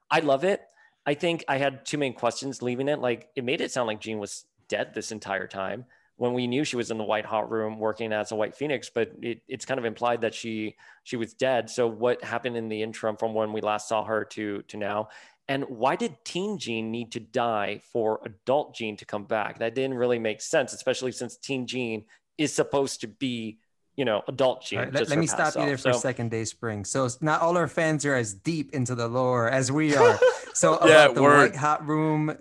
I 0.09 0.19
love 0.19 0.43
it. 0.43 0.61
I 1.05 1.13
think 1.13 1.45
I 1.47 1.57
had 1.57 1.85
too 1.85 1.97
many 1.97 2.13
questions 2.13 2.61
leaving 2.61 2.87
it. 2.87 2.99
Like 2.99 3.29
it 3.35 3.43
made 3.43 3.61
it 3.61 3.71
sound 3.71 3.87
like 3.87 4.01
Jean 4.01 4.19
was 4.19 4.45
dead 4.67 4.93
this 4.93 5.11
entire 5.11 5.47
time, 5.47 5.85
when 6.17 6.33
we 6.33 6.47
knew 6.47 6.63
she 6.63 6.75
was 6.75 6.91
in 6.91 6.97
the 6.97 7.03
white 7.03 7.25
hot 7.25 7.49
room 7.49 7.79
working 7.79 8.11
as 8.11 8.31
a 8.31 8.35
white 8.35 8.55
phoenix 8.55 8.89
but 8.93 9.11
it, 9.21 9.41
it's 9.47 9.65
kind 9.65 9.79
of 9.79 9.85
implied 9.85 10.21
that 10.21 10.33
she 10.33 10.75
she 11.03 11.15
was 11.15 11.33
dead 11.33 11.69
so 11.69 11.87
what 11.87 12.23
happened 12.23 12.57
in 12.57 12.69
the 12.69 12.81
interim 12.81 13.15
from 13.15 13.33
when 13.33 13.53
we 13.53 13.61
last 13.61 13.87
saw 13.87 14.03
her 14.03 14.25
to 14.25 14.61
to 14.63 14.77
now 14.77 15.07
and 15.49 15.63
why 15.69 15.95
did 15.95 16.15
teen 16.25 16.57
jean 16.57 16.91
need 16.91 17.11
to 17.13 17.19
die 17.19 17.81
for 17.93 18.19
adult 18.25 18.75
jean 18.75 18.97
to 18.97 19.05
come 19.05 19.23
back? 19.23 19.59
That 19.59 19.75
didn't 19.75 19.97
really 19.97 20.19
make 20.19 20.41
sense, 20.41 20.73
especially 20.73 21.13
since 21.13 21.37
teen 21.37 21.65
jean 21.67 22.03
is 22.37 22.53
supposed 22.53 23.01
to 23.01 23.07
be, 23.07 23.59
you 23.95 24.03
know, 24.03 24.23
adult 24.27 24.65
jean 24.65 24.79
All 24.79 24.85
right, 24.85 24.93
let, 24.93 25.09
let 25.09 25.17
me 25.17 25.27
past 25.27 25.53
stop 25.53 25.61
you 25.61 25.67
there 25.67 25.77
self. 25.77 25.95
for 25.95 25.97
a 25.97 26.01
second, 26.01 26.31
Dayspring. 26.31 26.83
So 26.85 27.05
it's 27.05 27.21
not 27.21 27.41
all 27.41 27.57
our 27.57 27.67
fans 27.67 28.05
are 28.05 28.15
as 28.15 28.33
deep 28.33 28.73
into 28.73 28.93
the 28.93 29.07
lore 29.07 29.49
as 29.49 29.71
we 29.71 29.95
are. 29.95 30.19
So 30.53 30.73
Yeah, 30.87 31.03
about 31.05 31.15
the 31.15 31.21
word. 31.21 31.51
white 31.51 31.55
hot 31.55 31.87
room, 31.87 32.35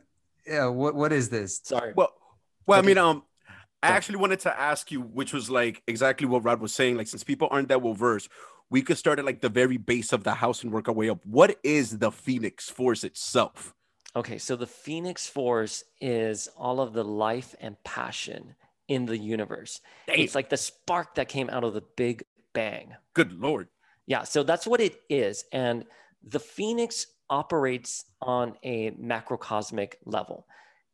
yeah, 0.47 0.69
what 0.69 0.95
what 0.95 1.13
is 1.13 1.29
this? 1.29 1.61
Sorry. 1.63 1.93
Well, 1.95 2.15
well, 2.67 2.79
I 2.79 2.83
mean, 2.83 2.97
um, 2.97 3.25
I 3.87 3.97
actually 3.97 4.17
wanted 4.17 4.41
to 4.41 4.61
ask 4.61 4.91
you, 4.91 5.01
which 5.01 5.33
was 5.33 5.51
like 5.51 5.83
exactly 5.87 6.27
what 6.27 6.45
Rod 6.45 6.61
was 6.61 6.75
saying. 6.75 6.97
Like, 6.97 7.09
since 7.09 7.25
people 7.25 7.49
aren't 7.51 7.69
that 7.69 7.83
well 7.83 7.95
versed, 7.95 8.29
we 8.71 8.83
could 8.83 8.99
start 8.99 9.19
at 9.19 9.25
like 9.25 9.41
the 9.41 9.49
very 9.49 9.77
base 9.77 10.13
of 10.13 10.25
the 10.25 10.35
house 10.35 10.63
and 10.63 10.73
work 10.73 10.89
our 10.89 10.95
way 10.95 11.09
up. 11.09 11.25
What 11.25 11.59
is 11.63 11.99
the 11.99 12.11
Phoenix 12.11 12.69
Force 12.69 13.05
itself? 13.05 13.75
Okay, 14.15 14.39
so 14.39 14.57
the 14.57 14.67
Phoenix 14.67 15.27
Force 15.27 15.85
is 16.01 16.49
all 16.57 16.81
of 16.81 16.95
the 16.95 17.05
life 17.05 17.55
and 17.61 17.77
passion 17.85 18.55
in 18.89 19.07
the 19.07 19.19
universe. 19.19 19.81
It's 20.09 20.35
like 20.35 20.49
the 20.49 20.57
spark 20.57 21.17
that 21.17 21.29
came 21.29 21.51
out 21.51 21.65
of 21.65 21.75
the 21.75 21.83
Big 21.97 22.25
Bang. 22.55 22.95
Good 23.15 23.33
lord. 23.33 23.69
Yeah, 24.07 24.23
so 24.23 24.43
that's 24.43 24.67
what 24.67 24.81
it 24.81 25.01
is. 25.11 25.45
And 25.53 25.85
the 26.23 26.41
Phoenix 26.41 27.07
operates 27.29 28.05
on 28.23 28.55
a 28.63 28.93
macrocosmic 28.93 29.95
level. 30.05 30.47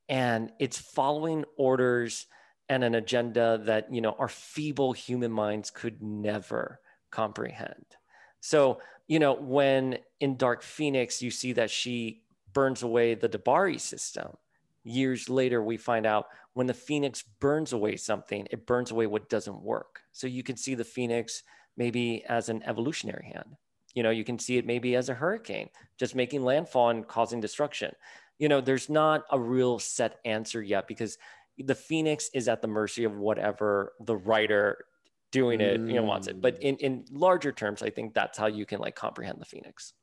And 0.09 0.51
it's 0.59 0.79
following 0.79 1.45
orders 1.57 2.27
and 2.69 2.85
an 2.85 2.95
agenda 2.95 3.61
that, 3.65 3.93
you 3.93 4.01
know, 4.01 4.17
our 4.19 4.29
feeble 4.29 4.93
human 4.93 5.31
minds 5.33 5.71
could 5.71 6.03
never 6.03 6.81
comprehend. 7.11 7.85
So, 8.41 8.81
you 9.07 9.19
know, 9.19 9.35
when 9.35 9.99
in 10.21 10.37
Dark 10.37 10.63
Phoenix, 10.63 11.23
you 11.23 11.31
see 11.31 11.53
that 11.53 11.71
she 11.71 12.23
burns 12.53 12.83
away 12.83 13.15
the 13.15 13.29
D'Bari 13.29 13.79
system. 13.79 14.37
Years 14.85 15.29
later, 15.29 15.63
we 15.63 15.77
find 15.77 16.07
out 16.07 16.27
when 16.55 16.67
the 16.67 16.75
Phoenix 16.75 17.23
burns 17.41 17.73
away 17.73 17.97
something, 17.97 18.47
it 18.51 18.67
burns 18.67 18.91
away 18.91 19.07
what 19.07 19.29
doesn't 19.29 19.63
work. 19.63 20.03
So 20.13 20.27
you 20.27 20.43
can 20.43 20.57
see 20.57 20.75
the 20.75 20.85
Phoenix 20.85 21.43
maybe 21.77 22.25
as 22.29 22.49
an 22.49 22.63
evolutionary 22.65 23.33
hand. 23.33 23.57
You 23.95 24.03
know, 24.03 24.11
you 24.11 24.25
can 24.25 24.39
see 24.39 24.57
it 24.57 24.67
maybe 24.67 24.97
as 24.97 25.09
a 25.09 25.15
hurricane, 25.15 25.69
just 25.99 26.15
making 26.15 26.45
landfall 26.45 26.91
and 26.91 27.07
causing 27.07 27.41
destruction. 27.41 27.95
You 28.39 28.49
know, 28.49 28.61
there's 28.61 28.89
not 28.89 29.25
a 29.31 29.39
real 29.39 29.79
set 29.79 30.19
answer 30.25 30.63
yet 30.63 30.89
because 30.89 31.19
the 31.59 31.75
Phoenix 31.75 32.31
is 32.35 32.49
at 32.49 32.63
the 32.63 32.69
mercy 32.69 33.05
of 33.05 33.17
whatever 33.17 33.93
the 34.01 34.17
writer 34.17 34.85
doing 35.31 35.61
it, 35.61 35.81
you 35.81 35.95
know, 35.95 36.03
wants 36.03 36.27
it. 36.27 36.41
But 36.41 36.63
in, 36.63 36.77
in 36.77 37.05
larger 37.11 37.53
terms, 37.53 37.83
I 37.83 37.91
think 37.91 38.15
that's 38.15 38.37
how 38.37 38.47
you 38.47 38.67
can 38.67 38.81
like 38.81 38.95
comprehend 38.95 39.41
the 39.41 39.45
Phoenix. 39.47 39.95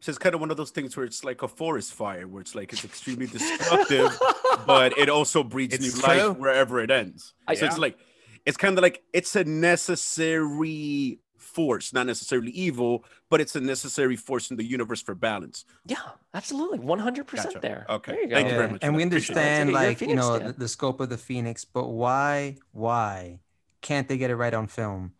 So 0.00 0.10
it's 0.10 0.18
kind 0.18 0.34
of 0.34 0.40
one 0.40 0.50
of 0.50 0.56
those 0.56 0.70
things 0.72 0.96
where 0.96 1.06
it's 1.06 1.22
like 1.22 1.42
a 1.42 1.48
forest 1.48 1.92
fire, 1.94 2.26
where 2.26 2.40
it's 2.40 2.56
like 2.56 2.72
it's 2.72 2.84
extremely 2.84 3.26
destructive, 3.28 4.10
but 4.66 4.98
it 4.98 5.08
also 5.08 5.44
breeds 5.44 5.74
It's 5.74 5.84
new 5.84 6.02
true. 6.02 6.28
life 6.28 6.36
wherever 6.38 6.80
it 6.80 6.90
ends. 6.90 7.34
I- 7.46 7.54
so 7.54 7.66
it's 7.66 7.78
like 7.78 7.96
it's 8.44 8.56
kind 8.56 8.76
of 8.76 8.82
like 8.82 9.02
it's 9.12 9.36
a 9.36 9.44
necessary 9.44 11.20
force, 11.54 11.92
not 11.92 12.06
necessarily 12.06 12.50
evil, 12.52 13.04
but 13.30 13.40
it's 13.40 13.54
a 13.56 13.60
necessary 13.60 14.16
force 14.16 14.50
in 14.50 14.56
the 14.56 14.64
universe 14.64 15.02
for 15.02 15.14
balance. 15.14 15.64
Yeah, 15.86 15.96
absolutely. 16.34 16.78
100% 16.78 17.26
Gotcha. 17.36 17.58
there. 17.60 17.86
Okay. 17.88 18.12
There 18.12 18.22
you 18.22 18.28
go. 18.28 18.34
Thank 18.36 18.48
you 18.48 18.54
very 18.54 18.66
Yeah, 18.66 18.72
much 18.72 18.82
and 18.84 18.94
we 18.96 19.02
that. 19.04 19.10
That. 19.10 19.16
understand 19.16 19.70
You're 19.70 19.78
like 19.80 20.00
you 20.00 20.14
know 20.14 20.38
fan. 20.38 20.46
the, 20.48 20.52
the 20.54 20.68
scope 20.68 21.00
of 21.00 21.08
the 21.08 21.18
Phoenix, 21.18 21.64
but 21.64 21.88
why 21.88 22.56
why 22.72 23.40
can't 23.80 24.08
they 24.08 24.16
get 24.18 24.30
it 24.30 24.36
right 24.36 24.54
on 24.54 24.66
film? 24.66 25.12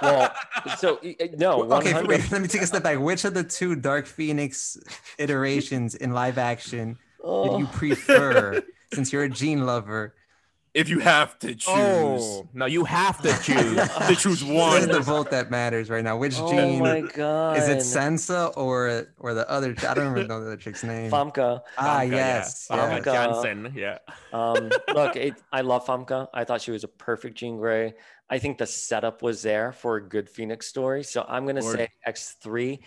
Well, 0.03 0.33
so 0.79 0.99
y- 1.03 1.17
y- 1.19 1.31
no, 1.39 1.65
Okay, 1.73 1.95
wait, 2.05 2.31
let 2.33 2.41
me 2.43 2.49
take 2.49 2.63
a 2.63 2.67
step 2.67 2.83
back. 2.83 2.99
Which 3.01 3.25
of 3.25 3.35
the 3.35 3.43
two 3.45 3.75
Dark 3.75 4.07
Phoenix 4.07 4.77
iterations 5.19 5.95
in 5.95 6.13
live 6.13 6.39
action 6.39 6.99
oh. 7.25 7.45
did 7.51 7.59
you 7.61 7.67
Oh. 7.67 7.77
prefer? 7.77 8.63
Since 8.95 9.13
you're 9.13 9.25
a 9.25 9.29
Jean 9.29 9.67
lover, 9.67 10.15
If 10.75 10.89
you 10.89 10.99
have 11.01 11.39
to 11.41 11.55
choose, 11.55 11.67
Oh 11.71 12.49
no, 12.53 12.67
you 12.67 12.85
have 12.85 13.21
to 13.23 13.29
choose. 13.43 13.77
to 13.77 14.15
choose 14.17 14.41
this 14.41 14.43
is 14.43 14.45
one. 14.45 14.89
the 14.89 15.01
vote 15.01 15.31
that 15.31 15.51
matters 15.51 15.91
right 15.91 16.05
now. 16.05 16.17
Which 16.17 16.39
Oh 16.39 16.51
Jean 16.51 16.81
my 16.81 17.01
god. 17.01 17.57
is 17.57 17.69
it? 17.69 17.79
Sansa 17.79 18.53
or 18.57 19.07
or 19.19 19.35
the 19.35 19.49
other? 19.51 19.75
I 19.89 19.95
don't 19.95 20.17
even 20.17 20.29
know 20.29 20.41
the 20.41 20.47
other 20.49 20.57
chick's 20.57 20.85
name. 20.85 21.11
Famke. 21.11 21.61
ah, 21.79 21.99
Famke, 22.01 22.11
yes, 22.11 22.69
yeah. 22.71 22.77
yeah. 22.77 22.99
Famke 22.99 23.03
Famke. 23.03 23.13
Janssen, 23.13 23.73
yeah. 23.75 23.99
Um, 24.33 24.71
look, 24.95 25.17
it, 25.17 25.35
I 25.53 25.63
love 25.63 25.87
Famke. 25.87 26.29
I 26.35 26.45
thought 26.45 26.61
she 26.61 26.71
was 26.71 26.85
a 26.85 26.89
perfect 26.89 27.37
Jean 27.39 27.57
Grey. 27.57 27.95
I 28.31 28.39
think 28.39 28.59
the 28.59 28.67
setup 28.67 29.23
was 29.23 29.41
there 29.43 29.73
for 29.73 29.97
a 29.97 30.03
good 30.07 30.29
Phoenix 30.29 30.67
story. 30.67 31.03
So 31.03 31.25
I'm 31.27 31.45
going 31.45 31.57
to 31.57 31.65
Word. 31.65 31.79
say 31.79 31.89
X3 32.07 32.79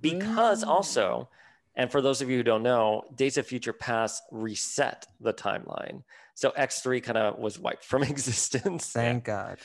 because 0.00 0.64
also, 0.64 1.28
and 1.76 1.90
for 1.90 2.00
those 2.02 2.20
of 2.20 2.28
you 2.28 2.36
who 2.38 2.42
don't 2.42 2.62
know, 2.64 3.04
Days 3.14 3.36
of 3.38 3.46
Future 3.46 3.72
Past 3.72 4.22
reset 4.32 5.06
the 5.20 5.32
timeline. 5.32 6.02
So 6.34 6.50
X3 6.50 7.02
kind 7.02 7.18
of 7.18 7.38
was 7.38 7.58
wiped 7.58 7.84
from 7.84 8.02
existence. 8.14 8.90
Thank 8.90 9.24
God. 9.24 9.58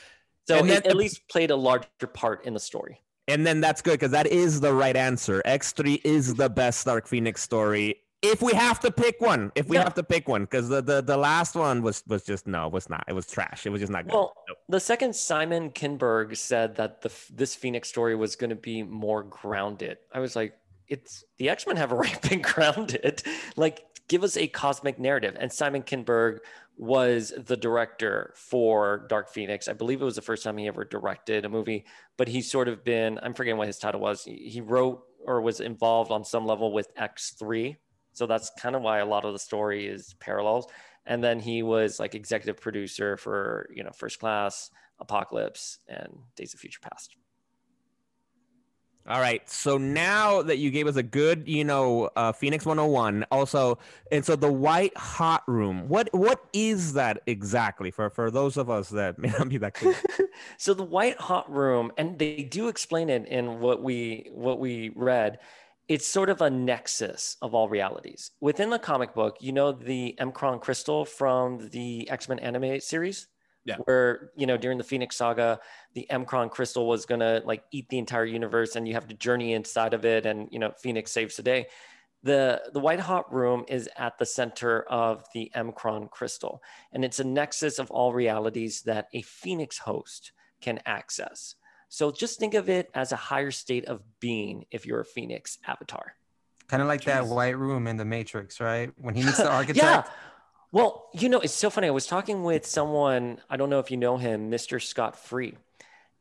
So 0.46 0.58
And 0.58 0.70
it 0.70 0.82
then- 0.84 0.90
at 0.90 0.96
least 0.96 1.28
played 1.28 1.50
a 1.50 1.56
larger 1.56 1.86
part 2.12 2.44
in 2.44 2.54
the 2.54 2.60
story. 2.60 3.00
And 3.26 3.46
then 3.46 3.60
that's 3.60 3.82
good 3.82 3.92
because 3.92 4.12
that 4.12 4.26
is 4.26 4.60
the 4.60 4.72
right 4.72 4.96
answer. 4.96 5.42
X3 5.44 6.00
is 6.04 6.34
the 6.34 6.48
best 6.48 6.86
Dark 6.86 7.06
Phoenix 7.06 7.42
story. 7.42 8.00
If 8.22 8.40
we 8.42 8.52
have 8.54 8.80
to 8.80 8.90
pick 8.90 9.20
one, 9.20 9.52
if 9.54 9.68
we 9.68 9.76
Yeah. 9.76 9.84
have 9.84 9.94
to 9.94 10.02
pick 10.02 10.26
one, 10.28 10.42
because 10.42 10.68
the, 10.68 10.80
the 10.82 11.02
the 11.02 11.16
last 11.16 11.54
one 11.54 11.82
was 11.82 12.02
was 12.08 12.24
just 12.24 12.46
no, 12.48 12.66
it 12.66 12.72
was 12.72 12.88
not. 12.90 13.04
It 13.06 13.12
was 13.12 13.26
trash. 13.28 13.64
It 13.66 13.68
was 13.70 13.80
just 13.80 13.92
not 13.92 14.06
good. 14.06 14.14
Well, 14.14 14.32
Nope. 14.48 14.56
the 14.68 14.80
second 14.80 15.14
Simon 15.14 15.70
Kinberg 15.70 16.36
said 16.36 16.74
that 16.76 17.02
the 17.02 17.12
this 17.32 17.54
Phoenix 17.54 17.88
story 17.88 18.16
was 18.16 18.34
going 18.34 18.50
to 18.50 18.56
be 18.56 18.82
more 18.82 19.22
grounded. 19.22 19.98
I 20.12 20.18
was 20.20 20.34
like, 20.34 20.54
it's 20.88 21.22
the 21.36 21.48
X 21.50 21.66
Men 21.66 21.76
have 21.76 21.92
already 21.92 22.16
been 22.28 22.40
grounded. 22.42 23.22
Like, 23.56 23.84
give 24.08 24.24
us 24.24 24.36
a 24.36 24.48
cosmic 24.48 24.98
narrative. 24.98 25.36
And 25.38 25.52
Simon 25.52 25.82
Kinberg 25.82 26.38
was 26.76 27.32
the 27.36 27.56
director 27.56 28.32
for 28.36 29.06
Dark 29.08 29.28
Phoenix. 29.30 29.68
I 29.68 29.72
believe 29.72 30.00
it 30.00 30.04
was 30.04 30.14
the 30.14 30.22
first 30.22 30.44
time 30.44 30.56
he 30.56 30.68
ever 30.68 30.84
directed 30.84 31.44
a 31.44 31.48
movie, 31.48 31.84
but 32.16 32.28
he's 32.28 32.50
sort 32.50 32.68
of 32.68 32.84
been, 32.84 33.18
I'm 33.22 33.34
forgetting 33.34 33.58
what 33.58 33.66
his 33.66 33.78
title 33.78 34.00
was. 34.00 34.24
He 34.24 34.60
wrote 34.60 35.02
or 35.24 35.40
was 35.40 35.60
involved 35.60 36.10
on 36.10 36.24
some 36.24 36.46
level 36.46 36.72
with 36.72 36.94
X3. 36.94 37.76
So 38.12 38.26
that's 38.26 38.50
kind 38.58 38.74
of 38.74 38.82
why 38.82 38.98
a 38.98 39.06
lot 39.06 39.24
of 39.24 39.32
the 39.32 39.38
story 39.38 39.86
is 39.86 40.14
parallels. 40.20 40.66
And 41.04 41.22
then 41.22 41.40
he 41.40 41.62
was 41.62 41.98
like 41.98 42.14
executive 42.14 42.60
producer 42.60 43.16
for, 43.16 43.68
you 43.74 43.82
know, 43.82 43.90
First 43.90 44.20
Class, 44.20 44.70
Apocalypse, 45.00 45.78
and 45.88 46.08
Days 46.36 46.54
of 46.54 46.60
Future 46.60 46.80
Past. 46.80 47.16
All 49.08 49.20
right. 49.20 49.48
So 49.48 49.78
now 49.78 50.42
that 50.42 50.58
you 50.58 50.70
gave 50.70 50.86
us 50.86 50.96
a 50.96 51.02
good, 51.02 51.48
you 51.48 51.64
know, 51.64 52.10
uh, 52.14 52.32
Phoenix 52.32 52.66
101, 52.66 53.24
also, 53.30 53.78
and 54.12 54.22
so 54.22 54.36
the 54.36 54.52
White 54.52 54.94
Hot 54.98 55.42
Room. 55.48 55.88
What 55.88 56.10
what 56.12 56.44
is 56.52 56.92
that 56.92 57.22
exactly 57.26 57.90
for 57.90 58.10
for 58.10 58.30
those 58.30 58.58
of 58.58 58.68
us 58.68 58.90
that 58.90 59.18
may 59.18 59.30
not 59.30 59.48
be 59.48 59.56
that 59.58 59.72
clear? 59.72 59.96
so 60.58 60.74
the 60.74 60.84
white 60.84 61.18
hot 61.18 61.50
room 61.50 61.92
and 61.96 62.18
they 62.18 62.42
do 62.42 62.68
explain 62.68 63.08
it 63.08 63.26
in 63.26 63.60
what 63.60 63.82
we 63.82 64.28
what 64.32 64.58
we 64.58 64.90
read 64.94 65.38
it's 65.88 66.06
sort 66.06 66.28
of 66.28 66.40
a 66.42 66.50
nexus 66.50 67.36
of 67.40 67.54
all 67.54 67.68
realities 67.68 68.30
within 68.40 68.70
the 68.70 68.78
comic 68.78 69.14
book 69.14 69.36
you 69.40 69.52
know 69.52 69.72
the 69.72 70.14
M'Kraan 70.20 70.60
crystal 70.60 71.04
from 71.04 71.68
the 71.70 72.08
x-men 72.10 72.38
anime 72.38 72.80
series 72.80 73.28
Yeah. 73.68 73.76
where 73.84 74.30
you 74.34 74.46
know 74.46 74.56
during 74.56 74.78
the 74.78 74.84
phoenix 74.84 75.16
saga 75.16 75.60
the 75.92 76.06
M'Kraan 76.10 76.50
crystal 76.50 76.88
was 76.88 77.04
going 77.04 77.20
to 77.20 77.42
like 77.44 77.64
eat 77.70 77.86
the 77.90 77.98
entire 77.98 78.24
universe 78.24 78.76
and 78.76 78.88
you 78.88 78.94
have 78.94 79.06
to 79.08 79.14
journey 79.14 79.52
inside 79.52 79.92
of 79.92 80.06
it 80.06 80.24
and 80.24 80.48
you 80.50 80.58
know 80.58 80.72
phoenix 80.78 81.12
saves 81.12 81.36
the 81.36 81.42
day 81.42 81.66
the 82.22 82.62
the 82.72 82.80
white 82.80 82.98
hot 82.98 83.30
room 83.30 83.66
is 83.68 83.86
at 83.98 84.16
the 84.16 84.24
center 84.24 84.84
of 84.84 85.22
the 85.34 85.52
M'Kraan 85.54 86.10
crystal 86.10 86.62
and 86.92 87.04
it's 87.04 87.20
a 87.20 87.24
nexus 87.24 87.78
of 87.78 87.90
all 87.90 88.14
realities 88.14 88.80
that 88.82 89.08
a 89.12 89.20
phoenix 89.20 89.76
host 89.76 90.32
can 90.62 90.80
access 90.86 91.54
so 91.90 92.10
just 92.10 92.38
think 92.38 92.54
of 92.54 92.70
it 92.70 92.88
as 92.94 93.12
a 93.12 93.16
higher 93.16 93.50
state 93.50 93.84
of 93.84 94.00
being 94.18 94.64
if 94.70 94.86
you're 94.86 95.00
a 95.00 95.04
phoenix 95.04 95.58
avatar 95.66 96.14
Kind 96.68 96.82
of 96.82 96.88
like 96.88 97.04
that 97.04 97.26
white 97.26 97.56
room 97.56 97.86
in 97.86 97.96
the 97.96 98.04
Matrix, 98.04 98.60
right? 98.60 98.90
When 98.98 99.14
he 99.14 99.22
meets 99.22 99.38
the 99.38 99.44
yeah 99.48 99.56
architect. 99.56 100.10
Well 100.72 101.08
you 101.14 101.28
know 101.28 101.40
it's 101.40 101.54
so 101.54 101.70
funny 101.70 101.86
i 101.86 101.90
was 101.90 102.06
talking 102.06 102.42
with 102.42 102.66
someone 102.66 103.38
i 103.48 103.56
don't 103.56 103.70
know 103.70 103.78
if 103.78 103.90
you 103.90 103.96
know 103.96 104.16
him 104.16 104.50
mr 104.50 104.82
scott 104.82 105.18
free 105.18 105.56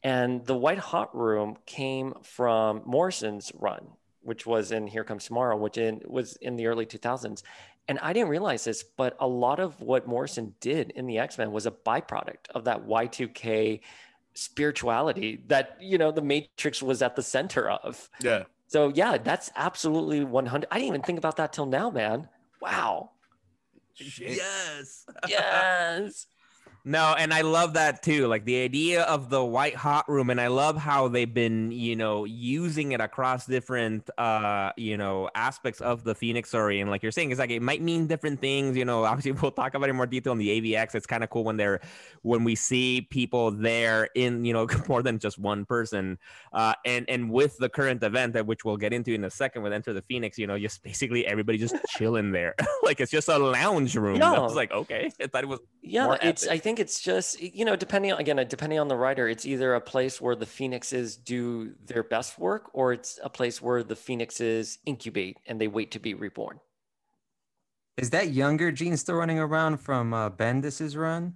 and 0.04 0.46
the 0.46 0.56
white 0.56 0.78
hot 0.78 1.16
room 1.16 1.58
came 1.66 2.14
from 2.24 2.82
morrison's 2.86 3.52
run 3.58 3.88
which 4.22 4.46
was 4.46 4.72
in 4.72 4.88
here 4.88 5.04
comes 5.04 5.26
tomorrow 5.26 5.56
which 5.56 5.78
in 5.78 6.02
was 6.06 6.36
in 6.38 6.56
the 6.56 6.68
early 6.68 6.86
2000s 6.86 7.44
and 7.88 8.00
i 8.00 8.14
didn't 8.14 8.30
realize 8.30 8.64
this 8.64 8.84
but 8.84 9.16
a 9.20 9.28
lot 9.28 9.60
of 9.60 9.80
what 9.82 10.08
morrison 10.08 10.54
did 10.60 10.92
in 10.92 11.08
the 11.08 11.18
x-men 11.18 11.52
was 11.52 11.66
a 11.66 11.72
byproduct 11.72 12.50
of 12.54 12.64
that 12.66 12.86
y2k 12.86 13.82
spirituality 14.34 15.42
that 15.48 15.78
you 15.82 15.98
know 15.98 16.12
the 16.12 16.22
matrix 16.22 16.82
was 16.84 17.02
at 17.02 17.16
the 17.16 17.24
center 17.24 17.72
of. 17.72 18.08
Yeah. 18.22 18.44
so 18.68 18.90
yeah 18.94 19.18
that's 19.18 19.50
absolutely 19.56 20.24
100 20.24 20.68
i 20.70 20.76
didn't 20.76 20.88
even 20.90 21.02
think 21.02 21.18
about 21.18 21.38
that 21.38 21.52
till 21.52 21.66
now 21.66 21.90
man. 21.90 22.30
Wow 22.62 23.12
Shit. 23.98 24.38
Yes. 24.38 25.06
yes. 25.28 26.28
No, 26.90 27.14
and 27.18 27.34
I 27.34 27.42
love 27.42 27.74
that 27.74 28.02
too. 28.02 28.28
Like 28.28 28.46
the 28.46 28.64
idea 28.64 29.02
of 29.04 29.30
the 29.30 29.44
white 29.44 29.76
hot 29.76 30.08
room, 30.08 30.30
and 30.30 30.40
I 30.40 30.48
love 30.48 30.78
how 30.78 31.10
they've 31.10 31.32
been, 31.34 31.70
you 31.70 31.98
know, 31.98 32.24
using 32.24 32.94
it 32.94 33.02
across 33.02 33.46
different, 33.46 34.10
uh, 34.18 34.72
you 34.78 34.96
know, 34.96 35.30
aspects 35.36 35.82
of 35.82 36.06
the 36.06 36.16
Phoenix 36.16 36.48
story. 36.48 36.80
And 36.80 36.90
like 36.90 37.04
you're 37.04 37.12
saying, 37.12 37.32
it's 37.32 37.40
like 37.40 37.50
it 37.50 37.62
might 37.62 37.82
mean 37.82 38.08
different 38.08 38.40
things. 38.40 38.78
You 38.78 38.86
know, 38.86 39.04
obviously 39.10 39.34
we'll 39.34 39.52
talk 39.52 39.74
about 39.74 39.88
it 39.88 39.90
in 39.90 39.96
more 39.98 40.06
detail 40.06 40.32
in 40.32 40.40
the 40.40 40.62
AVX. 40.62 40.96
It's 40.96 41.06
kind 41.06 41.26
of 41.26 41.30
cool 41.30 41.44
when 41.44 41.58
they're 41.58 41.82
when 42.22 42.46
we 42.46 42.56
see 42.56 43.02
people 43.02 43.52
there 43.52 44.08
in, 44.16 44.46
you 44.46 44.54
know, 44.54 44.66
more 44.88 45.04
than 45.04 45.20
just 45.20 45.38
one 45.38 45.66
person. 45.66 46.18
Uh, 46.54 46.74
and 46.86 47.10
and 47.10 47.30
with 47.30 47.58
the 47.58 47.68
current 47.68 48.02
event 48.02 48.32
that 48.32 48.46
which 48.46 48.64
we'll 48.64 48.78
get 48.78 48.94
into 48.94 49.14
in 49.14 49.26
a 49.26 49.30
second 49.30 49.62
with 49.62 49.74
Enter 49.74 49.92
the 49.92 50.04
Phoenix, 50.04 50.38
you 50.38 50.48
know, 50.48 50.58
just 50.58 50.82
basically 50.84 51.28
everybody 51.28 51.58
just 51.58 51.76
chilling 51.98 52.32
there, 52.32 52.56
like 52.84 53.02
it's 53.02 53.12
just 53.12 53.28
a 53.28 53.38
lounge 53.38 53.98
room. 53.98 54.16
I 54.24 54.36
No. 54.36 54.44
was 54.44 54.56
like, 54.56 54.72
okay, 54.72 55.12
I 55.22 55.28
thought 55.28 55.44
it 55.44 55.48
was 55.48 55.60
Yeah, 55.82 56.16
it's. 56.22 56.48
I 56.48 56.58
think 56.58 56.77
it's 56.80 57.02
just 57.02 57.42
you 57.42 57.66
know, 57.66 57.76
depending 57.76 58.12
on 58.14 58.20
again, 58.20 58.38
depending 58.48 58.80
on 58.80 58.88
the 58.88 58.96
writer, 58.96 59.28
it's 59.28 59.46
either 59.46 59.76
a 59.76 59.82
place 59.82 60.22
where 60.22 60.36
the 60.36 60.46
phoenixes 60.46 61.16
do 61.18 61.74
their 61.86 62.04
best 62.04 62.40
work, 62.40 62.70
or 62.74 62.94
it's 62.94 63.20
a 63.24 63.30
place 63.30 63.62
where 63.62 63.84
the 63.84 63.96
phoenixes 63.96 64.80
incubate 64.86 65.38
and 65.46 65.60
they 65.60 65.68
wait 65.68 65.92
to 65.92 66.00
be 66.00 66.14
reborn. 66.14 66.60
Is 67.98 68.12
that 68.12 68.30
younger 68.30 68.72
Jean 68.72 68.96
still 68.98 69.16
running 69.16 69.40
around 69.40 69.78
from 69.78 70.14
uh, 70.14 70.30
Bendis's 70.30 70.96
run? 70.96 71.36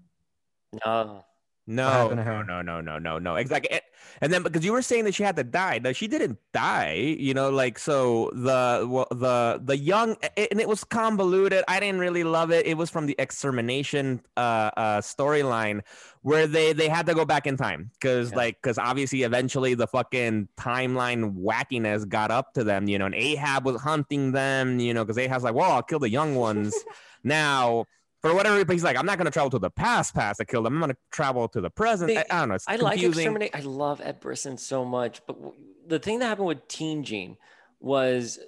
No, 0.85 1.25
No, 1.67 2.09
no, 2.13 2.41
no, 2.41 2.61
no, 2.61 2.81
no, 2.81 2.97
no, 2.97 3.19
no. 3.19 3.35
Exactly. 3.35 3.79
And- 4.21 4.31
then 4.31 4.43
because 4.43 4.63
you 4.63 4.71
were 4.71 4.81
saying 4.81 5.05
that 5.05 5.13
she 5.15 5.23
had 5.23 5.35
to 5.37 5.43
die, 5.43 5.79
no, 5.83 5.93
she 5.93 6.07
didn't 6.07 6.37
die. 6.53 7.15
You 7.19 7.33
know, 7.33 7.49
like 7.49 7.79
so 7.79 8.29
the 8.33 8.85
well, 8.89 9.07
the 9.11 9.61
the 9.63 9.77
young 9.77 10.15
and 10.37 10.59
it 10.59 10.67
was 10.67 10.83
convoluted. 10.83 11.63
I 11.67 11.79
didn't 11.79 11.99
really 11.99 12.23
love 12.23 12.51
it. 12.51 12.65
It 12.65 12.77
was 12.77 12.89
from 12.89 13.05
the 13.07 13.15
extermination 13.19 14.21
uh, 14.37 14.71
uh 14.77 15.01
storyline 15.01 15.81
where 16.21 16.45
they 16.47 16.73
they 16.73 16.87
had 16.87 17.05
to 17.07 17.13
go 17.15 17.25
back 17.25 17.47
in 17.47 17.57
time 17.57 17.89
because 17.93 18.31
Yeah. 18.31 18.37
like 18.37 18.61
because 18.61 18.77
obviously 18.77 19.23
eventually 19.23 19.73
the 19.73 19.87
fucking 19.87 20.47
timeline 20.57 21.35
wackiness 21.41 22.07
got 22.07 22.31
up 22.31 22.53
to 22.53 22.63
them. 22.63 22.87
You 22.87 22.99
know, 22.99 23.05
and 23.07 23.15
Ahab 23.15 23.65
was 23.65 23.81
hunting 23.81 24.31
them. 24.31 24.79
You 24.79 24.93
know, 24.93 25.03
because 25.03 25.17
Ahab's 25.17 25.43
like, 25.43 25.55
well, 25.55 25.71
I'll 25.71 25.83
kill 25.83 25.99
the 25.99 26.09
young 26.09 26.35
ones 26.35 26.75
now. 27.23 27.85
For 28.21 28.33
whatever 28.35 28.55
reason, 28.55 28.71
he's 28.71 28.83
like, 28.83 28.97
I'm 28.97 29.05
not 29.05 29.17
gonna 29.17 29.31
travel 29.31 29.49
to 29.51 29.59
the 29.59 29.69
past, 29.71 30.13
past 30.13 30.39
to 30.39 30.45
kill 30.45 30.63
them. 30.63 30.75
I'm 30.75 30.79
gonna 30.79 30.97
travel 31.11 31.47
to 31.49 31.61
the 31.61 31.69
present. 31.71 32.09
They- 32.09 32.17
I, 32.17 32.25
I 32.29 32.39
don't 32.41 32.49
know. 32.49 32.55
It's 32.55 32.67
I 32.67 32.75
like 32.75 33.01
exterminate. 33.01 33.55
I 33.55 33.61
love 33.61 33.99
Ed 34.03 34.19
Brisson 34.19 34.57
so 34.57 34.85
much, 34.85 35.21
but 35.25 35.33
w- 35.37 35.55
the 35.87 35.97
thing 35.99 36.19
that 36.19 36.27
happened 36.27 36.47
with 36.47 36.67
Teen 36.67 37.03
Jean 37.03 37.37
was 37.79 38.39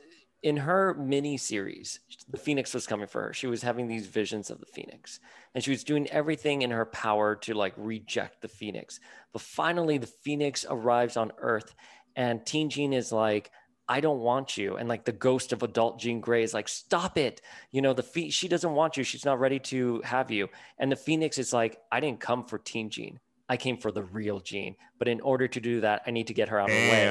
in 0.44 0.58
her 0.58 0.94
mini 0.94 1.38
series, 1.38 2.00
the 2.30 2.38
Phoenix 2.38 2.74
was 2.74 2.86
coming 2.86 3.08
for 3.08 3.24
her. 3.24 3.34
She 3.34 3.48
was 3.48 3.64
having 3.64 3.88
these 3.88 4.06
visions 4.08 4.50
of 4.52 4.60
the 4.60 4.66
Phoenix, 4.68 5.20
and 5.56 5.64
she 5.64 5.72
was 5.72 5.84
doing 5.84 6.08
everything 6.12 6.62
in 6.62 6.70
her 6.72 6.86
power 6.86 7.36
to 7.38 7.54
like 7.56 7.74
reject 7.78 8.42
the 8.42 8.50
Phoenix. 8.50 9.00
But 9.32 9.42
finally, 9.42 9.98
the 9.98 10.06
Phoenix 10.08 10.66
arrives 10.70 11.18
on 11.18 11.32
Earth, 11.40 11.74
and 12.16 12.46
Teen 12.46 12.70
Jean 12.70 12.94
is 12.94 13.12
like. 13.12 13.50
I 13.88 14.00
don't 14.00 14.20
want 14.20 14.58
you. 14.58 14.78
And 14.78 14.88
like 14.88 15.06
the 15.06 15.12
ghost 15.12 15.52
of 15.52 15.64
adult 15.64 16.00
Jean 16.00 16.22
Grey 16.22 16.44
is 16.44 16.54
like, 16.54 16.68
stop 16.68 17.18
it. 17.18 17.42
You 17.72 17.82
know, 17.82 17.94
the 17.94 18.04
fe- 18.04 18.30
she 18.30 18.48
doesn't 18.48 18.72
want 18.72 18.98
you. 18.98 19.04
She's 19.04 19.26
not 19.26 19.40
ready 19.40 19.60
to 19.60 20.02
have 20.06 20.32
you. 20.32 20.48
And 20.80 20.92
the 20.92 20.96
Phoenix 20.96 21.38
is 21.38 21.52
like, 21.54 21.78
I 21.92 22.00
didn't 22.00 22.20
come 22.22 22.44
for 22.44 22.58
Teen 22.58 22.90
Jean. 22.90 23.20
I 23.50 23.58
came 23.58 23.78
for 23.78 23.92
the 23.92 24.04
real 24.04 24.40
Jean. 24.40 24.76
But 24.98 25.10
in 25.10 25.20
order 25.20 25.48
to 25.50 25.60
do 25.60 25.82
that, 25.82 26.02
I 26.08 26.12
need 26.12 26.28
to 26.28 26.34
get 26.34 26.48
her 26.50 26.60
out 26.60 26.70
of 26.70 26.76
the 26.76 26.82
way. 26.92 27.06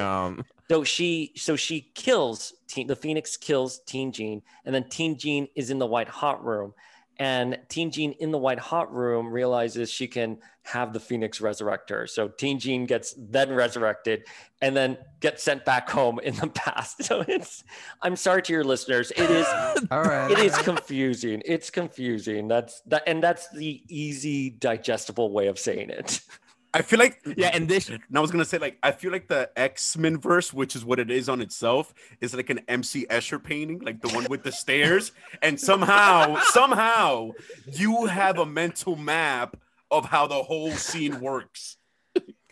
So 0.69 0.83
she 0.83 1.33
so 1.35 1.55
she 1.55 1.91
kills 1.93 2.53
teen, 2.67 2.87
the 2.87 2.95
Phoenix 2.95 3.37
kills 3.37 3.79
Teen 3.85 4.11
Jean, 4.11 4.41
and 4.65 4.73
then 4.73 4.89
Teen 4.89 5.17
Jean 5.17 5.47
is 5.55 5.69
in 5.69 5.77
the 5.77 5.85
white 5.85 6.07
hot 6.07 6.43
room. 6.43 6.73
And 7.19 7.59
Teen 7.69 7.91
Jean 7.91 8.13
in 8.13 8.31
the 8.31 8.37
white 8.37 8.59
hot 8.59 8.93
room 8.93 9.31
realizes 9.31 9.89
she 9.91 10.07
can 10.07 10.39
have 10.63 10.93
the 10.93 10.99
Phoenix 10.99 11.41
resurrect 11.41 11.89
her. 11.89 12.07
So 12.07 12.27
Teen 12.27 12.57
Jean 12.57 12.85
gets 12.85 13.13
then 13.17 13.51
resurrected 13.53 14.25
and 14.61 14.75
then 14.75 14.97
gets 15.19 15.43
sent 15.43 15.65
back 15.65 15.89
home 15.89 16.19
in 16.19 16.35
the 16.35 16.47
past. 16.55 17.03
So 17.03 17.23
it's 17.27 17.63
I'm 18.01 18.15
sorry 18.15 18.41
to 18.43 18.53
your 18.53 18.63
listeners. 18.63 19.11
It 19.11 19.29
is 19.29 19.45
All 19.91 20.03
right. 20.03 20.31
it 20.31 20.39
is 20.39 20.57
confusing. 20.59 21.41
It's 21.45 21.69
confusing. 21.69 22.47
That's 22.47 22.81
that 22.87 23.03
and 23.07 23.21
that's 23.21 23.49
the 23.49 23.83
easy 23.89 24.49
digestible 24.49 25.31
way 25.31 25.47
of 25.47 25.59
saying 25.59 25.89
it. 25.89 26.21
I 26.73 26.81
feel 26.81 26.99
like 26.99 27.21
Yeah, 27.37 27.51
and 27.53 27.67
this 27.67 27.89
And 27.89 28.01
I 28.15 28.19
was 28.19 28.31
gonna 28.31 28.45
say, 28.45 28.57
like, 28.57 28.77
I 28.81 28.91
feel 28.91 29.11
like 29.11 29.27
the 29.27 29.49
X 29.55 29.97
Men 29.97 30.17
verse, 30.17 30.53
which 30.53 30.75
is 30.75 30.83
what 30.83 30.99
it 30.99 31.11
is 31.11 31.29
on 31.29 31.41
itself, 31.41 31.93
is 32.21 32.33
like 32.33 32.49
an 32.49 32.61
MC 32.67 33.05
Escher 33.09 33.43
painting, 33.43 33.79
like 33.79 34.01
the 34.01 34.09
one 34.09 34.25
with 34.29 34.43
the 34.43 34.51
stairs. 34.51 35.11
And 35.41 35.59
somehow, 35.59 36.39
somehow, 36.45 37.31
you 37.71 38.05
have 38.07 38.39
a 38.39 38.45
mental 38.45 38.95
map 38.95 39.57
of 39.91 40.05
how 40.05 40.27
the 40.27 40.41
whole 40.41 40.71
scene 40.71 41.19
works. 41.19 41.77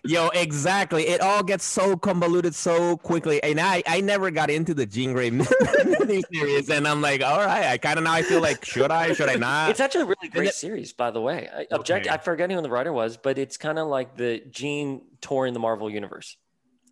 Yo, 0.03 0.29
exactly. 0.29 1.07
It 1.07 1.21
all 1.21 1.43
gets 1.43 1.63
so 1.63 1.95
convoluted 1.95 2.55
so 2.55 2.97
quickly, 2.97 3.41
and 3.43 3.59
I 3.59 3.83
I 3.85 4.01
never 4.01 4.31
got 4.31 4.49
into 4.49 4.73
the 4.73 4.85
Jean 4.85 5.13
Grey 5.13 5.29
series, 6.33 6.71
and 6.71 6.87
I'm 6.87 7.01
like, 7.01 7.21
all 7.21 7.37
right, 7.37 7.65
I 7.65 7.77
kind 7.77 7.99
of 7.99 8.05
now 8.05 8.13
I 8.13 8.23
feel 8.23 8.41
like 8.41 8.65
should 8.65 8.89
I, 8.89 9.13
should 9.13 9.29
I 9.29 9.35
not? 9.35 9.69
it's 9.69 9.79
actually 9.79 10.01
a 10.01 10.05
really 10.05 10.29
great 10.29 10.53
series, 10.53 10.91
by 10.91 11.11
the 11.11 11.21
way. 11.21 11.49
I, 11.53 11.67
object, 11.71 12.07
Okay. 12.07 12.15
I 12.15 12.17
forget 12.17 12.51
who 12.51 12.59
the 12.61 12.69
writer 12.69 12.91
was, 12.91 13.15
but 13.17 13.37
it's 13.37 13.57
kind 13.57 13.77
of 13.77 13.87
like 13.89 14.17
the 14.17 14.41
Jean 14.49 15.03
touring 15.21 15.53
the 15.53 15.59
Marvel 15.59 15.87
universe, 15.87 16.35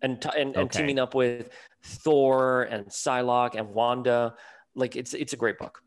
and 0.02 0.24
and, 0.36 0.54
and 0.56 0.70
teaming 0.70 1.00
up 1.00 1.14
with 1.16 1.50
Thor 1.82 2.62
and 2.62 2.86
Psylocke 2.86 3.56
and 3.56 3.70
Wanda. 3.70 4.34
Like 4.76 4.94
it's 4.94 5.14
it's 5.14 5.32
a 5.32 5.36
great 5.36 5.58
book. 5.58 5.82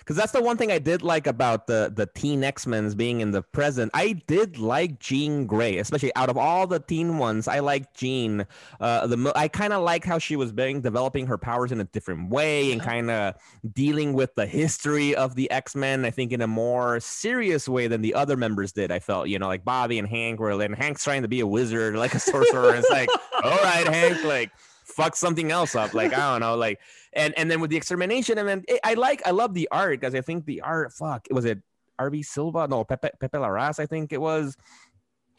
Because 0.00 0.16
that's 0.16 0.32
the 0.32 0.42
one 0.42 0.56
thing 0.56 0.72
I 0.72 0.78
did 0.78 1.02
like 1.02 1.26
about 1.26 1.66
the 1.66 1.92
the 1.94 2.06
teen 2.06 2.42
X 2.42 2.66
Men's 2.66 2.94
being 2.94 3.20
in 3.20 3.30
the 3.30 3.42
present. 3.42 3.90
I 3.94 4.14
did 4.26 4.58
like 4.58 4.98
Jean 4.98 5.46
Grey, 5.46 5.78
especially 5.78 6.14
out 6.16 6.28
of 6.28 6.36
all 6.36 6.66
the 6.66 6.80
teen 6.80 7.18
ones. 7.18 7.46
I 7.46 7.60
like 7.60 7.94
Jean. 7.94 8.46
Uh, 8.80 9.06
the 9.06 9.16
mo- 9.16 9.32
I 9.36 9.48
kind 9.48 9.72
of 9.72 9.82
like 9.82 10.04
how 10.04 10.18
she 10.18 10.36
was 10.36 10.52
being 10.52 10.80
developing 10.80 11.26
her 11.26 11.38
powers 11.38 11.70
in 11.72 11.80
a 11.80 11.84
different 11.84 12.30
way 12.30 12.72
and 12.72 12.80
kind 12.80 13.10
of 13.10 13.34
dealing 13.72 14.14
with 14.14 14.34
the 14.34 14.46
history 14.46 15.14
of 15.14 15.34
the 15.36 15.50
X 15.50 15.76
Men. 15.76 16.04
I 16.04 16.10
think 16.10 16.32
in 16.32 16.40
a 16.40 16.46
more 16.48 17.00
serious 17.00 17.68
way 17.68 17.86
than 17.86 18.02
the 18.02 18.14
other 18.14 18.36
members 18.36 18.72
did. 18.72 18.90
I 18.90 18.98
felt 18.98 19.28
you 19.28 19.38
know 19.38 19.48
like 19.48 19.64
Bobby 19.64 19.98
and 19.98 20.08
Hank 20.08 20.40
were, 20.40 20.50
and 20.50 20.74
Hank's 20.74 21.04
trying 21.04 21.22
to 21.22 21.28
be 21.28 21.40
a 21.40 21.46
wizard 21.46 21.94
like 21.94 22.14
a 22.14 22.20
sorcerer. 22.20 22.70
and 22.70 22.78
it's 22.78 22.90
like, 22.90 23.08
all 23.44 23.50
right, 23.50 23.86
Hank, 23.86 24.24
like 24.24 24.50
fuck 24.90 25.16
something 25.16 25.50
else 25.50 25.74
up. 25.74 25.94
Like 25.94 26.12
I 26.12 26.32
don't 26.32 26.40
know, 26.40 26.56
like 26.56 26.80
and 27.12 27.34
and 27.36 27.50
then 27.50 27.60
with 27.60 27.70
the 27.70 27.76
extermination 27.76 28.38
and 28.38 28.48
then 28.48 28.64
it, 28.68 28.80
I 28.84 28.94
like 28.94 29.22
I 29.26 29.30
love 29.30 29.54
the 29.54 29.68
art 29.70 30.00
because 30.00 30.14
I 30.14 30.20
think 30.20 30.46
the 30.46 30.60
art 30.60 30.92
fuck 30.92 31.26
was 31.30 31.44
it 31.44 31.58
RB 32.00 32.24
Silva 32.24 32.68
no 32.68 32.84
Pepe 32.84 33.10
Pepe 33.18 33.38
Larraz 33.38 33.80
I 33.80 33.86
think 33.86 34.12
it 34.12 34.20
was 34.20 34.56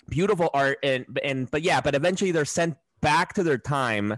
beautiful 0.09 0.49
art 0.53 0.77
and 0.83 1.05
and 1.23 1.49
but 1.49 1.61
yeah 1.61 1.81
but 1.81 1.95
eventually 1.95 2.31
they're 2.31 2.45
sent 2.45 2.75
back 3.01 3.33
to 3.33 3.43
their 3.43 3.57
time 3.57 4.17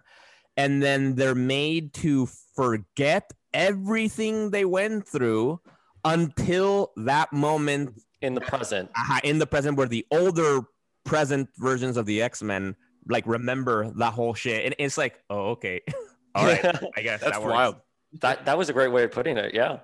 and 0.57 0.81
then 0.81 1.15
they're 1.15 1.35
made 1.35 1.93
to 1.93 2.27
forget 2.55 3.31
everything 3.53 4.51
they 4.51 4.65
went 4.65 5.07
through 5.07 5.59
until 6.05 6.91
that 6.97 7.31
moment 7.31 8.01
In 8.21 8.33
the 8.33 8.41
present, 8.41 8.89
uh, 8.95 9.19
in 9.23 9.39
the 9.39 9.47
present 9.47 9.77
where 9.77 9.87
the 9.87 10.05
older 10.11 10.61
present 11.05 11.49
versions 11.57 11.97
of 11.97 12.05
the 12.05 12.21
X-Men 12.21 12.75
like 13.07 13.25
remember 13.27 13.91
that 13.97 14.13
whole 14.13 14.33
shit 14.33 14.65
and 14.65 14.75
it's 14.79 14.97
like 14.97 15.19
oh 15.29 15.51
okay 15.51 15.81
all 16.35 16.45
right 16.45 16.63
I 16.97 17.01
guess 17.01 17.21
That's 17.21 17.37
that 17.37 17.43
wild. 17.43 17.75
that 18.21 18.45
that 18.45 18.57
was 18.57 18.69
a 18.69 18.73
great 18.73 18.91
way 18.91 19.03
of 19.03 19.11
putting 19.11 19.37
it. 19.37 19.53
Yeah. 19.53 19.79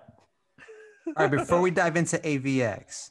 All 1.07 1.13
right, 1.17 1.31
before 1.31 1.59
we 1.59 1.71
dive 1.71 1.95
into 1.97 2.17
AVX, 2.19 3.09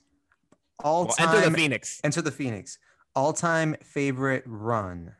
all 0.85 1.06
Well, 1.06 1.14
time 1.14 1.28
enter 1.35 1.51
the 1.51 1.56
Phoenix. 1.56 2.01
Enter 2.05 2.22
the 2.22 2.30
Phoenix. 2.30 2.78
All 3.16 3.32
time 3.32 3.74
favorite 3.82 4.44
run 4.47 5.14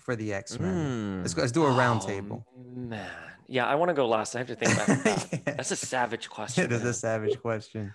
for 0.00 0.16
the 0.16 0.32
X 0.32 0.58
Men. 0.58 0.74
Hmm. 1.16 1.20
Let's 1.20 1.34
go. 1.34 1.42
Let's 1.42 1.52
do 1.52 1.66
a 1.66 1.70
round 1.70 2.00
Oh, 2.04 2.06
table. 2.06 2.46
Man, 2.74 3.06
yeah, 3.46 3.66
I 3.66 3.74
want 3.74 3.90
to 3.90 3.94
go 3.94 4.08
last. 4.08 4.34
I 4.34 4.38
have 4.38 4.46
to 4.46 4.54
think 4.54 4.72
about 4.72 4.86
that. 5.04 5.42
That's 5.56 5.70
a 5.70 5.76
savage 5.76 6.30
question. 6.30 6.64
It 6.64 6.72
is 6.72 6.80
man. 6.80 6.88
a 6.90 6.94
savage 6.94 7.38
question. 7.42 7.94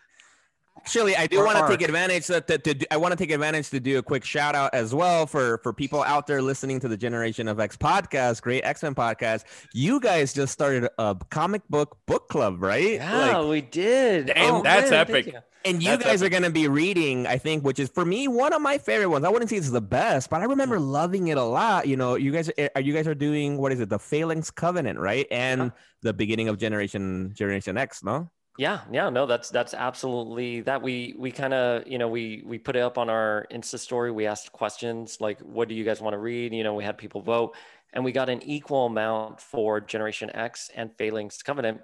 Actually, 0.78 1.16
I 1.16 1.28
do 1.28 1.38
want 1.45 1.58
to 1.58 1.68
take 1.68 1.82
advantage 1.88 2.28
to, 2.28 2.41
to, 2.41 2.58
to 2.58 2.74
do- 2.74 2.86
I 2.91 2.98
want 2.98 3.14
to 3.14 3.16
take 3.16 3.32
advantage 3.32 3.70
to 3.70 3.80
do 3.80 4.00
a 4.00 4.04
quick 4.04 4.26
shout 4.26 4.54
out 4.54 4.74
as 4.74 4.94
well 4.94 5.26
for 5.26 5.60
for 5.60 5.72
people 5.72 6.04
out 6.04 6.28
there 6.28 6.41
listening 6.41 6.80
to 6.82 6.88
the 6.90 6.98
Generation 6.98 7.48
of 7.48 7.60
X 7.60 7.78
podcast, 7.78 8.41
great 8.41 8.64
X 8.66 8.84
Men 8.84 8.94
podcast. 8.94 9.44
You 9.74 10.00
guys 10.02 10.34
just 10.34 10.52
started 10.52 10.90
a 10.98 11.16
comic 11.30 11.62
book 11.70 11.98
book 12.06 12.28
club, 12.28 12.62
right? 12.62 12.94
Yeah, 12.95 13.38
Like, 13.38 13.50
we 13.50 13.62
did. 13.62 14.26
Damn, 14.28 14.56
oh, 14.56 14.62
that's 14.64 14.91
man, 14.91 15.00
epic. 15.00 15.28
you. 15.28 15.34
and 15.64 15.82
you 15.82 15.91
That's 15.91 16.04
guys 16.04 16.24
are 16.24 16.28
going 16.30 16.44
to 16.44 16.50
be 16.50 16.68
reading, 16.68 17.28
I 17.28 17.38
think, 17.38 17.64
which 17.64 17.80
is 17.80 17.88
for 17.90 18.04
me 18.04 18.28
one 18.28 18.52
of 18.52 18.62
my 18.62 18.78
favorite 18.78 19.08
ones. 19.10 19.24
I 19.24 19.30
wouldn't 19.30 19.50
say 19.50 19.56
it's 19.58 19.70
the 19.70 19.80
best, 19.80 20.30
but 20.30 20.41
I 20.41 20.45
remember 20.45 20.78
mm. 20.80 20.91
loving 20.91 21.28
it 21.30 21.38
a 21.38 21.44
lot. 21.44 21.88
You 21.88 21.95
know, 21.95 22.16
you 22.16 22.32
guys 22.32 22.50
are 22.76 22.82
you 22.82 22.94
guys 22.94 23.08
are 23.08 23.16
doing 23.16 23.58
what 23.58 23.72
is 23.72 23.80
it, 23.80 23.88
the 23.90 24.00
Phalanx 24.00 24.52
Covenant, 24.52 25.00
right? 25.00 25.28
And 25.32 25.62
Yeah. 25.62 25.70
the 26.02 26.14
beginning 26.14 26.50
of 26.50 26.58
Generation 26.58 27.32
Generation 27.34 27.78
X, 27.78 28.04
no? 28.04 28.30
Yeah, 28.58 28.82
yeah, 28.92 29.10
no, 29.10 29.26
that's 29.26 29.50
that's 29.50 29.74
absolutely 29.74 30.62
that. 30.62 30.82
We 30.84 31.16
we 31.18 31.32
kind 31.32 31.56
of 31.56 31.88
you 31.88 31.98
know 31.98 32.08
we 32.08 32.44
we 32.46 32.60
put 32.60 32.76
it 32.76 32.82
up 32.82 33.00
on 33.00 33.10
our 33.10 33.48
Insta 33.52 33.80
story. 33.80 34.12
We 34.12 34.28
asked 34.28 34.52
questions 34.52 35.18
like, 35.20 35.40
"What 35.40 35.68
do 35.70 35.74
you 35.74 35.84
guys 35.84 36.02
want 36.02 36.14
to 36.14 36.20
read?" 36.20 36.54
You 36.54 36.64
know, 36.64 36.76
we 36.76 36.84
had 36.84 36.96
people 37.00 37.22
vote, 37.22 37.56
and 37.94 38.04
we 38.06 38.12
got 38.12 38.30
an 38.30 38.44
equal 38.44 38.86
amount 38.86 39.42
for 39.42 39.82
Generation 39.82 40.30
X 40.36 40.70
and 40.76 40.96
Phalanx 40.98 41.42
Covenant. 41.42 41.82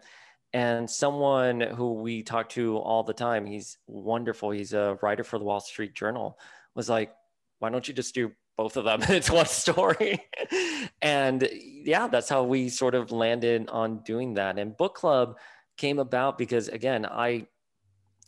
And 0.54 0.90
someone 0.90 1.62
who 1.62 1.94
we 1.94 2.24
talk 2.24 2.50
to 2.50 2.78
all 2.78 3.04
the 3.04 3.14
time, 3.14 3.46
he's 3.46 3.78
wonderful. 3.88 4.52
He's 4.52 4.74
a 4.74 4.98
writer 5.02 5.24
for 5.24 5.40
the 5.40 5.46
Wall 5.46 5.60
Street 5.60 5.94
Journal, 5.96 6.40
was 6.76 6.90
like, 6.90 7.14
why 7.60 7.70
don't 7.70 7.88
you 7.88 7.94
just 7.94 8.16
do 8.16 8.32
both 8.58 8.78
of 8.78 8.84
them? 8.86 9.02
it's 9.10 9.30
one 9.30 9.46
story. 9.46 10.24
and 11.02 11.48
yeah, 11.52 12.08
that's 12.08 12.30
how 12.30 12.44
we 12.44 12.70
sort 12.70 12.96
of 12.96 13.12
landed 13.12 13.70
on 13.70 14.00
doing 14.00 14.36
that. 14.36 14.58
And 14.58 14.76
book 14.76 14.96
club 14.96 15.38
came 15.80 15.98
about 15.98 16.38
because, 16.38 16.68
again, 16.68 17.06
I 17.06 17.48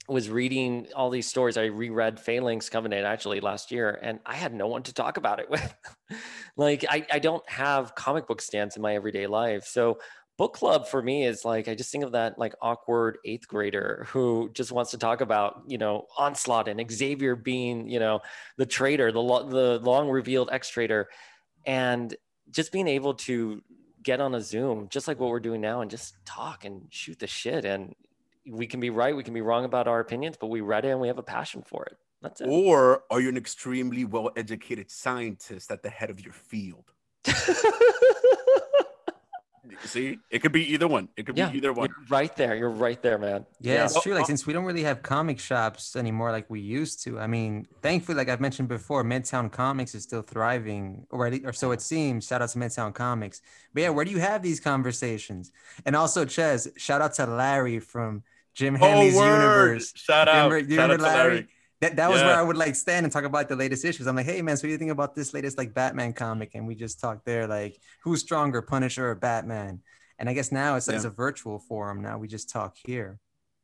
was 0.07 0.29
reading 0.29 0.87
all 0.95 1.09
these 1.09 1.27
stories. 1.27 1.57
I 1.57 1.65
reread 1.65 2.19
Phalanx 2.19 2.69
Covenant 2.69 3.05
actually 3.05 3.39
last 3.39 3.71
year, 3.71 3.99
and 4.01 4.19
I 4.25 4.35
had 4.35 4.53
no 4.53 4.67
one 4.67 4.83
to 4.83 4.93
talk 4.93 5.17
about 5.17 5.39
it 5.39 5.49
with. 5.51 5.75
like, 6.57 6.85
I, 6.89 7.05
I 7.11 7.19
don't 7.19 7.47
have 7.47 7.93
comic 7.93 8.27
book 8.27 8.41
stands 8.41 8.75
in 8.75 8.81
my 8.81 8.95
everyday 8.95 9.27
life. 9.27 9.65
So, 9.65 9.99
book 10.37 10.53
club 10.53 10.87
for 10.87 11.03
me 11.03 11.25
is 11.25 11.45
like, 11.45 11.67
I 11.67 11.75
just 11.75 11.91
think 11.91 12.03
of 12.03 12.13
that 12.13 12.39
like 12.39 12.55
awkward 12.63 13.19
eighth 13.25 13.47
grader 13.47 14.07
who 14.09 14.49
just 14.53 14.71
wants 14.71 14.89
to 14.89 14.97
talk 14.97 15.21
about, 15.21 15.61
you 15.67 15.77
know, 15.77 16.07
Onslaught 16.17 16.67
and 16.67 16.91
Xavier 16.91 17.35
being, 17.35 17.87
you 17.87 17.99
know, 17.99 18.21
the 18.57 18.65
traitor, 18.65 19.11
the, 19.11 19.21
lo- 19.21 19.47
the 19.47 19.77
long 19.83 20.09
revealed 20.09 20.49
ex 20.51 20.67
traitor. 20.69 21.09
And 21.67 22.15
just 22.49 22.71
being 22.71 22.87
able 22.87 23.13
to 23.13 23.61
get 24.03 24.21
on 24.21 24.35
a 24.35 24.41
Zoom, 24.41 24.87
just 24.89 25.07
like 25.07 25.19
what 25.19 25.29
we're 25.29 25.39
doing 25.39 25.61
now, 25.61 25.81
and 25.81 25.91
just 25.91 26.15
talk 26.25 26.65
and 26.65 26.87
shoot 26.89 27.19
the 27.19 27.27
shit. 27.27 27.65
And 27.65 27.95
we 28.47 28.67
can 28.67 28.79
be 28.79 28.89
right, 28.89 29.15
we 29.15 29.23
can 29.23 29.33
be 29.33 29.41
wrong 29.41 29.65
about 29.65 29.87
our 29.87 29.99
opinions, 29.99 30.37
but 30.39 30.47
we 30.47 30.61
read 30.61 30.85
it 30.85 30.89
and 30.89 30.99
we 30.99 31.07
have 31.07 31.17
a 31.17 31.23
passion 31.23 31.63
for 31.65 31.85
it. 31.85 31.97
That's 32.21 32.41
it. 32.41 32.47
Or 32.47 33.03
are 33.09 33.19
you 33.19 33.29
an 33.29 33.37
extremely 33.37 34.05
well 34.05 34.31
educated 34.35 34.91
scientist 34.91 35.71
at 35.71 35.81
the 35.83 35.89
head 35.89 36.09
of 36.09 36.19
your 36.19 36.33
field? 36.33 36.91
See, 39.83 40.17
it 40.31 40.39
could 40.39 40.51
be 40.51 40.73
either 40.73 40.87
one. 40.87 41.07
It 41.15 41.25
could 41.25 41.37
yeah, 41.37 41.49
be 41.49 41.57
either 41.57 41.71
one. 41.71 41.89
You're 41.89 42.07
right 42.09 42.35
there. 42.35 42.55
You're 42.55 42.69
right 42.71 42.99
there, 43.01 43.17
man. 43.19 43.45
Yeah, 43.59 43.85
it's 43.85 43.95
Oh, 43.95 44.01
true. 44.01 44.13
Like 44.13 44.23
oh. 44.23 44.27
since 44.27 44.47
we 44.47 44.53
don't 44.53 44.65
really 44.65 44.83
have 44.83 45.03
comic 45.03 45.39
shops 45.39 45.95
anymore 45.95 46.31
like 46.31 46.49
we 46.49 46.59
used 46.59 47.03
to. 47.03 47.19
I 47.19 47.27
mean, 47.27 47.67
thankfully, 47.83 48.15
like 48.17 48.27
I've 48.27 48.41
mentioned 48.41 48.69
before, 48.69 49.03
Midtown 49.03 49.51
Comics 49.51 49.93
is 49.93 50.01
still 50.03 50.23
thriving, 50.23 51.05
or 51.11 51.27
at 51.27 51.33
least- 51.33 51.45
or 51.45 51.53
so 51.53 51.71
it 51.71 51.81
seems. 51.81 52.25
Shout 52.25 52.41
out 52.41 52.49
to 52.49 52.57
Midtown 52.59 52.93
Comics. 52.93 53.41
But 53.73 53.83
yeah, 53.83 53.89
where 53.89 54.03
do 54.03 54.11
you 54.11 54.19
have 54.19 54.41
these 54.41 54.59
conversations? 54.59 55.51
And 55.85 55.95
also, 55.95 56.25
Ches, 56.25 56.67
shout 56.77 57.01
out 57.01 57.13
to 57.15 57.27
Larry 57.27 57.79
from 57.79 58.23
Jim 58.55 58.75
oh, 58.75 58.79
Hanley's 58.79 59.15
oh, 59.15 59.19
word. 59.19 59.41
Universe. 59.41 59.93
Shout 59.95 60.27
out. 60.27 60.49
Remember, 60.49 60.57
you 60.57 60.75
Shout 60.75 60.89
remember 60.89 61.05
out 61.05 61.11
to 61.11 61.17
Larry? 61.17 61.33
Larry. 61.35 61.47
That, 61.81 61.95
that 61.95 62.09
was 62.09 62.21
Yeah. 62.21 62.27
where 62.27 62.35
I 62.37 62.41
would 62.43 62.57
like 62.57 62.75
stand 62.75 63.05
and 63.05 63.11
talk 63.11 63.23
about 63.23 63.49
the 63.49 63.55
latest 63.55 63.83
issues. 63.83 64.07
I'm 64.07 64.15
like, 64.15 64.25
hey 64.25 64.41
man, 64.41 64.55
so 64.55 64.61
what 64.61 64.67
do 64.67 64.71
you 64.73 64.77
think 64.77 64.91
about 64.91 65.15
this 65.15 65.33
latest 65.33 65.57
like 65.57 65.73
Batman 65.73 66.13
comic? 66.13 66.51
And 66.53 66.67
we 66.67 66.75
just 66.75 66.99
talked 66.99 67.25
there, 67.25 67.47
like 67.47 67.79
who's 68.03 68.21
stronger, 68.21 68.61
Punisher 68.61 69.09
or 69.09 69.15
Batman? 69.15 69.81
And 70.19 70.29
I 70.29 70.33
guess 70.33 70.51
now 70.51 70.75
it's, 70.75 70.87
it's 70.87 71.05
a 71.05 71.09
virtual 71.09 71.57
forum. 71.57 72.01
Now 72.01 72.19
we 72.19 72.27
just 72.27 72.49
talk 72.49 72.77
here. 72.85 73.19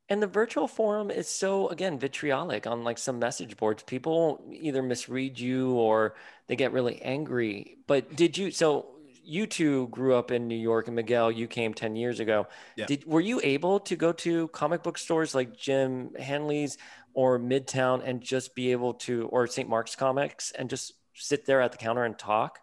And 0.08 0.20
the 0.22 0.26
virtual 0.26 0.66
forum 0.66 1.10
is 1.10 1.28
so 1.28 1.68
again 1.68 1.98
vitriolic 1.98 2.66
on 2.66 2.82
like 2.82 2.98
some 2.98 3.18
message 3.20 3.56
boards. 3.56 3.84
People 3.84 4.42
either 4.50 4.82
misread 4.82 5.38
you 5.38 5.72
or 5.74 6.14
they 6.48 6.56
get 6.56 6.72
really 6.72 7.00
angry. 7.02 7.76
But 7.86 8.16
did 8.16 8.36
you 8.36 8.50
so 8.50 8.94
you 9.22 9.46
two 9.46 9.88
grew 9.88 10.14
up 10.14 10.30
in 10.30 10.48
New 10.48 10.56
York 10.56 10.86
and 10.86 10.96
Miguel, 10.96 11.30
you 11.30 11.46
came 11.46 11.74
10 11.74 11.96
years 11.96 12.18
ago. 12.18 12.46
Yeah. 12.76 12.86
Did 12.86 13.04
were 13.04 13.20
you 13.20 13.42
able 13.44 13.78
to 13.80 13.94
go 13.94 14.10
to 14.12 14.48
comic 14.48 14.82
book 14.82 14.96
stores 14.96 15.34
like 15.34 15.54
Jim 15.54 16.14
Hanley's 16.18 16.78
or 17.14 17.38
Midtown 17.38 18.02
and 18.04 18.20
just 18.20 18.54
be 18.54 18.72
able 18.72 18.94
to 18.94 19.26
or 19.28 19.46
St. 19.46 19.68
Mark's 19.68 19.96
Comics 19.96 20.52
and 20.52 20.68
just 20.70 20.92
sit 21.14 21.46
there 21.46 21.60
at 21.60 21.72
the 21.72 21.78
counter 21.78 22.04
and 22.04 22.18
talk? 22.18 22.58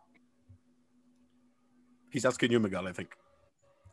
He's 2.12 2.26
asking 2.26 2.52
you, 2.52 2.60
Miguel. 2.60 2.88
I 2.88 2.94
think. 2.94 3.10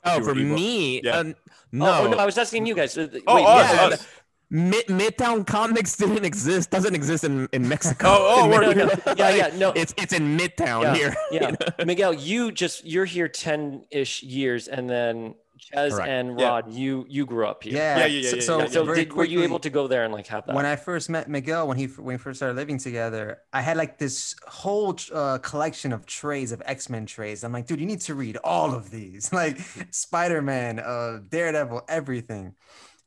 Oh, 0.04 0.20
for 0.22 0.36
evil. 0.36 0.56
me, 0.56 1.00
Yeah. 1.02 1.18
uh, 1.18 1.22
no. 1.70 1.86
Oh, 1.86 2.04
oh, 2.06 2.10
no, 2.10 2.16
I 2.18 2.26
was 2.26 2.36
asking 2.36 2.66
you 2.66 2.74
guys. 2.74 2.96
Uh, 2.98 3.08
Wait, 3.12 3.22
Oh, 3.26 3.36
us, 3.44 3.72
yeah, 3.72 3.82
us. 3.86 4.06
Mid- 4.50 4.86
Midtown 4.86 5.46
Comics 5.46 5.96
didn't 5.96 6.24
exist. 6.24 6.70
Doesn't 6.70 6.94
exist 6.94 7.24
in, 7.24 7.48
in 7.52 7.66
Mexico. 7.68 8.08
Oh, 8.08 8.40
oh, 8.40 8.44
In 8.44 8.50
word. 8.50 8.76
no, 8.76 8.86
Mid- 8.86 9.06
no. 9.06 9.14
Yeah, 9.16 9.30
yeah, 9.30 9.50
no. 9.56 9.70
It's 9.72 9.94
it's 9.96 10.12
in 10.12 10.36
Midtown 10.36 10.82
yeah, 10.82 10.94
here. 10.94 11.14
Yeah, 11.30 11.52
Miguel, 11.86 12.12
you 12.14 12.50
just 12.52 12.84
you're 12.84 13.04
here 13.04 13.28
ten 13.28 13.84
ish 13.90 14.22
years, 14.24 14.66
and 14.68 14.90
then 14.90 15.34
Ches 15.62 15.94
Correct. 15.94 16.08
and 16.08 16.38
Yeah. 16.38 16.48
Rod, 16.48 16.72
you 16.72 17.06
you 17.08 17.24
grew 17.24 17.46
up 17.46 17.62
here. 17.62 17.74
Yeah. 17.74 17.98
Yeah, 17.98 18.06
yeah, 18.06 18.20
yeah, 18.20 18.30
So, 18.30 18.36
yeah, 18.36 18.42
so, 18.42 18.58
yeah, 18.58 18.66
So 18.66 18.84
very 18.84 19.04
did, 19.04 19.12
were 19.12 19.24
you 19.24 19.42
able 19.42 19.60
to 19.60 19.70
go 19.70 19.86
there 19.86 20.04
and 20.04 20.12
like 20.12 20.26
have 20.26 20.44
that? 20.46 20.56
When 20.56 20.66
I 20.66 20.74
first 20.74 21.08
met 21.08 21.28
Miguel, 21.28 21.68
when 21.68 21.76
he 21.76 21.86
when 21.86 22.14
we 22.14 22.18
first 22.18 22.38
started 22.40 22.56
living 22.56 22.78
together, 22.78 23.38
I 23.52 23.60
had 23.60 23.76
like 23.76 23.98
this 23.98 24.34
whole 24.46 24.96
uh, 25.12 25.38
collection 25.38 25.92
of 25.92 26.04
trays 26.04 26.50
of 26.50 26.60
X 26.66 26.90
Men 26.90 27.06
trays. 27.06 27.44
I'm 27.44 27.52
like, 27.52 27.66
dude, 27.66 27.80
you 27.80 27.86
need 27.86 28.00
to 28.02 28.14
read 28.14 28.36
all 28.42 28.74
of 28.74 28.90
these, 28.90 29.32
like 29.42 29.58
Spider 29.90 30.42
Man, 30.42 30.80
uh, 30.80 31.20
Daredevil, 31.28 31.82
everything. 31.88 32.54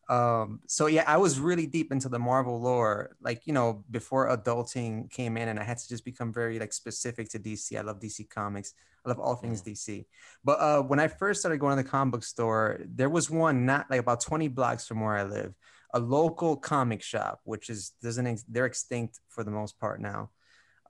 Um, 0.08 0.60
so 0.68 0.86
yeah, 0.86 1.04
I 1.08 1.18
was 1.18 1.40
really 1.40 1.66
deep 1.66 1.92
into 1.92 2.10
the 2.10 2.20
Marvel 2.20 2.62
lore, 2.62 3.16
like 3.22 3.48
you 3.48 3.54
know, 3.54 3.84
before 3.90 4.30
adulting 4.36 5.10
came 5.10 5.36
in, 5.38 5.50
and 5.50 5.60
I 5.60 5.64
had 5.64 5.78
to 5.80 5.88
just 5.88 6.06
become 6.06 6.32
very 6.32 6.60
like 6.60 6.74
specific 6.74 7.30
to 7.30 7.40
DC. 7.40 7.78
I 7.78 7.82
love 7.82 8.00
DC 8.00 8.30
comics. 8.30 8.74
I 9.06 9.10
love 9.10 9.20
all 9.20 9.36
things 9.36 9.62
DC. 9.62 10.06
But 10.44 10.60
uh, 10.60 10.82
when 10.82 11.00
I 11.00 11.08
first 11.08 11.40
started 11.40 11.60
going 11.60 11.78
to 11.78 11.84
the 11.84 11.90
comic 11.90 12.14
book 12.14 12.24
store, 12.24 12.82
there 12.86 13.10
was 13.10 13.30
one 13.30 13.66
not 13.66 13.90
like 13.90 14.00
about 14.00 14.22
20 14.22 14.48
blocks 14.50 14.88
from 14.88 15.02
where 15.02 15.16
I 15.16 15.24
live, 15.24 15.54
a 15.94 16.00
local 16.00 16.56
comic 16.56 17.02
shop, 17.02 17.42
which 17.44 17.70
is 17.70 17.94
doesn't 18.02 18.28
ex- 18.28 18.46
they're 18.48 18.66
extinct 18.66 19.20
for 19.30 19.44
the 19.44 19.52
most 19.52 19.80
part 19.80 20.02
now. 20.02 20.30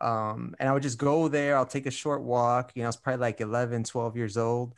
Um, 0.02 0.56
and 0.60 0.68
I 0.68 0.74
would 0.74 0.84
just 0.84 0.98
go 0.98 1.30
there. 1.30 1.56
I'll 1.56 1.66
take 1.66 1.86
a 1.86 1.92
short 1.92 2.22
walk. 2.22 2.74
You 2.76 2.84
know, 2.84 2.90
it's 2.90 2.98
probably 2.98 3.22
like 3.22 3.40
11, 3.40 3.86
12 3.86 4.18
years 4.18 4.36
old, 4.36 4.74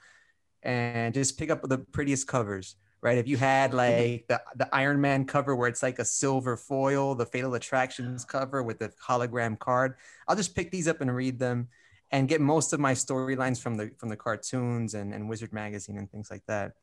and 0.61 1.13
just 1.13 1.39
pick 1.39 1.49
up 1.49 1.67
the 1.67 1.79
prettiest 1.79 2.27
covers. 2.27 2.75
Right. 2.99 3.19
If 3.19 3.27
you 3.27 3.37
had 3.37 3.75
like 3.75 4.25
the, 4.27 4.41
the 4.55 4.67
Iron 4.75 4.99
Man 4.99 5.25
cover 5.25 5.55
where 5.55 5.69
it's 5.69 5.83
like 5.83 5.99
a 5.99 6.05
silver 6.05 6.57
foil, 6.57 7.13
the 7.13 7.27
Fatal 7.27 7.53
Attractions 7.53 8.25
cover 8.25 8.63
with 8.63 8.79
the 8.79 8.89
hologram 8.89 9.57
card, 9.59 9.95
I'll 10.27 10.35
just 10.35 10.55
pick 10.55 10.71
these 10.71 10.87
up 10.87 10.99
and 10.99 11.15
read 11.15 11.37
them 11.37 11.67
and 12.11 12.27
get 12.27 12.41
most 12.41 12.73
of 12.73 12.79
my 12.79 12.93
storylines 12.93 13.61
from 13.61 13.75
the 13.75 13.91
from 13.97 14.09
the 14.09 14.15
cartoons 14.15 14.93
and, 14.93 15.13
and 15.13 15.29
Wizard 15.29 15.53
magazine 15.53 15.97
and 15.97 16.09
things 16.09 16.31
like 16.31 16.45
that. 16.47 16.73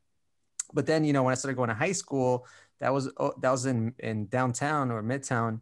But 0.72 0.86
then, 0.86 1.04
you 1.04 1.12
know, 1.12 1.22
when 1.22 1.32
I 1.32 1.34
started 1.34 1.56
going 1.56 1.68
to 1.68 1.74
high 1.74 1.92
school, 1.92 2.46
that 2.80 2.92
was 2.92 3.10
oh, 3.16 3.34
that 3.40 3.50
was 3.50 3.66
in 3.66 3.94
in 3.98 4.26
downtown 4.26 4.90
or 4.90 5.02
midtown, 5.02 5.60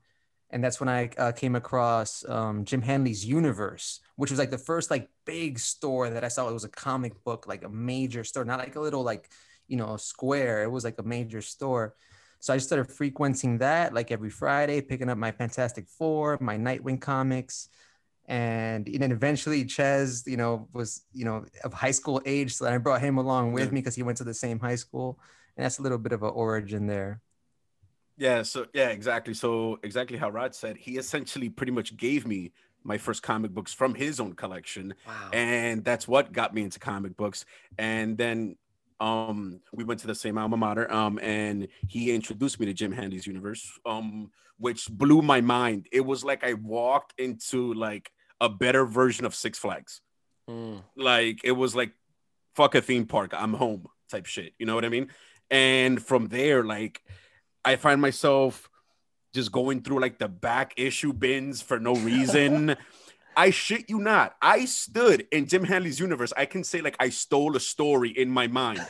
and 0.50 0.62
that's 0.62 0.80
when 0.80 0.88
I 0.88 1.10
uh, 1.18 1.32
came 1.32 1.54
across 1.54 2.28
um, 2.28 2.64
Jim 2.64 2.82
Hanley's 2.82 3.24
Universe, 3.24 4.00
which 4.16 4.30
was 4.30 4.38
like 4.38 4.50
the 4.50 4.58
first 4.58 4.90
like 4.90 5.08
big 5.24 5.58
store 5.58 6.10
that 6.10 6.24
I 6.24 6.28
saw. 6.28 6.48
It 6.48 6.52
was 6.52 6.64
a 6.64 6.68
comic 6.68 7.22
book, 7.24 7.46
like 7.46 7.64
a 7.64 7.68
major 7.68 8.24
store, 8.24 8.44
not 8.44 8.58
like 8.58 8.76
a 8.76 8.80
little 8.80 9.02
like 9.02 9.28
you 9.72 9.78
know 9.80 9.96
square. 9.96 10.62
It 10.62 10.70
was 10.70 10.84
like 10.84 10.98
a 10.98 11.02
major 11.16 11.42
store. 11.54 11.86
So 12.40 12.52
I 12.52 12.56
just 12.56 12.68
started 12.68 12.92
frequenting 12.92 13.58
that 13.58 13.94
like 13.94 14.10
every 14.16 14.30
Friday, 14.30 14.80
picking 14.80 15.08
up 15.08 15.18
my 15.26 15.32
Fantastic 15.32 15.86
Four, 15.98 16.38
my 16.40 16.56
Nightwing 16.56 17.00
comics 17.00 17.68
and 18.26 18.86
and 18.88 19.00
then 19.02 19.12
eventually 19.12 19.64
Ches, 19.64 20.24
you 20.26 20.36
know, 20.36 20.68
was 20.72 20.90
you 21.12 21.24
know 21.24 21.44
of 21.64 21.72
high 21.72 21.90
school 22.00 22.20
age, 22.24 22.54
so 22.54 22.66
I 22.66 22.78
brought 22.78 23.00
him 23.00 23.18
along 23.18 23.52
with 23.52 23.68
Yeah. 23.68 23.74
me 23.74 23.80
because 23.80 23.96
he 23.96 24.04
went 24.08 24.18
to 24.18 24.24
the 24.24 24.34
same 24.34 24.58
high 24.60 24.76
school, 24.84 25.18
and 25.56 25.64
that's 25.64 25.78
a 25.78 25.82
little 25.82 25.98
bit 25.98 26.12
of 26.12 26.22
an 26.22 26.30
origin 26.30 26.86
there. 26.86 27.20
Yeah, 28.16 28.42
so 28.42 28.66
yeah, 28.74 28.90
exactly. 28.90 29.34
So 29.34 29.78
exactly 29.82 30.18
how 30.18 30.30
Rod 30.30 30.54
said, 30.54 30.76
he 30.76 30.98
essentially 30.98 31.48
pretty 31.48 31.72
much 31.72 31.96
gave 31.96 32.26
me 32.26 32.52
my 32.84 32.98
first 32.98 33.22
comic 33.22 33.50
books 33.52 33.72
from 33.72 33.94
his 33.94 34.20
own 34.20 34.34
collection, 34.34 34.94
wow. 35.06 35.30
and 35.32 35.84
that's 35.84 36.06
what 36.06 36.32
got 36.32 36.54
me 36.54 36.62
into 36.62 36.78
comic 36.78 37.16
books. 37.16 37.44
And 37.78 38.16
then 38.16 38.56
um 39.02 39.60
we 39.72 39.84
went 39.84 40.00
to 40.00 40.06
the 40.06 40.14
same 40.14 40.38
alma 40.38 40.56
mater, 40.56 40.90
um, 40.92 41.18
and 41.20 41.68
he 41.88 42.14
introduced 42.14 42.60
me 42.60 42.66
to 42.66 42.72
Jim 42.72 42.92
Hanley's 42.92 43.26
universe, 43.26 43.78
um, 43.84 44.30
which 44.58 44.88
blew 44.88 45.20
my 45.20 45.40
mind. 45.40 45.88
It 45.92 46.02
was 46.02 46.24
like 46.24 46.44
I 46.44 46.54
walked 46.54 47.14
into 47.18 47.74
like 47.74 48.12
a 48.40 48.48
better 48.48 48.86
version 48.86 49.24
of 49.26 49.34
Six 49.34 49.58
Flags. 49.58 50.00
Mm. 50.50 50.82
like 50.96 51.40
it 51.44 51.52
was 51.52 51.76
like 51.76 51.92
fuck 52.56 52.74
a 52.74 52.82
theme 52.82 53.06
park 53.06 53.32
i'm 53.32 53.54
home 53.54 53.86
type 54.10 54.26
shit 54.26 54.54
you 54.58 54.66
know 54.66 54.74
what 54.74 54.84
i 54.84 54.88
mean 54.88 55.08
and 55.52 56.04
from 56.04 56.26
there 56.26 56.64
like 56.64 57.00
i 57.64 57.76
find 57.76 58.00
myself 58.00 58.68
just 59.34 59.52
going 59.52 59.82
through 59.82 60.00
like 60.00 60.18
the 60.18 60.26
back 60.26 60.74
issue 60.76 61.12
bins 61.12 61.62
for 61.62 61.78
no 61.78 61.94
reason 61.94 62.74
i 63.36 63.50
shit 63.50 63.88
you 63.88 63.98
not 63.98 64.36
i 64.42 64.64
stood 64.64 65.26
in 65.32 65.46
jim 65.46 65.64
hanley's 65.64 65.98
universe 66.00 66.32
i 66.36 66.44
can 66.46 66.62
say 66.64 66.80
like 66.80 66.96
i 67.00 67.08
stole 67.08 67.56
a 67.56 67.60
story 67.60 68.10
in 68.10 68.28
my 68.30 68.46
mind 68.46 68.80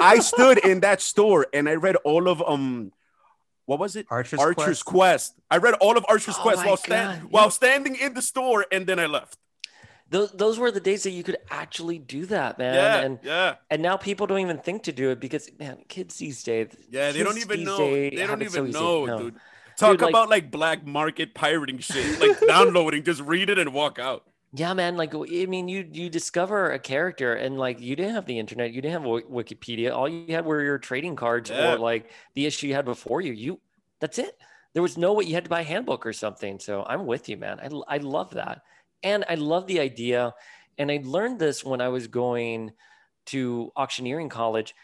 i 0.00 0.18
stood 0.32 0.58
in 0.64 0.80
that 0.80 1.00
store 1.00 1.46
and 1.52 1.68
i 1.68 1.74
read 1.74 1.96
all 2.04 2.28
of 2.28 2.42
um 2.46 2.92
what 3.66 3.78
was 3.78 3.96
it 3.96 4.06
Archer's, 4.10 4.38
archer's 4.40 4.82
Quest. 4.82 4.84
quest 4.84 5.34
i 5.50 5.56
read 5.56 5.74
all 5.74 5.96
of 5.96 6.04
archer's 6.08 6.36
Oh 6.38 6.42
quest 6.42 6.64
while, 6.64 6.76
stand- 6.76 7.22
God, 7.22 7.32
while 7.32 7.50
standing 7.50 7.96
in 7.96 8.14
the 8.14 8.22
store 8.22 8.66
and 8.70 8.86
then 8.86 8.98
i 8.98 9.06
left 9.06 9.38
Those 10.08 10.30
those 10.30 10.56
were 10.58 10.70
the 10.70 10.78
days 10.80 11.02
that 11.02 11.10
you 11.10 11.24
could 11.26 11.38
actually 11.50 11.98
do 11.98 12.26
that, 12.26 12.58
man. 12.62 12.74
yeah 12.74 13.00
And 13.06 13.18
yeah 13.24 13.54
and 13.72 13.82
now 13.82 13.96
people 13.96 14.26
don't 14.28 14.38
even 14.38 14.58
think 14.58 14.84
to 14.84 14.92
do 14.92 15.10
it 15.10 15.18
because 15.18 15.50
man, 15.58 15.82
kids 15.88 16.14
these 16.22 16.44
days. 16.44 16.68
Yeah, 16.88 17.10
they 17.10 17.24
don't 17.26 17.38
even 17.42 17.64
know. 17.64 17.78
days 17.78 18.12
They 18.14 18.24
don't 18.26 18.40
it 18.42 18.52
so 18.52 18.60
even 18.60 18.70
know, 18.70 19.04
No. 19.10 19.18
dude. 19.18 19.34
Talk 19.78 20.00
like- 20.00 20.10
about 20.10 20.28
like 20.30 20.50
black 20.50 20.86
market 20.86 21.34
pirating 21.34 21.78
shit, 21.78 22.18
like 22.20 22.40
downloading. 22.46 23.02
Just 23.04 23.20
read 23.22 23.50
it 23.50 23.58
and 23.58 23.72
walk 23.72 23.98
out. 23.98 24.24
Yeah, 24.52 24.72
man. 24.72 24.96
Like, 24.96 25.14
I 25.14 25.44
mean, 25.46 25.68
you 25.68 25.86
you 25.92 26.08
discover 26.08 26.70
a 26.72 26.78
character, 26.78 27.34
and 27.34 27.58
like, 27.58 27.80
you 27.80 27.94
didn't 27.94 28.14
have 28.14 28.24
the 28.26 28.38
internet, 28.38 28.72
you 28.72 28.80
didn't 28.80 28.92
have 28.94 29.02
Wi- 29.02 29.28
Wikipedia. 29.28 29.94
All 29.94 30.08
you 30.08 30.34
had 30.34 30.46
were 30.46 30.62
your 30.62 30.78
trading 30.78 31.14
cards 31.16 31.50
Yeah. 31.50 31.74
or 31.74 31.78
like 31.78 32.10
the 32.34 32.46
issue 32.46 32.68
you 32.68 32.74
had 32.74 32.84
before 32.86 33.20
you. 33.20 33.32
You, 33.32 33.60
that's 34.00 34.18
it. 34.18 34.38
There 34.72 34.82
was 34.82 34.96
no 34.96 35.12
way 35.14 35.24
you 35.24 35.34
had 35.34 35.44
to 35.44 35.50
buy 35.50 35.60
a 35.60 35.64
handbook 35.64 36.06
or 36.06 36.12
something. 36.14 36.58
So 36.58 36.84
I'm 36.88 37.04
with 37.06 37.28
you, 37.28 37.36
man. 37.36 37.60
I 37.60 37.96
I 37.96 37.98
love 37.98 38.30
that, 38.34 38.62
and 39.02 39.24
I 39.28 39.34
love 39.34 39.66
the 39.66 39.80
idea. 39.80 40.32
And 40.78 40.90
I 40.90 41.00
learned 41.04 41.38
this 41.38 41.64
when 41.64 41.80
I 41.82 41.88
was 41.88 42.06
going 42.06 42.72
to 43.26 43.72
auctioneering 43.76 44.28
college. 44.30 44.74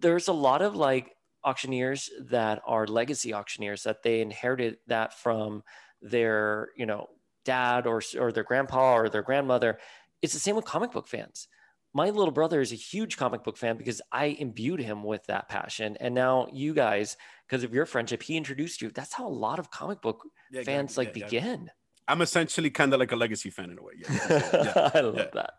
There's 0.00 0.28
a 0.28 0.32
lot 0.32 0.62
of 0.62 0.74
like 0.74 1.14
auctioneers 1.44 2.10
that 2.28 2.60
are 2.66 2.86
legacy 2.86 3.32
auctioneers 3.34 3.82
that 3.84 4.02
they 4.02 4.20
inherited 4.20 4.76
that 4.86 5.14
from 5.18 5.62
their 6.02 6.68
you 6.76 6.86
know 6.86 7.06
dad 7.44 7.86
or 7.86 8.02
or 8.18 8.32
their 8.32 8.44
grandpa 8.44 8.94
or 8.94 9.08
their 9.08 9.22
grandmother 9.22 9.78
it's 10.22 10.32
the 10.34 10.40
same 10.40 10.56
with 10.56 10.64
comic 10.64 10.92
book 10.92 11.08
fans 11.08 11.48
my 11.92 12.10
little 12.10 12.30
brother 12.30 12.60
is 12.60 12.72
a 12.72 12.76
huge 12.76 13.16
comic 13.16 13.42
book 13.42 13.56
fan 13.56 13.76
because 13.76 14.00
i 14.12 14.26
imbued 14.26 14.80
him 14.80 15.02
with 15.02 15.24
that 15.26 15.48
passion 15.48 15.96
and 16.00 16.14
now 16.14 16.46
you 16.52 16.72
guys 16.74 17.16
because 17.48 17.64
of 17.64 17.74
your 17.74 17.86
friendship 17.86 18.22
he 18.22 18.36
introduced 18.36 18.80
you 18.82 18.90
that's 18.90 19.12
how 19.14 19.26
a 19.26 19.28
lot 19.28 19.58
of 19.58 19.70
comic 19.70 20.00
book 20.02 20.22
Yeah, 20.50 20.62
fans 20.62 20.94
yeah, 20.94 21.00
like 21.00 21.16
yeah. 21.16 21.24
begin 21.24 21.70
I'm 22.08 22.22
essentially 22.22 22.70
kind 22.70 22.92
of 22.92 22.98
like 22.98 23.12
a 23.12 23.16
legacy 23.16 23.50
fan 23.50 23.70
in 23.70 23.78
a 23.78 23.82
way. 23.82 23.92
Yeah, 23.96 24.26
yeah, 24.28 24.64
yeah. 24.64 24.90
i 24.94 25.00
love 25.00 25.16
yeah. 25.16 25.26
that 25.34 25.50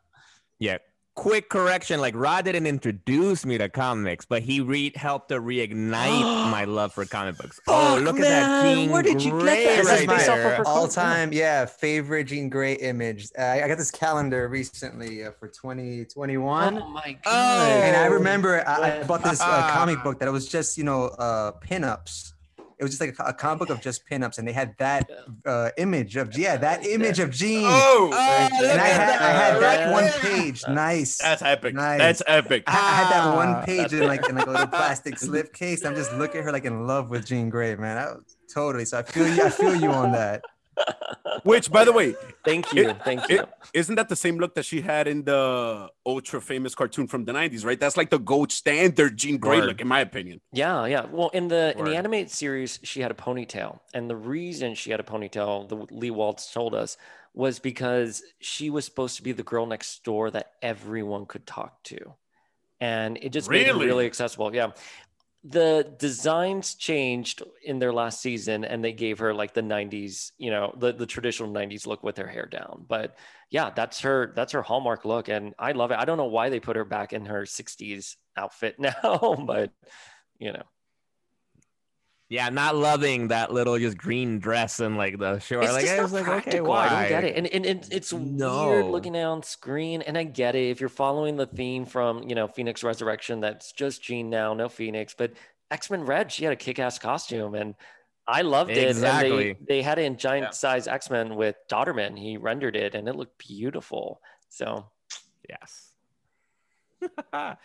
Yeah. 0.60 0.78
Quick 1.22 1.50
correction, 1.50 2.02
like 2.02 2.16
Rod 2.16 2.46
didn't 2.46 2.66
introduce 2.66 3.46
me 3.46 3.56
to 3.60 3.70
comics, 3.70 4.26
but 4.26 4.42
he 4.42 4.60
re- 4.60 4.92
helped 4.96 5.30
to 5.30 5.36
reignite 5.40 5.92
my 6.52 6.66
love 6.66 6.94
for 6.94 7.06
comic 7.06 7.38
books. 7.38 7.60
oh, 7.68 7.98
Fuck, 7.98 8.04
look 8.06 8.16
at 8.16 8.24
that 8.24 8.64
man. 8.64 8.76
King 8.76 8.90
Where 8.90 9.04
did 9.04 9.22
you 9.24 9.30
get 9.30 9.40
Gray 9.40 9.66
that? 9.66 9.78
This 9.78 9.88
right 10.08 10.20
is 10.20 10.28
my 10.28 10.58
of 10.62 10.66
all 10.66 10.88
time, 10.88 11.32
yeah, 11.32 11.68
favorite 11.68 12.24
Jean 12.24 12.50
Grey 12.50 12.74
image. 12.74 13.28
Uh, 13.38 13.44
I 13.44 13.68
got 13.68 13.78
this 13.78 13.92
calendar 13.92 14.48
recently 14.48 15.24
uh, 15.24 15.30
for 15.40 15.48
2021. 15.48 16.78
oh 16.82 16.88
my 16.90 17.12
god 17.12 17.20
Oh. 17.28 17.82
and 17.84 17.96
I 17.96 18.08
remember 18.08 18.68
I, 18.68 19.02
I 19.02 19.04
bought 19.04 19.24
this 19.24 19.40
uh, 19.42 19.70
comic 19.74 20.02
book 20.04 20.18
that 20.22 20.32
was 20.32 20.48
just 20.48 20.76
you 20.76 20.84
know 20.84 21.04
uh, 21.06 21.52
pinups. 21.52 22.34
It 22.82 22.86
was 22.86 22.98
just 22.98 23.02
like 23.02 23.16
a, 23.20 23.30
a 23.30 23.34
comic 23.34 23.60
book 23.60 23.70
of 23.70 23.80
just 23.80 24.10
pinups, 24.10 24.40
and 24.40 24.48
they 24.48 24.54
had 24.54 24.74
that 24.80 25.08
uh, 25.46 25.70
image 25.78 26.16
of 26.16 26.36
yeah, 26.36 26.58
that 26.58 26.84
image 26.86 27.20
of 27.20 27.30
Jean. 27.30 27.64
Oh, 27.64 28.10
Oh, 28.12 28.66
and 28.68 28.82
I 28.82 28.88
had 28.88 29.10
I 29.22 29.30
had 29.32 29.62
that 29.62 29.92
one 29.94 30.10
page. 30.20 30.64
Nice. 30.68 31.20
that's 31.20 31.44
epic. 31.44 31.76
Nice. 31.76 32.00
That's 32.00 32.24
epic. 32.26 32.64
I, 32.66 32.72
I 32.72 32.76
had 32.96 33.12
that 33.12 33.24
Ah, 33.28 33.36
one 33.36 33.64
page 33.64 33.94
in 33.94 34.08
like 34.08 34.28
in 34.28 34.36
like 34.36 34.48
a 34.48 34.50
little 34.50 34.66
plastic 34.68 35.20
slip 35.28 35.54
case. 35.54 35.86
I'm 35.86 35.94
just 35.96 36.12
looking 36.14 36.40
at 36.40 36.46
her 36.46 36.52
like 36.52 36.66
in 36.66 36.88
love 36.88 37.12
with 37.12 37.28
Jean 37.28 37.50
Grey, 37.50 37.76
man. 37.76 37.98
I 38.00 38.06
was, 38.14 38.36
totally. 38.52 38.86
So 38.86 38.98
I 38.98 39.04
feel 39.04 39.28
you. 39.28 39.44
I 39.44 39.50
feel 39.52 39.76
you 39.76 39.92
on 39.92 40.12
that. 40.14 40.42
Which, 41.44 41.72
by 41.72 41.86
the 41.86 41.92
way, 41.92 42.16
thank 42.46 42.74
you 42.74 42.94
thank 43.04 43.28
you 43.30 43.40
it, 43.42 43.50
isn't 43.74 43.96
that 43.96 44.10
the 44.10 44.16
same 44.16 44.38
look 44.38 44.56
that 44.56 44.66
she 44.66 44.82
had 44.82 45.08
in 45.08 45.24
the 45.24 45.90
ultra 46.06 46.42
famous 46.42 46.76
cartoon 46.76 47.08
from 47.08 47.26
the 47.26 47.32
90s, 47.32 47.66
right? 47.66 47.80
That's 47.80 47.98
like 47.98 48.10
the 48.10 48.20
gold 48.20 48.52
standard 48.52 49.18
Jean 49.18 49.38
Grey 49.38 49.60
Word. 49.60 49.66
look, 49.68 49.82
in 49.82 49.88
my 49.88 50.00
opinion. 50.02 50.42
Yeah, 50.52 50.86
yeah. 50.86 51.06
Well, 51.10 51.30
in 51.30 51.48
the 51.48 51.78
in 51.78 51.86
the 51.86 51.96
animated 51.96 52.32
series, 52.32 52.80
she 52.84 53.02
had 53.02 53.12
a 53.12 53.16
ponytail, 53.16 53.80
and 53.94 54.10
the 54.10 54.16
reason 54.16 54.76
she 54.76 54.92
had 54.92 55.00
a 55.00 55.04
ponytail, 55.04 55.68
the 55.70 55.78
Lewalds 55.78 56.52
told 56.54 56.74
us, 56.76 56.98
was 57.34 57.60
because 57.60 58.24
she 58.40 58.70
was 58.70 58.86
supposed 58.86 59.16
to 59.18 59.24
be 59.24 59.32
the 59.32 59.44
girl 59.44 59.66
next 59.66 60.04
door 60.04 60.30
that 60.32 60.52
everyone 60.62 61.26
could 61.26 61.46
talk 61.48 61.82
to, 61.84 61.98
and 62.80 63.18
it 63.22 63.30
just 63.30 63.50
made 63.50 63.68
her 63.68 63.74
Really? 63.74 63.86
really 63.88 64.06
accessible. 64.06 64.54
Yeah. 64.54 64.72
The 65.44 65.96
designs 65.98 66.76
changed 66.76 67.42
in 67.64 67.80
their 67.80 67.92
last 67.92 68.22
season, 68.22 68.64
and 68.64 68.84
they 68.84 68.94
gave 68.94 69.20
her 69.20 69.34
like 69.34 69.54
the 69.54 69.62
'90s, 69.62 70.32
you 70.38 70.52
know, 70.52 70.74
the, 70.78 70.94
the 70.94 71.08
traditional 71.08 71.50
'90s 71.50 71.88
look 71.88 72.04
with 72.04 72.18
her 72.18 72.28
hair 72.28 72.46
down. 72.46 72.86
But 72.88 73.18
yeah, 73.50 73.72
that's 73.72 74.02
her 74.02 74.34
that's 74.36 74.52
her 74.52 74.62
hallmark 74.62 75.04
look, 75.04 75.30
and 75.30 75.56
I 75.58 75.72
love 75.72 75.90
it. 75.92 75.98
I 75.98 76.06
don't 76.06 76.18
know 76.18 76.26
why 76.26 76.50
they 76.50 76.60
put 76.60 76.76
her 76.76 76.86
back 76.86 77.12
in 77.12 77.26
her 77.26 77.46
'60s 77.46 78.18
outfit 78.38 78.76
now, 78.80 79.44
but 79.48 79.72
you 80.40 80.54
know. 80.54 80.64
Yeah, 82.32 82.48
not 82.48 82.78
loving 82.78 83.28
that 83.28 83.52
little 83.52 83.78
just 83.78 83.98
green 83.98 84.40
dress 84.40 84.80
and 84.80 84.96
like 84.96 85.20
the 85.20 85.40
short. 85.40 85.66
It's 85.66 85.74
like 85.74 85.82
just 85.82 85.94
I 85.94 85.98
not 85.98 86.04
was 86.04 86.14
like, 86.14 86.22
okay, 86.24 86.34
practical. 86.44 86.68
why? 86.68 86.86
I 86.88 86.90
don't 87.02 87.10
get 87.10 87.24
it, 87.26 87.36
and, 87.36 87.46
and, 87.48 87.66
and 87.66 87.88
it's 87.92 88.14
weird 88.14 88.26
No. 88.86 88.90
looking 88.90 89.18
at 89.18 89.26
on 89.26 89.44
screen. 89.44 90.02
And 90.02 90.18
I 90.18 90.24
get 90.24 90.56
it 90.56 90.70
if 90.70 90.80
you're 90.80 90.88
following 90.88 91.36
the 91.36 91.46
theme 91.46 91.86
from 91.86 92.24
you 92.30 92.36
know 92.36 92.48
Phoenix 92.48 92.86
Resurrection. 92.86 93.42
That's 93.42 93.74
just 93.74 94.02
Jean 94.02 94.30
now, 94.30 94.54
no 94.54 94.70
Phoenix. 94.70 95.14
But 95.14 95.34
X 95.72 95.90
Men 95.92 96.06
Red, 96.06 96.32
she 96.32 96.46
had 96.46 96.54
a 96.54 96.56
kick-ass 96.56 97.00
costume, 97.00 97.54
and 97.54 97.76
I 98.26 98.44
loved 98.44 98.72
it. 98.72 98.88
Exactly. 98.88 99.50
And 99.50 99.60
they, 99.68 99.76
they 99.76 99.82
had 99.82 100.00
it 100.00 100.04
in 100.04 100.16
giant 100.16 100.46
Yeah. 100.46 100.50
size 100.52 100.88
X 100.88 101.10
Men 101.10 101.36
with 101.36 101.58
Dauterman. 101.70 102.18
He 102.18 102.38
rendered 102.38 102.78
it, 102.78 102.96
and 102.96 103.10
it 103.10 103.16
looked 103.18 103.38
beautiful. 103.40 104.22
So 104.48 104.86
Yes. 105.50 105.90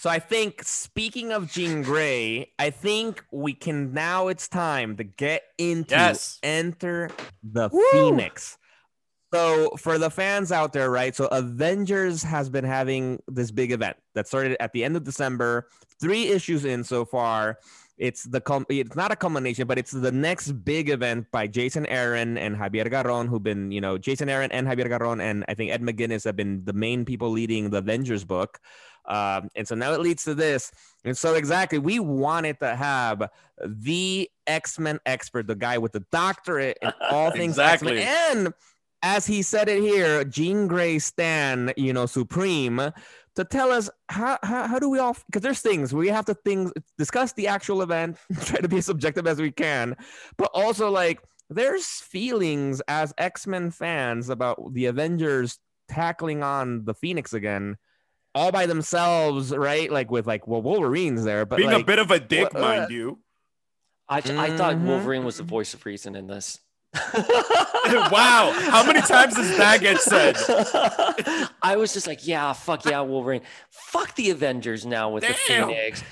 so 0.00 0.08
I 0.08 0.18
think 0.18 0.62
speaking 0.64 1.30
of 1.30 1.52
Jean 1.52 1.82
Grey, 1.82 2.52
I 2.58 2.70
think 2.70 3.22
we 3.30 3.52
can 3.52 3.92
now 3.92 4.28
it's 4.28 4.48
time 4.48 4.96
to 4.96 5.04
get 5.04 5.42
into 5.58 5.94
Yes. 5.94 6.38
enter 6.42 7.10
the 7.42 7.68
Phoenix. 7.92 8.56
So 9.34 9.76
for 9.76 9.98
the 9.98 10.08
fans 10.08 10.52
out 10.52 10.72
there, 10.72 10.90
right? 10.90 11.14
So 11.14 11.26
Avengers 11.26 12.22
has 12.22 12.48
been 12.48 12.64
having 12.64 13.20
this 13.28 13.50
big 13.50 13.72
event 13.72 13.98
that 14.14 14.26
started 14.26 14.56
at 14.58 14.72
the 14.72 14.84
end 14.84 14.96
of 14.96 15.04
December, 15.04 15.68
three 16.00 16.28
issues 16.28 16.64
in 16.64 16.82
so 16.82 17.04
far. 17.04 17.58
It's 17.98 18.24
the 18.24 18.40
it's 18.70 18.96
not 18.96 19.12
a 19.12 19.16
culmination, 19.16 19.66
but 19.66 19.78
it's 19.78 19.90
the 19.90 20.10
next 20.10 20.52
big 20.64 20.88
event 20.88 21.26
by 21.30 21.46
Jason 21.46 21.84
Aaron 21.84 22.38
and 22.38 22.56
Javier 22.56 22.90
Garron, 22.90 23.28
who've 23.28 23.42
been, 23.42 23.70
you 23.70 23.82
know, 23.82 23.98
Jason 23.98 24.30
Aaron 24.30 24.50
and 24.50 24.66
Javier 24.66 24.88
Garron, 24.88 25.20
and 25.20 25.44
I 25.46 25.52
think 25.52 25.70
Ed 25.70 25.82
McGuinness 25.82 26.24
have 26.24 26.36
been 26.36 26.64
the 26.64 26.72
main 26.72 27.04
people 27.04 27.28
leading 27.28 27.68
the 27.68 27.76
Avengers 27.76 28.24
book. 28.24 28.58
Um, 29.10 29.50
and 29.56 29.66
so 29.66 29.74
now 29.74 29.92
it 29.92 30.00
leads 30.00 30.24
to 30.24 30.34
this. 30.34 30.70
And 31.04 31.18
so 31.18 31.34
exactly, 31.34 31.78
we 31.78 31.98
wanted 31.98 32.60
to 32.60 32.76
have 32.76 33.28
the 33.66 34.30
X-Men 34.46 35.00
expert, 35.04 35.46
the 35.46 35.56
guy 35.56 35.78
with 35.78 35.92
the 35.92 36.04
doctorate 36.12 36.78
in 36.80 36.92
all 37.10 37.30
things 37.32 37.54
Exactly. 37.58 37.98
X-Men. 37.98 38.36
And 38.38 38.54
as 39.02 39.26
he 39.26 39.42
said 39.42 39.68
it 39.68 39.82
here, 39.82 40.24
Jean 40.24 40.68
Grey 40.68 40.98
Stan, 41.00 41.72
you 41.76 41.92
know, 41.92 42.06
Supreme, 42.06 42.92
to 43.34 43.44
tell 43.44 43.72
us 43.72 43.90
how, 44.08 44.38
how, 44.42 44.68
how 44.68 44.78
do 44.78 44.88
we 44.88 44.98
all 44.98 45.16
because 45.26 45.42
there's 45.42 45.60
things 45.60 45.92
we 45.92 46.08
have 46.08 46.26
to 46.26 46.34
things 46.34 46.72
discuss 46.98 47.32
the 47.32 47.48
actual 47.48 47.82
event, 47.82 48.16
try 48.42 48.60
to 48.60 48.68
be 48.68 48.78
as 48.78 48.86
subjective 48.86 49.26
as 49.26 49.40
we 49.40 49.50
can, 49.50 49.96
but 50.36 50.50
also 50.54 50.90
like 50.90 51.20
there's 51.48 51.86
feelings 51.86 52.80
as 52.86 53.12
X-Men 53.18 53.72
fans 53.72 54.28
about 54.28 54.72
the 54.72 54.86
Avengers 54.86 55.58
tackling 55.88 56.42
on 56.44 56.84
the 56.84 56.94
Phoenix 56.94 57.32
again. 57.32 57.76
All 58.34 58.52
by 58.52 58.66
themselves, 58.66 59.54
right? 59.54 59.90
Like 59.90 60.10
with 60.10 60.26
like 60.26 60.46
well, 60.46 60.62
Wolverine's 60.62 61.24
there, 61.24 61.44
but 61.46 61.56
Being 61.56 61.70
like, 61.70 61.82
a 61.82 61.84
bit 61.84 61.98
of 61.98 62.10
a 62.10 62.20
dick, 62.20 62.52
what- 62.54 62.60
mind 62.62 62.90
you. 62.92 63.18
I, 64.08 64.16
I 64.18 64.56
thought 64.56 64.74
Mhm. 64.74 64.86
Wolverine 64.86 65.24
was 65.24 65.36
the 65.36 65.44
voice 65.44 65.72
of 65.72 65.86
reason 65.86 66.16
in 66.16 66.26
this. 66.26 66.58
wow. 67.14 68.52
How 68.52 68.84
many 68.84 69.00
times 69.02 69.36
does 69.36 69.56
that 69.56 69.80
get 69.80 69.98
said? 69.98 70.36
I 71.62 71.76
was 71.76 71.92
just 71.92 72.08
like, 72.08 72.26
yeah, 72.26 72.52
fuck 72.52 72.84
yeah, 72.84 73.00
Wolverine. 73.02 73.42
Fuck 73.70 74.16
the 74.16 74.30
Avengers 74.30 74.84
now 74.84 75.10
with 75.10 75.24
the 75.24 75.32
Phoenix. 75.34 76.02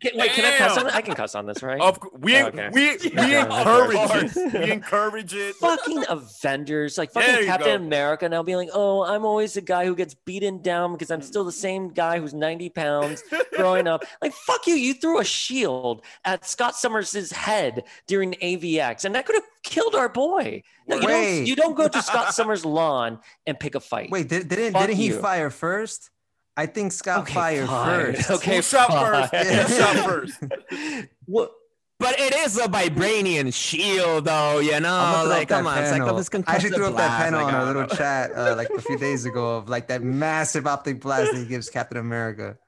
Can, 0.00 0.12
wait, 0.16 0.32
can 0.32 0.44
I 0.44 0.56
cuss 0.56 0.76
on 0.76 0.86
it? 0.88 0.94
I 0.94 1.02
can 1.02 1.14
cuss 1.14 1.34
on 1.34 1.46
this, 1.46 1.62
right? 1.62 1.80
Of 1.80 2.00
cou- 2.00 2.10
oh, 2.12 2.18
we 2.18 2.42
Okay. 2.42 2.68
we 2.72 2.96
we 3.02 3.10
Yeah, 3.14 3.44
encourage 3.44 4.34
it. 4.34 4.52
We 4.64 4.70
encourage 4.72 5.34
it. 5.34 5.54
fucking 5.56 6.04
Avengers, 6.08 6.98
like 6.98 7.12
There 7.12 7.22
fucking 7.22 7.40
you 7.40 7.46
Captain 7.46 7.80
go. 7.80 7.86
America 7.86 8.28
now 8.28 8.42
being 8.42 8.58
like, 8.58 8.70
oh, 8.72 9.04
I'm 9.04 9.24
always 9.24 9.54
the 9.54 9.60
guy 9.60 9.84
who 9.86 9.94
gets 9.94 10.14
beaten 10.14 10.62
down 10.62 10.92
because 10.92 11.10
I'm 11.10 11.22
still 11.22 11.44
the 11.44 11.50
mm. 11.50 11.54
same 11.54 11.88
guy 11.90 12.18
who's 12.18 12.34
90 12.34 12.70
pounds 12.70 13.22
growing 13.56 13.86
up. 13.86 14.04
Like, 14.20 14.32
fuck 14.32 14.66
you. 14.66 14.74
You 14.74 14.94
threw 14.94 15.20
a 15.20 15.24
shield 15.24 16.02
at 16.24 16.44
Scott 16.46 16.74
Summers' 16.76 17.30
head 17.30 17.84
during 18.06 18.32
AVX, 18.34 19.04
and 19.04 19.14
that 19.14 19.26
could 19.26 19.36
have 19.36 19.44
killed 19.62 19.94
our 19.94 20.08
boy. 20.08 20.62
No, 20.86 20.96
you 20.96 21.06
don't, 21.08 21.46
you 21.46 21.56
don't 21.56 21.74
go 21.76 21.88
to 21.88 22.02
Scott 22.02 22.34
Summers' 22.34 22.64
lawn 22.64 23.20
and 23.46 23.58
pick 23.58 23.74
a 23.74 23.80
fight. 23.80 24.10
Wait, 24.10 24.28
did, 24.28 24.48
didn't 24.48 24.72
Fuck 24.72 24.82
didn't 24.88 24.96
he 24.96 25.06
you. 25.06 25.20
fire 25.20 25.50
first? 25.50 26.10
I 26.56 26.66
think 26.66 26.92
Scott 26.92 27.22
Okay, 27.22 27.34
fired 27.34 27.66
fine. 27.68 28.14
first. 28.14 28.30
Okay, 28.30 28.56
Who 28.56 28.62
shot 28.62 28.90
first? 28.90 29.34
Who 29.34 29.74
shot 29.76 29.96
first? 30.06 30.40
What? 31.26 31.52
But 31.98 32.18
it 32.18 32.34
is 32.34 32.58
a 32.58 32.62
vibranium 32.68 33.54
shield, 33.54 34.24
though. 34.26 34.58
You 34.58 34.74
I'm 34.74 34.82
know, 34.82 35.22
throw 35.24 35.30
like 35.30 35.42
up 35.42 35.48
come 35.48 35.64
that 35.64 35.70
on, 35.70 35.78
it's 35.78 35.92
like 35.92 36.00
panel. 36.02 36.16
this 36.16 36.28
I 36.46 36.56
actually 36.56 36.70
threw 36.70 36.86
up 36.86 36.96
that 36.96 37.18
panel 37.18 37.40
like, 37.42 37.54
on 37.54 37.54
I 37.54 37.58
our 37.60 37.64
little 37.66 37.86
chat 37.86 38.32
uh, 38.34 38.54
like 38.56 38.68
a 38.76 38.82
few 38.82 38.98
days 38.98 39.24
ago 39.24 39.56
of 39.58 39.68
like 39.68 39.88
that 39.88 40.02
massive 40.02 40.66
optic 40.66 41.00
blast 41.00 41.32
that 41.32 41.38
he 41.38 41.46
gives 41.46 41.70
Captain 41.70 41.98
America. 41.98 42.58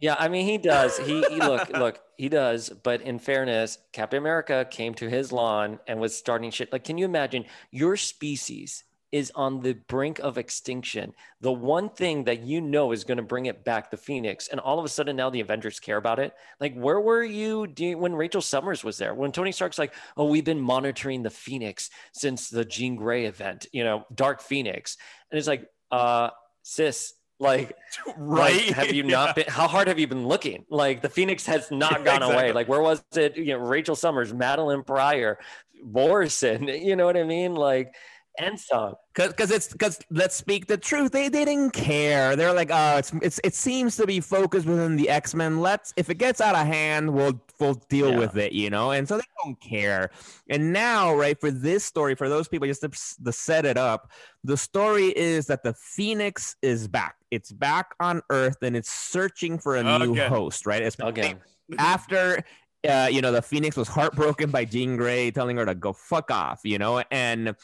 Yeah, 0.00 0.16
I 0.18 0.28
mean 0.28 0.46
he 0.46 0.56
does. 0.58 0.96
He, 0.98 1.22
he 1.24 1.36
look 1.36 1.68
look 1.70 2.00
he 2.16 2.28
does. 2.28 2.70
But 2.70 3.02
in 3.02 3.18
fairness, 3.18 3.78
Captain 3.92 4.18
America 4.18 4.66
came 4.70 4.94
to 4.94 5.08
his 5.10 5.30
lawn 5.30 5.78
and 5.86 6.00
was 6.00 6.16
starting 6.16 6.50
shit. 6.50 6.72
Like, 6.72 6.84
can 6.84 6.96
you 6.98 7.04
imagine 7.04 7.44
your 7.70 7.96
species 7.96 8.82
is 9.12 9.32
on 9.34 9.60
the 9.60 9.72
brink 9.72 10.18
of 10.20 10.38
extinction. 10.38 11.12
The 11.40 11.52
one 11.52 11.88
thing 11.88 12.24
that 12.24 12.42
you 12.42 12.60
know 12.60 12.92
is 12.92 13.04
going 13.04 13.16
to 13.16 13.22
bring 13.22 13.46
it 13.46 13.64
back, 13.64 13.90
the 13.90 13.96
Phoenix, 13.96 14.48
and 14.48 14.60
all 14.60 14.78
of 14.78 14.84
a 14.84 14.88
sudden 14.88 15.16
now 15.16 15.30
the 15.30 15.40
Avengers 15.40 15.80
care 15.80 15.96
about 15.96 16.18
it. 16.18 16.32
Like, 16.60 16.74
where 16.74 17.00
were 17.00 17.24
you 17.24 17.66
do- 17.66 17.98
when 17.98 18.14
Rachel 18.14 18.40
Summers 18.40 18.84
was 18.84 18.98
there? 18.98 19.14
When 19.14 19.32
Tony 19.32 19.52
Stark's 19.52 19.78
like, 19.78 19.94
"Oh, 20.16 20.26
we've 20.26 20.44
been 20.44 20.60
monitoring 20.60 21.22
the 21.22 21.30
Phoenix 21.30 21.90
since 22.12 22.48
the 22.50 22.64
Jean 22.64 22.96
Grey 22.96 23.26
event, 23.26 23.66
you 23.72 23.84
know, 23.84 24.06
Dark 24.14 24.40
Phoenix," 24.40 24.96
and 25.30 25.38
it's 25.38 25.48
like, 25.48 25.68
uh, 25.90 26.30
sis. 26.62 27.14
Like, 27.40 27.74
right? 28.18 28.54
like, 28.54 28.76
have 28.76 28.92
you 28.92 29.02
not 29.02 29.34
been? 29.34 29.46
How 29.48 29.66
hard 29.66 29.88
have 29.88 29.98
you 29.98 30.06
been 30.06 30.28
looking? 30.28 30.66
Like, 30.68 31.00
the 31.00 31.08
Phoenix 31.08 31.46
has 31.46 31.70
not 31.72 32.04
gone 32.04 32.22
away. 32.22 32.52
Like, 32.52 32.68
where 32.68 32.82
was 32.82 33.02
it? 33.16 33.36
You 33.38 33.54
know, 33.54 33.58
Rachel 33.58 33.96
Summers, 33.96 34.32
Madelyne 34.32 34.86
Pryor, 34.86 35.38
Morrison. 35.82 36.68
You 36.80 36.96
know 36.96 37.06
what 37.06 37.16
I 37.16 37.24
mean? 37.24 37.54
Like, 37.54 37.94
and 38.38 38.58
some. 38.58 38.94
Cause, 39.14 39.32
cause 39.34 39.50
it's 39.50 39.74
cause 39.74 39.98
let's 40.10 40.36
speak 40.36 40.66
the 40.66 40.76
truth. 40.76 41.10
They, 41.12 41.28
they 41.28 41.44
didn't 41.44 41.72
care. 41.72 42.36
They're 42.36 42.52
like, 42.54 42.70
oh, 42.72 42.96
it's 42.96 43.12
it's 43.22 43.40
it 43.44 43.54
seems 43.54 43.96
to 43.96 44.06
be 44.06 44.20
focused 44.20 44.66
within 44.66 44.96
the 44.96 45.08
X 45.08 45.34
Men. 45.34 45.60
Let's 45.60 45.92
if 45.96 46.08
it 46.10 46.14
gets 46.14 46.40
out 46.40 46.54
of 46.54 46.66
hand, 46.66 47.12
we'll 47.12 47.40
we'll 47.58 47.74
deal 47.88 48.10
Yeah. 48.12 48.18
with 48.18 48.36
it, 48.36 48.52
you 48.52 48.70
know. 48.70 48.92
And 48.92 49.06
so 49.08 49.16
they 49.16 49.24
don't 49.44 49.60
care. 49.60 50.10
And 50.48 50.72
now, 50.72 51.14
right 51.14 51.38
for 51.38 51.50
this 51.50 51.84
story, 51.84 52.14
for 52.14 52.28
those 52.28 52.48
people, 52.48 52.66
just 52.68 52.82
to, 52.82 52.88
to 53.24 53.32
set 53.32 53.66
it 53.66 53.76
up, 53.76 54.10
the 54.44 54.56
story 54.56 55.08
is 55.16 55.46
that 55.46 55.62
the 55.62 55.74
Phoenix 55.74 56.56
is 56.62 56.86
back. 56.88 57.16
It's 57.30 57.52
back 57.52 57.94
on 58.00 58.22
Earth 58.30 58.62
and 58.62 58.76
it's 58.76 58.90
searching 58.90 59.58
for 59.58 59.76
a 59.76 59.98
new 59.98 60.14
host. 60.14 60.66
Right? 60.66 60.82
It's 60.82 60.96
Again. 61.00 61.40
after 61.78 62.42
uh, 62.88 63.08
you 63.10 63.20
know 63.20 63.30
the 63.32 63.42
phoenix 63.42 63.76
was 63.76 63.88
heartbroken 63.88 64.50
by 64.50 64.64
jean 64.64 64.96
grey 64.96 65.30
telling 65.30 65.56
her 65.56 65.66
to 65.66 65.74
go 65.74 65.92
fuck 65.92 66.30
off 66.30 66.60
you 66.64 66.78
know 66.78 67.02
and 67.10 67.54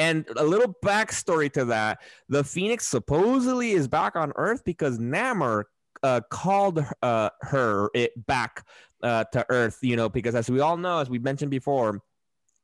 and 0.00 0.24
a 0.36 0.44
little 0.44 0.74
backstory 0.84 1.50
to 1.52 1.64
that 1.66 2.00
the 2.28 2.42
phoenix 2.42 2.86
supposedly 2.88 3.70
is 3.72 3.86
back 3.88 4.16
on 4.16 4.32
earth 4.36 4.62
because 4.64 4.98
namor 4.98 5.64
uh, 6.02 6.20
called 6.30 6.84
uh, 7.02 7.28
her 7.42 7.88
it 7.94 8.12
back 8.26 8.66
uh, 9.02 9.24
to 9.24 9.44
earth 9.50 9.78
you 9.82 9.96
know 9.96 10.08
because 10.08 10.34
as 10.34 10.50
we 10.50 10.60
all 10.60 10.76
know 10.76 10.98
as 10.98 11.08
we 11.10 11.18
mentioned 11.18 11.50
before 11.50 12.00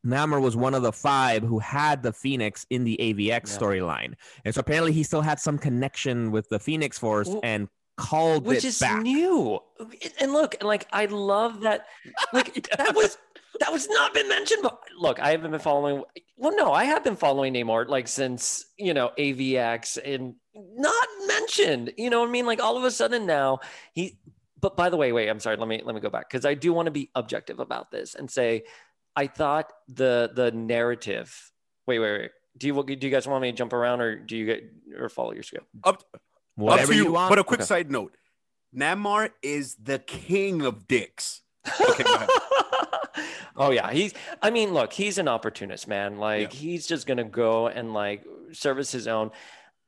Namor 0.06 0.40
was 0.40 0.56
one 0.56 0.74
of 0.74 0.82
the 0.82 0.92
five 0.92 1.42
who 1.42 1.58
had 1.58 2.00
the 2.00 2.12
Phoenix 2.12 2.64
in 2.70 2.84
the 2.84 2.96
AVX 3.00 3.28
Yeah. 3.28 3.58
storyline, 3.58 4.12
and 4.44 4.54
so 4.54 4.60
apparently 4.60 4.92
he 4.92 5.02
still 5.02 5.20
had 5.20 5.40
some 5.40 5.58
connection 5.58 6.30
with 6.30 6.48
the 6.48 6.60
Phoenix 6.60 6.96
Force 6.96 7.26
Well, 7.28 7.40
and 7.42 7.68
called 7.96 8.46
which 8.46 8.64
is 8.64 8.78
back. 8.78 9.02
new. 9.02 9.58
And 10.20 10.32
look, 10.32 10.62
like 10.62 10.86
I 10.92 11.06
love 11.06 11.62
that. 11.62 11.86
Like 12.32 12.68
that 12.78 12.94
was 12.94 13.18
that 13.60 13.72
was 13.72 13.88
not 13.88 14.14
been 14.14 14.28
mentioned. 14.28 14.62
But 14.62 14.78
look, 14.98 15.20
I 15.20 15.30
haven't 15.30 15.50
been 15.50 15.60
following. 15.60 16.02
Well, 16.36 16.54
no, 16.56 16.72
I 16.72 16.84
have 16.84 17.02
been 17.04 17.16
following 17.16 17.54
Namor 17.54 17.88
like 17.88 18.08
since 18.08 18.66
you 18.78 18.94
know 18.94 19.10
AVX 19.18 19.98
and 20.04 20.34
not 20.54 21.06
mentioned. 21.26 21.92
You 21.96 22.10
know 22.10 22.20
what 22.20 22.28
I 22.28 22.32
mean? 22.32 22.46
Like 22.46 22.62
all 22.62 22.76
of 22.76 22.84
a 22.84 22.90
sudden 22.90 23.26
now 23.26 23.60
he. 23.94 24.18
But 24.60 24.76
by 24.76 24.88
the 24.88 24.96
way, 24.96 25.12
wait, 25.12 25.28
I'm 25.28 25.38
sorry. 25.40 25.56
Let 25.56 25.68
me 25.68 25.82
let 25.84 25.94
me 25.94 26.00
go 26.00 26.10
back 26.10 26.28
because 26.30 26.44
I 26.46 26.54
do 26.54 26.72
want 26.72 26.86
to 26.86 26.90
be 26.90 27.10
objective 27.14 27.60
about 27.60 27.90
this 27.90 28.14
and 28.14 28.30
say, 28.30 28.64
I 29.14 29.26
thought 29.26 29.70
the 29.88 30.30
the 30.34 30.50
narrative. 30.50 31.52
Wait, 31.86 31.98
wait, 31.98 32.20
wait. 32.20 32.30
Do 32.58 32.66
you 32.66 32.82
do 32.96 33.06
you 33.06 33.12
guys 33.12 33.26
want 33.28 33.42
me 33.42 33.50
to 33.52 33.56
jump 33.56 33.72
around 33.74 34.00
or 34.00 34.16
do 34.16 34.36
you 34.36 34.46
get 34.46 34.64
or 34.98 35.08
follow 35.10 35.32
your 35.32 35.42
script? 35.42 35.66
Up, 35.84 36.02
Whatever 36.54 36.92
up 36.92 36.96
to 36.98 37.04
you. 37.04 37.12
want. 37.12 37.28
But 37.28 37.38
a 37.38 37.44
quick 37.44 37.60
Okay. 37.60 37.66
side 37.66 37.90
note: 37.90 38.16
Namor 38.74 39.30
is 39.42 39.76
the 39.76 39.98
king 39.98 40.62
of 40.62 40.88
dicks. 40.88 41.42
Okay, 41.90 42.02
go 42.02 42.14
ahead. 42.14 42.28
oh 43.56 43.70
yeah, 43.70 43.90
he's. 43.92 44.14
I 44.42 44.50
mean, 44.50 44.72
look, 44.72 44.92
he's 44.92 45.18
an 45.18 45.28
opportunist, 45.28 45.88
man. 45.88 46.18
Like 46.18 46.52
Yeah. 46.52 46.58
he's 46.58 46.86
just 46.86 47.06
gonna 47.06 47.24
go 47.24 47.68
and 47.68 47.92
like 47.94 48.24
service 48.52 48.92
his 48.92 49.06
own. 49.08 49.30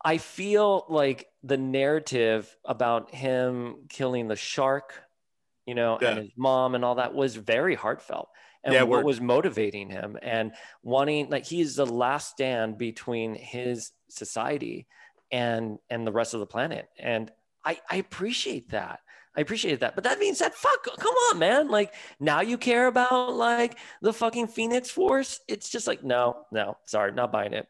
I 0.05 0.19
feel 0.19 0.87
like 0.89 1.29
the 1.43 1.57
narrative 1.59 2.57
about 2.65 3.15
him 3.15 3.87
killing 3.89 4.29
the 4.29 4.37
shark, 4.37 5.03
you 5.67 5.75
know, 5.75 5.99
Yeah. 6.01 6.11
and 6.11 6.19
his 6.19 6.33
mom 6.37 6.75
and 6.75 6.85
all 6.85 6.97
that 6.97 7.15
was 7.15 7.37
very 7.37 7.75
heartfelt. 7.75 8.29
And 8.65 8.75
Yeah, 8.75 8.83
what 8.83 9.05
was 9.05 9.21
motivating 9.21 9.91
him 9.91 10.19
and 10.21 10.53
wanting 10.83 11.31
like 11.31 11.47
he's 11.47 11.77
the 11.77 11.87
last 11.87 12.31
stand 12.31 12.79
between 12.79 13.35
his 13.35 13.93
society 14.09 14.87
and 15.31 15.79
and 15.91 16.07
the 16.07 16.13
rest 16.13 16.35
of 16.35 16.41
the 16.41 16.47
planet. 16.47 16.89
And 16.99 17.31
I, 17.65 17.81
I 17.91 17.97
appreciate 17.97 18.71
that. 18.71 19.01
I 19.39 19.41
appreciate 19.41 19.79
that. 19.81 19.95
But 19.95 20.03
that 20.03 20.19
being 20.19 20.35
said, 20.35 20.53
fuck, 20.53 20.83
come 20.99 21.15
on, 21.31 21.39
man. 21.39 21.69
Like 21.69 21.95
now 22.19 22.41
you 22.41 22.59
care 22.59 22.89
about 22.89 23.35
like 23.35 23.79
the 24.03 24.13
fucking 24.13 24.49
Phoenix 24.49 24.91
Force. 24.91 25.39
It's 25.47 25.71
just 25.71 25.87
like, 25.87 26.03
no, 26.03 26.45
no, 26.51 26.77
sorry, 26.87 27.13
not 27.13 27.31
buying 27.31 27.53
it. 27.53 27.69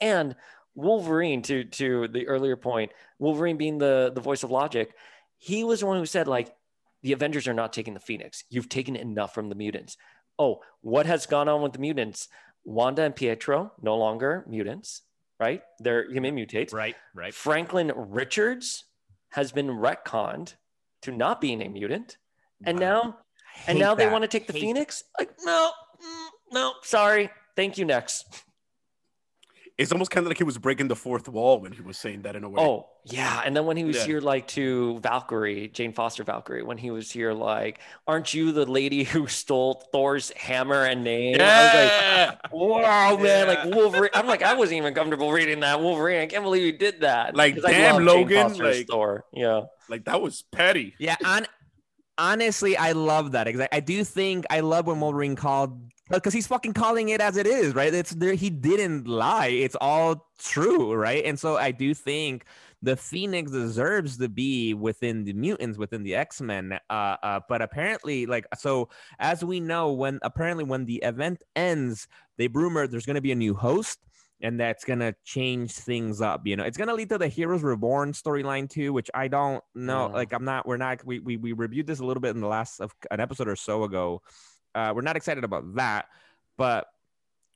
And 0.00 0.36
Wolverine, 0.76 1.42
to 1.42 1.64
to 1.64 2.06
the 2.06 2.28
earlier 2.28 2.56
point, 2.56 2.92
Wolverine 3.18 3.56
being 3.56 3.78
the 3.78 4.12
the 4.14 4.20
voice 4.20 4.44
of 4.44 4.52
logic, 4.52 4.94
he 5.38 5.64
was 5.64 5.80
the 5.80 5.86
one 5.86 5.98
who 5.98 6.06
said, 6.06 6.28
like, 6.28 6.54
the 7.02 7.10
Avengers 7.10 7.48
are 7.48 7.54
not 7.54 7.72
taking 7.72 7.94
the 7.94 8.00
Phoenix. 8.00 8.44
You've 8.48 8.68
taken 8.68 8.94
enough 8.94 9.34
from 9.34 9.48
the 9.48 9.56
mutants. 9.56 9.96
Oh, 10.38 10.60
what 10.82 11.06
has 11.06 11.26
gone 11.26 11.48
on 11.48 11.62
with 11.62 11.72
the 11.72 11.80
mutants? 11.80 12.28
Wanda 12.64 13.02
and 13.02 13.16
Pietro 13.16 13.72
no 13.82 13.96
longer 13.96 14.44
mutants, 14.48 15.02
right? 15.40 15.62
They're 15.80 16.08
human 16.08 16.36
mutates. 16.36 16.72
Right, 16.72 16.94
right. 17.12 17.34
Franklin 17.34 17.90
Richards 17.96 18.84
has 19.30 19.50
been 19.50 19.66
retconned 19.66 20.54
to 21.02 21.12
not 21.12 21.40
being 21.40 21.62
a 21.62 21.68
mutant, 21.68 22.16
and 22.64 22.78
now 22.78 23.18
and 23.66 23.78
now 23.78 23.94
they 23.94 24.08
want 24.08 24.22
to 24.22 24.28
take 24.28 24.46
the 24.46 24.52
Phoenix. 24.52 25.04
Like, 25.18 25.30
no, 25.44 25.70
mm, 26.02 26.28
no, 26.52 26.74
sorry, 26.82 27.30
thank 27.56 27.78
you. 27.78 27.84
Next. 27.84 28.44
It's 29.78 29.92
almost 29.92 30.10
kind 30.10 30.26
of 30.26 30.28
like 30.28 30.38
he 30.38 30.44
was 30.44 30.58
breaking 30.58 30.88
the 30.88 30.96
fourth 30.96 31.28
wall 31.28 31.60
when 31.60 31.70
he 31.70 31.80
was 31.82 31.96
saying 31.96 32.22
that 32.22 32.34
in 32.34 32.42
a 32.42 32.48
way. 32.48 32.60
Oh 32.60 32.88
yeah, 33.04 33.42
and 33.44 33.56
then 33.56 33.64
when 33.64 33.76
he 33.76 33.84
was 33.84 33.96
Yeah. 33.98 34.04
here, 34.06 34.20
like 34.20 34.48
to 34.48 34.98
Valkyrie, 34.98 35.68
Jane 35.68 35.92
Foster 35.92 36.24
Valkyrie, 36.24 36.64
when 36.64 36.78
he 36.78 36.90
was 36.90 37.12
here, 37.12 37.32
like, 37.32 37.78
aren't 38.06 38.34
you 38.34 38.50
the 38.50 38.66
lady 38.66 39.04
who 39.04 39.28
stole 39.28 39.74
Thor's 39.92 40.30
hammer 40.32 40.82
and 40.84 41.04
name? 41.04 41.36
I 41.40 41.62
was 41.62 41.74
like, 41.74 41.90
yeah. 41.92 42.34
Wow, 42.52 43.16
man! 43.18 43.46
Like 43.46 43.64
Wolverine, 43.72 44.10
I'm 44.14 44.26
like, 44.26 44.42
I 44.42 44.54
wasn't 44.54 44.78
even 44.78 44.94
comfortable 44.94 45.30
reading 45.30 45.60
that 45.60 45.80
Wolverine. 45.80 46.22
I 46.22 46.26
can't 46.26 46.42
believe 46.42 46.64
you 46.64 46.76
did 46.76 47.02
that. 47.02 47.36
Like, 47.36 47.56
I 47.64 47.70
damn, 47.70 48.04
Logan, 48.04 48.54
like- 48.58 48.88
Thor. 48.88 49.24
Yeah, 49.32 49.62
like 49.88 50.06
that 50.06 50.20
was 50.20 50.42
petty. 50.50 50.94
Yeah, 50.98 51.14
on, 51.24 51.46
honestly, 52.18 52.76
I 52.76 52.92
love 52.92 53.32
that. 53.32 53.46
Exactly. 53.46 53.76
I 53.76 53.80
do 53.80 54.02
think 54.04 54.44
I 54.50 54.60
love 54.60 54.86
when 54.88 54.98
Wolverine 55.00 55.36
called 55.36 55.80
because 56.10 56.32
he's 56.32 56.46
fucking 56.46 56.72
calling 56.72 57.10
it 57.10 57.20
as 57.20 57.36
it 57.36 57.46
is, 57.46 57.74
right? 57.74 57.92
It's 57.92 58.10
there. 58.10 58.34
He 58.34 58.50
didn't 58.50 59.06
lie. 59.06 59.48
It's 59.48 59.76
all 59.80 60.28
true, 60.38 60.94
right? 60.94 61.24
And 61.24 61.38
so 61.38 61.56
I 61.56 61.70
do 61.70 61.94
think 61.94 62.44
the 62.82 62.96
Phoenix 62.96 63.50
deserves 63.50 64.16
to 64.18 64.28
be 64.28 64.74
within 64.74 65.24
the 65.24 65.32
mutants, 65.32 65.78
within 65.78 66.02
the 66.02 66.14
X 66.14 66.40
Men. 66.40 66.78
Uh, 66.88 67.16
uh, 67.22 67.40
but 67.48 67.60
apparently, 67.60 68.26
like 68.26 68.46
so, 68.56 68.88
as 69.18 69.44
we 69.44 69.60
know, 69.60 69.92
when 69.92 70.18
apparently 70.22 70.64
when 70.64 70.84
the 70.84 70.96
event 70.96 71.42
ends, 71.56 72.08
they 72.36 72.48
rumor 72.48 72.86
there's 72.86 73.06
going 73.06 73.16
to 73.16 73.22
be 73.22 73.32
a 73.32 73.36
new 73.36 73.54
host. 73.54 73.98
And 74.40 74.60
that's 74.60 74.84
gonna 74.84 75.16
change 75.24 75.72
things 75.72 76.20
up, 76.20 76.46
you 76.46 76.54
know. 76.54 76.62
It's 76.62 76.78
gonna 76.78 76.94
lead 76.94 77.08
to 77.08 77.18
the 77.18 77.26
Heroes 77.26 77.64
Reborn 77.64 78.12
storyline 78.12 78.70
too, 78.70 78.92
which 78.92 79.10
I 79.12 79.26
don't 79.26 79.64
know. 79.74 80.06
Yeah. 80.06 80.14
Like, 80.14 80.32
I'm 80.32 80.44
not. 80.44 80.64
We're 80.64 80.76
not. 80.76 81.04
We, 81.04 81.18
we 81.18 81.36
we 81.36 81.52
reviewed 81.54 81.88
this 81.88 81.98
a 81.98 82.04
little 82.04 82.20
bit 82.20 82.36
in 82.36 82.40
the 82.40 82.46
last 82.46 82.78
of 82.78 82.94
an 83.10 83.18
episode 83.18 83.48
or 83.48 83.56
so 83.56 83.82
ago. 83.82 84.22
Uh, 84.78 84.92
we're 84.94 85.02
not 85.02 85.16
excited 85.16 85.42
about 85.42 85.74
that, 85.74 86.06
but 86.56 86.86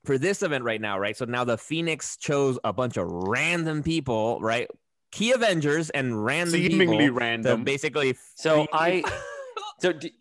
for 0.04 0.18
this 0.18 0.42
event 0.42 0.64
right 0.64 0.80
now, 0.80 0.98
right? 0.98 1.16
So 1.16 1.24
now 1.24 1.44
the 1.44 1.56
Phoenix 1.56 2.16
chose 2.16 2.58
a 2.64 2.72
bunch 2.72 2.96
of 2.96 3.06
random 3.08 3.84
people, 3.84 4.40
right? 4.40 4.68
Key 5.12 5.30
Avengers 5.32 5.90
and 5.90 6.24
random 6.24 6.54
Seemingly 6.54 6.96
people 6.96 7.06
to 7.06 7.12
random. 7.12 7.64
basically. 7.64 8.16
So 8.34 8.66
I, 8.72 9.04
so 9.80 9.92
d- 9.92 10.14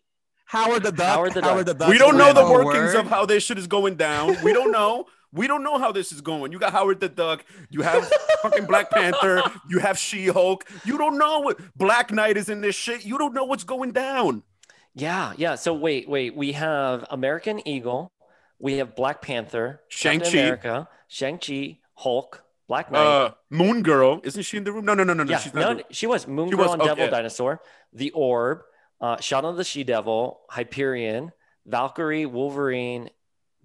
Howard 0.44 0.84
the 0.84 0.92
Duck. 0.92 1.06
Howard 1.08 1.32
Howard 1.32 1.66
the 1.66 1.72
the, 1.72 1.78
Duck. 1.78 1.78
Duck. 1.78 1.88
we 1.88 1.98
don't 1.98 2.16
know 2.16 2.32
the 2.32 2.44
workings 2.44 2.94
word. 2.94 2.96
of 2.96 3.06
how 3.08 3.26
this 3.26 3.42
shit 3.42 3.58
is 3.58 3.66
going 3.66 3.96
down. 3.96 4.36
We 4.44 4.52
don't 4.52 4.70
know. 4.70 5.06
We 5.32 5.48
don't 5.48 5.64
know 5.64 5.78
how 5.78 5.90
this 5.90 6.12
is 6.12 6.20
going. 6.20 6.52
You 6.52 6.58
got 6.60 6.72
Howard 6.72 7.00
the 7.00 7.08
Duck. 7.08 7.44
You 7.70 7.82
have 7.82 8.08
fucking 8.42 8.66
Black 8.66 8.90
Panther. 8.90 9.42
You 9.68 9.78
have 9.80 9.98
She 9.98 10.26
Hulk. 10.26 10.68
You 10.84 10.98
don't 10.98 11.18
know 11.18 11.40
what 11.40 11.58
Black 11.74 12.12
Knight 12.12 12.36
is 12.36 12.48
in 12.48 12.60
this 12.60 12.76
shit. 12.76 13.04
You 13.04 13.18
don't 13.18 13.34
know 13.34 13.44
what's 13.44 13.64
going 13.64 13.90
down. 13.92 14.44
Yeah, 14.94 15.32
yeah. 15.36 15.54
So 15.54 15.74
wait, 15.74 16.08
wait. 16.08 16.36
We 16.36 16.52
have 16.52 17.04
American 17.10 17.66
Eagle. 17.66 18.12
We 18.58 18.74
have 18.74 18.94
Black 18.94 19.20
Panther, 19.22 19.80
Shang-Chi. 19.88 20.28
America, 20.28 20.88
Shang 21.08 21.38
Chi, 21.38 21.80
Hulk, 21.94 22.44
Black 22.68 22.92
Knight. 22.92 23.04
Uh, 23.04 23.30
Moon 23.50 23.82
Girl. 23.82 24.20
Isn't 24.22 24.44
she 24.44 24.56
in 24.56 24.62
the 24.62 24.70
room? 24.70 24.84
No, 24.84 24.94
no, 24.94 25.02
no, 25.02 25.14
no, 25.14 25.24
no. 25.24 25.30
yeah, 25.32 25.38
she's 25.38 25.52
no, 25.52 25.80
she 25.90 26.06
was 26.06 26.28
Moon 26.28 26.48
She 26.48 26.56
Girl 26.56 26.66
was, 26.66 26.72
and 26.74 26.82
oh, 26.82 26.86
Devil. 26.86 27.10
Dinosaur, 27.10 27.60
the 27.92 28.12
Orb, 28.12 28.60
uh, 29.00 29.16
Shadow 29.20 29.52
the 29.52 29.64
She 29.64 29.82
Devil, 29.82 30.42
Hyperion, 30.48 31.32
Valkyrie, 31.66 32.24
Wolverine, 32.24 33.10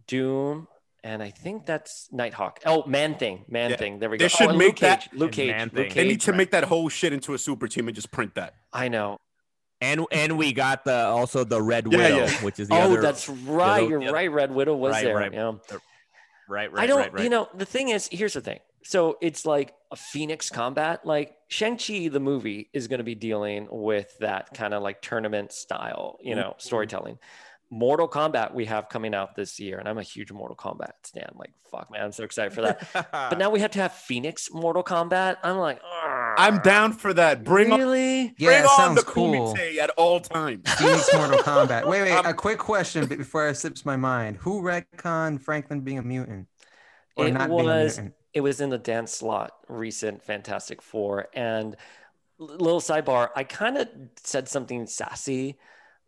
Doom, 0.07 0.67
and 1.03 1.21
I 1.21 1.29
think 1.29 1.67
that's 1.67 2.09
Nighthawk. 2.11 2.61
Oh, 2.65 2.83
Man 2.87 3.15
Thing, 3.15 3.45
Man 3.47 3.69
Yeah. 3.69 3.77
Thing. 3.77 3.99
There 3.99 4.09
we 4.09 4.17
go. 4.17 4.25
They 4.25 4.29
go. 4.29 4.35
should 4.35 4.49
oh, 4.49 4.57
make 4.57 4.67
Luke 4.69 4.79
that- 4.79 5.01
Cage. 5.01 5.09
Luke 5.13 5.31
Cage. 5.31 5.61
Luke 5.61 5.71
Thing. 5.73 5.93
They 5.93 6.07
need 6.07 6.21
to 6.21 6.33
make 6.33 6.51
that 6.51 6.63
whole 6.63 6.89
shit 6.89 7.13
into 7.13 7.35
a 7.35 7.37
super 7.37 7.67
team 7.67 7.87
and 7.87 7.93
just 7.93 8.09
print 8.09 8.33
that. 8.33 8.55
I 8.73 8.87
know. 8.87 9.17
And 9.81 10.05
and 10.11 10.37
we 10.37 10.53
got 10.53 10.83
the 10.85 11.05
also 11.05 11.43
the 11.43 11.61
Red 11.61 11.87
Yeah, 11.91 11.97
Widow, 11.97 12.17
yeah. 12.25 12.31
which 12.43 12.59
is 12.59 12.67
the 12.67 12.75
Oh, 12.75 12.79
other. 12.79 13.01
that's 13.01 13.29
right. 13.29 13.81
other- 13.83 13.89
You're 13.89 14.01
yeah. 14.01 14.11
right. 14.11 14.31
Red 14.31 14.51
Widow 14.53 14.75
was 14.75 14.93
Right, 14.93 15.03
there. 15.05 15.15
right. 15.15 15.33
Yeah. 15.33 15.51
right, 16.47 16.71
right, 16.71 16.83
I 16.83 16.87
don't. 16.87 16.97
right, 16.99 17.13
right. 17.13 17.23
You 17.23 17.29
know, 17.29 17.49
the 17.53 17.65
thing 17.65 17.89
is, 17.89 18.07
here's 18.11 18.33
the 18.33 18.41
thing. 18.41 18.59
so 18.83 19.17
it's 19.21 19.45
like 19.45 19.73
a 19.91 19.95
Phoenix 19.97 20.49
combat. 20.49 21.05
Like 21.05 21.35
Shang-Chi, 21.49 22.07
the 22.07 22.19
movie, 22.21 22.69
is 22.73 22.87
going 22.87 22.99
to 22.99 23.03
be 23.03 23.15
dealing 23.15 23.67
with 23.69 24.17
that 24.19 24.53
kind 24.53 24.73
of 24.73 24.81
like 24.81 25.01
tournament 25.01 25.51
style, 25.51 26.17
you 26.21 26.35
know, 26.35 26.49
mm-hmm. 26.51 26.59
storytelling. 26.59 27.19
Mortal 27.69 28.07
Kombat 28.07 28.53
we 28.53 28.63
have 28.65 28.87
coming 28.87 29.13
out 29.13 29.35
this 29.35 29.59
year, 29.59 29.77
and 29.77 29.89
I'm 29.89 29.97
a 29.97 30.03
huge 30.03 30.31
Mortal 30.31 30.55
Kombat 30.55 30.91
stan. 31.03 31.31
Like, 31.35 31.51
fuck, 31.69 31.91
man, 31.91 32.01
I'm 32.01 32.11
so 32.13 32.23
excited 32.23 32.53
for 32.53 32.61
that. 32.61 32.87
but 33.11 33.37
now 33.37 33.49
we 33.49 33.59
have 33.59 33.71
to 33.71 33.79
have 33.79 33.91
Phoenix 33.91 34.49
Mortal 34.53 34.83
Kombat. 34.85 35.35
I'm 35.43 35.57
like, 35.57 35.81
I'm 36.37 36.59
down 36.59 36.93
for 36.93 37.13
that. 37.13 37.43
Bring 37.43 37.71
on, 37.71 37.79
really. 37.79 38.35
Yeah, 38.37 38.49
bring 38.49 38.59
it 38.59 38.65
on 38.65 38.95
the 38.95 39.01
sounds 39.01 39.03
cool. 39.03 39.53
kumite 39.55 39.77
at 39.77 39.89
all 39.91 40.19
times. 40.19 40.71
Phoenix 40.75 41.09
Mortal 41.13 41.39
Kombat. 41.43 41.87
Wait, 41.87 42.03
wait. 42.03 42.11
Um, 42.11 42.25
a 42.25 42.33
quick 42.33 42.59
question 42.59 43.05
be- 43.07 43.15
before 43.15 43.47
it 43.49 43.55
slips 43.55 43.85
my 43.85 43.95
mind. 43.95 44.37
Who 44.37 44.61
retconned 44.61 45.41
Franklin 45.41 45.81
being 45.81 45.97
a 45.97 46.03
mutant? 46.03 46.47
Or 47.15 47.27
It 47.27 47.33
not 47.33 47.49
being 47.49 47.61
a 47.61 47.63
was 47.63 47.97
mutant? 47.97 48.15
it 48.33 48.41
was 48.41 48.61
in 48.61 48.69
the 48.69 48.77
Dan 48.77 49.07
Slott 49.07 49.51
recent 49.67 50.23
Fantastic 50.23 50.81
Four. 50.81 51.27
And 51.33 51.75
little 52.37 52.79
sidebar, 52.81 53.29
I 53.35 53.43
kind 53.43 53.77
of 53.77 53.89
said 54.23 54.47
something 54.47 54.85
sassy 54.85 55.57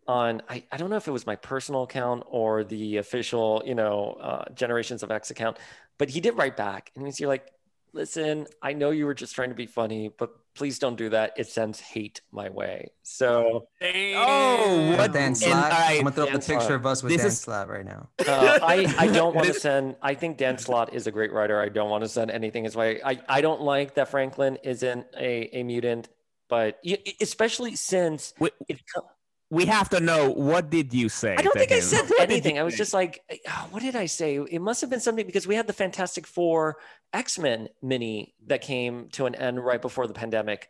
on 0.06 0.42
I, 0.48 0.64
I 0.72 0.76
don't 0.76 0.90
know 0.90 0.96
if 0.96 1.08
it 1.08 1.12
was 1.12 1.26
my 1.26 1.36
personal 1.36 1.82
account 1.82 2.22
or 2.26 2.64
the 2.64 2.96
official, 2.98 3.62
you 3.66 3.74
know, 3.74 4.12
uh, 4.20 4.44
Generations 4.54 5.02
of 5.02 5.10
X 5.10 5.30
account, 5.30 5.58
but 5.98 6.08
he 6.08 6.20
did 6.20 6.36
write 6.36 6.56
back 6.56 6.90
and 6.96 7.04
he's 7.04 7.20
like, 7.20 7.50
listen, 7.92 8.46
I 8.62 8.72
know 8.72 8.90
you 8.90 9.06
were 9.06 9.14
just 9.14 9.34
trying 9.34 9.48
to 9.50 9.54
be 9.54 9.66
funny, 9.66 10.10
but 10.16 10.30
please 10.54 10.78
don't 10.78 10.96
do 10.96 11.08
that. 11.10 11.32
It 11.36 11.46
sends 11.48 11.78
hate 11.80 12.20
my 12.32 12.48
way. 12.50 12.90
So 13.02 13.68
Oh, 13.82 14.86
What 14.90 14.98
what 14.98 15.12
Dan 15.12 15.34
and 15.44 15.52
I- 15.54 15.94
I'm 15.96 15.98
gonna 16.04 16.12
throw 16.12 16.24
up 16.24 16.30
a 16.30 16.38
the 16.38 16.44
picture 16.54 16.74
of 16.74 16.86
us 16.86 17.02
with 17.02 17.12
This 17.12 17.20
Dan 17.22 17.28
is- 17.28 17.40
Slott 17.40 17.68
right 17.68 17.84
now. 17.84 18.08
Uh, 18.26 18.58
I, 18.62 18.94
I 18.98 19.06
don't 19.08 19.34
want 19.34 19.46
to 19.52 19.54
send. 19.54 19.96
I 20.02 20.14
think 20.14 20.38
Dan 20.38 20.58
Slott 20.58 20.92
is 20.94 21.06
a 21.06 21.10
great 21.12 21.32
writer. 21.32 21.60
I 21.60 21.68
don't 21.68 21.90
want 21.90 22.02
to 22.04 22.08
send 22.08 22.30
anything 22.30 22.64
his 22.64 22.76
way. 22.76 23.00
I, 23.02 23.20
I 23.28 23.40
don't 23.40 23.60
like 23.62 23.94
that 23.94 24.08
Franklin 24.08 24.58
isn't 24.64 25.06
a, 25.16 25.58
a 25.58 25.62
mutant, 25.62 26.08
but 26.48 26.78
especially 27.20 27.76
since 27.76 28.34
Wait, 28.38 28.52
it, 28.68 28.80
co- 28.94 29.06
we 29.50 29.66
have 29.66 29.88
to 29.90 30.00
know 30.00 30.30
what 30.30 30.70
did 30.70 30.94
you 30.94 31.08
say? 31.08 31.34
I 31.36 31.42
don't 31.42 31.56
think 31.56 31.72
I 31.72 31.80
said 31.80 32.08
What 32.08 32.20
anything. 32.20 32.58
I 32.58 32.62
was 32.62 32.76
just 32.76 32.94
like, 32.94 33.20
"Oh, 33.48 33.66
what 33.70 33.82
did 33.82 33.96
I 33.96 34.06
say? 34.06 34.36
It 34.36 34.60
must 34.60 34.80
have 34.80 34.90
been 34.90 35.00
something 35.00 35.26
because 35.26 35.46
we 35.46 35.56
had 35.56 35.66
the 35.66 35.72
Fantastic 35.72 36.26
Four 36.26 36.76
X 37.12 37.38
Men 37.38 37.68
mini 37.82 38.34
that 38.46 38.60
came 38.62 39.08
to 39.12 39.26
an 39.26 39.34
end 39.34 39.62
right 39.64 39.82
before 39.82 40.06
the 40.06 40.14
pandemic, 40.14 40.68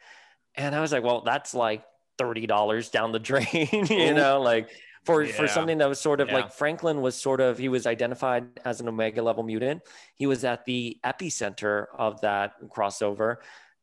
and 0.54 0.74
I 0.74 0.80
was 0.80 0.92
like, 0.92 1.02
well, 1.04 1.20
that's 1.20 1.54
like 1.54 1.84
thirty 2.16 2.46
dollars 2.46 2.88
down 2.88 3.12
the 3.12 3.18
drain, 3.30 3.68
you 3.88 4.14
know, 4.14 4.40
like. 4.40 4.68
For, 5.04 5.24
for 5.24 5.48
something 5.48 5.78
that 5.78 5.88
was 5.88 5.98
sort 5.98 6.20
of 6.20 6.28
Yeah. 6.28 6.34
like 6.34 6.52
Franklin 6.52 7.00
was 7.00 7.16
sort 7.16 7.40
of 7.40 7.56
he 7.56 7.70
was 7.70 7.86
identified 7.86 8.44
as 8.66 8.82
an 8.82 8.86
Omega 8.88 9.22
level 9.22 9.42
mutant. 9.42 9.80
He 10.14 10.26
was 10.26 10.44
at 10.44 10.66
the 10.66 10.98
epicenter 11.02 11.86
of 11.98 12.20
that 12.20 12.52
crossover, 12.68 13.36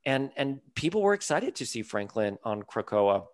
and 0.06 0.30
and 0.38 0.60
people 0.76 1.02
were 1.02 1.15
excited 1.15 1.56
to 1.56 1.65
see 1.65 1.82
Franklin 1.82 2.38
on 2.44 2.61
Krakoa. 2.61 3.26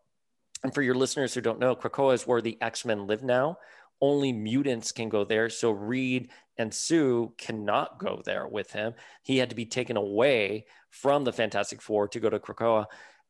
And 0.63 0.73
for 0.73 0.81
your 0.81 0.95
listeners 0.95 1.33
who 1.33 1.41
don't 1.41 1.59
know, 1.59 1.75
Krakoa 1.75 2.13
is 2.13 2.27
where 2.27 2.41
the 2.41 2.57
X 2.61 2.85
Men 2.85 3.07
live 3.07 3.23
now. 3.23 3.57
Only 4.01 4.33
mutants 4.33 4.91
can 4.91 5.09
go 5.09 5.23
there. 5.23 5.49
So 5.49 5.71
Reed 5.71 6.29
and 6.57 6.73
Sue 6.73 7.33
cannot 7.37 7.99
go 7.99 8.21
there 8.23 8.47
with 8.47 8.71
him. 8.71 8.93
He 9.23 9.37
had 9.37 9.49
to 9.49 9.55
be 9.55 9.65
taken 9.65 9.97
away 9.97 10.65
from 10.89 11.23
the 11.23 11.33
Fantastic 11.33 11.81
Four 11.81 12.07
to 12.09 12.19
go 12.19 12.29
to 12.29 12.39
Krakoa. 12.39 12.85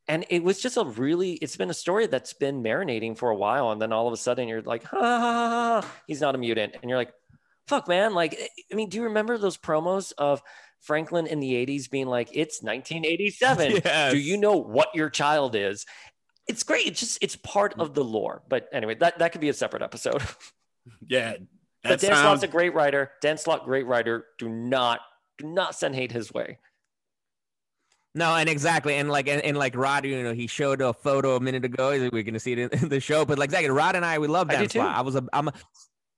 And 0.07 0.25
it 0.29 0.43
was 0.43 0.59
just 0.61 0.77
a 0.77 0.83
really, 0.83 1.33
it's 1.33 1.55
been 1.55 1.69
a 1.69 1.75
story 1.75 2.07
that's 2.07 2.33
been 2.33 2.61
marinating 2.61 3.17
for 3.17 3.29
a 3.29 3.35
while. 3.35 3.71
And 3.71 3.81
then 3.81 3.93
all 3.93 4.07
of 4.07 4.13
a 4.13 4.17
sudden 4.17 4.47
you're 4.47 4.61
like, 4.61 4.83
ha, 4.83 4.99
ha, 4.99 5.19
ha, 5.19 5.81
ha, 5.81 5.91
he's 6.07 6.21
not 6.21 6.35
a 6.35 6.37
mutant. 6.37 6.75
And 6.81 6.89
you're 6.89 6.97
like, 6.97 7.13
fuck, 7.67 7.87
man. 7.87 8.13
Like, 8.13 8.33
eh, 8.33 8.47
I 8.71 8.75
mean, 8.75 8.89
do 8.89 8.97
you 8.97 9.03
remember 9.03 9.37
those 9.37 9.57
promos 9.57 10.11
of 10.17 10.41
Franklin 10.81 11.27
in 11.27 11.39
the 11.39 11.53
80s 11.53 11.89
being 11.89 12.07
like, 12.07 12.29
it's 12.33 12.61
1987? 12.61 13.71
Yes. 13.85 14.11
Do 14.11 14.19
you 14.19 14.37
know 14.37 14.57
what 14.57 14.89
your 14.93 15.09
child 15.09 15.55
is? 15.55 15.85
It's 16.47 16.63
great. 16.63 16.87
It's 16.87 16.99
just, 16.99 17.17
it's 17.21 17.35
part 17.35 17.77
mm. 17.77 17.81
of 17.81 17.93
the 17.93 18.03
lore. 18.03 18.41
But 18.49 18.67
anyway, 18.71 18.95
that, 18.95 19.19
that 19.19 19.31
could 19.31 19.41
be 19.41 19.49
a 19.49 19.53
separate 19.53 19.81
episode. 19.81 20.21
Yeah. 21.07 21.35
but 21.81 22.01
Dan 22.01 22.11
Slott's 22.11 22.43
a 22.43 22.47
great 22.47 22.73
writer. 22.73 23.11
Dan 23.21 23.37
Slott, 23.37 23.63
great 23.63 23.85
writer. 23.85 24.25
Do 24.37 24.49
not, 24.49 24.99
do 25.37 25.47
not 25.47 25.75
send 25.75 25.95
hate 25.95 26.11
his 26.11 26.33
way. 26.33 26.59
No, 28.15 28.35
and 28.35 28.47
exactly, 28.47 28.95
and 28.95 29.09
like, 29.09 29.27
and, 29.27 29.41
and 29.41 29.57
like 29.57 29.75
Rod, 29.75 30.05
you 30.05 30.21
know, 30.21 30.33
he 30.33 30.45
showed 30.45 30.81
a 30.81 30.93
photo 30.93 31.35
a 31.35 31.39
minute 31.39 31.65
ago. 31.65 32.09
We're 32.11 32.23
gonna 32.23 32.39
see 32.39 32.51
it 32.51 32.59
in, 32.59 32.69
in 32.69 32.89
the 32.89 32.99
show, 32.99 33.25
but 33.25 33.39
like, 33.39 33.47
exactly, 33.47 33.69
Rod 33.69 33.95
and 33.95 34.05
I, 34.05 34.19
we 34.19 34.27
love 34.27 34.49
I 34.49 34.55
Dan 34.55 34.63
too. 34.63 34.79
Slott. 34.79 34.95
I 34.95 35.01
was 35.01 35.15
a, 35.15 35.25
I'm 35.33 35.47
a, 35.47 35.53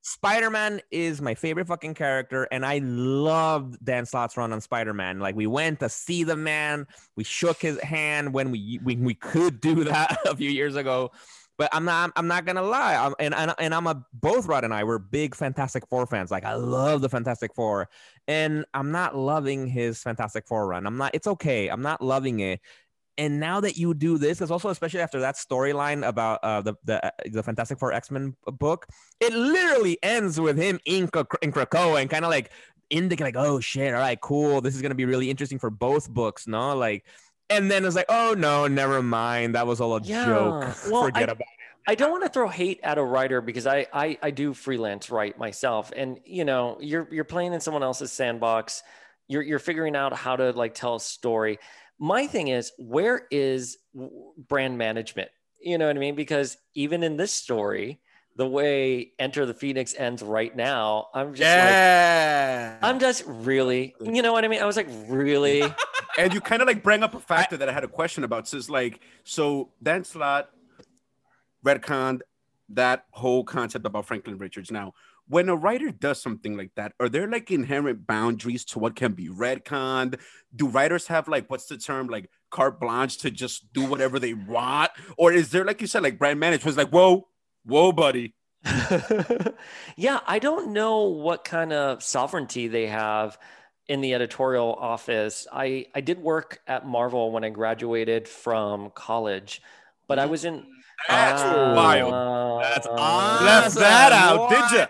Spider 0.08 0.52
Man 0.52 0.82
is 0.92 1.20
my 1.20 1.34
favorite 1.34 1.66
fucking 1.66 1.96
character, 1.96 2.44
and 2.52 2.64
I 2.64 2.78
loved 2.84 3.84
Dan 3.84 4.06
Slott's 4.06 4.38
run 4.38 4.54
on 4.54 4.62
Spider 4.62 4.94
Man. 4.94 5.20
Like, 5.20 5.36
we 5.36 5.48
went 5.48 5.80
to 5.80 5.90
see 5.90 6.24
the 6.24 6.36
man, 6.36 6.86
we 7.16 7.24
shook 7.24 7.60
his 7.60 7.82
hand 7.82 8.32
when 8.32 8.52
we 8.52 8.80
we 8.84 9.16
could 9.16 9.60
do 9.60 9.84
that 9.86 10.20
a 10.28 10.36
few 10.36 10.52
years 10.52 10.76
ago. 10.76 11.10
But 11.58 11.70
I'm 11.74 11.86
not. 11.86 12.12
I'm 12.16 12.28
not 12.28 12.46
gonna 12.46 12.62
lie. 12.62 12.96
I'm, 12.96 13.16
and 13.18 13.34
and 13.34 13.56
and 13.58 13.74
I'm 13.74 13.88
a 13.88 14.06
both 14.14 14.46
Rod 14.46 14.64
and 14.64 14.74
I 14.76 14.84
were 14.84 15.00
big 15.00 15.34
Fantastic 15.34 15.88
Four 15.88 16.06
fans. 16.06 16.30
Like 16.30 16.46
I 16.46 16.54
love 16.54 17.02
the 17.02 17.10
Fantastic 17.10 17.56
Four, 17.56 17.90
and 18.28 18.64
I'm 18.76 18.92
not 18.92 19.16
loving 19.16 19.66
his 19.66 20.04
Fantastic 20.04 20.48
Four 20.48 20.68
run. 20.68 20.86
I'm 20.86 20.98
not. 20.98 21.16
It's 21.16 21.28
okay. 21.28 21.70
I'm 21.70 21.82
not 21.82 22.02
loving 22.02 22.42
it. 22.42 22.60
And 23.18 23.40
now 23.40 23.62
that 23.62 23.78
you 23.78 23.94
do 23.94 24.18
this, 24.18 24.40
because 24.40 24.52
also 24.52 24.70
especially 24.70 25.00
after 25.00 25.20
that 25.22 25.36
storyline 25.36 26.06
about 26.06 26.40
uh, 26.44 26.62
the 26.62 26.74
the 26.84 27.06
uh, 27.06 27.10
the 27.32 27.42
Fantastic 27.44 27.80
Four 27.80 27.94
X 27.94 28.12
Men 28.12 28.36
book, 28.46 28.88
it 29.22 29.32
literally 29.34 29.98
ends 30.04 30.40
with 30.40 30.58
him 30.58 30.80
in, 30.86 31.10
in 31.42 31.52
Krakoa 31.52 32.02
and 32.02 32.10
kind 32.10 32.26
of 32.26 32.32
like 32.32 32.52
indicate 32.90 33.24
like, 33.24 33.36
oh 33.38 33.60
shit, 33.62 33.94
all 33.94 34.00
right, 34.02 34.20
cool. 34.20 34.60
This 34.62 34.76
is 34.76 34.82
gonna 34.82 34.96
be 34.96 35.06
really 35.06 35.30
interesting 35.30 35.60
for 35.60 35.70
both 35.70 36.10
books, 36.10 36.46
no? 36.46 36.76
Like, 36.76 37.06
and 37.50 37.72
then 37.72 37.86
it's 37.86 37.96
like, 37.96 38.08
oh 38.10 38.36
no, 38.38 38.68
never 38.68 39.02
mind. 39.02 39.56
That 39.56 39.66
was 39.66 39.80
all 39.80 39.96
a 39.96 40.02
Yeah. 40.02 40.26
joke. 40.26 40.76
Well, 40.92 41.04
Forget 41.06 41.30
I- 41.30 41.32
about. 41.34 41.40
It. 41.42 41.48
I 41.88 41.94
don't 41.94 42.10
want 42.10 42.24
to 42.24 42.30
throw 42.30 42.48
hate 42.50 42.80
at 42.82 42.98
a 42.98 43.04
writer 43.04 43.42
because 43.42 43.68
I, 43.68 43.86
I 43.94 44.18
I 44.22 44.32
do 44.32 44.56
freelance 44.56 45.12
write 45.12 45.38
myself, 45.38 45.94
and 45.96 46.20
you 46.26 46.44
know 46.44 46.78
you're 46.82 47.08
you're 47.12 47.24
playing 47.24 47.54
in 47.54 47.60
someone 47.62 47.84
else's 47.84 48.12
sandbox. 48.12 48.82
You're 49.28 49.44
you're 49.44 49.60
figuring 49.60 49.96
out 49.96 50.12
how 50.14 50.36
to 50.36 50.50
like 50.52 50.74
tell 50.74 50.96
a 50.96 51.00
story. 51.00 51.60
My 52.00 52.28
thing 52.28 52.50
is, 52.50 52.72
where 52.78 53.28
is 53.32 53.78
brand 54.38 54.78
management? 54.78 55.30
You 55.62 55.78
know 55.78 55.88
what 55.88 55.96
I 55.96 56.00
mean? 56.00 56.16
Because 56.16 56.58
even 56.74 57.04
in 57.04 57.18
this 57.18 57.32
story, 57.32 58.00
the 58.36 58.48
way 58.48 59.14
Enter 59.18 59.46
the 59.46 59.54
Phoenix 59.54 59.96
ends 59.98 60.22
right 60.22 60.54
now, 60.56 61.08
I'm 61.14 61.34
just 61.34 61.42
like, 61.42 61.58
yeah. 61.58 62.78
I'm 62.82 63.00
just 63.00 63.24
really, 63.26 63.96
you 64.02 64.22
know 64.22 64.34
what 64.34 64.44
I 64.44 64.50
mean? 64.50 64.62
I 64.62 64.66
was 64.66 64.76
like, 64.76 64.90
really? 65.08 65.64
and 66.18 66.34
you 66.34 66.42
kind 66.42 66.62
of 66.62 66.68
like 66.68 66.84
bring 66.84 67.02
up 67.02 67.16
a 67.16 67.20
factor 67.20 67.56
that 67.58 67.70
I 67.70 67.72
had 67.72 67.84
a 67.84 67.88
question 67.88 68.24
about. 68.24 68.48
So 68.48 68.58
it's 68.58 68.70
like, 68.70 69.00
so 69.24 69.72
Dan 69.82 70.04
Slott 70.04 70.50
retconned 71.66 72.22
that 72.70 73.06
whole 73.12 73.44
concept 73.44 73.86
about 73.86 74.06
Franklin 74.06 74.38
Richards. 74.38 74.70
Now, 74.70 74.94
when 75.28 75.50
a 75.50 75.56
writer 75.56 75.92
does 75.92 76.22
something 76.22 76.56
like 76.56 76.72
that, 76.76 76.94
are 77.00 77.10
there 77.10 77.28
like 77.28 77.50
inherent 77.52 78.06
boundaries 78.06 78.64
to 78.66 78.80
what 78.80 78.96
can 78.96 79.14
be 79.14 79.28
retconned? 79.28 80.20
Do 80.56 80.68
writers 80.68 81.08
have 81.08 81.28
like 81.28 81.50
what's 81.50 81.66
the 81.66 81.78
term 81.78 82.08
like 82.08 82.30
carte 82.52 82.80
blanche 82.80 83.18
to 83.20 83.32
just 83.32 83.74
do 83.74 83.86
whatever 83.86 84.20
they 84.20 84.34
want, 84.34 84.92
or 85.18 85.32
is 85.34 85.52
there 85.52 85.66
like 85.66 85.82
you 85.82 85.88
said 85.88 86.04
like 86.04 86.20
brand 86.20 86.40
management? 86.40 86.78
Like, 86.78 86.90
whoa, 86.90 87.28
whoa, 87.66 87.92
buddy. 87.92 88.36
yeah, 89.96 90.20
I 90.26 90.40
don't 90.40 90.74
know 90.74 91.04
what 91.04 91.44
kind 91.44 91.72
of 91.74 92.02
sovereignty 92.04 92.68
they 92.68 92.88
have 92.88 93.38
in 93.88 94.02
the 94.02 94.14
editorial 94.14 94.74
office. 94.74 95.48
I 95.52 95.88
I 95.94 96.02
did 96.02 96.20
work 96.20 96.60
at 96.68 96.86
Marvel 96.86 97.32
when 97.32 97.44
I 97.44 97.50
graduated 97.50 98.28
from 98.28 98.92
college, 98.92 99.62
but 100.08 100.20
I 100.20 100.26
was 100.26 100.46
in 100.46 100.66
That's 101.08 101.42
wild. 101.44 102.64
That's 102.64 102.88
Uh, 102.88 102.92
awesome. 102.92 103.46
Left 103.46 103.76
that 103.76 104.12
out, 104.12 104.50
did 104.50 104.80
you? 104.80 104.86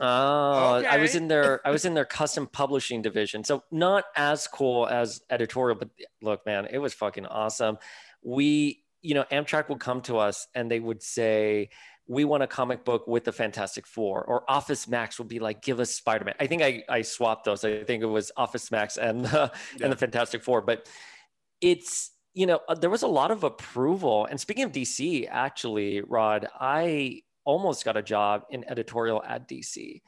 Oh, 0.00 0.84
I 0.88 0.98
was 0.98 1.14
in 1.14 1.28
their 1.28 1.66
I 1.66 1.70
was 1.70 1.84
in 1.84 1.94
their 1.94 2.04
custom 2.04 2.46
publishing 2.46 3.02
division. 3.02 3.44
So 3.44 3.62
not 3.70 4.04
as 4.16 4.46
cool 4.46 4.86
as 4.86 5.20
editorial, 5.30 5.76
but 5.78 5.88
look, 6.22 6.44
man, 6.46 6.66
it 6.70 6.78
was 6.78 6.94
fucking 6.94 7.26
awesome. 7.26 7.78
We, 8.22 8.84
you 9.02 9.14
know, 9.14 9.24
Amtrak 9.30 9.68
would 9.68 9.80
come 9.80 10.00
to 10.02 10.18
us 10.18 10.46
and 10.54 10.70
they 10.70 10.80
would 10.80 11.02
say, 11.02 11.70
"We 12.06 12.24
want 12.24 12.42
a 12.42 12.46
comic 12.46 12.84
book 12.84 13.06
with 13.06 13.24
the 13.24 13.32
Fantastic 13.32 13.86
Four. 13.86 14.24
Or 14.24 14.44
Office 14.50 14.88
Max 14.88 15.18
would 15.18 15.28
be 15.28 15.38
like, 15.38 15.62
"Give 15.62 15.78
us 15.80 15.92
Spider-Man." 15.94 16.34
I 16.40 16.46
think 16.46 16.62
I 16.62 16.82
I 16.88 17.02
swapped 17.02 17.44
those. 17.44 17.64
I 17.64 17.84
think 17.84 18.02
it 18.02 18.06
was 18.06 18.32
Office 18.36 18.70
Max 18.70 18.96
and 18.96 19.26
uh, 19.26 19.50
Yeah. 19.76 19.84
and 19.84 19.92
the 19.92 19.96
Fantastic 19.96 20.42
Four, 20.42 20.60
but 20.62 20.88
it's 21.60 22.10
you 22.34 22.46
know 22.46 22.60
uh, 22.68 22.74
there 22.74 22.90
was 22.90 23.02
a 23.02 23.08
lot 23.08 23.30
of 23.30 23.44
approval. 23.44 24.26
And 24.26 24.38
speaking 24.40 24.64
of 24.64 24.72
DC, 24.72 25.26
actually, 25.30 26.00
Rod, 26.02 26.48
I 26.60 27.22
almost 27.46 27.84
got 27.84 27.96
a 27.96 28.02
job 28.02 28.44
in 28.50 28.68
editorial 28.68 29.22
at 29.22 29.48
DC 29.48 30.02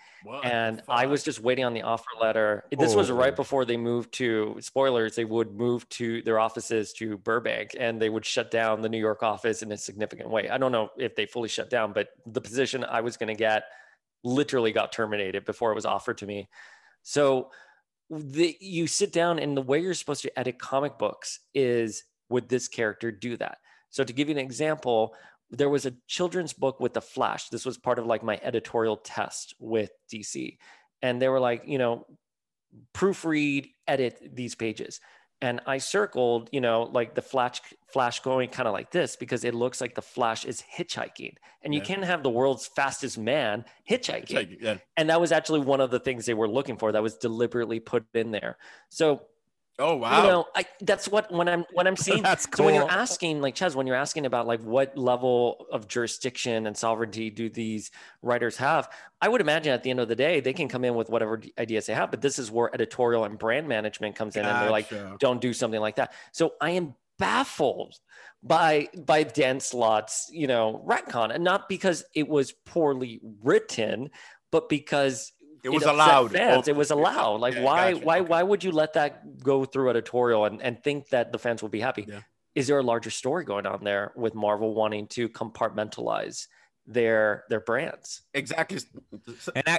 and 0.44 0.82
I 0.88 1.06
was 1.06 1.22
just 1.22 1.40
waiting 1.40 1.64
on 1.64 1.72
the 1.72 1.82
offer 1.82 2.10
letter. 2.20 2.64
This 2.76 2.94
was 2.94 3.10
Oh. 3.10 3.14
right 3.14 3.34
before 3.34 3.64
they 3.64 3.76
moved 3.76 4.12
to 4.14 4.56
spoilers. 4.60 5.14
They 5.14 5.24
would 5.24 5.52
move 5.54 5.88
to 5.90 6.20
their 6.22 6.38
offices 6.40 6.92
to 6.94 7.16
Burbank, 7.16 7.76
and 7.78 8.02
they 8.02 8.10
would 8.10 8.26
shut 8.26 8.50
down 8.50 8.82
the 8.82 8.88
New 8.88 8.98
York 8.98 9.22
office 9.22 9.62
in 9.62 9.70
a 9.72 9.76
significant 9.78 10.28
way. 10.28 10.50
I 10.50 10.58
don't 10.58 10.72
know 10.72 10.90
if 10.98 11.14
they 11.14 11.24
fully 11.26 11.48
shut 11.48 11.70
down, 11.70 11.92
but 11.92 12.08
the 12.26 12.40
position 12.40 12.82
I 12.84 13.00
was 13.00 13.16
going 13.16 13.28
to 13.28 13.38
get 13.38 13.62
literally 14.24 14.72
got 14.72 14.92
terminated 14.92 15.44
before 15.44 15.70
it 15.70 15.76
was 15.76 15.86
offered 15.86 16.18
to 16.18 16.26
me. 16.26 16.48
So 17.02 17.50
the 18.10 18.56
you 18.60 18.86
sit 18.88 19.12
down 19.12 19.38
and 19.38 19.56
the 19.56 19.62
way 19.62 19.78
you're 19.78 19.94
supposed 19.94 20.22
to 20.22 20.38
edit 20.38 20.58
comic 20.58 20.98
books 20.98 21.40
is 21.54 22.02
would 22.30 22.48
this 22.48 22.66
character 22.66 23.12
do 23.12 23.36
that? 23.36 23.58
So 23.90 24.02
to 24.02 24.12
give 24.12 24.28
you 24.28 24.34
an 24.34 24.38
example, 24.44 25.14
there 25.50 25.68
was 25.68 25.86
a 25.86 25.94
children's 26.06 26.52
book 26.52 26.80
with 26.80 26.92
the 26.94 27.00
Flash. 27.00 27.48
This 27.48 27.64
was 27.64 27.78
part 27.78 27.98
of 27.98 28.06
like 28.06 28.22
my 28.22 28.38
editorial 28.42 28.96
test 28.96 29.54
with 29.58 29.90
DC. 30.12 30.58
And 31.02 31.22
they 31.22 31.28
were 31.28 31.40
like, 31.40 31.62
you 31.66 31.78
know, 31.78 32.06
proofread, 32.94 33.70
edit 33.86 34.18
these 34.34 34.54
pages. 34.54 35.00
And 35.40 35.60
I 35.66 35.78
circled, 35.78 36.48
you 36.50 36.60
know, 36.60 36.82
like 36.82 37.14
the 37.14 37.22
flash 37.22 37.60
flash 37.92 38.20
going 38.20 38.50
kind 38.50 38.66
of 38.66 38.72
like 38.74 38.90
this 38.90 39.14
because 39.14 39.44
it 39.44 39.54
looks 39.54 39.80
like 39.80 39.94
the 39.94 40.02
flash 40.02 40.44
is 40.44 40.62
hitchhiking. 40.76 41.34
And 41.62 41.72
you 41.72 41.80
Yeah. 41.80 41.86
can't 41.86 42.04
have 42.04 42.22
the 42.24 42.30
world's 42.30 42.66
fastest 42.66 43.16
man 43.18 43.64
hitchhiking 43.88 44.34
like, 44.34 44.60
yeah. 44.60 44.78
and 44.96 45.08
that 45.10 45.20
was 45.20 45.30
actually 45.30 45.60
one 45.60 45.80
of 45.80 45.90
the 45.92 46.00
things 46.00 46.26
they 46.26 46.34
were 46.34 46.48
looking 46.48 46.76
for 46.76 46.90
that 46.90 47.02
was 47.02 47.16
deliberately 47.16 47.78
put 47.80 48.04
in 48.14 48.32
there 48.32 48.58
so 48.88 49.22
Oh 49.80 49.94
wow. 49.94 50.22
you 50.22 50.28
know 50.28 50.46
I, 50.56 50.64
that's 50.80 51.06
what 51.06 51.30
when 51.32 51.48
i'm 51.48 51.64
when 51.72 51.86
i'm 51.86 51.96
seeing 52.06 52.22
That's 52.22 52.48
so 52.52 52.64
when 52.64 52.74
you're 52.74 52.90
asking 52.90 53.40
like 53.40 53.54
Ches, 53.54 53.76
when 53.76 53.86
you're 53.86 53.96
asking 53.96 54.26
about 54.26 54.46
like 54.46 54.60
what 54.62 54.98
level 54.98 55.66
of 55.70 55.86
jurisdiction 55.86 56.66
and 56.66 56.76
sovereignty 56.76 57.30
do 57.30 57.48
these 57.48 57.92
writers 58.20 58.56
have 58.56 58.90
i 59.20 59.28
would 59.28 59.40
imagine 59.40 59.72
at 59.72 59.84
the 59.84 59.90
end 59.90 60.00
of 60.00 60.08
the 60.08 60.16
day 60.16 60.40
they 60.40 60.52
can 60.52 60.68
come 60.68 60.84
in 60.84 60.96
with 60.96 61.08
whatever 61.08 61.40
ideas 61.58 61.86
they 61.86 61.94
have 61.94 62.10
but 62.10 62.20
this 62.20 62.40
is 62.40 62.50
where 62.50 62.74
editorial 62.74 63.24
and 63.24 63.38
brand 63.38 63.68
management 63.68 64.16
comes 64.16 64.34
in 64.34 64.44
and 64.44 64.62
they're 64.62 64.70
like 64.70 64.92
don't 65.18 65.40
do 65.40 65.52
something 65.52 65.80
like 65.80 65.96
that. 65.96 66.12
So 66.32 66.54
i 66.60 66.70
am 66.70 66.94
baffled 67.18 67.98
by 68.42 68.88
by 68.96 69.24
dan 69.24 69.58
slott's 69.58 70.28
you 70.32 70.46
know 70.46 70.84
retcon 70.86 71.34
and 71.34 71.42
not 71.42 71.68
because 71.68 72.04
it 72.14 72.28
was 72.28 72.52
poorly 72.64 73.20
written 73.42 74.08
but 74.50 74.68
because 74.68 75.32
it 75.62 75.68
was 75.70 75.82
upset 75.82 75.94
allowed. 75.94 76.32
Fans. 76.32 76.68
It 76.68 76.76
was 76.76 76.90
allowed. 76.90 77.40
Like, 77.40 77.54
yeah, 77.54 77.62
why, 77.62 77.92
gotcha. 77.92 78.04
why, 78.06 78.20
Okay. 78.20 78.28
why 78.28 78.42
would 78.42 78.64
you 78.64 78.72
let 78.72 78.92
that 78.94 79.42
go 79.42 79.64
through 79.64 79.90
editorial 79.90 80.44
and, 80.44 80.62
and 80.62 80.82
think 80.82 81.08
that 81.10 81.32
the 81.32 81.38
fans 81.38 81.62
will 81.62 81.68
be 81.68 81.80
happy? 81.80 82.06
Yeah. 82.08 82.20
Is 82.54 82.66
there 82.66 82.78
a 82.78 82.82
larger 82.82 83.10
story 83.10 83.44
going 83.44 83.66
on 83.66 83.84
there 83.84 84.12
with 84.16 84.34
Marvel 84.34 84.74
wanting 84.74 85.06
to 85.08 85.28
compartmentalize 85.28 86.46
their 86.86 87.44
their 87.48 87.60
brands? 87.60 88.22
Exactly. 88.34 88.78
and 89.54 89.64
ac- 89.68 89.78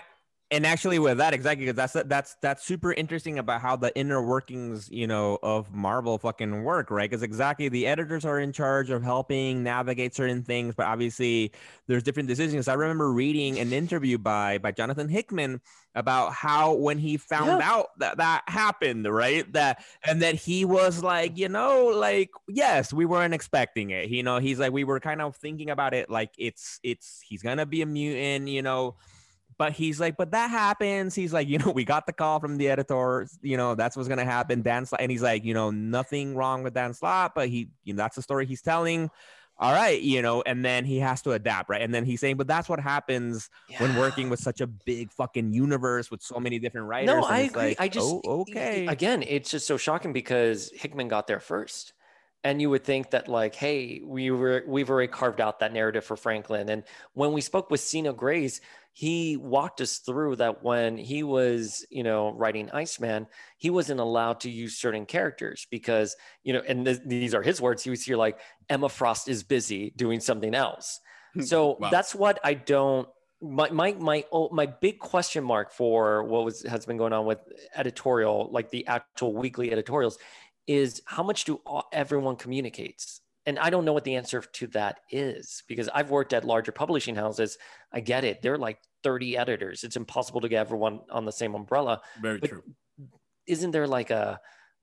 and 0.52 0.66
actually 0.66 0.98
with 0.98 1.18
that 1.20 1.34
exactly 1.34 1.66
because 1.66 1.76
that's 1.76 2.08
that's 2.08 2.36
that's 2.42 2.64
super 2.64 2.92
interesting 2.94 3.38
about 3.38 3.62
how 3.62 3.76
the 3.76 3.96
inner 3.96 4.22
workings 4.22 4.90
you 4.92 5.06
know 5.06 5.38
of 5.44 5.72
marvel 5.74 6.18
fucking 6.18 6.64
work 6.64 6.90
right? 6.90 7.10
Because 7.10 7.24
exactly 7.24 7.70
the 7.70 7.86
editors 7.86 8.26
are 8.26 8.40
in 8.40 8.52
charge 8.52 8.90
of 8.90 9.04
helping 9.04 9.64
navigate 9.64 10.16
certain 10.16 10.42
things 10.44 10.74
but 10.76 10.88
obviously 10.88 11.52
there's 11.88 12.04
different 12.04 12.28
decisions. 12.30 12.68
I 12.68 12.74
remember 12.74 13.12
reading 13.12 13.60
an 13.60 13.72
interview 13.74 14.18
by 14.18 14.58
by 14.58 14.72
jonathan 14.72 15.08
hickman 15.10 15.62
about 15.96 16.34
how 16.34 16.74
when 16.74 16.98
he 17.00 17.18
found 17.18 17.60
Yeah. 17.60 17.72
out 17.72 17.88
that 18.00 18.18
that 18.18 18.44
happened 18.48 19.06
right 19.12 19.52
that 19.54 19.84
and 20.04 20.22
that 20.22 20.36
he 20.36 20.64
was 20.66 21.04
like 21.04 21.38
you 21.38 21.50
know 21.50 21.88
like 21.88 22.30
yes 22.48 22.94
we 22.94 23.06
weren't 23.06 23.34
expecting 23.34 23.90
it. 23.92 24.10
You 24.10 24.24
know 24.24 24.40
he's 24.40 24.60
like 24.60 24.72
we 24.72 24.84
were 24.84 25.00
kind 25.00 25.22
of 25.22 25.36
thinking 25.36 25.70
about 25.70 25.94
it 25.94 26.10
like 26.10 26.32
it's 26.38 26.80
it's 26.84 27.22
he's 27.22 27.42
gonna 27.44 27.66
be 27.66 27.82
a 27.82 27.86
mutant 27.86 28.48
you 28.48 28.62
know 28.62 28.96
but 29.60 29.73
he's 29.73 29.99
like, 29.99 30.15
but 30.15 30.31
that 30.31 30.49
happens. 30.49 31.14
He's 31.14 31.34
like, 31.34 31.48
you 31.48 31.60
know, 31.60 31.69
we 31.76 31.84
got 31.84 32.07
the 32.07 32.14
call 32.14 32.40
from 32.40 32.57
the 32.57 32.69
editor, 32.69 33.27
you 33.44 33.57
know, 33.57 33.76
that's 33.76 33.95
what's 33.95 34.10
gonna 34.10 34.26
happen. 34.26 34.64
Dan 34.64 34.88
Slott, 34.88 35.02
and 35.02 35.11
he's 35.11 35.22
like, 35.22 35.44
you 35.44 35.53
know, 35.53 35.69
nothing 35.69 36.34
wrong 36.34 36.64
with 36.64 36.73
Dan 36.73 36.95
Slott, 36.95 37.34
but 37.36 37.49
he, 37.49 37.69
you 37.84 37.94
know, 37.94 38.02
that's 38.02 38.15
the 38.15 38.23
story 38.23 38.48
he's 38.48 38.64
telling. 38.64 39.11
All 39.61 39.73
right, 39.73 40.02
you 40.02 40.22
know, 40.22 40.41
and 40.41 40.64
then 40.64 40.86
he 40.86 40.99
has 40.99 41.22
to 41.23 41.34
adapt, 41.34 41.69
right? 41.69 41.81
And 41.81 41.94
then 41.94 42.06
he's 42.06 42.22
saying, 42.22 42.38
but 42.38 42.48
that's 42.48 42.69
what 42.69 42.80
happens 42.80 43.49
when 43.77 43.94
working 43.98 44.30
with 44.30 44.40
such 44.40 44.61
a 44.61 44.68
big 44.68 45.11
fucking 45.11 45.52
universe 45.52 46.10
with 46.10 46.22
so 46.22 46.40
many 46.40 46.60
different 46.60 46.88
writers. 46.88 47.07
No, 47.07 47.26
I 47.26 47.40
agree. 47.40 47.61
like, 47.61 47.81
I 47.81 47.90
just 47.90 48.07
oh, 48.07 48.22
okay. 48.23 48.88
Again, 48.88 49.22
it's 49.27 49.52
just 49.52 49.68
so 49.68 49.76
shocking 49.76 50.14
because 50.14 50.72
Hickman 50.73 51.10
got 51.10 51.27
there 51.27 51.41
first. 51.41 51.91
And 52.44 52.61
you 52.61 52.70
would 52.70 52.86
think 52.86 53.11
that 53.11 53.28
like, 53.28 53.53
hey, 53.56 54.02
we 54.03 54.32
were 54.32 54.64
we've 54.66 54.90
already 54.90 55.11
carved 55.11 55.41
out 55.41 55.60
that 55.60 55.74
narrative 55.74 56.06
for 56.06 56.16
Franklin. 56.16 56.70
And 56.70 56.84
when 57.14 57.34
we 57.34 57.41
spoke 57.41 57.70
with 57.70 57.82
Sina 57.82 58.14
Grace, 58.14 58.61
he 58.94 59.38
walked 59.38 59.82
us 59.82 59.98
through 59.99 60.38
that 60.38 60.64
when 60.64 60.98
he 60.98 61.24
was, 61.24 61.86
you 61.90 62.03
know, 62.03 62.32
writing 62.32 62.70
Iceman, 62.72 63.28
he 63.57 63.70
wasn't 63.70 63.99
allowed 63.99 64.40
to 64.41 64.49
use 64.49 64.78
certain 64.78 65.06
characters 65.06 65.68
because, 65.70 66.16
you 66.44 66.53
know, 66.53 66.61
and 66.68 66.86
th- 66.86 67.02
these 67.06 67.34
are 67.34 67.41
his 67.44 67.61
words. 67.61 67.84
He 67.84 67.90
was 67.90 68.03
here 68.03 68.18
like 68.18 68.40
Emma 68.70 68.90
Frost 68.90 69.28
is 69.28 69.44
busy 69.44 69.94
doing 69.95 70.20
something 70.20 70.56
else. 70.56 70.99
Hmm. 71.34 71.41
So 71.41 71.78
Wow. 71.80 71.90
that's 71.90 72.16
what 72.16 72.40
I 72.44 72.53
don't. 72.53 73.07
My 73.41 73.70
my 73.70 73.94
my 73.94 74.26
oh, 74.34 74.49
my 74.52 74.66
big 74.66 74.99
question 74.99 75.45
mark 75.45 75.72
for 75.72 76.24
what 76.24 76.44
was 76.44 76.64
has 76.64 76.86
been 76.86 76.98
going 76.98 77.14
on 77.14 77.26
with 77.26 77.40
editorial, 77.76 78.49
like 78.52 78.70
the 78.70 78.86
actual 78.88 79.34
weekly 79.34 79.72
editorials, 79.72 80.18
is 80.70 81.02
how 81.06 81.24
much 81.24 81.46
do 81.46 81.60
all, 81.66 81.86
everyone 81.91 82.36
communicates? 82.36 83.22
And 83.48 83.58
I 83.58 83.72
don't 83.72 83.86
know 83.86 83.94
what 83.94 84.04
the 84.04 84.16
answer 84.16 84.41
to 84.41 84.68
that 84.68 85.00
is 85.10 85.64
because 85.68 85.90
I've 85.90 86.12
worked 86.12 86.32
at 86.34 86.46
larger 86.46 86.72
publishing 86.72 87.16
houses. 87.16 87.58
I 87.91 88.00
get 88.02 88.24
it; 88.24 88.44
they're 88.44 88.58
like 88.60 88.78
thirty 89.04 89.36
editors. 89.36 89.84
It's 89.84 89.96
impossible 89.96 90.41
to 90.41 90.48
get 90.50 90.60
everyone 90.60 91.00
on 91.10 91.26
the 91.26 91.32
same 91.32 91.56
umbrella. 91.56 92.02
Very 92.22 92.38
But 92.40 92.50
true. 92.52 92.64
Isn't 93.48 93.72
there 93.72 93.88
like 93.88 94.12
a 94.12 94.40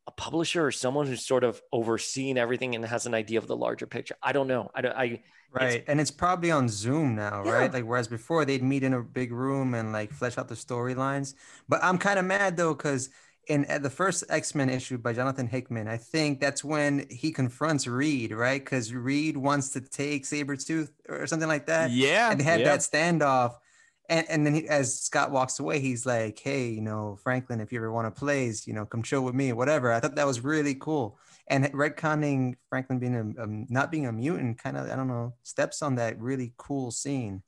a 0.08 0.10
publisher 0.12 0.66
or 0.66 0.72
someone 0.72 1.06
who's 1.06 1.24
sort 1.24 1.44
of 1.44 1.60
overseeing 1.72 2.38
everything 2.38 2.74
and 2.74 2.84
has 2.84 3.06
an 3.06 3.14
idea 3.14 3.38
of 3.38 3.46
the 3.46 3.56
larger 3.56 3.86
picture? 3.86 4.16
I 4.20 4.32
don't 4.32 4.48
know. 4.48 4.70
I 4.74 4.80
don't. 4.80 4.96
I 4.96 5.22
Right. 5.52 5.84
And 5.86 6.00
it's 6.00 6.10
probably 6.10 6.50
on 6.50 6.68
Zoom 6.68 7.14
now, 7.14 7.44
Yeah. 7.44 7.52
right? 7.52 7.72
Like 7.72 7.84
whereas 7.84 8.08
before 8.08 8.44
they'd 8.44 8.62
meet 8.64 8.82
in 8.82 8.94
a 8.94 9.02
big 9.02 9.30
room 9.32 9.74
and 9.74 9.92
like 9.92 10.10
flesh 10.12 10.36
out 10.38 10.48
the 10.48 10.54
storylines. 10.56 11.34
But 11.68 11.82
I'm 11.84 11.98
kind 11.98 12.18
of 12.18 12.24
mad 12.24 12.56
though, 12.56 12.74
because 12.74 13.10
in 13.46 13.66
the 13.80 13.90
first 13.90 14.24
X-Men 14.28 14.68
issue 14.68 14.98
by 14.98 15.12
Jonathan 15.12 15.46
Hickman, 15.46 15.86
I 15.86 15.96
think 15.96 16.40
that's 16.40 16.64
when 16.64 17.06
he 17.10 17.30
confronts 17.30 17.86
Reed, 17.86 18.32
right? 18.32 18.62
Because 18.62 18.92
Reed 18.92 19.36
wants 19.36 19.70
to 19.70 19.80
take 19.80 20.24
Sabretooth 20.24 20.90
or 21.08 21.26
something 21.26 21.48
like 21.48 21.66
that. 21.66 21.90
yeah. 21.90 22.30
And 22.30 22.40
they 22.40 22.44
had 22.44 22.60
yeah. 22.60 22.76
that 22.76 22.80
standoff. 22.80 23.54
And, 24.08 24.26
and 24.28 24.46
then 24.46 24.54
he, 24.54 24.68
as 24.68 25.00
Scott 25.00 25.30
walks 25.30 25.58
away, 25.58 25.80
he's 25.80 26.06
like, 26.06 26.38
"Hey, 26.38 26.68
you 26.68 26.80
know, 26.80 27.18
Franklin, 27.22 27.60
if 27.60 27.72
you 27.72 27.78
ever 27.78 27.90
want 27.90 28.06
to 28.06 28.16
plays, 28.16 28.64
you 28.64 28.72
know, 28.72 28.86
come 28.86 29.02
chill 29.02 29.22
with 29.22 29.34
me, 29.34 29.52
whatever." 29.52 29.92
I 29.92 29.98
thought 29.98 30.14
that 30.14 30.26
was 30.26 30.44
really 30.44 30.76
cool. 30.76 31.18
And 31.48 31.64
retconning 31.72 32.54
Franklin 32.68 33.00
being 33.00 33.16
a 33.16 33.42
um, 33.42 33.66
not 33.68 33.90
being 33.90 34.06
a 34.06 34.12
mutant, 34.12 34.62
kind 34.62 34.76
of, 34.76 34.88
I 34.88 34.94
don't 34.94 35.08
know, 35.08 35.34
steps 35.42 35.82
on 35.82 35.96
that 35.96 36.20
really 36.20 36.52
cool 36.56 36.92
scene. 36.92 37.42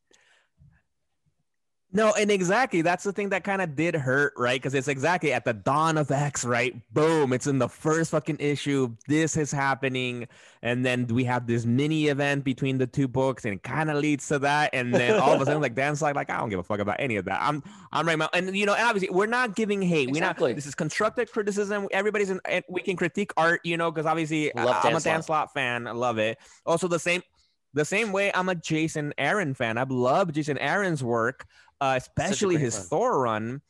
No, 1.91 2.13
and 2.13 2.31
exactly 2.31 2.83
that's 2.83 3.03
the 3.03 3.15
thing 3.15 3.31
that 3.31 3.45
kind 3.45 3.63
of 3.63 3.75
did 3.75 3.95
hurt, 3.95 4.35
right? 4.37 4.61
Because 4.61 4.75
it's 4.75 4.89
exactly 4.89 5.33
at 5.33 5.47
the 5.47 5.55
dawn 5.55 5.97
of 5.97 6.11
X, 6.11 6.45
right? 6.45 6.75
Boom, 6.93 7.33
it's 7.33 7.47
in 7.47 7.59
the 7.59 7.69
first 7.69 8.11
fucking 8.11 8.37
issue. 8.41 8.95
This 9.07 9.39
is 9.39 9.51
happening, 9.51 10.29
and 10.61 10.85
then 10.85 11.07
we 11.07 11.25
have 11.25 11.47
this 11.47 11.65
mini 11.65 12.09
event 12.09 12.45
between 12.45 12.77
the 12.77 12.87
two 12.87 13.09
books, 13.09 13.47
and 13.47 13.55
it 13.55 13.63
kind 13.63 13.91
of 13.91 13.97
leads 13.97 14.29
to 14.29 14.39
that. 14.41 14.69
And 14.75 14.93
then 14.95 15.19
all 15.19 15.33
of 15.33 15.41
a 15.41 15.47
sudden, 15.47 15.63
like 15.63 15.75
Dan's 15.77 16.03
like, 16.03 16.15
like 16.15 16.29
I 16.29 16.37
don't 16.37 16.51
give 16.51 16.59
a 16.59 16.63
fuck 16.63 16.81
about 16.81 16.97
any 16.99 17.17
of 17.17 17.25
that. 17.25 17.41
I'm, 17.41 17.63
I'm 17.91 18.07
right 18.07 18.19
now, 18.19 18.29
and 18.35 18.55
you 18.55 18.67
know, 18.67 18.75
and 18.75 18.85
obviously 18.85 19.09
we're 19.09 19.25
not 19.25 19.57
giving 19.57 19.81
hate. 19.81 20.09
We're 20.11 20.19
Exactly. 20.19 20.51
not. 20.51 20.57
This 20.57 20.67
is 20.67 20.75
constructive 20.75 21.33
criticism. 21.33 21.89
Everybody's 21.91 22.29
in. 22.29 22.39
and 22.45 22.63
We 22.69 22.83
can 22.83 22.97
critique 22.97 23.33
art, 23.39 23.63
you 23.65 23.79
know, 23.79 23.91
because 23.91 24.05
obviously 24.05 24.53
Love 24.55 24.77
I- 24.85 24.89
I'm 24.91 24.97
a 24.97 25.01
Dan. 25.01 25.23
Slott 25.23 25.55
fan. 25.55 25.87
I 25.87 25.93
love 25.93 26.19
it. 26.19 26.37
Also, 26.67 26.87
the 26.87 26.99
same. 26.99 27.23
The 27.75 27.85
same 27.85 28.13
way 28.13 28.33
I'm 28.35 28.49
a 28.49 28.55
Jason 28.55 29.13
Aaron 29.19 29.53
fan. 29.53 29.77
I've 29.77 29.91
loved 29.91 30.35
Jason 30.35 30.57
Aaron's 30.57 31.05
work 31.05 31.45
uh, 31.81 31.95
especially 31.97 32.57
his 32.57 32.77
run. 32.77 32.85
Thor 32.87 33.21
run. 33.21 33.63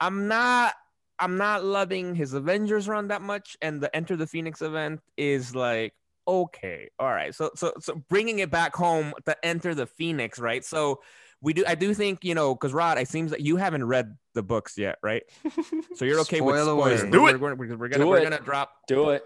I'm 0.00 0.28
not 0.28 0.74
I'm 1.18 1.36
not 1.36 1.64
loving 1.64 2.14
his 2.14 2.32
Avengers 2.34 2.88
run 2.88 3.08
that 3.08 3.22
much, 3.22 3.56
and 3.60 3.80
the 3.80 3.94
Enter 3.94 4.16
the 4.16 4.26
Phoenix 4.26 4.62
event 4.62 5.00
is 5.16 5.54
like 5.54 5.94
okay, 6.26 6.90
all 6.98 7.08
right. 7.08 7.34
So 7.34 7.50
so 7.56 7.72
so 7.80 7.94
bringing 8.08 8.38
it 8.40 8.50
back 8.50 8.76
home 8.76 9.14
to 9.26 9.36
Enter 9.44 9.74
the 9.74 9.86
Phoenix, 9.86 10.38
right? 10.38 10.64
So 10.64 11.00
we 11.40 11.52
do 11.54 11.64
I 11.66 11.74
do 11.74 11.94
think 11.94 12.22
you 12.24 12.34
know 12.34 12.54
because 12.54 12.72
Rod, 12.72 12.98
it 12.98 13.08
seems 13.08 13.30
that 13.32 13.40
you 13.40 13.56
haven't 13.56 13.84
read 13.84 14.16
the 14.34 14.42
books 14.42 14.76
yet, 14.78 14.98
right? 15.02 15.22
So 15.96 16.04
you're 16.04 16.20
okay 16.20 16.40
with 16.40 16.54
Spoil 16.54 16.68
away. 16.68 16.96
spoilers. 16.96 17.12
Do 17.12 17.26
it. 17.26 17.40
We're, 17.40 17.54
we're, 17.56 17.76
we're 17.76 17.88
gonna 17.88 18.04
Do 18.04 18.08
we're 18.08 18.18
it. 18.18 18.22
gonna 18.24 18.40
drop 18.40 18.70
do 18.86 19.10
it. 19.10 19.24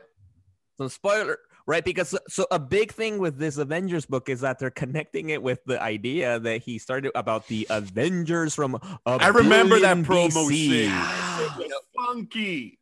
some 0.79 0.89
spoiler 0.89 1.39
right 1.67 1.85
because 1.85 2.17
so, 2.29 2.47
a 2.51 2.59
big 2.59 2.93
thing 2.93 3.19
with 3.19 3.39
this 3.39 3.57
avengers 3.57 4.07
book 4.07 4.29
is 4.29 4.41
that 4.41 4.59
they're 4.59 4.71
connecting 4.71 5.31
it 5.31 5.43
with 5.43 5.65
the 5.65 5.81
idea 5.83 6.39
that 6.39 6.63
he 6.63 6.79
started 6.79 7.13
about 7.15 7.47
the 7.49 7.67
avengers 7.71 8.55
from 8.55 8.79
I 9.07 9.29
remember 9.29 9.79
that 9.81 9.97
promo. 9.99 10.35
Was 10.35 11.73
funky. 11.97 12.79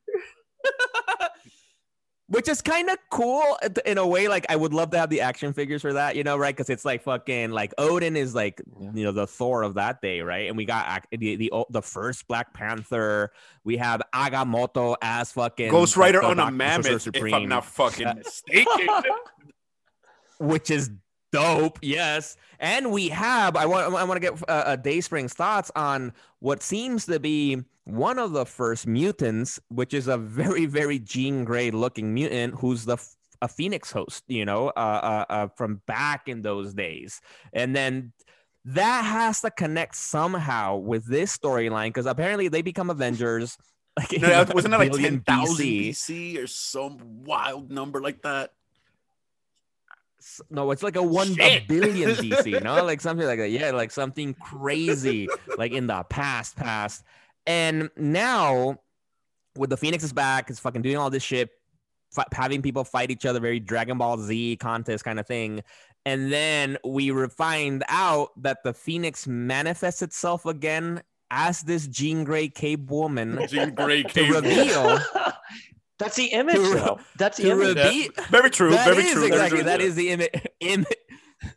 which 2.31 2.48
is 2.48 2.61
kind 2.62 2.89
of 2.89 2.97
cool 3.11 3.59
in 3.85 3.98
a 3.98 4.07
way 4.07 4.28
like 4.28 4.47
i 4.48 4.55
would 4.57 4.73
love 4.73 4.90
to 4.90 4.98
have 4.98 5.11
the 5.11 5.20
action 5.20 5.52
figures 5.52 5.82
for 5.82 5.93
that 5.93 6.15
you 6.16 6.23
know 6.23 6.36
right 6.36 6.55
because 6.57 6.70
it's 6.70 6.85
like 6.85 7.02
fucking 7.02 7.51
like 7.51 7.74
odin 7.77 8.16
is 8.16 8.35
like 8.35 8.62
Yeah. 8.81 8.90
you 8.94 9.05
know 9.05 9.12
the 9.12 9.27
thor 9.27 9.62
of 9.62 9.74
that 9.74 10.01
day 10.01 10.20
right 10.20 10.47
and 10.48 10.57
we 10.57 10.65
got 10.65 11.05
the 11.11 11.36
the, 11.36 11.52
the 11.70 11.82
first 11.82 12.27
black 12.28 12.55
panther 12.55 13.32
we 13.65 13.77
have 13.78 14.01
agamotto 14.15 14.97
as 15.02 15.32
fucking 15.32 15.70
Ghost 15.70 15.97
Rider 15.97 16.23
on 16.23 16.39
a 16.39 16.51
mammoth, 16.51 16.86
if 16.86 16.93
I'm 16.93 16.98
Supreme. 17.01 17.48
not 17.48 17.65
fucking 17.66 18.07
mistaken. 18.16 18.86
which 20.39 20.70
is 20.70 20.90
dope. 21.32 21.78
Yes, 21.82 22.36
and 22.59 22.90
we 22.90 23.09
have. 23.09 23.57
I 23.57 23.66
want. 23.66 23.94
I 23.94 24.05
want 24.05 24.23
to 24.23 24.31
get 24.31 24.48
uh, 24.48 24.65
a 24.66 24.77
Dayspring's 24.77 25.35
thoughts 25.35 25.70
on 25.74 26.12
what 26.40 26.62
seems 26.62 27.07
to 27.07 27.20
be 27.20 27.62
one 27.85 28.19
of 28.19 28.32
the 28.32 28.47
first 28.47 28.86
mutants, 28.86 29.61
which 29.69 29.94
is 29.94 30.09
a 30.09 30.19
very, 30.19 30.66
very 30.66 30.98
Jean 30.98 31.44
Grey 31.44 31.70
looking 31.70 32.15
mutant 32.15 32.55
who's 32.55 32.85
the 32.85 32.97
a 33.43 33.48
Phoenix 33.48 33.90
host. 33.90 34.24
You 34.28 34.44
know, 34.44 34.69
uh, 34.69 35.24
uh, 35.28 35.32
uh, 35.32 35.48
from 35.57 35.81
back 35.86 36.28
in 36.28 36.43
those 36.43 36.74
days, 36.74 37.20
and 37.52 37.74
then 37.74 38.12
that 38.65 39.02
has 39.05 39.40
to 39.40 39.51
connect 39.51 39.97
somehow 39.97 40.77
with 40.77 41.07
this 41.07 41.36
storyline 41.36 41.89
because 41.89 42.07
apparently 42.07 42.48
they 42.48 42.62
become 42.62 42.90
Avengers. 42.90 43.57
Like 43.98 44.23
No, 44.23 44.47
wasn't 44.55 44.70
that 44.70 44.78
like 44.78 44.93
10,000 44.93 45.24
BC. 45.27 45.90
BC 45.90 46.39
or 46.39 46.47
some 46.47 47.24
wild 47.24 47.73
number 47.73 48.01
like 48.01 48.23
that? 48.23 48.52
No, 50.51 50.70
it's 50.70 50.82
like 50.82 50.97
a 50.97 51.02
one 51.02 51.40
a 51.40 51.64
billion 51.68 52.10
DC, 52.16 52.47
you 52.47 52.60
know, 52.60 52.84
like 52.84 53.01
something 53.01 53.26
like 53.26 53.38
that. 53.38 53.51
Yeah, 53.51 53.70
like 53.70 53.90
something 53.90 54.34
crazy, 54.34 55.28
like 55.56 55.72
in 55.72 55.86
the 55.86 56.02
past, 56.05 56.56
past. 56.56 57.05
And 57.47 57.90
now, 57.97 58.80
with 59.56 59.70
the 59.70 59.76
Phoenix 59.76 60.05
is 60.05 60.12
back, 60.12 60.51
it's 60.51 60.60
fucking 60.60 60.82
doing 60.82 60.97
all 60.97 61.10
this 61.10 61.22
shit, 61.22 61.51
fi- 62.12 62.26
having 62.32 62.62
people 62.62 62.84
fight 62.84 63.10
each 63.10 63.26
other, 63.26 63.40
very 63.40 63.60
Dragon 63.60 63.98
Ball 63.98 64.18
Z 64.18 64.56
contest 64.56 65.05
kind 65.05 65.18
of 65.18 65.26
thing. 65.26 65.62
And 66.06 66.32
then 66.32 66.78
we 66.84 67.10
re- 67.10 67.28
find 67.28 67.84
out 67.88 68.30
that 68.42 68.62
the 68.64 68.72
Phoenix 68.72 69.26
manifests 69.26 70.02
itself 70.02 70.47
again 70.47 71.02
as 71.30 71.62
this 71.62 71.86
Jean 71.86 72.24
Grey 72.24 72.48
Cape 72.48 72.90
woman 72.90 73.47
Jean 73.48 73.74
Grey 73.74 74.02
to 74.02 74.32
reveal 74.32 74.98
That's 76.01 76.16
the 76.16 76.27
image, 76.32 76.56
To 76.56 76.60
re- 76.62 76.74
though. 76.81 76.98
That's 77.16 77.36
the 77.36 77.44
to 77.44 77.51
image. 77.52 77.77
reveal 77.77 78.10
Very 78.31 78.51
true. 78.51 78.70
That 78.70 78.86
very 78.89 79.05
is 79.05 79.12
true. 79.12 79.20
very 79.20 79.32
exactly 79.32 79.59
true. 79.59 79.64
that 79.66 79.81
is 79.81 79.94
the 79.94 80.10
image. 80.10 80.31
Im- 80.59 80.86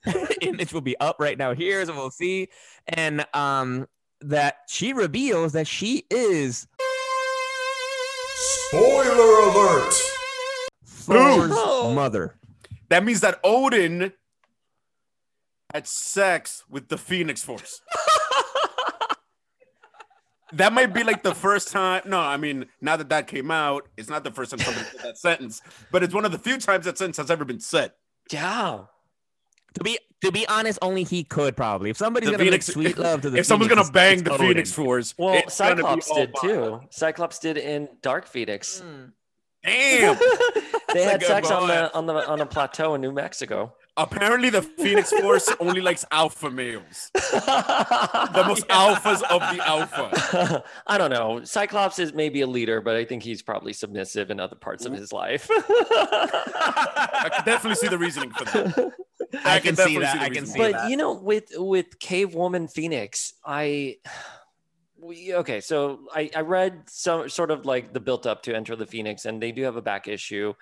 image 0.41 0.71
will 0.73 0.81
be 0.81 0.95
up 0.99 1.15
right 1.19 1.37
now 1.37 1.53
here, 1.55 1.83
so 1.85 1.95
we'll 1.95 2.11
see. 2.11 2.49
And 2.87 3.25
um, 3.33 3.87
that 4.21 4.57
she 4.67 4.93
reveals 4.93 5.53
that 5.53 5.65
she 5.67 6.05
is 6.11 6.67
Spoiler 8.69 9.49
alert! 9.49 9.93
Thor's 10.85 11.51
Oh. 11.53 11.91
mother. 11.93 12.35
That 12.89 13.03
means 13.03 13.21
that 13.21 13.39
Odin 13.43 14.13
had 15.73 15.87
sex 15.87 16.63
with 16.69 16.89
the 16.89 16.97
Phoenix 16.97 17.43
Force. 17.43 17.81
that 20.53 20.73
might 20.73 20.93
be 20.93 21.03
like 21.03 21.23
the 21.23 21.35
first 21.35 21.71
time. 21.71 22.01
No, 22.05 22.19
I 22.19 22.37
mean, 22.37 22.65
now 22.81 22.95
that 22.97 23.09
that 23.09 23.27
came 23.27 23.51
out, 23.51 23.87
it's 23.97 24.09
not 24.09 24.23
the 24.23 24.31
first 24.31 24.51
time 24.51 24.59
somebody 24.59 24.85
said 24.85 25.01
that 25.03 25.17
sentence, 25.17 25.61
but 25.91 26.03
it's 26.03 26.13
one 26.13 26.25
of 26.25 26.31
the 26.31 26.37
few 26.39 26.57
times 26.57 26.85
that 26.85 26.97
sentence 26.97 27.17
has 27.17 27.29
ever 27.31 27.45
been 27.45 27.59
said. 27.59 27.91
Yeah. 28.31 28.85
To 29.75 29.83
be 29.83 29.97
to 30.21 30.31
be 30.31 30.47
honest, 30.47 30.79
only 30.81 31.03
he 31.03 31.23
could 31.23 31.57
probably. 31.57 31.89
If 31.89 31.97
somebody's 31.97 32.27
The 32.29 32.33
gonna 32.37 32.43
Phoenix- 32.45 32.67
make 32.69 32.73
sweet 32.73 32.97
love 32.97 33.21
to 33.21 33.29
the 33.29 33.39
if 33.39 33.45
someone's 33.45 33.73
gonna 33.73 33.89
bang 33.91 34.23
the 34.23 34.31
it's 34.33 34.41
Phoenix 34.41 34.71
Odin. 34.77 34.85
Force, 34.85 35.15
Well, 35.17 35.33
it's 35.35 35.53
Cyclops 35.55 36.13
did 36.13 36.33
too. 36.41 36.79
Cyclops 36.91 37.39
did 37.39 37.57
in 37.57 37.89
Dark 38.01 38.27
Phoenix. 38.27 38.81
Damn. 39.63 40.17
they 40.93 41.03
had 41.03 41.19
good 41.19 41.27
sex 41.27 41.49
on 41.51 41.67
the 41.67 41.93
on 41.93 42.05
the 42.05 42.13
on 42.27 42.41
a 42.41 42.45
plateau 42.45 42.93
in 42.95 43.01
New 43.01 43.11
Mexico. 43.11 43.73
Apparently, 43.95 44.49
the 44.49 44.63
Phoenix 44.63 45.11
Force 45.11 45.49
only 45.59 45.79
likes 45.79 46.03
alpha 46.09 46.49
males, 46.49 47.11
the 47.13 48.43
most 48.47 48.67
alphas 48.67 49.21
of 49.23 49.41
the 49.55 49.61
alpha. 49.67 50.63
I 50.87 50.97
don't 50.97 51.11
know. 51.11 51.43
Cyclops 51.43 51.99
is 51.99 52.13
maybe 52.13 52.41
a 52.41 52.47
leader, 52.47 52.81
but 52.81 52.95
I 52.95 53.05
think 53.05 53.21
he's 53.21 53.43
probably 53.43 53.71
submissive 53.71 54.31
in 54.31 54.39
other 54.39 54.55
parts 54.55 54.85
of 54.85 54.93
mm-hmm. 54.93 55.01
his 55.01 55.13
life. 55.13 55.47
I 55.51 57.29
can 57.35 57.45
definitely 57.45 57.75
see 57.75 57.87
the 57.87 57.99
reasoning 57.99 58.31
for 58.31 58.45
that. 58.45 58.93
I 59.45 59.59
can 59.59 59.75
see 59.75 59.97
that. 59.99 60.15
the 60.15 60.21
I 60.21 60.29
can 60.29 60.45
see 60.45 60.53
for 60.53 60.57
but 60.57 60.71
that. 60.73 60.89
you 60.89 60.97
know 60.97 61.13
with 61.13 61.51
with 61.55 61.99
cave 61.99 62.35
woman 62.35 62.67
phoenix 62.67 63.33
i 63.45 63.97
we, 64.99 65.33
okay 65.33 65.59
so 65.59 66.01
I, 66.13 66.29
I 66.35 66.41
read 66.41 66.83
some 66.87 67.27
sort 67.29 67.51
of 67.51 67.65
like 67.65 67.93
the 67.93 67.99
built 67.99 68.25
up 68.25 68.43
to 68.43 68.55
enter 68.55 68.75
the 68.75 68.85
phoenix 68.85 69.25
and 69.25 69.41
they 69.41 69.51
do 69.51 69.63
have 69.63 69.75
a 69.75 69.81
back 69.81 70.07
issue 70.07 70.53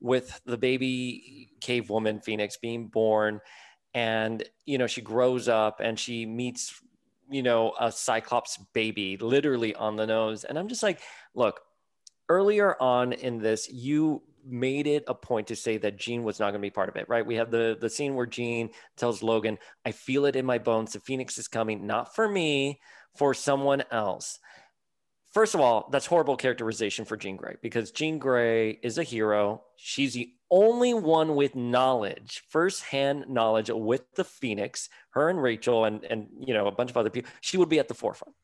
with 0.00 0.40
the 0.44 0.56
baby 0.56 1.50
cave 1.60 1.90
woman 1.90 2.20
phoenix 2.20 2.56
being 2.56 2.88
born 2.88 3.40
and 3.94 4.42
you 4.66 4.78
know 4.78 4.86
she 4.86 5.00
grows 5.00 5.48
up 5.48 5.80
and 5.80 5.98
she 5.98 6.24
meets 6.26 6.80
you 7.30 7.42
know 7.42 7.74
a 7.80 7.90
cyclops 7.92 8.58
baby 8.72 9.16
literally 9.18 9.74
on 9.74 9.96
the 9.96 10.06
nose 10.06 10.44
and 10.44 10.58
i'm 10.58 10.68
just 10.68 10.82
like 10.82 11.00
look 11.34 11.60
earlier 12.28 12.80
on 12.80 13.12
in 13.12 13.38
this 13.38 13.70
you 13.70 14.22
made 14.44 14.86
it 14.86 15.04
a 15.06 15.14
point 15.14 15.46
to 15.48 15.56
say 15.56 15.76
that 15.78 15.98
Jean 15.98 16.22
was 16.22 16.40
not 16.40 16.46
going 16.46 16.60
to 16.60 16.66
be 16.66 16.70
part 16.70 16.88
of 16.88 16.96
it, 16.96 17.08
right? 17.08 17.24
We 17.24 17.36
have 17.36 17.50
the 17.50 17.76
the 17.80 17.90
scene 17.90 18.14
where 18.14 18.26
Jean 18.26 18.70
tells 18.96 19.22
Logan, 19.22 19.58
"I 19.84 19.92
feel 19.92 20.26
it 20.26 20.36
in 20.36 20.46
my 20.46 20.58
bones. 20.58 20.92
The 20.92 21.00
Phoenix 21.00 21.38
is 21.38 21.48
coming, 21.48 21.86
not 21.86 22.14
for 22.14 22.28
me, 22.28 22.80
for 23.14 23.34
someone 23.34 23.82
else." 23.90 24.38
First 25.32 25.54
of 25.54 25.60
all, 25.60 25.88
that's 25.92 26.06
horrible 26.06 26.36
characterization 26.36 27.04
for 27.04 27.16
Jean 27.16 27.36
Grey 27.36 27.56
because 27.62 27.92
Jean 27.92 28.18
Grey 28.18 28.80
is 28.82 28.98
a 28.98 29.04
hero. 29.04 29.62
She's 29.76 30.14
the 30.14 30.32
only 30.50 30.92
one 30.92 31.36
with 31.36 31.54
knowledge, 31.54 32.42
firsthand 32.48 33.26
knowledge 33.28 33.70
with 33.72 34.12
the 34.16 34.24
Phoenix. 34.24 34.88
Her 35.10 35.28
and 35.28 35.40
Rachel 35.40 35.84
and 35.84 36.02
and 36.04 36.26
you 36.40 36.52
know 36.52 36.66
a 36.66 36.72
bunch 36.72 36.90
of 36.90 36.96
other 36.96 37.10
people. 37.10 37.30
She 37.40 37.56
would 37.58 37.68
be 37.68 37.78
at 37.78 37.86
the 37.86 37.94
forefront, 37.94 38.34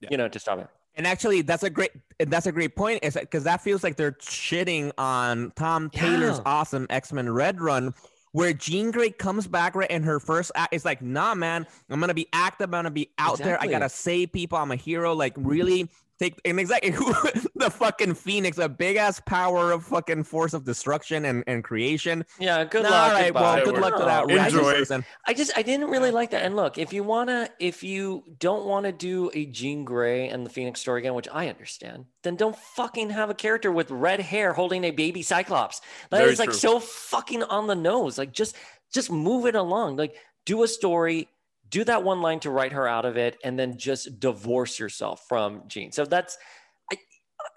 Yeah. 0.00 0.08
you 0.10 0.16
know, 0.18 0.28
to 0.28 0.38
stop 0.38 0.58
it. 0.58 0.68
And 0.96 1.06
actually, 1.06 1.40
that's 1.40 1.62
a 1.62 1.70
great 1.70 1.92
that's 2.18 2.46
a 2.46 2.52
great 2.52 2.76
point. 2.76 3.02
Is 3.02 3.14
because 3.14 3.44
that 3.44 3.62
feels 3.62 3.82
like 3.82 3.96
they're 3.96 4.12
shitting 4.12 4.92
on 4.98 5.50
Tom 5.56 5.88
Taylor's 5.88 6.36
Yeah. 6.36 6.42
awesome 6.44 6.86
X 6.90 7.10
Men 7.10 7.32
Red 7.32 7.58
Run, 7.62 7.94
where 8.32 8.52
Jean 8.52 8.90
Grey 8.90 9.10
comes 9.10 9.46
back 9.46 9.74
right, 9.74 9.90
and 9.90 10.04
her 10.04 10.20
first 10.20 10.52
act 10.54 10.74
is 10.74 10.84
like, 10.84 11.00
"Nah, 11.00 11.34
man, 11.34 11.66
I'm 11.88 12.00
gonna 12.00 12.12
be 12.12 12.28
active. 12.34 12.66
I'm 12.66 12.70
gonna 12.72 12.90
be 12.90 13.10
out 13.16 13.38
there. 13.38 13.58
I 13.62 13.66
gotta 13.66 13.88
save 13.88 14.30
people. 14.32 14.58
I'm 14.58 14.70
a 14.72 14.76
hero. 14.76 15.14
Like, 15.14 15.32
really." 15.38 15.88
Take 16.20 16.40
and 16.44 16.60
exactly 16.60 16.90
who 16.92 17.12
the 17.56 17.70
fucking 17.70 18.14
Phoenix, 18.14 18.58
a 18.58 18.68
big 18.68 18.96
ass 18.96 19.20
power 19.26 19.72
of 19.72 19.84
fucking 19.84 20.22
force 20.24 20.54
of 20.54 20.64
destruction 20.64 21.24
and, 21.24 21.42
and 21.48 21.64
creation. 21.64 22.24
Yeah, 22.38 22.62
good 22.64 22.84
Nah, 22.84 22.90
luck. 22.90 23.02
all 23.08 23.12
right, 23.14 23.24
goodbye. 23.26 23.40
well, 23.56 23.64
good 23.64 23.78
luck 23.80 23.96
to 23.96 24.04
that 24.04 24.26
No. 24.28 24.36
random 24.36 24.58
Enjoy. 24.60 25.04
I 25.26 25.34
just 25.34 25.50
I 25.58 25.62
didn't 25.62 25.88
really 25.90 26.12
like 26.12 26.30
that. 26.30 26.42
And 26.44 26.54
look, 26.54 26.78
if 26.78 26.92
you 26.92 27.02
wanna, 27.02 27.48
if 27.58 27.82
you 27.82 28.22
don't 28.38 28.64
want 28.64 28.86
to 28.86 28.92
do 28.92 29.28
a 29.34 29.46
Jean 29.46 29.84
Grey 29.84 30.28
and 30.28 30.46
the 30.46 30.50
Phoenix 30.50 30.80
story 30.80 31.00
again, 31.00 31.14
which 31.14 31.28
I 31.32 31.48
understand, 31.48 32.04
then 32.22 32.36
don't 32.36 32.56
fucking 32.56 33.10
have 33.10 33.28
a 33.28 33.34
character 33.34 33.72
with 33.72 33.90
red 33.90 34.20
hair 34.20 34.52
holding 34.52 34.84
a 34.84 34.92
baby 34.92 35.22
Cyclops. 35.22 35.80
That 36.10 36.22
is 36.22 36.36
Very 36.38 36.46
like 36.48 36.58
true. 36.58 36.78
so 36.78 36.80
fucking 36.80 37.42
on 37.42 37.66
the 37.66 37.74
nose. 37.74 38.18
Like 38.18 38.32
just 38.32 38.54
just 38.92 39.10
move 39.10 39.46
it 39.46 39.56
along. 39.56 39.96
Like 39.96 40.14
do 40.46 40.62
a 40.62 40.68
story. 40.68 41.26
Do 41.74 41.82
that 41.82 42.04
one 42.04 42.22
line 42.22 42.38
to 42.38 42.50
write 42.50 42.70
her 42.70 42.86
out 42.86 43.04
of 43.04 43.16
it, 43.16 43.36
and 43.42 43.58
then 43.58 43.76
just 43.76 44.20
divorce 44.20 44.78
yourself 44.78 45.24
from 45.28 45.64
Jean. 45.66 45.90
So 45.90 46.04
that's 46.04 46.38
I 46.92 46.96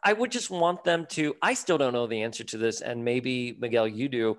I 0.03 0.13
would 0.13 0.31
just 0.31 0.49
want 0.49 0.83
them 0.83 1.05
to. 1.11 1.35
I 1.43 1.53
still 1.53 1.77
don't 1.77 1.93
know 1.93 2.07
the 2.07 2.23
answer 2.23 2.43
to 2.43 2.57
this, 2.57 2.81
and 2.81 3.05
maybe 3.05 3.55
Miguel, 3.59 3.87
you 3.87 4.09
do. 4.09 4.35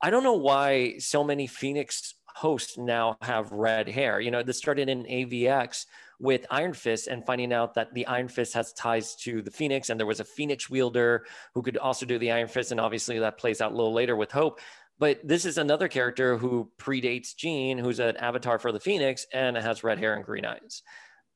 I 0.00 0.08
don't 0.08 0.22
know 0.22 0.32
why 0.32 0.96
so 0.96 1.22
many 1.22 1.46
Phoenix 1.46 2.14
hosts 2.36 2.78
now 2.78 3.18
have 3.20 3.52
red 3.52 3.86
hair. 3.86 4.18
You 4.18 4.30
know, 4.30 4.42
this 4.42 4.56
started 4.56 4.88
in 4.88 5.04
AVX 5.04 5.84
with 6.18 6.46
Iron 6.50 6.72
Fist 6.72 7.08
and 7.08 7.26
finding 7.26 7.52
out 7.52 7.74
that 7.74 7.92
the 7.92 8.06
Iron 8.06 8.28
Fist 8.28 8.54
has 8.54 8.72
ties 8.72 9.14
to 9.16 9.42
the 9.42 9.50
Phoenix, 9.50 9.90
and 9.90 10.00
there 10.00 10.06
was 10.06 10.20
a 10.20 10.24
Phoenix 10.24 10.70
wielder 10.70 11.26
who 11.52 11.60
could 11.60 11.76
also 11.76 12.06
do 12.06 12.18
the 12.18 12.32
Iron 12.32 12.48
Fist, 12.48 12.70
and 12.70 12.80
obviously 12.80 13.18
that 13.18 13.36
plays 13.36 13.60
out 13.60 13.72
a 13.72 13.76
little 13.76 13.92
later 13.92 14.16
with 14.16 14.32
Hope. 14.32 14.58
But 14.98 15.20
this 15.26 15.44
is 15.44 15.58
another 15.58 15.88
character 15.88 16.36
who 16.36 16.70
predates 16.78 17.36
Jean, 17.36 17.78
who's 17.78 18.00
an 18.00 18.16
avatar 18.16 18.58
for 18.58 18.72
the 18.72 18.80
Phoenix 18.80 19.26
and 19.32 19.56
has 19.56 19.84
red 19.84 19.98
hair 19.98 20.14
and 20.14 20.24
green 20.24 20.44
eyes. 20.44 20.82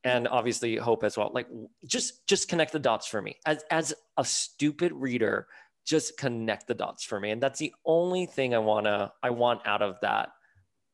And 0.05 0.27
obviously 0.27 0.77
Hope 0.77 1.05
as 1.05 1.17
well. 1.17 1.31
Like 1.33 1.47
just 1.87 2.27
just 2.27 2.49
connect 2.49 2.73
the 2.73 2.81
dots 2.81 3.07
for 3.07 3.23
me. 3.23 3.37
As 3.47 3.63
as 3.71 3.95
a 4.17 4.25
stupid 4.25 4.93
reader, 4.93 5.47
just 5.87 6.19
connect 6.19 6.67
the 6.67 6.75
dots 6.75 7.05
for 7.05 7.21
me. 7.21 7.31
And 7.31 7.41
that's 7.41 7.61
the 7.61 7.73
only 7.85 8.27
thing 8.27 8.53
I 8.53 8.59
wanna 8.59 9.13
I 9.23 9.31
want 9.31 9.65
out 9.65 9.83
of 9.83 9.97
that 10.03 10.31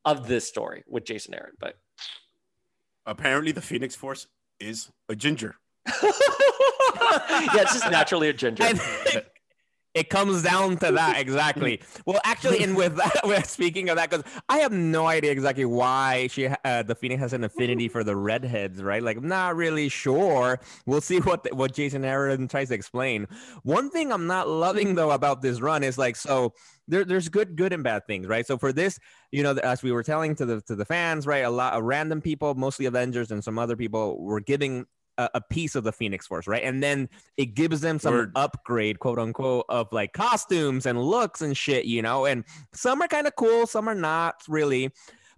of 0.05 0.27
this 0.27 0.47
story 0.47 0.83
with 0.87 1.05
Jason 1.05 1.33
Aaron. 1.33 1.53
But 1.59 1.75
Apparently, 3.05 3.51
the 3.51 3.61
Phoenix 3.61 3.95
Force 3.95 4.27
is 4.59 4.91
a 5.07 5.15
ginger. 5.15 5.55
yeah, 5.87 5.93
it's 7.61 7.73
just 7.73 7.89
naturally 7.89 8.29
a 8.29 8.33
ginger. 8.33 8.63
And 8.63 8.79
it 9.99 10.09
comes 10.09 10.41
down 10.41 10.77
to 10.77 10.93
that 10.93 11.19
exactly. 11.25 11.81
well, 12.05 12.21
actually, 12.23 12.63
and 12.63 12.75
with 12.75 12.95
that, 12.95 13.19
we're 13.25 13.43
speaking 13.43 13.89
of 13.89 13.97
that, 13.97 14.09
because 14.09 14.23
I 14.47 14.59
have 14.59 14.71
no 14.71 15.07
idea 15.07 15.31
exactly 15.31 15.65
why 15.65 16.27
she, 16.27 16.47
uh, 16.47 16.83
the 16.83 16.95
Phoenix 16.95 17.19
has 17.19 17.33
an 17.33 17.43
affinity 17.43 17.89
for 17.89 18.03
the 18.03 18.15
redheads, 18.15 18.81
right? 18.81 19.03
Like, 19.03 19.17
I'm 19.17 19.27
not 19.27 19.57
really 19.57 19.89
sure. 19.89 20.59
We'll 20.85 21.01
see 21.01 21.19
what 21.19 21.43
the, 21.43 21.53
what 21.53 21.73
Jason 21.73 22.05
Aaron 22.05 22.47
tries 22.47 22.69
to 22.69 22.75
explain. 22.75 23.27
One 23.63 23.89
thing 23.89 24.11
I'm 24.13 24.25
not 24.25 24.47
loving 24.47 24.95
though 24.95 25.11
about 25.11 25.41
this 25.41 25.59
run 25.59 25.83
is 25.83 25.97
like, 25.97 26.15
so 26.15 26.53
there, 26.87 27.03
there's 27.03 27.27
good, 27.27 27.57
good 27.57 27.73
and 27.73 27.83
bad 27.83 28.07
things, 28.07 28.25
right? 28.25 28.47
So 28.47 28.57
for 28.57 28.71
this, 28.71 28.99
you 29.31 29.43
know, 29.43 29.51
as 29.51 29.83
we 29.83 29.91
were 29.91 30.03
telling 30.03 30.33
to 30.35 30.45
the 30.45 30.61
to 30.61 30.75
the 30.75 30.85
fans, 30.85 31.27
right, 31.27 31.43
a 31.43 31.49
lot 31.49 31.73
of 31.73 31.83
random 31.83 32.21
people, 32.21 32.55
mostly 32.55 32.85
Avengers 32.85 33.31
and 33.31 33.43
some 33.43 33.59
other 33.59 33.75
people, 33.75 34.19
were 34.19 34.39
giving 34.39 34.85
a, 35.19 35.29
a 35.35 35.41
piece 35.41 35.75
of 35.75 35.83
the 35.83 35.91
Phoenix 35.91 36.25
Force, 36.25 36.47
right? 36.47 36.63
And 36.63 36.81
then 36.81 37.09
it 37.37 37.53
gives 37.53 37.81
them 37.81 37.99
some 37.99 38.13
Word. 38.13 38.31
upgrade, 38.35 38.99
quote 38.99 39.19
unquote, 39.19 39.65
of 39.69 39.91
like 39.91 40.13
costumes 40.13 40.85
and 40.85 40.99
looks 41.03 41.41
and 41.41 41.55
shit, 41.55 41.85
you 41.85 42.01
know. 42.01 42.25
And 42.25 42.43
some 42.73 43.01
are 43.01 43.07
kind 43.07 43.27
of 43.27 43.35
cool, 43.35 43.67
some 43.67 43.87
are 43.87 43.95
not 43.95 44.41
really. 44.47 44.91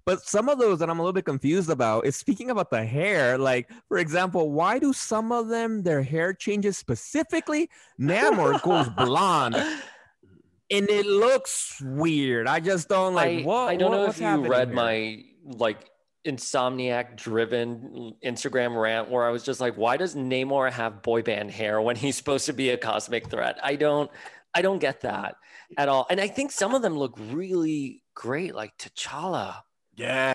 But 0.03 0.21
some 0.23 0.49
of 0.49 0.57
those 0.57 0.79
that 0.79 0.89
I'm 0.89 0.97
a 0.97 1.01
little 1.03 1.13
bit 1.13 1.25
confused 1.25 1.69
about 1.69 2.05
is 2.07 2.15
speaking 2.15 2.49
about 2.49 2.71
the 2.71 2.83
hair. 2.83 3.37
Like, 3.37 3.69
for 3.87 3.97
example, 3.99 4.51
why 4.51 4.79
do 4.79 4.93
some 4.93 5.31
of 5.31 5.47
them 5.49 5.83
their 5.83 6.01
hair 6.01 6.33
changes 6.33 6.75
specifically? 6.77 7.69
Namor 7.99 8.59
goes 8.63 8.89
blonde, 8.97 9.55
and 9.55 10.89
it 10.89 11.05
looks 11.05 11.79
weird. 11.85 12.47
I 12.47 12.59
just 12.59 12.89
don't 12.89 13.13
like. 13.13 13.41
I, 13.41 13.43
what? 13.43 13.67
I 13.69 13.75
don't 13.75 13.91
what- 13.91 13.97
know 13.97 14.05
if 14.07 14.19
you 14.19 14.25
happening 14.25 14.49
read 14.49 14.73
my 14.73 15.23
like 15.43 15.90
insomniac 16.25 17.17
driven 17.17 18.13
Instagram 18.23 18.79
rant 18.79 19.09
where 19.09 19.25
I 19.25 19.29
was 19.29 19.43
just 19.43 19.59
like, 19.59 19.75
why 19.75 19.97
does 19.97 20.15
Namor 20.15 20.71
have 20.71 21.01
boy 21.01 21.21
band 21.21 21.51
hair 21.51 21.81
when 21.81 21.95
he's 21.95 22.15
supposed 22.15 22.45
to 22.45 22.53
be 22.53 22.69
a 22.69 22.77
cosmic 22.77 23.29
threat? 23.29 23.57
I 23.63 23.75
don't 23.75 24.09
I 24.53 24.61
don't 24.61 24.79
get 24.79 25.01
that 25.01 25.35
at 25.77 25.89
all. 25.89 26.05
And 26.09 26.19
I 26.19 26.27
think 26.27 26.51
some 26.51 26.75
of 26.75 26.81
them 26.81 26.97
look 26.97 27.17
really 27.17 28.03
great, 28.13 28.53
like 28.53 28.77
T'Challa. 28.77 29.61
Yeah. 29.95 30.33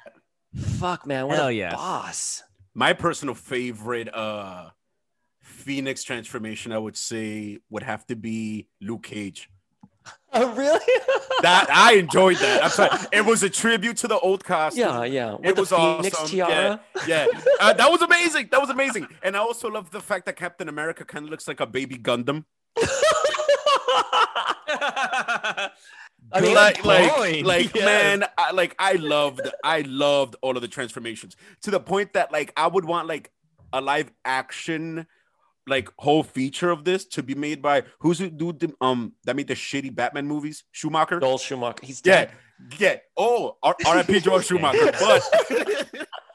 Fuck 0.55 1.07
man, 1.07 1.27
what 1.27 1.37
Hell 1.37 1.49
a 1.49 1.53
yes. 1.53 1.75
boss. 1.75 2.43
My 2.75 2.93
personal 2.93 3.35
favorite 3.35 4.13
uh 4.15 4.71
Phoenix 5.43 6.03
transformation, 6.03 6.73
I 6.73 6.79
would 6.79 6.97
say, 6.97 7.59
would 7.71 7.83
have 7.83 8.07
to 8.07 8.17
be 8.17 8.69
Luke 8.81 9.05
Cage. 9.05 9.49
Oh 10.33 10.53
really? 10.55 10.81
That 11.43 11.69
I 11.71 11.95
enjoyed 11.95 12.39
that. 12.39 12.65
I'm 12.65 12.71
sorry. 12.71 12.99
It 13.13 13.25
was 13.25 13.43
a 13.43 13.51
tribute 13.51 13.99
to 13.99 14.09
the 14.09 14.19
old 14.19 14.43
costume. 14.43 14.81
yeah, 14.81 15.05
yeah. 15.05 15.33
With 15.35 15.45
It 15.45 15.55
the 15.55 15.61
was 15.63 15.69
Phoenix 15.71 16.17
awesome. 16.19 16.29
tiara. 16.29 16.81
Yeah, 17.07 17.27
uh, 17.61 17.73
that 17.75 17.91
was 17.91 18.01
amazing. 18.03 18.49
That 18.51 18.61
was 18.61 18.71
amazing. 18.71 19.07
And 19.23 19.37
I 19.37 19.41
also 19.41 19.69
love 19.69 19.91
the 19.91 20.01
fact 20.01 20.25
that 20.27 20.37
Captain 20.37 20.69
America 20.69 21.05
kind 21.05 21.25
of 21.27 21.31
looks 21.31 21.47
like 21.47 21.61
a 21.61 21.67
baby 21.67 21.97
Gundam. 21.97 22.45
I 26.33 26.41
mean, 26.41 26.55
like, 26.55 26.85
like, 26.85 27.45
like 27.45 27.75
man, 27.75 28.25
I, 28.37 28.51
like 28.53 28.75
I 28.79 28.95
loved, 28.95 29.49
I 29.63 29.83
loved 29.83 30.37
all 30.43 30.57
of 30.57 30.63
the 30.63 30.69
transformations 30.69 31.37
to 31.63 31.71
the 31.71 31.79
point 31.81 32.15
that 32.15 32.33
like 32.33 32.53
I 32.57 32.67
would 32.67 32.85
want 32.85 33.07
like 33.09 33.31
a 33.73 33.81
live 33.81 34.11
action, 34.25 35.07
like 35.69 35.91
whole 35.99 36.23
feature 36.23 36.71
of 36.71 36.85
this 36.85 37.05
to 37.05 37.23
be 37.23 37.35
made 37.35 37.61
by 37.61 37.83
who's 37.99 38.19
the 38.19 38.31
dude 38.31 38.61
the- 38.61 38.75
um 38.81 39.13
that 39.25 39.35
made 39.37 39.49
the 39.49 39.55
shitty 39.55 39.95
Batman 39.95 40.27
movies, 40.27 40.65
Schumacher. 40.73 41.21
Joel 41.21 41.39
Schumacher. 41.39 41.81
He's 41.85 42.01
Yeah, 42.05 42.27
dead. 42.27 42.31
yeah. 42.79 42.97
Oh, 43.17 43.57
R- 43.63 43.77
R.I.P. 43.87 44.21
Joel 44.21 44.41
Schumacher. 44.41 44.93
But 44.93 45.29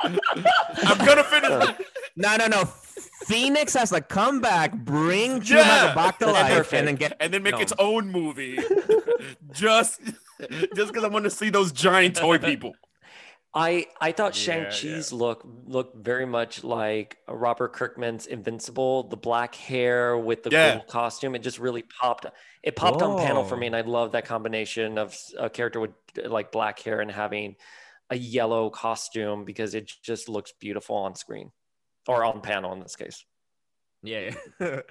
I'm 0.04 0.98
gonna 1.06 1.24
finish. 1.24 1.76
No, 2.18 2.36
no, 2.36 2.48
no. 2.48 2.66
Phoenix 3.26 3.74
has 3.74 3.90
to 3.92 4.02
come 4.02 4.42
back, 4.42 4.74
bring 4.76 5.42
Yeah. 5.46 5.96
Back 5.96 6.20
to 6.20 6.26
life, 6.30 6.52
perfect. 6.52 6.74
and 6.74 6.88
then 6.90 6.96
get 6.96 7.16
and 7.22 7.34
then 7.34 7.42
make 7.42 7.54
No. 7.56 7.62
its 7.62 7.72
own 7.80 8.12
movie. 8.12 8.60
just 9.54 10.02
just 10.76 10.92
because 10.92 11.06
I 11.06 11.08
want 11.08 11.24
to 11.24 11.30
see 11.30 11.50
those 11.50 11.72
giant 11.72 12.18
toy 12.18 12.38
people. 12.38 12.74
I 13.54 13.88
I 14.00 14.14
thought 14.14 14.36
Yeah, 14.38 14.70
Shang-Chi's 14.70 15.12
look 15.12 15.42
looked 15.66 15.98
very 15.98 16.26
much 16.26 16.64
like 16.64 17.18
Robert 17.28 17.74
Kirkman's 17.74 18.26
Invincible, 18.28 19.10
the 19.10 19.18
black 19.18 19.56
hair 19.56 20.18
with 20.18 20.44
the 20.44 20.52
Yeah. 20.52 20.74
cool 20.74 20.84
costume. 20.84 21.36
It 21.36 21.40
just 21.40 21.60
really 21.60 21.84
popped. 21.84 22.26
It 22.64 22.76
popped 22.76 23.02
on 23.02 23.18
panel 23.18 23.44
for 23.44 23.58
me, 23.58 23.68
and 23.68 23.76
I 23.76 23.82
love 23.82 24.14
that 24.14 24.26
combination 24.26 24.98
of 24.98 25.18
a 25.38 25.50
character 25.50 25.80
with 25.82 25.92
like 26.16 26.52
black 26.52 26.80
hair 26.80 27.02
and 27.02 27.12
having 27.12 27.56
a 28.10 28.16
yellow 28.18 28.70
costume 28.70 29.44
because 29.46 29.74
it 29.76 29.92
just 30.02 30.30
looks 30.30 30.54
beautiful 30.60 30.96
on 30.96 31.16
screen 31.16 31.52
or 32.08 32.24
on 32.24 32.42
panel 32.42 32.72
in 32.74 32.80
this 32.80 32.96
case. 32.96 33.26
Yeah. 34.04 34.34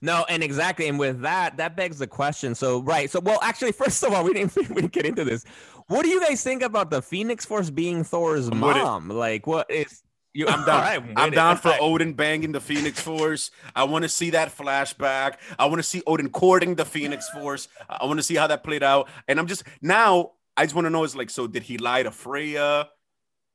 no, 0.00 0.24
and 0.28 0.42
exactly, 0.42 0.88
and 0.88 0.98
with 0.98 1.20
that, 1.22 1.56
that 1.56 1.76
begs 1.76 1.98
the 1.98 2.06
question. 2.06 2.54
So, 2.54 2.82
right. 2.82 3.10
So, 3.10 3.20
well, 3.20 3.38
actually, 3.42 3.72
first 3.84 4.02
of 4.04 4.12
all, 4.12 4.24
we 4.24 4.32
didn't 4.32 4.54
we 4.56 4.64
didn't 4.64 4.92
get 4.92 5.06
into 5.06 5.24
this. 5.24 5.44
What 5.88 6.02
do 6.02 6.10
you 6.10 6.20
guys 6.20 6.42
think 6.42 6.62
about 6.62 6.90
the 6.90 7.00
Phoenix 7.02 7.44
Force 7.44 7.70
being 7.70 8.04
Thor's 8.04 8.48
I'm 8.48 8.60
with 8.60 8.76
it. 8.76 8.82
mom? 8.82 9.08
Like, 9.08 9.46
what 9.46 9.70
is? 9.70 10.02
You, 10.34 10.46
I'm 10.46 10.64
down. 10.66 10.80
Right, 10.80 11.12
I'm 11.16 11.30
down 11.30 11.56
for 11.56 11.70
right. 11.70 11.80
Odin 11.80 12.12
banging 12.12 12.52
the 12.52 12.60
Phoenix 12.60 13.00
Force. 13.00 13.50
I 13.74 13.84
want 13.84 14.02
to 14.02 14.08
see 14.08 14.30
that 14.30 14.56
flashback. 14.56 15.34
I 15.58 15.66
want 15.66 15.78
to 15.78 15.82
see 15.82 16.02
Odin 16.06 16.30
courting 16.30 16.74
the 16.74 16.84
Phoenix 16.84 17.28
Force. 17.30 17.68
I 17.88 18.04
want 18.04 18.18
to 18.18 18.22
see 18.22 18.34
how 18.34 18.46
that 18.46 18.62
played 18.62 18.82
out. 18.82 19.08
And 19.26 19.38
I'm 19.38 19.46
just 19.46 19.64
now. 19.82 20.32
I 20.56 20.64
just 20.64 20.74
want 20.74 20.86
to 20.86 20.90
know 20.90 21.04
is 21.04 21.14
like, 21.14 21.30
so 21.30 21.46
did 21.46 21.62
he 21.62 21.78
lie 21.78 22.02
to 22.02 22.10
Freya? 22.10 22.88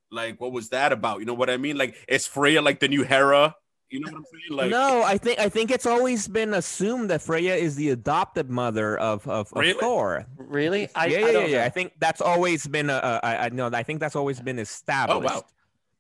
Like, 0.10 0.40
what 0.40 0.54
was 0.54 0.70
that 0.70 0.94
about? 0.94 1.20
You 1.20 1.26
know 1.26 1.34
what 1.34 1.50
I 1.50 1.58
mean? 1.58 1.78
Like, 1.78 1.98
is 2.08 2.26
Freya 2.26 2.62
like 2.62 2.80
the 2.80 2.88
new 2.88 3.04
Hera? 3.04 3.56
You 3.94 4.00
know 4.00 4.12
what 4.12 4.18
I'm 4.18 4.26
saying? 4.26 4.58
Like, 4.58 4.72
no, 4.72 5.04
I 5.04 5.20
think 5.20 5.38
I 5.38 5.50
think 5.50 5.70
it's 5.70 5.86
always 5.86 6.28
been 6.28 6.56
assumed 6.56 7.12
that 7.12 7.22
Freya 7.22 7.54
is 7.54 7.76
the 7.76 7.92
adopted 7.92 8.50
mother 8.50 8.98
of 8.98 9.28
of, 9.28 9.54
of 9.54 9.60
Really? 9.60 9.80
Thor. 9.80 10.26
Really? 10.36 10.90
I, 10.96 11.06
yeah, 11.06 11.18
I 11.18 11.20
yeah, 11.20 11.32
don't 11.32 11.50
yeah. 11.52 11.58
know. 11.60 11.66
I 11.66 11.70
think 11.70 11.94
that's 12.00 12.20
always 12.20 12.66
been 12.66 12.90
a, 12.90 12.96
a 12.96 13.20
I, 13.24 13.46
I 13.46 13.50
know. 13.50 13.70
I 13.72 13.84
think 13.84 14.00
that's 14.00 14.16
always 14.16 14.40
been 14.42 14.58
established. 14.58 15.32
Oh 15.32 15.38
wow. 15.38 15.46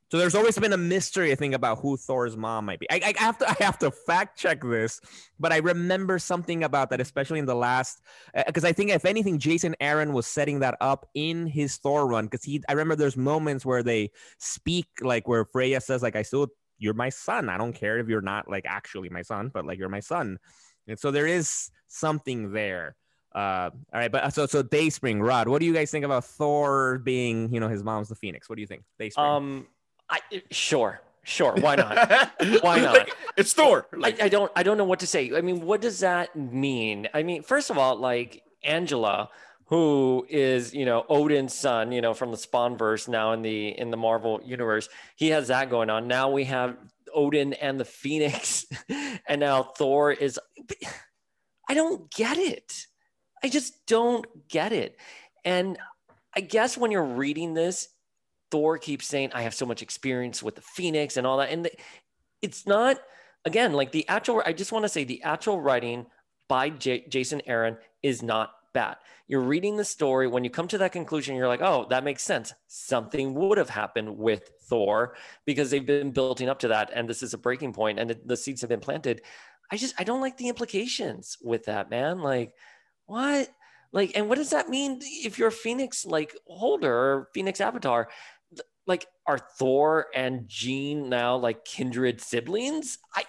So 0.09 0.19
there's 0.19 0.35
always 0.35 0.59
been 0.59 0.73
a 0.73 0.77
mystery, 0.77 1.31
I 1.31 1.35
think, 1.35 1.55
about 1.55 1.79
who 1.79 1.97
Thor's 1.97 2.37
mom 2.37 2.65
might 2.65 2.79
be. 2.79 2.85
I, 2.91 3.01
I 3.03 3.23
have 3.23 3.39
to, 3.39 3.49
I 3.49 3.55
have 3.63 3.79
to 3.79 3.89
fact 3.89 4.37
check 4.37 4.61
this, 4.61 5.01
but 5.39 5.51
I 5.51 5.57
remember 5.57 6.19
something 6.19 6.63
about 6.63 6.91
that, 6.91 7.01
especially 7.01 7.39
in 7.39 7.47
the 7.47 7.55
last, 7.55 8.03
uh, 8.35 8.43
because 8.45 8.63
I 8.63 8.73
think 8.73 8.91
if 8.91 9.05
anything, 9.05 9.39
Jason 9.39 9.75
Aaron 9.79 10.13
was 10.13 10.27
setting 10.27 10.59
that 10.59 10.77
up 10.81 11.07
in 11.15 11.47
his 11.47 11.77
Thor 11.77 12.05
run, 12.05 12.25
because 12.25 12.43
he, 12.43 12.61
I 12.69 12.73
remember 12.73 12.95
there's 12.95 13.17
moments 13.17 13.65
where 13.65 13.81
they 13.81 14.11
speak, 14.37 14.85
like 15.01 15.27
where 15.27 15.45
Freya 15.45 15.81
says, 15.81 16.03
like, 16.03 16.15
I 16.15 16.21
still, 16.21 16.49
you're 16.83 16.93
my 16.93 17.09
son. 17.09 17.47
I 17.47 17.57
don't 17.57 17.73
care 17.73 17.97
if 17.97 18.09
you're 18.09 18.21
not 18.21 18.49
like 18.49 18.65
actually 18.67 19.09
my 19.09 19.21
son, 19.21 19.49
but 19.53 19.65
like 19.65 19.79
you're 19.79 19.89
my 19.89 20.01
son, 20.01 20.37
and 20.87 20.99
so 20.99 21.11
there 21.11 21.25
is 21.25 21.71
something 21.87 22.51
there. 22.51 22.95
Uh, 23.33 23.69
all 23.93 23.99
right, 23.99 24.11
but 24.11 24.33
so 24.33 24.45
so 24.45 24.61
Dayspring, 24.61 25.21
Rod, 25.21 25.47
what 25.47 25.59
do 25.59 25.65
you 25.65 25.73
guys 25.73 25.89
think 25.89 26.03
about 26.03 26.25
Thor 26.25 26.99
being, 26.99 27.51
you 27.53 27.59
know, 27.59 27.69
his 27.69 27.83
mom's 27.83 28.09
the 28.09 28.15
Phoenix? 28.15 28.49
What 28.49 28.57
do 28.57 28.61
you 28.61 28.67
think, 28.67 28.83
Dayspring? 28.99 29.25
Um, 29.25 29.67
I 30.09 30.19
sure, 30.51 31.01
sure. 31.23 31.53
Why 31.53 31.75
not? 31.75 31.97
Why 32.61 32.79
not? 32.81 32.93
Like, 32.93 33.15
it's 33.37 33.53
Thor. 33.53 33.87
Like, 33.93 34.21
I, 34.21 34.25
I 34.25 34.29
don't 34.29 34.51
I 34.57 34.63
don't 34.63 34.77
know 34.77 34.83
what 34.83 34.99
to 34.99 35.07
say. 35.07 35.31
I 35.33 35.41
mean, 35.41 35.61
what 35.61 35.81
does 35.81 36.01
that 36.01 36.35
mean? 36.35 37.07
I 37.13 37.23
mean, 37.23 37.43
first 37.43 37.69
of 37.69 37.77
all, 37.77 37.95
like 37.95 38.43
Angela, 38.63 39.29
who 39.65 40.25
is 40.29 40.73
you 40.73 40.85
know 40.85 41.05
Odin's 41.09 41.53
son, 41.53 41.91
you 41.91 42.01
know 42.01 42.13
from 42.13 42.31
the 42.31 42.37
Spawn 42.37 42.77
verse 42.77 43.07
now 43.07 43.33
in 43.33 43.41
the 43.41 43.69
in 43.69 43.91
the 43.91 43.97
Marvel 43.97 44.41
universe, 44.43 44.89
he 45.15 45.29
has 45.29 45.47
that 45.47 45.69
going 45.69 45.89
on. 45.89 46.07
Now 46.07 46.29
we 46.29 46.45
have 46.45 46.77
Odin 47.13 47.53
and 47.53 47.79
the 47.79 47.85
Phoenix, 47.85 48.65
and 49.27 49.39
now 49.39 49.63
Thor 49.63 50.11
is. 50.11 50.39
I 51.69 51.75
don't 51.75 52.11
get 52.11 52.37
it. 52.37 52.87
I 53.43 53.49
just 53.49 53.85
don't 53.85 54.25
get 54.49 54.73
it. 54.73 54.97
And 55.45 55.77
I 56.35 56.41
guess 56.41 56.77
when 56.77 56.91
you're 56.91 57.03
reading 57.03 57.53
this, 57.53 57.89
Thor 58.51 58.77
keeps 58.77 59.07
saying, 59.07 59.31
I 59.33 59.43
have 59.43 59.53
so 59.53 59.65
much 59.65 59.81
experience 59.81 60.41
with 60.41 60.55
the 60.55 60.61
Phoenix 60.61 61.17
and 61.17 61.27
all 61.27 61.37
that. 61.37 61.49
And 61.49 61.65
the- 61.65 61.77
it's 62.41 62.65
not, 62.65 62.99
again, 63.45 63.73
like 63.73 63.91
the 63.91 64.07
actual, 64.07 64.43
I 64.45 64.53
just 64.53 64.71
want 64.71 64.83
to 64.83 64.89
say 64.89 65.03
the 65.03 65.23
actual 65.23 65.59
writing 65.59 66.05
by 66.47 66.69
J- 66.69 67.05
Jason 67.07 67.41
Aaron 67.45 67.77
is 68.01 68.21
not 68.21 68.53
bad. 68.73 68.97
You're 69.27 69.41
reading 69.41 69.77
the 69.77 69.85
story. 69.85 70.27
When 70.27 70.43
you 70.43 70.49
come 70.49 70.67
to 70.67 70.77
that 70.79 70.91
conclusion, 70.91 71.35
you're 71.35 71.47
like, 71.47 71.61
oh, 71.61 71.87
that 71.89 72.03
makes 72.03 72.23
sense. 72.23 72.53
Something 72.67 73.33
would 73.35 73.57
have 73.57 73.69
happened 73.69 74.17
with 74.17 74.49
Thor 74.67 75.15
because 75.45 75.71
they've 75.71 75.85
been 75.85 76.11
building 76.11 76.49
up 76.49 76.59
to 76.59 76.67
that. 76.69 76.91
And 76.93 77.07
this 77.07 77.23
is 77.23 77.33
a 77.33 77.37
breaking 77.37 77.73
point 77.73 77.99
and 77.99 78.09
the, 78.09 78.19
the 78.25 78.37
seeds 78.37 78.61
have 78.61 78.69
been 78.69 78.79
planted. 78.79 79.21
I 79.71 79.77
just, 79.77 79.95
I 79.97 80.03
don't 80.03 80.21
like 80.21 80.37
the 80.37 80.49
implications 80.49 81.37
with 81.41 81.65
that, 81.65 81.89
man. 81.89 82.19
Like, 82.19 82.53
what? 83.05 83.49
Like, 83.91 84.11
and 84.15 84.27
what 84.27 84.37
does 84.37 84.49
that 84.49 84.69
mean 84.69 84.99
if 85.01 85.37
you're 85.37 85.49
a 85.49 85.51
Phoenix 85.51 86.05
like 86.05 86.35
holder 86.47 86.93
or 86.93 87.29
Phoenix 87.33 87.61
avatar? 87.61 88.09
Like, 88.85 89.05
are 89.25 89.37
Thor 89.37 90.07
and 90.13 90.47
Jean 90.47 91.09
now 91.09 91.37
like 91.37 91.63
kindred 91.63 92.19
siblings? 92.19 92.97
I, 93.15 93.23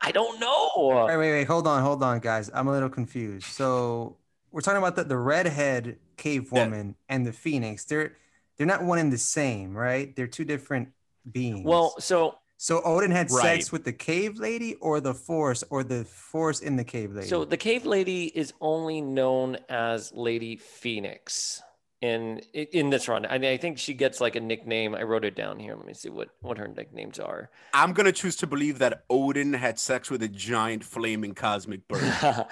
I 0.00 0.12
don't 0.12 0.40
know. 0.40 1.06
Wait, 1.08 1.16
wait, 1.16 1.32
wait. 1.32 1.44
Hold 1.44 1.66
on, 1.66 1.82
hold 1.82 2.02
on, 2.02 2.20
guys. 2.20 2.50
I'm 2.54 2.68
a 2.68 2.72
little 2.72 2.88
confused. 2.88 3.46
So 3.46 4.18
we're 4.54 4.60
talking 4.60 4.78
about 4.78 4.94
the, 4.94 5.02
the 5.04 5.18
redhead 5.18 5.98
cave 6.16 6.48
Yeah. 6.52 6.64
woman 6.64 6.94
and 7.08 7.26
the 7.26 7.32
phoenix. 7.32 7.84
They're 7.84 8.16
they're 8.56 8.68
not 8.68 8.84
one 8.84 8.98
and 9.00 9.12
the 9.12 9.18
same, 9.18 9.76
right? 9.76 10.14
They're 10.14 10.28
two 10.28 10.44
different 10.44 10.90
beings. 11.30 11.64
Well, 11.66 11.94
so 11.98 12.38
so 12.56 12.80
Odin 12.84 13.10
had 13.10 13.30
Right. 13.32 13.42
sex 13.42 13.72
with 13.72 13.84
the 13.84 13.92
cave 13.92 14.38
lady 14.38 14.76
or 14.76 15.00
the 15.00 15.12
force 15.12 15.64
or 15.70 15.82
the 15.82 16.04
force 16.04 16.60
in 16.60 16.76
the 16.76 16.84
cave 16.84 17.10
lady. 17.12 17.28
so 17.28 17.44
the 17.44 17.56
cave 17.56 17.84
lady 17.84 18.26
is 18.26 18.54
only 18.60 19.00
known 19.00 19.58
as 19.68 20.12
Lady 20.12 20.56
Phoenix 20.56 21.60
in 22.00 22.38
in 22.54 22.90
this 22.90 23.08
run. 23.08 23.26
I, 23.26 23.38
mean, 23.38 23.50
I 23.50 23.56
think 23.56 23.78
she 23.78 23.92
gets 23.92 24.20
like 24.20 24.36
a 24.36 24.40
nickname. 24.40 24.94
I 24.94 25.02
wrote 25.02 25.24
it 25.24 25.34
down 25.34 25.58
here. 25.58 25.74
Let 25.74 25.86
me 25.86 25.94
see 25.94 26.10
what 26.10 26.28
what 26.42 26.58
her 26.58 26.68
nicknames 26.68 27.18
are. 27.18 27.50
I'm 27.72 27.92
gonna 27.92 28.12
choose 28.12 28.36
to 28.36 28.46
believe 28.46 28.78
that 28.78 29.04
Odin 29.10 29.52
had 29.54 29.80
sex 29.80 30.10
with 30.12 30.22
a 30.22 30.28
giant 30.28 30.84
flaming 30.84 31.34
cosmic 31.34 31.88
bird. 31.88 32.14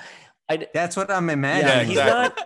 I, 0.49 0.67
That's 0.75 0.97
what 0.97 1.11
I'm 1.11 1.29
yeah, 1.29 1.33
imagining. 1.35 1.89
he's 1.89 1.97
not. 1.99 2.39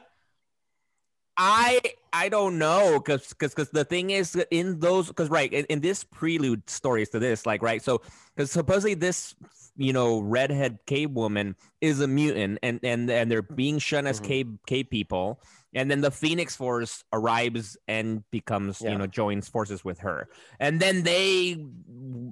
I 1.38 1.80
I 2.14 2.28
don't 2.30 2.58
know 2.58 2.94
because 2.98 3.28
because 3.28 3.54
because 3.54 3.68
the 3.70 3.84
thing 3.84 4.10
is 4.10 4.36
in 4.50 4.80
those 4.80 5.08
because 5.08 5.28
right 5.28 5.52
in, 5.52 5.66
in 5.66 5.80
this 5.80 6.02
prelude 6.02 6.68
stories 6.70 7.10
to 7.10 7.18
this 7.18 7.44
like 7.44 7.62
right 7.62 7.82
so 7.82 8.00
because 8.34 8.50
supposedly 8.50 8.94
this 8.94 9.34
you 9.76 9.92
know 9.92 10.20
redhead 10.20 10.78
cave 10.86 11.10
woman 11.10 11.54
is 11.82 12.00
a 12.00 12.08
mutant 12.08 12.58
and 12.62 12.80
and 12.82 13.10
and 13.10 13.30
they're 13.30 13.42
being 13.42 13.78
shown 13.78 14.06
as 14.06 14.18
Mhm. 14.18 14.24
cave 14.24 14.48
cave 14.66 14.88
people 14.88 15.42
and 15.74 15.90
then 15.90 16.00
the 16.00 16.10
phoenix 16.10 16.56
force 16.56 17.04
arrives 17.12 17.76
and 17.86 18.24
becomes 18.30 18.80
Yeah. 18.80 18.92
you 18.92 18.98
know 18.98 19.06
joins 19.06 19.46
forces 19.46 19.84
with 19.84 19.98
her 19.98 20.30
and 20.58 20.80
then 20.80 21.02
they 21.02 21.58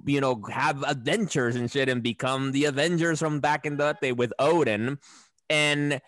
you 0.07 0.19
know 0.19 0.41
have 0.51 0.81
adventures 0.81 1.55
and 1.55 1.69
shit 1.69 1.89
and 1.89 2.01
become 2.01 2.53
the 2.53 2.65
avengers 2.65 3.19
from 3.19 3.39
back 3.39 3.67
in 3.67 3.77
the 3.77 3.95
day 4.01 4.13
with 4.13 4.33
odin 4.39 4.97
and 5.49 6.01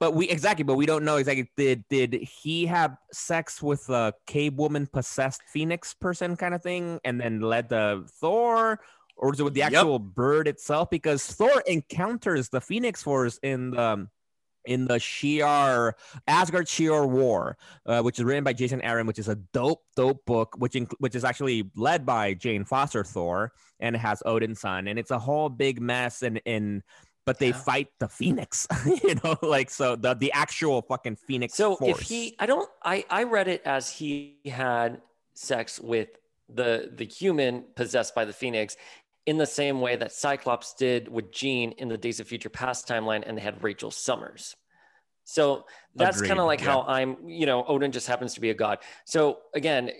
but 0.00 0.14
we 0.14 0.28
exactly 0.28 0.64
but 0.64 0.74
we 0.74 0.86
don't 0.86 1.04
know 1.04 1.16
exactly 1.16 1.50
did 1.56 1.84
did 1.88 2.14
he 2.14 2.66
have 2.66 2.96
sex 3.12 3.62
with 3.62 3.88
a 3.88 4.12
cave 4.26 4.54
woman 4.54 4.86
possessed 4.86 5.42
phoenix 5.52 5.94
person 5.94 6.36
kind 6.36 6.54
of 6.54 6.62
thing 6.62 7.00
and 7.04 7.20
then 7.20 7.40
led 7.40 7.68
the 7.68 8.04
thor 8.20 8.80
or 9.16 9.32
is 9.32 9.40
it 9.40 9.44
with 9.44 9.54
the 9.54 9.60
Yep. 9.60 9.72
actual 9.72 9.98
bird 9.98 10.48
itself 10.48 10.90
because 10.90 11.24
thor 11.24 11.62
encounters 11.66 12.48
the 12.48 12.60
phoenix 12.60 13.02
force 13.02 13.38
in 13.42 13.70
the 13.70 14.08
in 14.66 14.86
the 14.86 14.94
Shi'ar 14.94 15.92
Asgard 16.26 16.66
Shi'ar 16.66 17.06
War, 17.06 17.58
uh, 17.84 18.00
which 18.00 18.18
is 18.18 18.24
written 18.24 18.44
by 18.44 18.54
Jason 18.54 18.80
Aaron, 18.80 19.06
which 19.06 19.18
is 19.18 19.28
a 19.28 19.34
dope, 19.52 19.82
dope 19.94 20.24
book, 20.24 20.54
which 20.56 20.72
inc- 20.72 20.94
which 20.98 21.14
is 21.14 21.22
actually 21.22 21.70
led 21.76 22.06
by 22.06 22.32
Jane 22.32 22.64
Foster 22.64 23.04
Thor, 23.04 23.52
and 23.80 23.94
has 23.94 24.22
Odin's 24.24 24.60
son, 24.60 24.88
and 24.88 24.98
it's 24.98 25.10
a 25.10 25.18
whole 25.18 25.50
big 25.50 25.82
mess, 25.82 26.22
and 26.22 26.40
and 26.46 26.82
but 27.26 27.38
they 27.38 27.48
Yeah. 27.48 27.52
fight 27.58 27.88
the 27.98 28.08
Phoenix, 28.08 28.66
you 29.02 29.14
know, 29.22 29.36
like 29.42 29.70
so 29.70 29.96
the 29.96 30.14
the 30.14 30.32
actual 30.32 30.82
fucking 30.82 31.16
Phoenix. 31.16 31.54
So 31.54 31.76
force. 31.76 32.00
if 32.00 32.08
he, 32.08 32.36
I 32.38 32.46
don't, 32.46 32.68
I 32.82 33.04
I 33.10 33.24
read 33.24 33.48
it 33.48 33.62
as 33.64 33.90
he 33.90 34.38
had 34.46 35.00
sex 35.34 35.80
with 35.80 36.08
the 36.48 36.90
the 36.94 37.04
human 37.04 37.64
possessed 37.74 38.14
by 38.14 38.24
the 38.24 38.32
phoenix, 38.32 38.76
in 39.26 39.38
the 39.38 39.46
same 39.46 39.80
way 39.80 39.96
that 39.96 40.12
Cyclops 40.12 40.74
did 40.74 41.08
with 41.08 41.32
Jean 41.32 41.72
in 41.72 41.88
the 41.88 41.96
Days 41.96 42.20
of 42.20 42.26
Future 42.28 42.50
Past 42.50 42.86
timeline, 42.86 43.22
and 43.26 43.36
they 43.38 43.42
had 43.42 43.62
Rachel 43.62 43.90
Summers. 43.90 44.56
So 45.24 45.64
that's 45.94 46.20
kind 46.20 46.38
of 46.38 46.44
like 46.44 46.60
yeah. 46.60 46.66
how 46.66 46.82
I'm, 46.82 47.16
you 47.26 47.46
know, 47.46 47.64
Odin 47.66 47.92
just 47.92 48.06
happens 48.06 48.34
to 48.34 48.42
be 48.42 48.50
a 48.50 48.54
god. 48.54 48.80
So 49.06 49.38
again, 49.54 49.90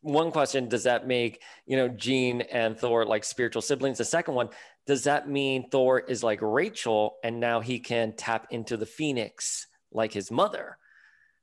one 0.00 0.30
question: 0.30 0.68
Does 0.68 0.84
that 0.84 1.06
make 1.06 1.42
you 1.66 1.76
know 1.76 1.88
Jean 1.88 2.42
and 2.42 2.78
Thor 2.78 3.04
like 3.04 3.24
spiritual 3.24 3.62
siblings? 3.62 3.98
The 3.98 4.04
second 4.04 4.34
one: 4.34 4.48
Does 4.86 5.04
that 5.04 5.28
mean 5.28 5.68
Thor 5.70 6.00
is 6.00 6.22
like 6.22 6.40
Rachel, 6.42 7.16
and 7.22 7.40
now 7.40 7.60
he 7.60 7.78
can 7.78 8.14
tap 8.16 8.48
into 8.50 8.76
the 8.76 8.86
Phoenix 8.86 9.66
like 9.92 10.12
his 10.12 10.30
mother? 10.30 10.78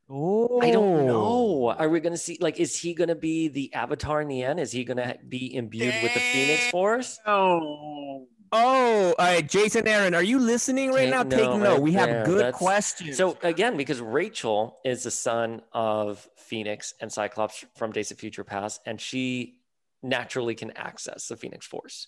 oh, 0.10 0.62
I 0.62 0.72
don't 0.72 1.06
know. 1.06 1.74
Are 1.78 1.90
we 1.90 1.99
going 1.99 2.14
to 2.14 2.18
see, 2.18 2.38
like, 2.40 2.60
is 2.60 2.78
he 2.78 2.94
going 2.94 3.07
to 3.07 3.16
be 3.16 3.48
the 3.48 3.74
avatar 3.74 4.22
in 4.22 4.28
the 4.28 4.44
end? 4.44 4.60
Is 4.60 4.72
he 4.72 4.84
going 4.84 4.98
to 4.98 5.18
be 5.28 5.56
imbued 5.56 5.95
with 6.03 6.14
the 6.14 6.20
Phoenix 6.20 6.70
Force? 6.70 7.20
Oh, 7.26 8.28
Oh, 8.57 9.14
all 9.19 9.26
right, 9.26 9.48
Jason 9.48 9.88
Aaron, 9.88 10.14
are 10.15 10.23
you 10.23 10.40
listening 10.40 10.91
right 10.91 11.10
now? 11.10 11.23
Take 11.23 11.40
note 11.41 11.61
right 11.61 11.82
We 11.82 11.94
have 11.94 12.07
there. 12.10 12.26
good 12.26 12.40
That's- 12.40 12.56
questions. 12.57 13.18
So, 13.18 13.38
again, 13.44 13.76
because 13.76 13.99
Rachel 13.99 14.77
is 14.86 15.03
the 15.03 15.11
son 15.11 15.61
of 15.73 16.27
Phoenix 16.38 16.94
and 17.02 17.11
Cyclops 17.11 17.65
from 17.76 17.91
Days 17.91 18.11
of 18.11 18.18
Future 18.19 18.44
Past, 18.44 18.82
and 18.86 18.99
she 19.02 19.60
naturally 20.02 20.56
can 20.56 20.72
access 20.77 21.27
the 21.27 21.36
Phoenix 21.36 21.65
Force. 21.65 22.07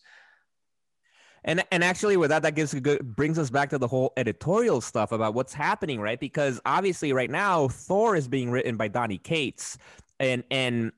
And 1.44 1.64
and 1.72 1.84
actually, 1.84 2.18
with 2.18 2.30
that, 2.30 2.42
that 2.44 2.56
gives 2.56 2.74
a 2.74 2.82
good 2.82 3.16
brings 3.16 3.38
us 3.40 3.50
back 3.50 3.70
to 3.70 3.78
the 3.78 3.88
whole 3.88 4.12
editorial 4.18 4.82
stuff 4.82 5.12
about 5.12 5.34
what's 5.34 5.54
happening, 5.54 6.02
right? 6.02 6.20
Because 6.20 6.60
obviously, 6.66 7.14
right 7.14 7.30
now, 7.30 7.68
Thor 7.68 8.16
is 8.16 8.28
being 8.28 8.52
written 8.52 8.76
by 8.76 8.88
Donny 8.88 9.18
Cates, 9.18 9.78
and 10.20 10.44
and 10.52 10.92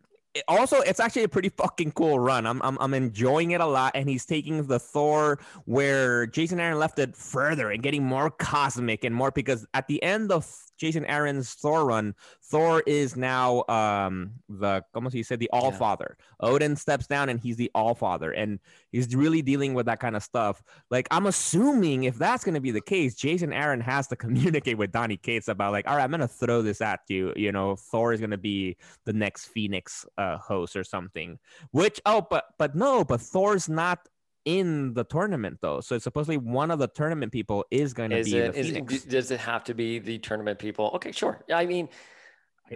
also 0.47 0.77
it's 0.81 0.99
actually 0.99 1.23
a 1.23 1.29
pretty 1.29 1.49
fucking 1.49 1.91
cool 1.91 2.19
run. 2.19 2.45
I'm 2.45 2.61
I'm 2.61 2.77
I'm 2.79 2.93
enjoying 2.93 3.51
it 3.51 3.61
a 3.61 3.65
lot, 3.65 3.91
and 3.95 4.09
he's 4.09 4.25
taking 4.25 4.65
the 4.65 4.79
Thor 4.79 5.39
where 5.65 6.25
Jason 6.27 6.59
Aaron 6.59 6.79
left 6.79 6.99
it 6.99 7.15
further 7.15 7.71
and 7.71 7.81
getting 7.83 8.03
more 8.03 8.29
cosmic 8.29 9.03
and 9.03 9.15
more 9.15 9.31
because 9.31 9.65
at 9.73 9.87
the 9.87 10.01
end 10.03 10.31
of 10.31 10.47
Jason 10.77 11.05
Aaron's 11.05 11.53
Thor 11.53 11.85
run, 11.85 12.15
Thor 12.43 12.81
is 12.87 13.15
now 13.15 13.63
um 13.67 14.31
the 14.47 14.83
almost 14.95 15.15
you 15.15 15.23
said 15.23 15.39
the 15.39 15.49
All 15.51 15.71
Father. 15.71 16.17
Odin 16.39 16.75
steps 16.75 17.07
down 17.07 17.29
and 17.29 17.39
he's 17.39 17.57
the 17.57 17.71
All 17.75 17.95
Father, 17.95 18.31
and 18.31 18.59
he's 18.91 19.15
really 19.15 19.41
dealing 19.41 19.73
with 19.73 19.85
that 19.87 19.99
kind 19.99 20.15
of 20.15 20.23
stuff. 20.23 20.63
Like 20.89 21.07
I'm 21.11 21.25
assuming 21.25 22.05
if 22.05 22.15
that's 22.15 22.43
going 22.43 22.55
to 22.55 22.61
be 22.61 22.71
the 22.71 22.81
case, 22.81 23.15
Jason 23.15 23.53
Aaron 23.53 23.81
has 23.81 24.07
to 24.07 24.15
communicate 24.15 24.77
with 24.77 24.91
Donny 24.91 25.17
Cates 25.17 25.47
about 25.47 25.71
like, 25.71 25.87
all 25.87 25.95
right, 25.95 26.03
I'm 26.03 26.11
going 26.11 26.21
to 26.21 26.27
throw 26.27 26.61
this 26.61 26.81
at 26.81 27.01
you. 27.07 27.33
You 27.35 27.51
know, 27.51 27.75
Thor 27.75 28.13
is 28.13 28.19
going 28.19 28.31
to 28.31 28.37
be 28.37 28.77
the 29.05 29.13
next 29.13 29.47
Phoenix 29.47 30.05
uh, 30.17 30.28
host 30.37 30.75
or 30.75 30.83
something. 30.83 31.39
Which 31.71 31.99
oh, 32.05 32.25
but 32.29 32.45
but 32.57 32.75
no, 32.75 33.03
but 33.03 33.21
Thor's 33.21 33.69
not 33.69 34.07
in 34.45 34.93
the 34.93 35.03
tournament 35.03 35.59
though. 35.61 35.81
So 35.81 35.95
it's 35.95 36.03
supposedly 36.03 36.37
one 36.37 36.71
of 36.71 36.79
the 36.79 36.87
tournament 36.87 37.31
people 37.31 37.65
is 37.71 37.93
going 37.93 38.09
to 38.11 38.23
be 38.23 38.37
it, 38.37 38.53
the 38.53 38.59
is 38.59 38.67
Phoenix. 38.67 38.93
it, 38.93 39.09
does 39.09 39.31
it 39.31 39.39
have 39.39 39.63
to 39.65 39.73
be 39.73 39.99
the 39.99 40.17
tournament 40.19 40.59
people? 40.59 40.91
Okay, 40.95 41.11
sure. 41.11 41.43
I 41.53 41.65
mean, 41.65 41.89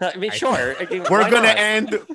I 0.01 0.15
mean, 0.17 0.31
I- 0.31 0.35
sure. 0.35 0.75
I 0.79 0.85
mean, 0.85 1.05
we're 1.09 1.29
gonna 1.29 1.47
not? 1.47 1.57
end. 1.57 1.99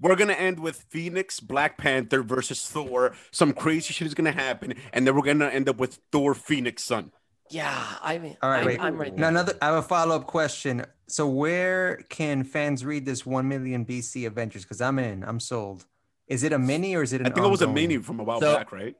We're 0.00 0.16
gonna 0.16 0.32
end 0.32 0.58
with 0.58 0.84
Phoenix, 0.88 1.38
Black 1.38 1.78
Panther 1.78 2.24
versus 2.24 2.66
Thor. 2.68 3.14
Some 3.30 3.52
crazy 3.52 3.92
shit 3.92 4.08
is 4.08 4.14
gonna 4.14 4.32
happen, 4.32 4.74
and 4.92 5.06
then 5.06 5.14
we're 5.14 5.22
gonna 5.22 5.46
end 5.46 5.68
up 5.68 5.76
with 5.76 6.00
Thor, 6.10 6.34
Phoenix 6.34 6.82
Sun. 6.82 7.12
Yeah, 7.52 7.84
I 8.02 8.18
mean, 8.18 8.36
All 8.42 8.50
right, 8.50 8.62
I, 8.62 8.66
wait. 8.66 8.80
I'm 8.80 8.98
right 8.98 9.14
Now, 9.14 9.28
another. 9.28 9.54
I 9.60 9.66
have 9.66 9.74
a 9.74 9.82
follow 9.82 10.16
up 10.16 10.26
question. 10.26 10.86
So, 11.06 11.26
where 11.26 11.96
can 12.08 12.44
fans 12.44 12.84
read 12.84 13.04
this 13.04 13.26
one 13.26 13.46
million 13.48 13.84
BC 13.84 14.26
Avengers? 14.26 14.62
Because 14.62 14.80
I'm 14.80 14.98
in. 14.98 15.22
I'm 15.22 15.38
sold. 15.38 15.84
Is 16.28 16.42
it 16.44 16.52
a 16.52 16.58
mini 16.58 16.94
or 16.94 17.02
is 17.02 17.12
it 17.12 17.20
an? 17.20 17.26
I 17.26 17.30
think 17.30 17.46
it 17.46 17.50
was 17.50 17.60
a 17.62 17.68
mini 17.68 17.98
from 17.98 18.20
a 18.20 18.24
while 18.24 18.40
So- 18.40 18.54
back, 18.56 18.72
right? 18.72 18.96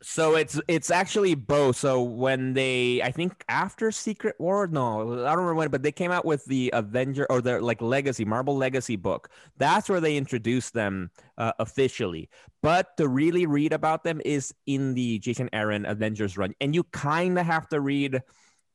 So 0.00 0.36
it's 0.36 0.60
it's 0.66 0.90
actually 0.90 1.34
both. 1.34 1.76
So 1.76 2.02
when 2.02 2.54
they, 2.54 3.02
I 3.02 3.12
think 3.12 3.44
after 3.48 3.92
Secret 3.92 4.34
War, 4.38 4.66
no, 4.66 5.02
I 5.02 5.28
don't 5.28 5.38
remember 5.38 5.54
when, 5.54 5.70
but 5.70 5.82
they 5.82 5.92
came 5.92 6.10
out 6.10 6.24
with 6.24 6.44
the 6.46 6.70
Avenger 6.72 7.26
or 7.30 7.40
their 7.40 7.60
like 7.60 7.80
Legacy 7.80 8.24
Marvel 8.24 8.56
Legacy 8.56 8.96
book. 8.96 9.28
That's 9.58 9.88
where 9.88 10.00
they 10.00 10.16
introduced 10.16 10.74
them 10.74 11.10
uh, 11.38 11.52
officially. 11.58 12.30
But 12.62 12.96
to 12.96 13.06
really 13.06 13.46
read 13.46 13.72
about 13.72 14.02
them 14.02 14.20
is 14.24 14.52
in 14.66 14.94
the 14.94 15.18
Jason 15.20 15.50
Aaron 15.52 15.86
Avengers 15.86 16.36
run, 16.36 16.54
and 16.60 16.74
you 16.74 16.84
kind 16.84 17.38
of 17.38 17.46
have 17.46 17.68
to 17.68 17.80
read 17.80 18.22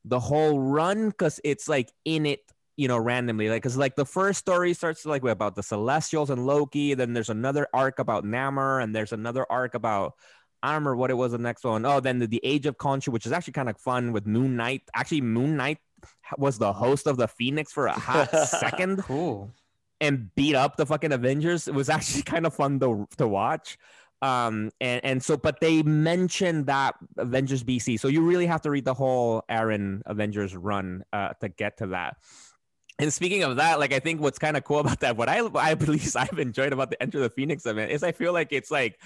the 0.04 0.20
whole 0.20 0.60
run 0.60 1.08
because 1.10 1.40
it's 1.44 1.68
like 1.68 1.90
in 2.04 2.24
it 2.24 2.40
you 2.76 2.86
know 2.86 2.96
randomly 2.96 3.48
like 3.50 3.60
because 3.60 3.76
like 3.76 3.96
the 3.96 4.06
first 4.06 4.38
story 4.38 4.72
starts 4.72 5.04
like 5.04 5.24
about 5.24 5.56
the 5.56 5.62
celestials 5.62 6.30
and 6.30 6.46
loki 6.46 6.94
then 6.94 7.12
there's 7.12 7.28
another 7.28 7.66
arc 7.74 7.98
about 7.98 8.24
namor 8.24 8.82
and 8.82 8.94
there's 8.94 9.12
another 9.12 9.44
arc 9.50 9.74
about 9.74 10.14
I 10.62 10.68
don't 10.68 10.74
remember 10.76 10.96
what 10.96 11.10
it 11.10 11.14
was 11.14 11.32
the 11.32 11.38
next 11.38 11.64
one. 11.64 11.84
Oh, 11.84 12.00
then 12.00 12.18
the, 12.18 12.26
the 12.26 12.40
Age 12.42 12.66
of 12.66 12.76
Khonshu, 12.78 13.08
which 13.08 13.26
is 13.26 13.32
actually 13.32 13.52
kind 13.54 13.68
of 13.68 13.78
fun 13.78 14.12
with 14.12 14.26
Moon 14.26 14.56
Knight. 14.56 14.82
Actually, 14.94 15.20
Moon 15.20 15.56
Knight 15.56 15.78
was 16.36 16.58
the 16.58 16.72
host 16.72 17.06
of 17.06 17.16
the 17.16 17.28
Phoenix 17.28 17.72
for 17.72 17.86
a 17.86 17.92
hot 17.92 18.30
second 18.48 19.02
Cool. 19.02 19.50
and 20.00 20.34
beat 20.34 20.54
up 20.54 20.76
the 20.76 20.86
fucking 20.86 21.12
Avengers. 21.12 21.68
It 21.68 21.74
was 21.74 21.88
actually 21.88 22.22
kind 22.34 22.46
of 22.46 22.54
fun 22.54 22.78
to 22.80 23.06
to 23.18 23.26
watch. 23.26 23.78
Um 24.20 24.70
and 24.80 25.04
and 25.04 25.22
so 25.22 25.36
but 25.36 25.60
they 25.60 25.82
mentioned 25.84 26.66
that 26.66 26.96
Avengers 27.16 27.62
BC. 27.62 28.00
So 28.00 28.08
you 28.08 28.22
really 28.22 28.46
have 28.46 28.62
to 28.62 28.70
read 28.70 28.84
the 28.84 28.94
whole 28.94 29.44
Aaron 29.48 30.02
Avengers 30.06 30.56
run 30.56 31.04
uh 31.12 31.34
to 31.40 31.48
get 31.48 31.78
to 31.78 31.88
that. 31.88 32.16
And 33.00 33.12
speaking 33.12 33.44
of 33.44 33.56
that, 33.56 33.78
like 33.78 33.92
I 33.92 34.00
think 34.00 34.20
what's 34.20 34.40
kind 34.40 34.56
of 34.56 34.64
cool 34.64 34.80
about 34.80 34.98
that, 35.00 35.16
what 35.16 35.28
I 35.28 35.38
I 35.38 35.70
at 35.70 35.86
least 35.86 36.16
I've 36.16 36.38
enjoyed 36.38 36.72
about 36.72 36.90
the 36.90 37.00
Enter 37.00 37.20
the 37.20 37.30
Phoenix 37.30 37.64
event 37.64 37.92
is 37.92 38.02
I 38.02 38.10
feel 38.10 38.32
like 38.32 38.48
it's 38.52 38.72
like 38.72 38.98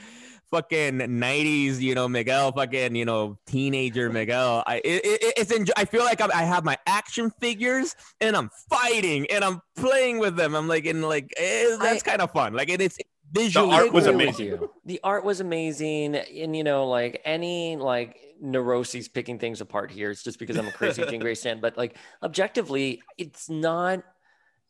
fucking 0.53 0.99
90s, 0.99 1.81
you 1.81 1.95
know, 1.95 2.07
Miguel, 2.07 2.53
fucking, 2.53 2.95
you 2.95 3.05
know, 3.05 3.39
teenager 3.47 4.11
Miguel. 4.11 4.63
I 4.67 4.77
it, 4.77 5.05
it, 5.05 5.35
it's 5.39 5.51
enjoy- 5.51 5.73
I 5.77 5.87
feel 5.87 6.05
like 6.05 6.21
I'm, 6.21 6.31
I 6.31 6.43
have 6.43 6.65
my 6.65 6.79
action 6.87 7.33
figures 7.41 7.97
and 8.21 8.37
I'm 8.37 8.51
fighting 8.69 9.27
and 9.31 9.43
I'm 9.43 9.61
playing 9.77 10.19
with 10.19 10.37
them. 10.37 10.55
I'm 10.55 10.69
like, 10.69 10.87
and 10.87 11.03
like, 11.03 11.33
eh, 11.37 11.77
that's 11.81 12.03
kind 12.03 12.21
of 12.21 12.31
fun. 12.31 12.53
Like, 12.53 12.69
it, 12.69 12.81
it's 12.81 12.99
visually. 13.33 13.73
art 13.75 13.93
was 13.93 14.07
amazing. 14.07 14.61
The 14.85 15.01
art 15.03 15.25
was 15.25 15.41
amazing, 15.41 16.17
and 16.17 16.55
you 16.55 16.63
know, 16.63 16.87
like 16.87 17.21
any 17.25 17.77
like 17.77 18.19
neuroses 18.41 19.09
picking 19.09 19.39
things 19.39 19.61
apart 19.61 19.91
here. 19.91 20.11
It's 20.11 20.23
just 20.23 20.39
because 20.39 20.57
I'm 20.57 20.69
a 20.69 20.73
crazy 20.73 21.05
Jean 21.09 21.21
Grey 21.21 21.35
fan, 21.35 21.61
but 21.61 21.77
like 21.77 21.97
objectively, 22.23 23.03
it's 23.19 23.49
not. 23.49 24.03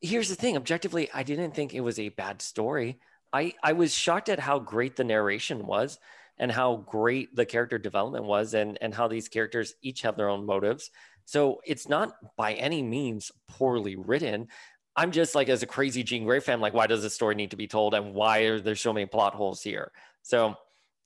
Here's 0.00 0.28
the 0.28 0.36
thing: 0.36 0.56
objectively, 0.56 1.10
I 1.12 1.22
didn't 1.22 1.54
think 1.54 1.74
it 1.74 1.80
was 1.80 1.98
a 1.98 2.08
bad 2.10 2.40
story. 2.40 2.98
I 3.32 3.54
I 3.62 3.72
was 3.72 3.94
shocked 3.94 4.28
at 4.28 4.38
how 4.40 4.58
great 4.58 4.96
the 4.96 5.04
narration 5.04 5.66
was, 5.66 5.98
and 6.38 6.50
how 6.50 6.76
great 6.76 7.34
the 7.34 7.46
character 7.46 7.78
development 7.78 8.24
was, 8.24 8.54
and 8.54 8.78
and 8.80 8.94
how 8.94 9.08
these 9.08 9.28
characters 9.28 9.74
each 9.82 10.02
have 10.02 10.16
their 10.16 10.28
own 10.28 10.46
motives. 10.46 10.90
So 11.24 11.60
it's 11.64 11.88
not 11.88 12.14
by 12.36 12.54
any 12.54 12.82
means 12.82 13.30
poorly 13.48 13.96
written. 13.96 14.48
I'm 14.94 15.12
just 15.12 15.34
like, 15.34 15.48
as 15.48 15.62
a 15.62 15.66
crazy 15.66 16.02
Jean 16.02 16.24
Grey 16.24 16.40
fan, 16.40 16.60
like, 16.60 16.74
why 16.74 16.86
does 16.86 17.02
this 17.02 17.14
story 17.14 17.34
need 17.34 17.52
to 17.52 17.56
be 17.56 17.68
told, 17.68 17.94
and 17.94 18.12
why 18.14 18.40
are 18.40 18.60
there 18.60 18.76
so 18.76 18.92
many 18.92 19.06
plot 19.06 19.34
holes 19.34 19.62
here? 19.62 19.90
So, 20.22 20.54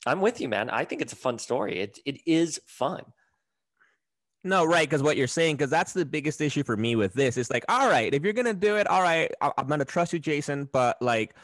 I'm 0.07 0.21
with 0.21 0.41
you, 0.41 0.49
man. 0.49 0.71
I 0.71 0.85
think 0.85 1.03
it's 1.03 1.13
a 1.13 1.17
fun 1.17 1.39
story. 1.39 1.81
It 1.81 1.99
it 2.05 2.21
is 2.27 2.61
fun. 2.67 3.05
No, 4.45 4.65
right. 4.65 4.89
Because 4.89 5.03
what 5.03 5.17
you're 5.17 5.27
saying, 5.27 5.57
because 5.57 5.71
that's 5.71 5.93
the 5.93 6.05
biggest 6.07 6.41
issue 6.41 6.63
for 6.63 6.77
me 6.77 6.95
with 6.95 7.13
this. 7.15 7.37
It's 7.37 7.51
like, 7.51 7.65
all 7.69 7.89
right, 7.89 8.15
if 8.15 8.23
you're 8.23 8.33
gonna 8.33 8.55
do 8.55 8.77
it, 8.77 8.87
all 8.87 9.03
right, 9.03 9.31
I- 9.41 9.53
I'm 9.59 9.67
gonna 9.67 9.85
trust 9.85 10.13
you, 10.13 10.21
Jason. 10.21 10.69
But 10.73 11.01
like, 11.03 11.35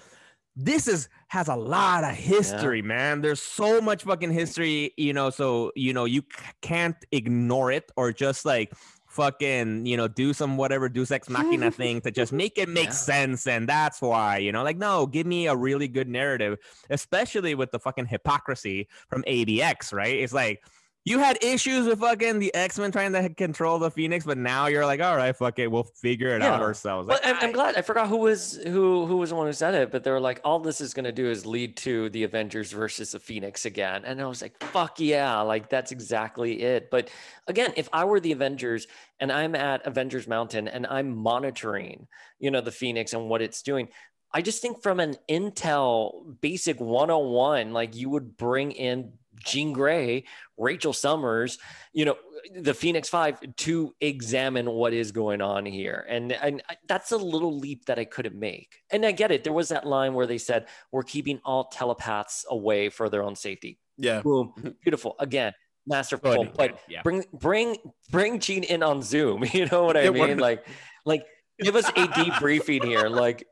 this 0.57 0.87
is 0.87 1.09
has 1.29 1.49
a 1.49 1.57
lot 1.57 2.05
of 2.05 2.11
history, 2.11 2.83
man. 2.83 3.23
There's 3.23 3.41
so 3.41 3.81
much 3.81 4.05
fucking 4.05 4.33
history, 4.33 4.93
you 4.97 5.13
know. 5.13 5.31
So 5.31 5.73
you 5.75 5.93
know, 5.93 6.05
you 6.05 6.21
c- 6.23 6.45
can't 6.61 6.97
ignore 7.11 7.73
it 7.73 7.91
or 7.97 8.13
just 8.13 8.45
like 8.45 8.73
fucking, 9.07 9.85
you 9.85 9.95
know, 9.97 10.09
do 10.09 10.33
some 10.33 10.57
whatever 10.57 10.89
Deus 10.89 11.11
Ex 11.11 11.29
Machina 11.29 11.71
thing 11.81 12.01
to 12.01 12.11
just 12.11 12.33
make 12.33 12.57
it 12.57 12.69
make 12.69 12.87
Yeah. 12.87 12.93
sense. 12.93 13.47
And 13.47 13.69
that's 13.69 14.01
why, 14.01 14.39
you 14.39 14.53
know, 14.53 14.63
like, 14.63 14.79
no, 14.79 15.07
give 15.07 15.27
me 15.27 15.49
a 15.49 15.55
really 15.55 15.87
good 15.87 16.09
narrative, 16.09 16.59
especially 16.89 17.55
with 17.55 17.73
the 17.73 17.79
fucking 17.79 18.07
hypocrisy 18.07 18.89
from 19.11 19.23
AVX, 19.25 19.93
right? 19.93 20.17
It's 20.17 20.33
like 20.33 20.65
you 21.05 21.19
had 21.19 21.43
issues 21.43 21.87
with 21.87 21.99
fucking 21.99 22.39
the 22.39 22.55
X 22.55 22.79
Men 22.79 22.93
trying 22.93 23.13
to 23.13 23.29
control 23.31 23.79
the 23.81 23.91
Phoenix, 23.91 24.25
but 24.25 24.39
now 24.39 24.67
you're 24.69 24.87
like, 24.87 25.01
all 25.01 25.17
right, 25.17 25.35
fuck 25.37 25.59
it, 25.59 25.67
we'll 25.71 25.83
figure 25.83 26.29
it 26.29 26.43
out 26.43 26.61
Yeah. 26.61 26.65
ourselves. 26.65 27.09
Well, 27.09 27.19
Like, 27.23 27.27
I'm, 27.27 27.43
I'm 27.49 27.53
glad. 27.53 27.77
I 27.77 27.83
forgot 27.83 28.09
who 28.09 28.19
was 28.19 28.61
who 28.65 29.07
who 29.07 29.17
was 29.17 29.31
the 29.31 29.37
one 29.37 29.47
who 29.47 29.53
said 29.53 29.75
it, 29.75 29.91
but 29.91 30.05
they 30.05 30.11
were 30.13 30.21
like, 30.21 30.41
all 30.45 30.61
this 30.61 30.81
is 30.81 30.95
going 30.95 31.05
to 31.05 31.13
do 31.13 31.29
is 31.29 31.45
lead 31.45 31.77
to 31.79 32.09
the 32.11 32.23
Avengers 32.23 32.71
versus 32.71 33.13
the 33.13 33.19
Phoenix 33.19 33.65
again, 33.65 34.05
and 34.05 34.21
I 34.21 34.27
was 34.27 34.43
like, 34.43 34.63
fuck 34.65 35.01
yeah, 35.01 35.41
like 35.41 35.69
that's 35.69 35.91
exactly 35.91 36.63
it. 36.63 36.91
But 36.91 37.11
again, 37.49 37.73
if 37.77 37.89
I 37.93 38.05
were 38.05 38.21
the 38.21 38.33
Avengers 38.33 38.87
and 39.19 39.33
I'm 39.33 39.55
at 39.57 39.85
Avengers 39.87 40.29
Mountain 40.29 40.69
and 40.69 40.87
I'm 40.87 41.17
monitoring, 41.17 42.07
you 42.39 42.51
know, 42.51 42.61
the 42.61 42.71
Phoenix 42.73 43.13
and 43.13 43.29
what 43.29 43.43
it's 43.43 43.63
doing. 43.63 43.89
I 44.35 44.41
just 44.41 44.63
think 44.63 44.83
from 44.83 44.99
an 44.99 45.17
Intel 45.29 46.41
basic 46.41 46.81
101, 46.81 47.73
like 47.75 47.95
you 47.95 48.09
would 48.09 48.37
bring 48.37 48.73
in 48.73 49.13
Jean 49.39 49.73
Grey, 49.73 50.25
Rachel 50.59 50.93
Summers, 50.93 51.59
you 51.93 52.05
know, 52.05 52.17
the 52.55 52.75
Phoenix 52.75 53.09
Five 53.09 53.39
to 53.57 53.95
examine 54.01 54.71
what 54.71 54.93
is 54.93 55.13
going 55.13 55.41
on 55.41 55.65
here. 55.67 56.05
And, 56.09 56.33
and 56.33 56.63
that's 56.89 57.13
a 57.13 57.17
little 57.17 57.59
leap 57.59 57.87
that 57.87 57.99
I 57.99 58.05
couldn't 58.05 58.35
make. 58.39 58.77
And 58.91 59.05
I 59.07 59.13
get 59.13 59.31
it. 59.31 59.45
There 59.45 59.53
was 59.53 59.69
that 59.71 59.87
line 59.87 60.15
where 60.15 60.27
they 60.27 60.39
said, 60.39 60.67
we're 60.91 61.03
keeping 61.03 61.41
all 61.45 61.65
telepaths 61.65 62.45
away 62.51 62.89
for 62.89 63.09
their 63.09 63.23
own 63.23 63.37
safety. 63.37 63.79
Yeah. 63.97 64.23
Boom. 64.23 64.53
Beautiful. 64.83 65.15
Again, 65.19 65.53
masterful. 65.87 66.45
Good, 66.45 66.55
But 66.57 66.79
yeah. 66.89 67.03
bring 67.03 67.25
bring 67.33 67.77
bring 68.11 68.39
Jean 68.41 68.63
in 68.65 68.83
on 68.83 69.03
Zoom. 69.03 69.45
You 69.53 69.67
know 69.67 69.85
what 69.85 69.97
I 69.97 70.05
Yeah, 70.05 70.11
mean? 70.11 70.21
what- 70.29 70.39
Like 70.39 70.67
like 71.05 71.27
give 71.61 71.77
us 71.77 71.89
a 71.89 71.93
debriefing 71.93 72.85
here. 72.85 73.09
Like 73.09 73.47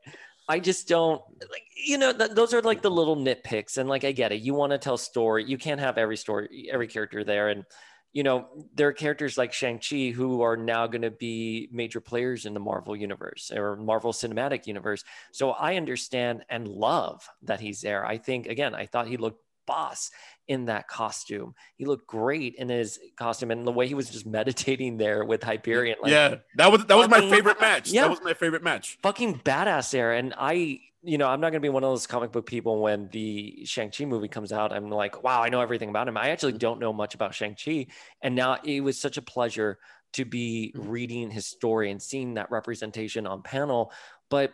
I 0.51 0.59
just 0.59 0.89
don't 0.89 1.23
like 1.41 1.63
you 1.77 1.97
know 1.97 2.13
th- 2.13 2.33
those 2.33 2.53
are 2.53 2.61
like 2.61 2.83
the 2.83 2.91
little 2.91 3.17
nitpicks 3.17 3.79
and 3.79 3.89
like 3.89 4.05
I 4.05 4.11
get 4.11 4.33
it. 4.33 4.41
You 4.41 4.53
want 4.53 4.73
to 4.73 4.79
tell 4.79 4.99
story. 4.99 5.45
You 5.45 5.57
can't 5.57 5.81
have 5.81 5.97
every 5.97 6.17
story 6.17 6.69
every 6.73 6.89
character 6.89 7.23
there 7.23 7.51
and 7.51 7.65
you 8.13 8.25
know 8.25 8.49
there 8.75 8.89
are 8.89 8.93
characters 8.93 9.39
like 9.39 9.53
Shang-Chi 9.53 10.11
who 10.11 10.43
are 10.43 10.57
now 10.57 10.89
going 10.89 11.03
to 11.03 11.13
be 11.13 11.69
major 11.71 12.01
players 12.01 12.47
in 12.47 12.55
the 12.55 12.59
Marvel 12.59 12.97
universe 12.97 13.53
or 13.55 13.77
Marvel 13.77 14.13
Cinematic 14.13 14.67
universe. 14.67 15.05
So 15.31 15.51
I 15.53 15.77
understand 15.77 16.45
and 16.51 16.67
love 16.67 17.29
that 17.43 17.61
he's 17.61 17.81
there. 17.81 18.05
I 18.05 18.19
think 18.19 18.49
again, 18.49 18.75
I 18.75 18.87
thought 18.87 19.07
he 19.07 19.19
looked 19.19 19.45
boss 19.71 20.11
in 20.49 20.65
that 20.65 20.89
costume. 20.89 21.55
He 21.77 21.85
looked 21.85 22.09
great 22.09 22.57
in 22.57 22.69
his 22.69 22.99
costume 23.17 23.53
and 23.53 23.65
the 23.65 23.71
way 23.71 23.87
he 23.87 23.95
was 23.95 24.11
just 24.11 24.27
meditating 24.39 24.97
there 24.97 25.25
with 25.25 25.45
Hyperion. 25.45 25.97
Like, 26.03 26.11
yeah, 26.11 26.37
that 26.57 26.73
was 26.73 26.85
that 26.87 26.97
was 26.97 27.09
my 27.09 27.21
favorite 27.21 27.61
match. 27.69 27.91
Yeah. 27.91 28.03
That 28.03 28.11
was 28.11 28.21
my 28.23 28.35
favorite 28.35 28.65
match. 28.65 28.99
fucking 29.01 29.41
badass 29.45 29.93
there. 29.93 30.13
And 30.13 30.35
I, 30.37 30.81
you 31.03 31.19
know, 31.19 31.29
I'm 31.29 31.41
not 31.41 31.51
going 31.51 31.63
to 31.63 31.67
be 31.67 31.69
one 31.69 31.85
of 31.85 31.91
those 31.91 32.09
comic 32.09 32.33
book 32.33 32.47
people 32.47 32.83
when 32.83 33.09
the 33.13 33.65
Shang-Chi 33.65 34.05
movie 34.07 34.29
comes 34.29 34.53
out. 34.53 34.73
I'm 34.73 34.91
like, 34.91 35.23
wow, 35.23 35.41
I 35.41 35.49
know 35.49 35.61
everything 35.61 35.89
about 35.89 36.09
him. 36.09 36.17
I 36.17 36.31
actually 36.31 36.53
mm-hmm. 36.53 36.59
don't 36.59 36.81
know 36.81 36.93
much 36.93 37.15
about 37.15 37.33
Shang-Chi. 37.33 37.87
And 38.21 38.35
now 38.35 38.59
it 38.65 38.81
was 38.81 39.01
such 39.01 39.17
a 39.17 39.23
pleasure 39.23 39.79
to 40.15 40.25
be 40.25 40.75
mm-hmm. 40.75 40.91
reading 40.91 41.31
his 41.31 41.47
story 41.47 41.93
and 41.93 42.03
seeing 42.03 42.35
that 42.35 42.51
representation 42.51 43.27
on 43.27 43.43
panel. 43.43 43.93
But, 44.29 44.53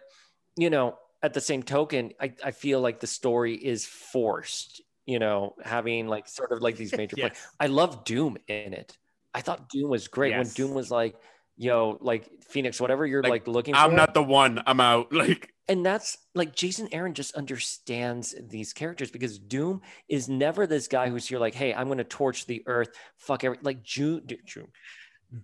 you 0.57 0.69
know, 0.69 0.99
at 1.23 1.35
the 1.35 1.41
same 1.41 1.63
token, 1.63 2.13
I, 2.21 2.35
I 2.45 2.51
feel 2.51 2.81
like 2.81 3.01
the 3.01 3.07
story 3.07 3.55
is 3.55 3.87
forced, 3.87 4.83
you 5.07 5.19
know, 5.19 5.55
having 5.65 6.09
like 6.09 6.29
sort 6.29 6.53
of 6.53 6.61
like 6.61 6.77
these 6.77 6.93
major 6.97 7.17
Yes. 7.17 7.47
I 7.59 7.67
love 7.67 8.05
Doom 8.05 8.37
in 8.49 8.75
it. 8.75 8.97
I 9.33 9.41
thought 9.41 9.69
Doom 9.69 9.91
was 9.91 10.09
great 10.09 10.37
when 10.37 10.49
Doom 10.49 10.75
was 10.75 10.91
like, 10.91 11.17
yo, 11.57 11.99
like 12.01 12.29
Phoenix, 12.43 12.81
whatever 12.81 13.07
you're 13.07 13.23
Like, 13.23 13.31
like, 13.31 13.49
looking 13.49 13.75
for. 13.75 13.81
I'm 13.81 13.95
not 13.95 14.15
the 14.15 14.23
one. 14.23 14.63
I'm 14.67 14.81
out. 14.81 15.13
Like 15.13 15.53
and 15.69 15.85
that's 15.85 16.17
like 16.35 16.55
Jason 16.55 16.89
Aaron 16.93 17.13
just 17.13 17.35
understands 17.35 18.35
these 18.49 18.73
characters 18.73 19.11
because 19.11 19.39
Doom 19.39 19.83
is 20.09 20.29
never 20.29 20.67
this 20.67 20.87
guy 20.87 21.09
who's 21.09 21.27
here 21.27 21.41
like, 21.41 21.55
hey, 21.55 21.75
I'm 21.75 21.89
to 21.97 22.05
torch 22.05 22.47
the 22.47 22.63
earth, 22.67 22.91
fuck 23.17 23.43
every 23.43 23.59
like 23.63 23.83
Ju- 23.83 24.21
Du- 24.21 24.39
Ju- 24.45 24.69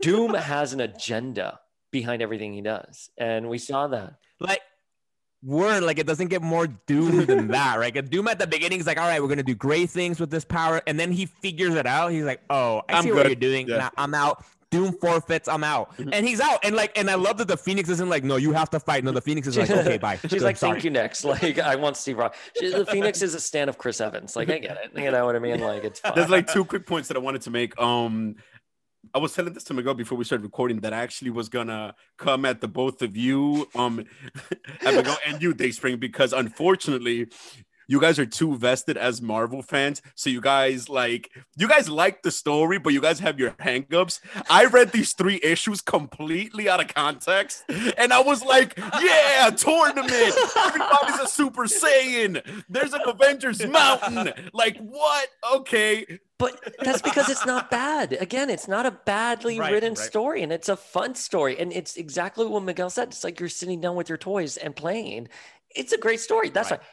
Doom 0.01 0.35
has 0.53 0.73
an 0.73 0.81
agenda 0.81 1.59
behind 1.91 2.23
everything 2.23 2.53
he 2.53 2.63
does, 2.63 3.11
and 3.19 3.49
we 3.49 3.59
saw 3.59 3.89
that. 3.89 4.15
Like 5.45 5.51
word 5.53 5.83
like 5.83 5.99
it 5.99 6.07
doesn't 6.07 6.29
get 6.29 6.43
more 6.43 6.67
doom 6.87 7.27
than 7.27 7.49
that 7.49 7.79
right 7.79 7.93
'Cause 7.95 8.09
doom 8.09 8.29
at 8.29 8.39
the 8.39 8.47
beginning 8.47 8.81
is 8.81 8.87
like 8.87 8.99
all 8.99 9.07
right 9.09 9.21
we're 9.23 9.29
gonna 9.29 9.43
do 9.43 9.55
great 9.55 9.91
things 9.91 10.21
with 10.21 10.31
this 10.31 10.45
power 10.45 10.81
and 10.87 10.99
then 11.01 11.11
he 11.13 11.27
figures 11.27 11.75
it 11.75 11.87
out 11.87 12.09
he's 12.13 12.25
like 12.25 12.41
oh 12.51 12.83
i 12.89 12.95
I'm 12.95 13.03
see 13.05 13.13
what 13.13 13.23
good. 13.25 13.27
you're 13.29 13.51
doing 13.51 13.69
Yeah. 13.69 13.77
Nah, 13.79 13.91
i'm 13.99 14.15
out 14.15 14.45
doom 14.71 14.93
forfeits 14.93 15.49
i'm 15.49 15.63
out 15.65 15.93
and 15.99 16.27
he's 16.27 16.41
out 16.41 16.59
and 16.65 16.75
like 16.75 16.97
and 16.97 17.11
i 17.11 17.15
love 17.15 17.37
that 17.39 17.47
the 17.49 17.57
phoenix 17.59 17.91
isn't 17.91 18.09
like 18.09 18.25
no 18.25 18.37
you 18.37 18.53
have 18.53 18.71
to 18.71 18.81
fight 18.81 19.05
no 19.05 19.13
the 19.13 19.21
phoenix 19.21 19.47
is 19.47 19.59
like 19.59 19.69
okay 19.69 19.99
bye 20.07 20.17
She's 20.23 20.31
Good, 20.31 20.43
like, 20.43 20.57
sorry. 20.57 20.75
thank 20.75 20.85
you 20.85 20.91
next. 20.91 21.25
Like, 21.33 21.59
I 21.59 21.75
want 21.77 21.97
Steve 21.99 22.17
Rock. 22.19 22.35
She, 22.59 22.71
the 22.71 22.87
Phoenix 22.87 23.21
is 23.23 23.35
a 23.35 23.41
stand 23.41 23.69
of 23.69 23.77
Chris 23.79 24.01
Evans. 24.01 24.35
Like, 24.37 24.49
I 24.51 24.59
get 24.59 24.79
it. 24.83 24.91
You 24.99 25.11
know 25.11 25.25
what 25.27 25.37
I 25.37 25.39
mean? 25.41 25.61
Like, 25.61 25.85
it's 25.85 26.01
fine. 26.01 26.13
there's 26.15 26.31
like 26.31 26.47
two 26.51 26.65
quick 26.65 26.87
points 26.87 27.09
that 27.09 27.17
I 27.17 27.21
wanted 27.21 27.43
to 27.43 27.51
make. 27.51 27.79
Um, 27.81 28.37
I 29.15 29.19
was 29.19 29.35
telling 29.35 29.53
this 29.53 29.65
to 29.65 29.75
Miguel 29.75 29.95
before 29.95 30.17
we 30.17 30.25
started 30.25 30.45
recording 30.45 30.81
that 30.81 30.95
I 30.95 31.03
actually 31.03 31.31
was 31.31 31.51
gonna 31.51 31.95
come 32.17 32.47
at 32.47 32.63
the 32.63 32.69
both 32.69 33.03
of 33.03 33.15
you, 33.15 33.69
um, 33.75 34.05
at 34.85 34.95
Miguel 34.95 35.19
and 35.27 35.43
you, 35.43 35.53
Dayspring, 35.53 36.01
because 36.01 36.33
unfortunately, 36.33 37.29
you 37.89 38.01
guys 38.01 38.19
are 38.19 38.27
too 38.27 38.57
vested 38.57 38.97
as 38.97 39.21
Marvel 39.23 39.63
fans. 39.63 40.03
So 40.15 40.31
you 40.31 40.41
guys 40.41 40.89
like 40.89 41.31
you 41.57 41.69
guys 41.69 41.89
like 41.89 42.23
the 42.23 42.31
story, 42.31 42.79
but 42.79 42.93
you 42.93 43.01
guys 43.01 43.19
have 43.21 43.39
your 43.39 43.51
hangups. 43.53 44.21
I 44.51 44.67
read 44.67 44.93
these 44.93 45.13
three 45.15 45.41
issues 45.43 45.81
completely 45.81 46.69
out 46.69 46.81
of 46.81 46.89
context, 46.95 47.65
and 47.97 48.13
I 48.13 48.21
was 48.21 48.45
like, 48.45 48.77
"Yeah, 49.01 49.51
tournament! 49.51 50.35
Everybody's 50.57 51.21
a 51.21 51.27
Super 51.29 51.65
Saiyan. 51.65 52.65
There's 52.69 52.93
an 52.93 53.01
Avengers 53.07 53.67
Mountain. 53.67 54.33
Like 54.53 54.77
what? 54.79 55.29
Okay, 55.55 56.19
But 56.39 56.59
that's 56.83 57.03
because 57.03 57.29
it's 57.29 57.47
not 57.47 57.71
bad. 57.71 58.13
Again, 58.15 58.51
it's 58.51 58.67
not 58.69 58.87
a 58.87 58.91
badly 58.91 59.59
Right, 59.59 59.73
written 59.73 59.95
right. 59.95 59.99
story 59.99 60.43
and 60.43 60.53
it's 60.53 60.69
a 60.69 60.77
fun 60.77 61.15
story. 61.15 61.59
And 61.59 61.73
it's 61.73 61.97
exactly 61.97 62.47
what 62.47 62.63
Miguel 62.63 62.91
said. 62.91 63.09
It's 63.09 63.23
like 63.25 63.39
you're 63.41 63.49
sitting 63.49 63.81
down 63.81 63.97
with 63.97 64.09
your 64.09 64.19
toys 64.19 64.57
and 64.57 64.75
playing. 64.75 65.29
It's 65.75 65.93
a 65.93 65.99
great 65.99 66.21
story. 66.21 66.49
That's 66.51 66.71
Right. 66.71 66.81
right. 66.81 66.89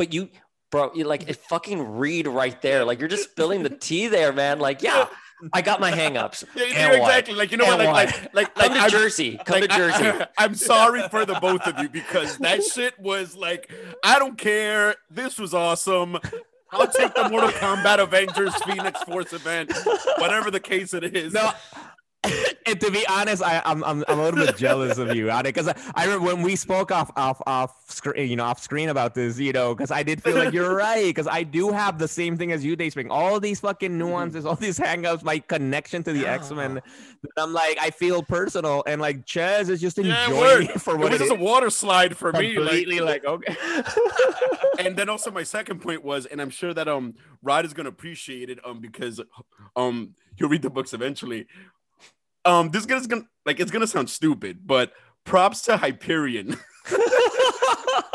But 0.00 0.14
you, 0.14 0.30
bro, 0.70 0.90
you 0.94 1.04
like 1.04 1.28
it 1.28 1.36
fucking 1.36 1.98
read 1.98 2.26
right 2.26 2.58
there. 2.62 2.86
Like 2.86 3.00
you're 3.00 3.08
just 3.08 3.24
spilling 3.30 3.62
the 3.62 3.68
tea 3.68 4.06
there, 4.08 4.32
man. 4.32 4.58
Like, 4.58 4.80
yeah, 4.82 5.08
I 5.52 5.60
got 5.60 5.78
my 5.78 5.90
hangups. 5.92 6.42
Yeah, 6.56 6.64
And 6.64 6.72
yeah, 6.72 6.88
what? 7.00 7.00
exactly. 7.10 7.34
Like 7.34 7.50
you 7.50 7.58
know 7.58 7.66
what? 7.66 7.80
And 7.82 7.92
Like, 7.92 8.32
like, 8.32 8.34
like, 8.34 8.54
Come 8.54 8.62
like, 8.68 8.72
to 8.76 8.80
I'm- 8.80 8.90
Jersey. 8.90 9.38
Come 9.44 9.60
like, 9.60 9.68
to 9.70 9.76
Jersey. 9.76 10.24
I, 10.38 10.44
am 10.46 10.54
sorry 10.54 11.06
for 11.10 11.26
the 11.26 11.34
both 11.34 11.66
of 11.66 11.78
you 11.80 11.90
because 11.90 12.38
that 12.38 12.62
shit 12.74 12.98
was 12.98 13.36
like, 13.36 13.70
I 14.02 14.18
don't 14.18 14.38
care. 14.38 14.94
This 15.10 15.38
was 15.38 15.52
awesome. 15.52 16.16
I'll 16.72 16.86
take 16.86 17.12
the 17.14 17.28
Mortal 17.28 17.50
Kombat 17.50 17.98
Avengers 17.98 18.54
Phoenix 18.62 19.02
Force 19.02 19.34
event, 19.34 19.70
whatever 20.16 20.50
the 20.50 20.60
case 20.60 20.94
it 20.94 21.14
is. 21.14 21.34
no 21.34 21.50
and 22.22 22.78
to 22.80 22.90
be 22.90 23.04
honest, 23.08 23.42
I, 23.42 23.62
I'm, 23.64 23.82
I'm 23.82 24.04
I'm 24.06 24.18
a 24.18 24.22
little 24.22 24.44
bit 24.44 24.56
jealous 24.56 24.98
of 24.98 25.14
you, 25.14 25.30
because 25.42 25.68
I, 25.68 25.74
I 25.94 26.04
remember 26.04 26.26
when 26.26 26.42
we 26.42 26.54
spoke 26.54 26.92
off 26.92 27.10
off 27.16 27.40
off 27.46 27.90
screen, 27.90 28.28
you 28.28 28.36
know, 28.36 28.44
off 28.44 28.60
screen 28.62 28.90
about 28.90 29.14
this, 29.14 29.38
you 29.38 29.52
know, 29.52 29.74
because 29.74 29.90
I 29.90 30.02
did 30.02 30.22
feel 30.22 30.36
like 30.36 30.52
you're 30.52 30.74
right, 30.74 31.06
because 31.06 31.26
I 31.26 31.42
do 31.44 31.70
have 31.70 31.98
the 31.98 32.08
same 32.08 32.36
thing 32.36 32.52
as 32.52 32.62
you, 32.64 32.76
Dayspring. 32.76 33.10
All 33.10 33.40
these 33.40 33.60
fucking 33.60 33.96
nuances, 33.96 34.44
all 34.44 34.54
these 34.56 34.78
hangouts, 34.78 35.22
my 35.24 35.38
connection 35.38 36.02
to 36.02 36.12
the 36.12 36.26
X 36.26 36.50
Men. 36.50 36.82
I'm 37.38 37.52
like, 37.54 37.78
I 37.80 37.90
feel 37.90 38.22
personal, 38.22 38.82
and 38.86 39.00
like 39.00 39.24
Ches 39.24 39.70
is 39.70 39.80
just 39.80 39.96
Yeah, 39.96 40.26
enjoying 40.26 40.68
it 40.68 40.80
for 40.80 40.94
it 40.94 40.98
what 40.98 41.12
was 41.12 41.20
it 41.20 41.24
just 41.24 41.32
is. 41.32 41.40
a 41.40 41.42
water 41.42 41.70
slide 41.70 42.16
for 42.16 42.32
me. 42.32 42.58
Like, 42.58 42.68
Completely 42.70 43.00
like, 43.00 43.24
okay. 43.24 43.56
and 44.78 44.96
then 44.96 45.08
also 45.08 45.30
my 45.30 45.42
second 45.42 45.80
point 45.80 46.04
was, 46.04 46.26
and 46.26 46.40
I'm 46.40 46.50
sure 46.50 46.74
that 46.74 46.86
um 46.88 47.14
Rod 47.42 47.64
is 47.64 47.72
gonna 47.72 47.88
appreciate 47.88 48.50
it 48.50 48.58
um 48.64 48.80
because 48.80 49.20
um 49.76 50.14
he'll 50.36 50.48
read 50.48 50.62
the 50.62 50.70
books 50.70 50.92
eventually. 50.92 51.46
Um, 52.44 52.70
this 52.70 52.84
is 52.86 53.06
gonna 53.06 53.22
like 53.46 53.60
it's 53.60 53.70
gonna 53.70 53.86
sound 53.86 54.08
stupid, 54.10 54.60
but 54.66 54.92
props 55.24 55.62
to 55.62 55.76
Hyperion. 55.76 56.56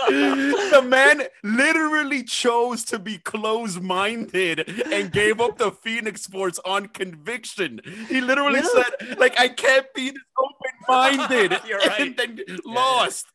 the 0.07 0.85
man 0.87 1.23
literally 1.43 2.23
chose 2.23 2.83
to 2.85 2.99
be 2.99 3.17
close-minded 3.19 4.67
and 4.91 5.11
gave 5.11 5.39
up 5.39 5.57
the 5.57 5.71
Phoenix 5.71 6.25
Force 6.27 6.59
on 6.65 6.87
conviction. 6.87 7.79
He 8.07 8.21
literally 8.21 8.59
Yeah. 8.61 8.83
said, 8.83 9.17
like, 9.19 9.39
I 9.39 9.47
can't 9.49 9.85
be 9.93 10.11
this 10.11 10.21
open-minded. 10.37 11.59
You're 11.67 11.79
right. 11.79 12.01
And 12.01 12.17
then 12.17 12.39
lost. 12.65 13.25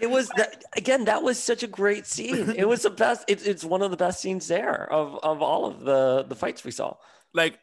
It 0.00 0.10
was 0.10 0.28
that 0.36 0.64
again. 0.76 1.04
That 1.06 1.22
was 1.22 1.42
such 1.42 1.62
a 1.62 1.66
great 1.66 2.04
scene. 2.06 2.50
It 2.50 2.68
was 2.68 2.82
the 2.82 2.90
best. 2.90 3.24
It, 3.28 3.46
it's 3.46 3.64
one 3.64 3.80
of 3.80 3.90
the 3.90 3.96
best 3.96 4.20
scenes 4.20 4.46
there 4.48 4.90
of 4.92 5.18
of 5.22 5.40
all 5.40 5.64
of 5.66 5.80
the 5.80 6.24
the 6.28 6.34
fights 6.34 6.62
we 6.64 6.70
saw. 6.72 6.96
like 7.32 7.58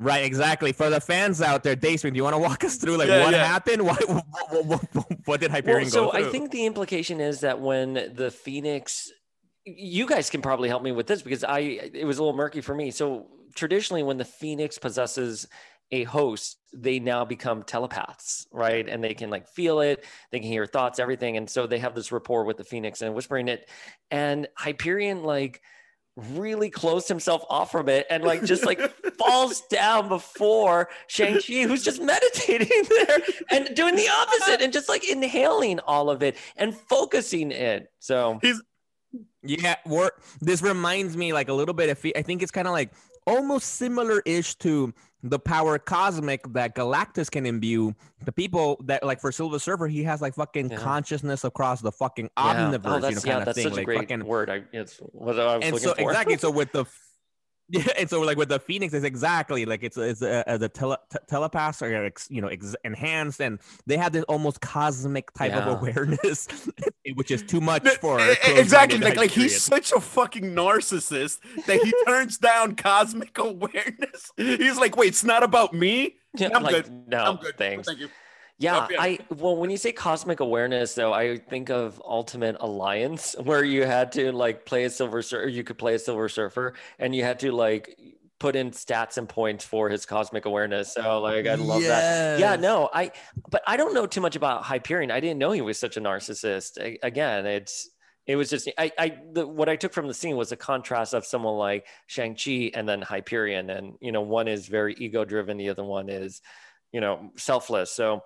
Right, 0.00 0.24
exactly. 0.24 0.72
For 0.72 0.90
the 0.90 1.00
fans 1.00 1.42
out 1.42 1.64
there, 1.64 1.74
Daysman, 1.74 2.12
do 2.12 2.18
you 2.18 2.22
want 2.22 2.34
to 2.34 2.38
walk 2.38 2.62
us 2.62 2.76
through 2.76 2.96
like 2.98 3.08
Yeah, 3.08 3.24
what 3.24 3.32
yeah. 3.32 3.44
happened? 3.44 3.82
What, 3.86 4.08
what, 4.08 4.64
what, 4.66 4.94
what, 4.94 5.06
what 5.24 5.40
did 5.40 5.50
Hyperion 5.50 5.82
Well, 5.82 5.90
so 5.90 6.04
go 6.06 6.12
through? 6.12 6.28
I 6.28 6.30
think 6.30 6.50
the 6.52 6.66
implication 6.66 7.20
is 7.20 7.40
that 7.40 7.60
when 7.60 7.94
the 8.14 8.30
Phoenix, 8.30 9.10
you 9.64 10.06
guys 10.06 10.30
can 10.30 10.40
probably 10.40 10.68
help 10.68 10.82
me 10.82 10.92
with 10.92 11.06
this 11.06 11.22
because 11.22 11.42
I 11.42 11.58
it 11.60 12.06
was 12.06 12.18
a 12.18 12.22
little 12.22 12.36
murky 12.36 12.60
for 12.60 12.74
me. 12.74 12.90
So 12.92 13.26
traditionally, 13.54 14.02
when 14.04 14.18
the 14.18 14.24
Phoenix 14.24 14.78
possesses 14.78 15.48
a 15.90 16.04
host, 16.04 16.58
they 16.72 17.00
now 17.00 17.24
become 17.24 17.62
telepaths, 17.62 18.46
right? 18.52 18.88
And 18.88 19.02
they 19.02 19.14
can 19.14 19.30
like 19.30 19.48
feel 19.48 19.80
it, 19.80 20.04
they 20.30 20.38
can 20.38 20.48
hear 20.48 20.66
thoughts, 20.66 20.98
everything, 20.98 21.36
and 21.36 21.48
so 21.50 21.66
they 21.66 21.78
have 21.78 21.94
this 21.94 22.12
rapport 22.12 22.44
with 22.44 22.56
the 22.56 22.64
Phoenix 22.64 23.02
and 23.02 23.14
whispering 23.14 23.48
it. 23.48 23.68
And 24.10 24.46
Hyperion 24.56 25.24
like 25.24 25.60
really 26.18 26.70
closed 26.70 27.08
himself 27.08 27.44
off 27.48 27.70
from 27.72 27.88
it 27.88 28.06
and 28.10 28.24
like 28.24 28.44
just 28.44 28.66
like 28.66 28.80
falls 29.18 29.62
down 29.70 30.08
before 30.08 30.88
Shang-Chi, 31.06 31.62
who's 31.62 31.84
just 31.84 32.02
meditating 32.02 32.68
there 32.88 33.18
and 33.50 33.74
doing 33.74 33.94
the 33.94 34.08
opposite 34.08 34.60
and 34.60 34.72
just 34.72 34.88
like 34.88 35.08
inhaling 35.08 35.80
all 35.80 36.10
of 36.10 36.22
it 36.22 36.36
and 36.56 36.74
focusing 36.74 37.50
it. 37.52 37.90
So 38.00 38.38
he's 38.42 38.60
Yeah, 39.42 39.76
we're, 39.86 40.10
this 40.40 40.62
reminds 40.62 41.16
me 41.16 41.32
like 41.32 41.48
a 41.48 41.54
little 41.54 41.74
bit. 41.74 41.88
If 41.88 42.04
I 42.16 42.22
think 42.22 42.42
it's 42.42 42.52
kind 42.52 42.66
of 42.66 42.72
like 42.72 42.92
almost 43.26 43.74
similar-ish 43.74 44.56
to 44.56 44.92
the 45.22 45.38
power 45.38 45.78
cosmic 45.78 46.40
that 46.52 46.74
Galactus 46.76 47.30
can 47.30 47.44
imbue. 47.44 47.94
The 48.24 48.32
people 48.32 48.80
that 48.84 49.04
like 49.04 49.20
for 49.20 49.32
Silver 49.32 49.58
Surfer, 49.58 49.88
he 49.88 50.04
has 50.04 50.20
like 50.20 50.34
fucking 50.34 50.70
Yeah. 50.70 50.76
consciousness 50.78 51.44
across 51.44 51.80
the 51.80 51.90
fucking 51.92 52.30
yeah. 52.36 52.70
Oh, 52.72 52.76
omniverse, 52.78 52.80
oh, 52.84 52.94
you 52.96 53.00
that's 53.00 53.24
know, 53.24 53.28
yeah, 53.28 53.32
kind 53.32 53.40
of 53.40 53.44
that's 53.46 53.56
thing. 53.56 53.64
such 53.64 53.72
a 53.72 53.76
like 53.76 53.84
great 53.86 53.98
fucking 53.98 54.24
word. 54.24 54.50
I 54.50 54.62
it's 54.72 54.98
what 54.98 55.38
I 55.38 55.56
was 55.56 55.64
and 55.64 55.74
looking 55.74 55.88
so 55.88 55.94
for. 55.94 56.10
exactly 56.10 56.36
so 56.38 56.50
with 56.50 56.70
the 56.72 56.84
yeah 57.70 57.82
and 57.98 58.08
so 58.08 58.20
like 58.20 58.36
with 58.38 58.48
the 58.48 58.58
phoenix 58.58 58.94
is 58.94 59.04
exactly 59.04 59.64
like 59.66 59.82
it's 59.82 59.96
it's 59.96 60.22
a, 60.22 60.42
a, 60.46 60.56
the 60.58 60.68
tele, 60.68 60.96
te- 61.10 61.18
telepaths 61.28 61.82
are 61.82 62.04
ex, 62.04 62.26
you 62.30 62.40
know 62.40 62.48
ex, 62.48 62.74
enhanced 62.84 63.40
and 63.40 63.58
they 63.86 63.96
have 63.96 64.12
this 64.12 64.24
almost 64.24 64.60
cosmic 64.60 65.32
type 65.34 65.52
Yeah. 65.52 65.66
of 65.68 65.78
awareness 65.82 66.48
which 67.14 67.30
is 67.30 67.42
too 67.42 67.60
much 67.60 67.86
for 68.00 68.18
exactly 68.46 68.98
like 68.98 69.16
like 69.16 69.30
he's 69.30 69.60
such 69.60 69.92
a 69.92 70.00
fucking 70.00 70.44
narcissist 70.54 71.38
that 71.66 71.80
he 71.82 71.92
turns 72.06 72.38
down 72.38 72.74
cosmic 72.76 73.36
awareness. 73.38 74.30
He's 74.36 74.76
like, 74.78 74.96
wait, 74.96 75.08
it's 75.08 75.24
not 75.24 75.42
about 75.42 75.72
me. 75.72 76.16
yeah, 76.36 76.48
I'm 76.54 76.62
like, 76.62 76.84
good. 76.84 77.08
No, 77.08 77.18
I'm 77.18 77.36
good. 77.36 77.56
thanks. 77.56 77.86
Thank 77.88 78.00
you. 78.00 78.08
Yeah, 78.58 78.86
Oh, 78.86 78.88
yeah. 78.90 79.00
I 79.00 79.18
well, 79.30 79.56
when 79.56 79.70
you 79.70 79.76
say 79.76 79.92
cosmic 79.92 80.40
awareness, 80.40 80.94
though, 80.94 81.12
I 81.12 81.38
think 81.38 81.70
of 81.70 82.02
Ultimate 82.04 82.56
Alliance, 82.60 83.36
where 83.42 83.62
you 83.64 83.84
had 83.84 84.12
to 84.12 84.32
like 84.32 84.64
play 84.64 84.84
a 84.84 84.90
Silver 84.90 85.22
Surfer, 85.22 85.48
you 85.48 85.62
could 85.64 85.78
play 85.78 85.94
a 85.94 85.98
Silver 85.98 86.28
Surfer, 86.28 86.74
and 86.98 87.14
you 87.14 87.22
had 87.22 87.38
to 87.40 87.52
like 87.52 87.96
put 88.40 88.56
in 88.56 88.70
stats 88.70 89.16
and 89.18 89.28
points 89.28 89.64
for 89.64 89.88
his 89.88 90.06
cosmic 90.06 90.44
awareness. 90.44 90.94
So 90.94 91.20
like, 91.20 91.46
I 91.46 91.54
love 91.54 91.82
that. 91.82 92.38
Yeah, 92.38 92.56
no, 92.56 92.88
I, 92.92 93.12
but 93.50 93.62
I 93.66 93.76
don't 93.76 93.94
know 93.94 94.06
too 94.06 94.20
much 94.20 94.36
about 94.36 94.64
Hyperion. 94.64 95.10
I 95.10 95.20
didn't 95.20 95.38
know 95.38 95.50
he 95.52 95.60
was 95.60 95.78
such 95.78 95.96
a 95.96 96.00
narcissist. 96.00 96.80
I, 96.80 96.98
again, 97.02 97.46
it's. 97.46 97.88
It 98.26 98.36
was 98.36 98.50
just 98.50 98.68
I, 98.76 98.92
I 98.98 99.18
the, 99.32 99.46
what 99.46 99.70
I 99.70 99.76
took 99.76 99.94
from 99.94 100.06
the 100.06 100.12
scene 100.12 100.36
was 100.36 100.52
a 100.52 100.56
contrast 100.56 101.14
of 101.14 101.24
someone 101.24 101.54
like 101.54 101.86
Shang 102.08 102.36
Chi 102.36 102.70
and 102.74 102.86
then 102.86 103.00
Hyperion, 103.00 103.70
and 103.70 103.94
you 104.02 104.12
know 104.12 104.20
one 104.20 104.48
is 104.48 104.66
very 104.68 104.94
ego 104.98 105.24
driven, 105.24 105.56
the 105.56 105.70
other 105.70 105.82
one 105.82 106.10
is, 106.10 106.42
you 106.92 107.00
know, 107.00 107.32
selfless. 107.36 107.90
So, 107.90 108.20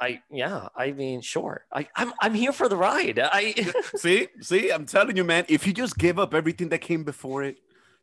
I 0.00 0.22
yeah, 0.30 0.68
I 0.76 0.92
mean, 0.92 1.20
sure, 1.20 1.64
I 1.72 1.88
I'm 1.96 2.12
I'm 2.20 2.34
here 2.34 2.52
for 2.52 2.68
the 2.68 2.76
ride. 2.76 3.18
I 3.20 3.54
See, 3.96 4.28
see, 4.40 4.70
I'm 4.70 4.86
telling 4.86 5.16
you, 5.16 5.24
man. 5.24 5.44
If 5.48 5.66
you 5.66 5.72
just 5.72 5.98
give 5.98 6.18
up 6.18 6.34
everything 6.34 6.68
that 6.68 6.78
came 6.78 7.04
before 7.04 7.42
it, 7.42 7.58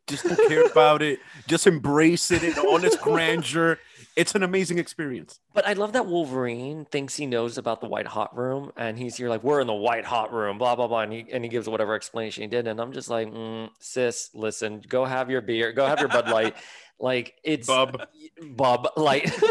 just 0.06 0.24
don't 0.24 0.48
care 0.48 0.64
about 0.64 1.02
it, 1.02 1.20
just 1.46 1.66
embrace 1.66 2.30
it 2.30 2.42
in 2.42 2.58
all 2.58 2.84
its 2.84 2.96
grandeur. 2.96 3.78
It's 4.14 4.34
an 4.34 4.42
amazing 4.42 4.78
experience. 4.78 5.40
But 5.52 5.66
I 5.66 5.74
love 5.74 5.92
that 5.92 6.06
Wolverine 6.06 6.86
thinks 6.86 7.16
he 7.16 7.26
knows 7.26 7.58
about 7.58 7.80
the 7.80 7.86
white 7.86 8.06
hot 8.06 8.36
room, 8.36 8.72
and 8.76 8.98
he's 8.98 9.16
here 9.16 9.28
like, 9.28 9.42
"We're 9.42 9.60
in 9.60 9.66
the 9.66 9.74
white 9.74 10.04
hot 10.04 10.32
room," 10.32 10.58
blah 10.58 10.76
blah 10.76 10.88
blah, 10.88 11.00
and 11.00 11.12
he 11.12 11.26
and 11.32 11.44
he 11.44 11.48
gives 11.48 11.68
whatever 11.68 11.94
explanation 11.94 12.42
he 12.42 12.48
did, 12.48 12.66
and 12.66 12.80
I'm 12.80 12.92
just 12.92 13.10
like, 13.10 13.28
mm, 13.28 13.68
"Sis, 13.78 14.30
listen, 14.34 14.82
go 14.86 15.04
have 15.04 15.30
your 15.30 15.40
beer, 15.40 15.72
go 15.72 15.86
have 15.86 16.00
your 16.00 16.08
Bud 16.08 16.28
Light." 16.28 16.56
Like 16.98 17.34
it's 17.44 17.66
Bub. 17.66 18.06
Bub 18.56 18.88
Like 18.96 19.30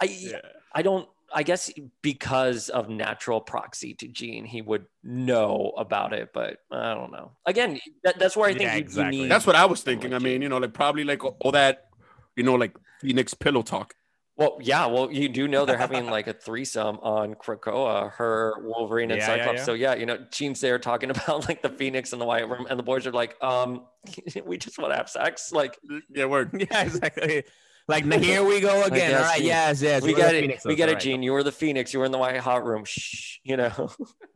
I 0.00 0.32
I 0.72 0.82
don't. 0.82 1.08
I 1.36 1.42
guess 1.42 1.72
because 2.00 2.68
of 2.68 2.88
natural 2.88 3.40
proxy 3.40 3.94
to 3.94 4.06
Jean, 4.06 4.44
he 4.44 4.62
would 4.62 4.86
know 5.02 5.72
about 5.76 6.12
it, 6.12 6.30
but 6.32 6.58
I 6.70 6.94
don't 6.94 7.10
know. 7.10 7.32
Again, 7.44 7.80
that, 8.04 8.20
that's 8.20 8.36
where 8.36 8.48
I 8.48 8.52
think 8.52 8.62
Yeah, 8.62 8.72
you- 8.74 8.78
you, 8.78 8.84
exactly. 8.84 9.20
need. 9.22 9.30
That's 9.32 9.44
what 9.44 9.56
I 9.56 9.64
was 9.66 9.80
Something 9.80 9.98
thinking. 10.00 10.14
I 10.14 10.20
mean, 10.20 10.42
you. 10.42 10.44
you 10.44 10.48
know, 10.48 10.58
like 10.58 10.72
probably 10.72 11.02
like 11.02 11.24
all 11.24 11.50
that, 11.50 11.88
you 12.36 12.44
know, 12.44 12.54
like 12.54 12.76
Phoenix 13.00 13.34
pillow 13.34 13.62
talk. 13.62 13.94
Well, 14.36 14.58
yeah. 14.60 14.86
Well, 14.86 15.12
you 15.12 15.28
do 15.28 15.46
know 15.46 15.64
they're 15.64 15.76
having 15.78 16.06
like 16.10 16.26
a 16.26 16.32
threesome 16.46 16.98
on 17.02 17.34
Krakoa, 17.34 18.10
her 18.12 18.54
Wolverine 18.62 19.10
and 19.12 19.20
Yeah, 19.20 19.28
yeah, 19.28 19.36
Cyclops. 19.36 19.58
yeah. 19.58 19.64
So 19.64 19.72
yeah, 19.74 19.94
you 19.94 20.06
know, 20.06 20.18
Jean's 20.32 20.60
there 20.60 20.78
talking 20.78 21.10
about 21.10 21.48
like 21.48 21.62
the 21.62 21.68
Phoenix 21.70 22.12
and 22.12 22.20
the 22.20 22.26
White 22.26 22.48
Room, 22.48 22.66
and 22.68 22.78
the 22.78 22.82
boys 22.82 23.06
are 23.06 23.12
like, 23.12 23.36
um, 23.42 23.84
we 24.44 24.58
just 24.58 24.78
want 24.78 24.92
to 24.92 24.96
have 24.96 25.08
sex. 25.08 25.52
Like 25.52 25.78
Yeah, 26.10 26.24
we're 26.26 26.48
yeah 26.52 26.82
exactly 26.82 27.44
like 27.86 28.10
here 28.10 28.42
we 28.42 28.60
go 28.60 28.84
again 28.84 29.10
yes, 29.10 29.20
all 29.22 29.28
right 29.28 29.42
yes 29.42 29.82
yes 29.82 30.02
we 30.02 30.14
got 30.14 30.34
it, 30.34 30.40
Phoenix, 30.40 30.64
we 30.64 30.74
got 30.74 30.88
it, 30.88 30.94
right. 30.94 31.02
Gene. 31.02 31.22
You 31.22 31.32
were 31.32 31.42
the 31.42 31.52
Phoenix. 31.52 31.92
You 31.92 31.98
were 32.00 32.06
in 32.06 32.12
the 32.12 32.18
White 32.18 32.38
Hot 32.38 32.64
Room. 32.64 32.84
Shh, 32.86 33.38
you 33.44 33.56
know. 33.58 33.90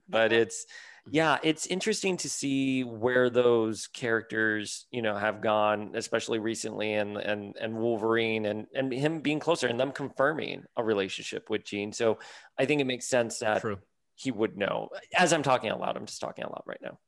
but 0.08 0.32
it's 0.32 0.66
yeah, 1.10 1.38
it's 1.42 1.66
interesting 1.66 2.16
to 2.18 2.28
see 2.28 2.82
where 2.84 3.30
those 3.30 3.86
characters, 3.88 4.86
you 4.90 5.02
know, 5.02 5.16
have 5.16 5.40
gone, 5.40 5.92
especially 5.94 6.38
recently, 6.38 6.94
and 6.94 7.16
and 7.16 7.56
and 7.60 7.76
Wolverine 7.76 8.46
and 8.46 8.66
and 8.74 8.92
him 8.92 9.20
being 9.20 9.40
closer 9.40 9.66
and 9.66 9.78
them 9.78 9.92
confirming 9.92 10.64
a 10.76 10.84
relationship 10.84 11.50
with 11.50 11.64
Jean. 11.64 11.92
So 11.92 12.18
I 12.58 12.64
think 12.64 12.80
it 12.80 12.86
makes 12.86 13.06
sense 13.06 13.38
that 13.38 13.60
true 13.60 13.78
he 14.18 14.30
would 14.32 14.56
know. 14.56 14.88
As 15.16 15.32
I'm 15.32 15.42
talking 15.42 15.70
out 15.70 15.80
loud, 15.80 15.96
I'm 15.96 16.06
just 16.06 16.20
talking 16.20 16.44
out 16.44 16.50
loud 16.50 16.64
right 16.66 16.80
now. 16.82 16.98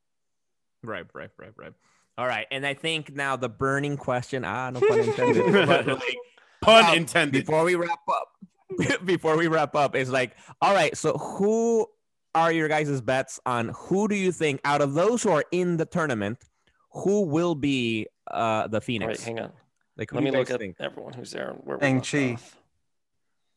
Right, 0.81 1.05
right, 1.13 1.29
right, 1.37 1.51
right. 1.57 1.73
All 2.17 2.25
right, 2.25 2.47
and 2.51 2.65
I 2.65 2.73
think 2.73 3.13
now 3.13 3.35
the 3.35 3.49
burning 3.49 3.97
question. 3.97 4.45
Ah, 4.45 4.69
no 4.69 4.79
pun 4.79 4.99
intended. 4.99 5.67
but 5.67 5.87
like, 5.87 6.17
Pun 6.61 6.85
um, 6.85 6.97
intended. 6.97 7.45
before 7.45 7.63
we 7.63 7.75
wrap 7.75 7.99
up, 8.07 8.29
before 9.05 9.35
we 9.35 9.47
wrap 9.47 9.75
up, 9.75 9.95
is 9.95 10.09
like, 10.09 10.35
all 10.61 10.73
right. 10.73 10.95
So, 10.95 11.13
who 11.13 11.87
are 12.35 12.51
your 12.51 12.67
guys' 12.67 13.01
bets 13.01 13.39
on 13.45 13.69
who 13.75 14.07
do 14.07 14.15
you 14.15 14.31
think 14.31 14.61
out 14.65 14.81
of 14.81 14.93
those 14.93 15.23
who 15.23 15.29
are 15.31 15.43
in 15.51 15.77
the 15.77 15.85
tournament, 15.85 16.37
who 16.91 17.21
will 17.25 17.55
be 17.55 18.07
uh 18.29 18.67
the 18.67 18.81
Phoenix? 18.81 19.19
right, 19.19 19.25
hang 19.25 19.39
on. 19.39 19.51
Like, 19.97 20.09
who 20.09 20.15
Let 20.17 20.21
do 20.21 20.25
me 20.25 20.37
look 20.37 20.47
guys 20.47 20.53
at 20.55 20.59
think? 20.61 20.75
everyone 20.79 21.13
who's 21.13 21.31
there. 21.31 21.49
and 21.49 21.59
Where 21.65 21.77
we 21.77 21.87
left 21.87 22.05
Shang-Chi. 22.05 22.33
off. 22.33 22.57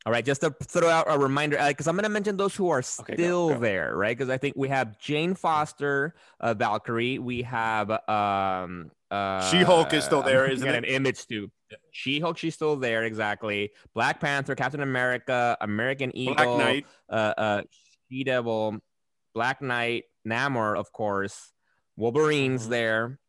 All 0.05 0.11
right, 0.11 0.23
just 0.23 0.41
to 0.41 0.51
throw 0.61 0.87
out 0.87 1.05
a 1.09 1.17
reminder, 1.17 1.57
because 1.67 1.87
I'm 1.87 1.95
going 1.95 2.03
to 2.03 2.09
mention 2.09 2.37
those 2.37 2.55
who 2.55 2.69
are 2.69 2.83
Okay, 2.99 3.15
go, 3.15 3.23
still 3.23 3.49
go. 3.49 3.59
there, 3.59 3.95
right? 3.97 4.15
Because 4.15 4.29
I 4.29 4.37
think 4.37 4.53
we 4.55 4.67
have 4.69 4.99
Jane 4.99 5.33
Foster, 5.33 6.13
uh, 6.39 6.53
Valkyrie. 6.53 7.17
We 7.17 7.41
have 7.41 7.89
um, 8.07 8.91
uh, 9.09 9.49
She-Hulk 9.49 9.93
is 9.93 10.03
still 10.03 10.21
there, 10.21 10.45
I'm 10.45 10.51
isn't 10.51 10.67
it? 10.67 10.75
An 10.75 10.83
image 10.83 11.25
too. 11.25 11.49
She-Hulk, 11.89 12.37
she's 12.37 12.53
still 12.53 12.75
there, 12.75 13.03
exactly. 13.05 13.71
Black 13.95 14.19
Panther, 14.19 14.53
Captain 14.53 14.81
America, 14.81 15.57
American 15.61 16.15
Eagle, 16.15 16.35
Black 16.35 16.49
Knight. 16.59 16.85
uh, 17.09 17.13
uh, 17.35 17.61
She 17.71 17.84
Devil, 18.23 18.79
Black 19.33 19.61
Knight, 19.61 20.05
Namor, 20.27 20.77
of 20.77 20.91
course. 20.91 21.51
Wolverine's 21.97 22.67
Mhm. 22.67 22.69
there, 22.69 23.19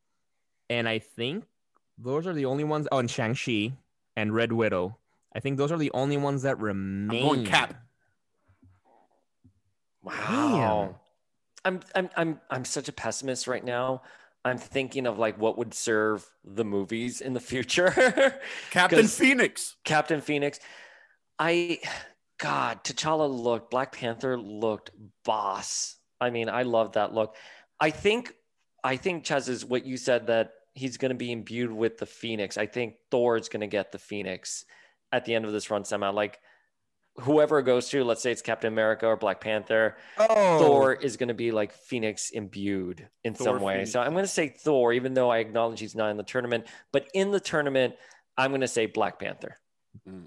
and 0.70 0.88
I 0.88 0.98
think 0.98 1.44
those 1.98 2.26
are 2.26 2.32
the 2.34 2.44
only 2.46 2.64
ones. 2.64 2.86
Oh, 2.92 2.98
and 2.98 3.10
Shang 3.10 3.34
Chi 3.34 3.72
and 4.16 4.34
Red 4.34 4.52
Widow. 4.52 4.98
I 5.34 5.40
think 5.40 5.56
those 5.58 5.70
are 5.72 5.78
the 5.78 5.90
only 5.92 6.16
ones 6.16 6.42
that 6.42 6.58
remain. 6.58 7.22
I'm 7.22 7.28
going 7.28 7.46
Cap. 7.46 7.74
Wow. 10.02 11.00
I'm 11.64 11.80
I'm 11.94 12.10
I'm 12.16 12.40
I'm 12.50 12.64
such 12.64 12.88
a 12.88 12.92
pessimist 12.92 13.46
right 13.46 13.64
now. 13.64 14.02
I'm 14.44 14.58
thinking 14.58 15.06
of 15.06 15.18
like 15.18 15.38
what 15.38 15.58
would 15.58 15.74
serve 15.74 16.24
the 16.44 16.64
movies 16.64 17.20
in 17.20 17.32
the 17.32 17.40
future. 17.40 18.38
Captain 18.70 19.08
Phoenix. 19.08 19.74
Captain 19.84 20.20
Phoenix. 20.20 20.60
I 21.38 21.80
God, 22.38 22.84
T'Challa 22.84 23.28
looked, 23.28 23.70
Black 23.70 23.92
Panther 23.92 24.38
looked 24.38 24.90
boss. 25.24 25.96
I 26.20 26.30
mean, 26.30 26.48
I 26.48 26.62
love 26.62 26.92
that 26.92 27.14
look. 27.14 27.36
I 27.80 27.90
think 27.90 28.32
I 28.82 28.96
think 28.96 29.24
Ches 29.24 29.48
is 29.48 29.64
what 29.64 29.84
you 29.84 29.96
said 29.96 30.28
that 30.28 30.52
he's 30.74 30.96
going 30.96 31.10
to 31.10 31.16
be 31.16 31.32
imbued 31.32 31.72
with 31.72 31.98
the 31.98 32.06
Phoenix. 32.06 32.56
I 32.56 32.66
think 32.66 32.94
Thor's 33.10 33.48
going 33.48 33.62
to 33.62 33.66
get 33.66 33.92
the 33.92 33.98
Phoenix 33.98 34.64
at 35.12 35.24
the 35.24 35.34
end 35.34 35.44
of 35.44 35.52
this 35.52 35.70
run 35.70 35.84
somehow. 35.84 36.12
Like 36.12 36.38
whoever 37.20 37.62
goes 37.62 37.88
to, 37.88 38.04
let's 38.04 38.22
say 38.22 38.30
it's 38.30 38.42
Captain 38.42 38.72
America 38.72 39.06
or 39.06 39.16
Black 39.16 39.40
Panther, 39.40 39.96
Oh, 40.18 40.58
Thor 40.58 40.94
is 40.94 41.16
going 41.16 41.28
to 41.28 41.34
be 41.34 41.50
like 41.50 41.72
Phoenix 41.72 42.30
imbued 42.30 43.08
in 43.24 43.34
Thor 43.34 43.44
some 43.44 43.60
way. 43.60 43.74
Phoenix. 43.74 43.92
So 43.92 44.00
I'm 44.00 44.12
going 44.12 44.24
to 44.24 44.28
say 44.28 44.48
Thor, 44.48 44.92
even 44.92 45.14
though 45.14 45.30
I 45.30 45.38
acknowledge 45.38 45.80
he's 45.80 45.94
not 45.94 46.10
in 46.10 46.16
the 46.16 46.22
tournament. 46.22 46.66
But 46.92 47.08
in 47.14 47.30
the 47.30 47.40
tournament, 47.40 47.94
I'm 48.36 48.50
going 48.50 48.60
to 48.60 48.68
say 48.68 48.86
Black 48.86 49.18
Panther. 49.18 49.58
Mm-hmm. 50.08 50.26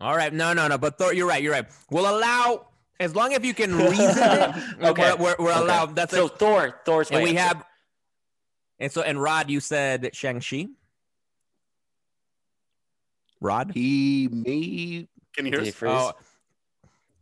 All 0.00 0.16
right. 0.16 0.32
No, 0.32 0.52
no, 0.52 0.68
no. 0.68 0.78
But 0.78 0.98
Thor, 0.98 1.12
you're 1.12 1.26
right. 1.26 1.42
You're 1.42 1.52
right. 1.52 1.66
We'll 1.90 2.08
allow 2.08 2.66
as 3.00 3.14
long 3.14 3.34
as 3.34 3.44
you 3.44 3.54
can 3.54 3.76
reason 3.76 4.16
it. 4.18 4.54
okay. 4.82 5.12
We're, 5.14 5.16
we're, 5.16 5.36
we're 5.38 5.52
okay. 5.52 5.60
allowed. 5.60 5.96
That's 5.96 6.12
so. 6.12 6.28
Thor. 6.28 6.80
Thor's. 6.84 7.10
And 7.10 7.22
we 7.22 7.30
answer. 7.30 7.42
have. 7.42 7.64
And 8.78 8.92
so, 8.92 9.02
and 9.02 9.20
Rod, 9.20 9.50
you 9.50 9.60
said 9.60 10.10
Shang 10.14 10.40
Chi. 10.40 10.68
Rod. 13.40 13.72
He 13.74 14.28
may. 14.30 15.08
Can 15.34 15.46
you 15.46 15.60
hear? 15.60 15.72
Oh, 15.82 16.12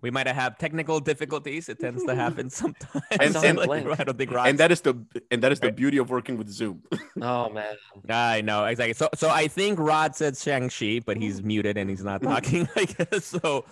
we 0.07 0.13
might 0.13 0.29
have 0.29 0.57
technical 0.57 1.01
difficulties. 1.01 1.69
It 1.69 1.81
tends 1.81 2.05
to 2.05 2.15
happen 2.15 2.49
sometimes. 2.61 3.03
And- 3.11 3.33
saw 3.33 3.41
him 3.41 3.57
blink. 3.57 3.89
I 3.99 4.05
don't 4.05 4.17
think 4.17 4.31
Rod. 4.31 4.47
And 4.47 4.57
that 4.61 4.71
is 4.71 4.81
the 4.81 4.95
and 5.33 5.43
that 5.43 5.51
is 5.51 5.59
the 5.59 5.73
beauty 5.73 5.99
of 5.99 6.11
working 6.11 6.39
with 6.39 6.49
Zoom. 6.49 6.85
oh 7.21 7.51
man. 7.51 7.75
I 8.09 8.41
know 8.41 8.67
exactly. 8.67 8.95
So, 8.95 9.09
so 9.17 9.29
I 9.29 9.49
think 9.49 9.81
Rod 9.81 10.15
said 10.15 10.37
Shang 10.37 10.69
Chi, 10.69 11.01
but 11.05 11.17
he's 11.17 11.43
muted 11.43 11.77
and 11.77 11.91
he's 11.91 12.05
not 12.05 12.23
talking. 12.23 12.69
I 12.77 12.85
guess 12.85 13.25
so. 13.25 13.65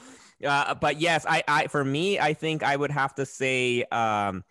Uh, 0.45 0.75
but 0.75 1.01
yes, 1.01 1.25
I, 1.29 1.45
I, 1.47 1.67
for 1.69 1.85
me, 1.85 2.19
I 2.19 2.35
think 2.35 2.65
I 2.65 2.75
would 2.75 2.91
have 2.91 3.15
to 3.15 3.25
say, 3.25 3.85
um, 3.93 4.43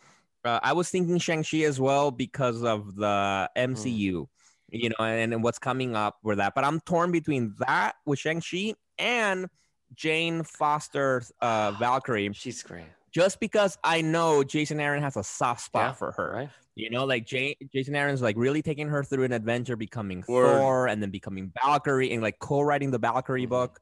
uh, 0.45 0.61
I 0.63 0.71
was 0.71 0.89
thinking 0.89 1.17
Shang 1.17 1.43
Chi 1.43 1.63
as 1.63 1.81
well 1.81 2.11
because 2.11 2.63
of 2.63 2.95
the 2.95 3.49
MCU, 3.57 4.25
you 4.69 4.89
know, 4.89 5.05
and, 5.05 5.33
and 5.33 5.43
what's 5.43 5.59
coming 5.59 5.97
up 5.97 6.15
with 6.23 6.37
that. 6.37 6.55
But 6.55 6.63
I'm 6.63 6.79
torn 6.79 7.11
between 7.11 7.55
that 7.59 7.95
with 8.05 8.19
Shang 8.19 8.41
Chi 8.41 8.73
and 8.97 9.49
Jane 9.95 10.43
Foster's 10.43 11.31
uh, 11.41 11.71
Valkyrie, 11.79 12.31
She's 12.33 12.63
great. 12.63 12.85
just 13.11 13.39
because 13.39 13.77
I 13.83 14.01
know 14.01 14.43
Jason 14.43 14.79
Aaron 14.79 15.01
has 15.03 15.17
a 15.17 15.23
soft 15.23 15.61
spot 15.61 15.89
Yeah, 15.89 15.93
for 15.93 16.11
her. 16.13 16.33
Right? 16.33 16.49
You 16.75 16.89
know, 16.89 17.05
like 17.05 17.25
Jane, 17.27 17.53
Jason 17.71 17.95
Aaron's 17.95 18.21
like 18.21 18.35
really 18.35 18.61
taking 18.63 18.87
her 18.89 19.03
through 19.03 19.25
an 19.25 19.31
adventure, 19.31 19.75
becoming 19.75 20.23
Word. 20.27 20.59
Thor, 20.59 20.87
and 20.87 21.01
then 21.01 21.11
becoming 21.11 21.51
Valkyrie, 21.63 22.11
and 22.11 22.21
like 22.23 22.39
co-writing 22.39 22.89
the 22.89 22.97
Valkyrie 22.97 23.45
Mhm. 23.45 23.49
book, 23.49 23.79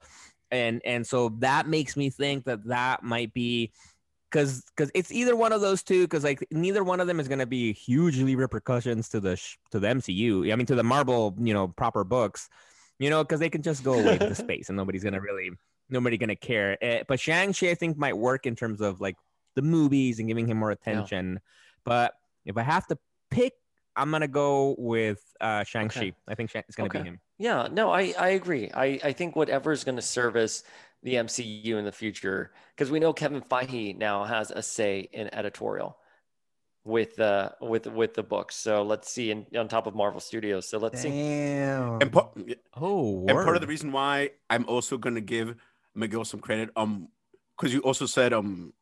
and 0.52 0.82
and 0.84 1.08
so 1.08 1.30
that 1.40 1.68
makes 1.68 1.96
me 1.96 2.10
think 2.10 2.44
that 2.46 2.66
that 2.66 3.02
might 3.04 3.34
be 3.34 3.72
because 4.30 4.64
because 4.76 4.92
it's 4.94 5.12
either 5.12 5.36
one 5.38 5.54
of 5.54 5.62
those 5.62 5.84
two 5.84 6.04
because 6.04 6.26
like 6.26 6.46
neither 6.52 6.84
one 6.84 7.00
of 7.00 7.08
them 7.08 7.20
is 7.20 7.28
going 7.30 7.40
to 7.40 7.46
be 7.46 7.72
hugely 7.72 8.36
repercussions 8.36 9.08
to 9.10 9.20
the 9.22 9.38
sh- 9.38 9.56
to 9.72 9.80
the 9.80 9.88
MCU. 9.88 10.52
I 10.52 10.56
mean 10.58 10.66
to 10.66 10.76
the 10.76 10.84
Marvel 10.84 11.34
you 11.40 11.54
know 11.54 11.70
proper 11.70 12.04
books, 12.04 12.50
you 13.00 13.10
know 13.10 13.24
because 13.24 13.40
they 13.40 13.50
can 13.50 13.62
just 13.62 13.84
go 13.86 13.94
away 13.94 14.18
to 14.18 14.36
space 14.44 14.68
and 14.68 14.76
nobody's 14.76 15.04
gonna 15.06 15.22
really 15.22 15.52
nobody 15.92 16.18
gonna 16.18 16.36
care. 16.36 16.78
Eh, 16.84 17.04
but 17.08 17.20
Shang 17.20 17.54
Chi 17.54 17.70
I 17.70 17.76
think 17.76 17.98
might 17.98 18.18
work 18.18 18.46
in 18.46 18.56
terms 18.56 18.82
of 18.82 19.02
like 19.02 19.16
the 19.56 19.62
movies 19.62 20.20
and 20.20 20.28
giving 20.28 20.48
him 20.48 20.58
more 20.58 20.72
attention. 20.72 21.40
But 21.84 22.14
if 22.46 22.58
I 22.58 22.64
have 22.64 22.88
to 22.88 22.98
pick, 23.30 23.54
I'm 23.96 24.12
gonna 24.12 24.28
go 24.28 24.76
with 24.78 25.22
uh, 25.42 25.64
Shang 25.64 25.90
Chi. 25.90 26.00
Okay. 26.00 26.14
I 26.28 26.36
think 26.36 26.54
it's 26.56 26.76
gonna 26.76 26.88
Okay. 26.88 27.00
be 27.00 27.06
him. 27.06 27.20
Yeah, 27.38 27.68
no, 27.72 27.90
I, 27.92 28.14
I 28.20 28.30
agree. 28.30 28.70
I, 28.74 29.00
I 29.04 29.14
think 29.14 29.36
whatever 29.36 29.72
is 29.72 29.84
going 29.84 29.96
to 29.96 30.02
service 30.02 30.64
the 31.02 31.16
MCU 31.16 31.74
in 31.78 31.86
the 31.86 31.92
future, 31.92 32.52
because 32.76 32.92
we 32.92 33.00
know 33.00 33.12
Kevin 33.14 33.42
Feige 33.42 33.98
now 33.98 34.24
has 34.24 34.52
a 34.52 34.62
say 34.62 35.10
in 35.12 35.34
editorial 35.34 35.98
with 36.84 37.20
uh 37.20 37.50
with 37.60 37.88
with 37.88 38.14
the 38.14 38.24
books. 38.24 38.56
So 38.56 38.84
let's 38.84 39.12
see, 39.12 39.32
and 39.32 39.46
on 39.58 39.68
top 39.68 39.88
of 39.88 39.96
Marvel 39.96 40.20
Studios. 40.20 40.70
So 40.70 40.78
let's 40.78 41.02
see. 41.02 41.10
Damn. 41.10 42.02
and 42.02 42.12
part, 42.12 42.38
Oh, 42.76 43.26
and 43.28 43.38
part 43.38 43.56
of 43.56 43.62
the 43.62 43.68
reason 43.68 43.92
why 43.92 44.32
I'm 44.50 44.66
also 44.68 44.98
gonna 45.96 46.08
give 46.08 46.28
some 46.28 46.40
credit, 46.40 46.70
um, 46.76 47.10
because 47.58 47.74
you 47.74 47.82
also 47.82 48.06
said 48.06 48.34
um, 48.34 48.74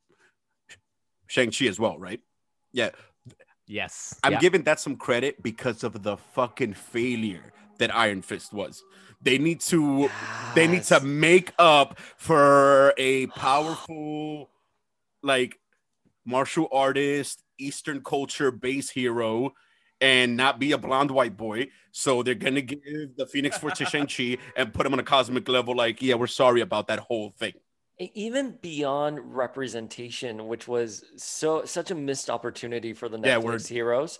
Shang 1.27 1.51
Chi 1.51 1.65
as 1.65 1.79
well, 1.79 1.97
right? 1.97 2.21
Yeah, 2.71 2.89
yes, 3.67 4.19
I'm 4.23 4.33
yeah. 4.33 4.39
giving 4.39 4.63
that 4.63 4.79
some 4.79 4.95
credit 4.95 5.41
because 5.41 5.83
of 5.83 6.03
the 6.03 6.17
fucking 6.17 6.73
failure 6.73 7.53
that 7.79 7.95
Iron 7.95 8.21
Fist 8.21 8.53
was. 8.53 8.83
They 9.21 9.37
need 9.37 9.59
to 9.61 10.09
they 10.55 10.67
need 10.67 10.83
to 10.83 10.99
make 11.01 11.53
up 11.59 11.99
for 12.17 12.93
a 12.97 13.27
powerful 13.27 14.49
like 15.21 15.59
martial 16.25 16.69
artist, 16.71 17.43
Eastern 17.57 18.01
culture 18.01 18.51
base 18.51 18.89
hero 18.89 19.53
and 20.01 20.37
not 20.37 20.59
be 20.59 20.71
a 20.71 20.77
blonde 20.77 21.11
white 21.11 21.35
boy. 21.35 21.67
So 21.91 22.23
they're 22.23 22.35
gonna 22.35 22.61
give 22.61 23.15
the 23.17 23.25
Phoenix 23.25 23.57
Force 23.57 23.77
to 23.79 23.85
Shang-Chi 23.85 24.37
and 24.55 24.73
put 24.73 24.85
him 24.85 24.93
on 24.93 24.99
a 24.99 25.03
cosmic 25.03 25.47
level, 25.47 25.75
like, 25.75 26.01
yeah, 26.01 26.15
we're 26.15 26.27
sorry 26.27 26.61
about 26.61 26.87
that 26.87 26.99
whole 26.99 27.33
thing. 27.37 27.53
Even 27.97 28.57
beyond 28.61 29.35
representation, 29.35 30.47
which 30.47 30.67
was 30.67 31.03
so 31.17 31.65
such 31.65 31.91
a 31.91 31.95
missed 31.95 32.29
opportunity 32.29 32.93
for 32.93 33.09
the 33.09 33.17
Netflix 33.17 33.69
Yeah, 33.69 33.75
heroes. 33.75 34.19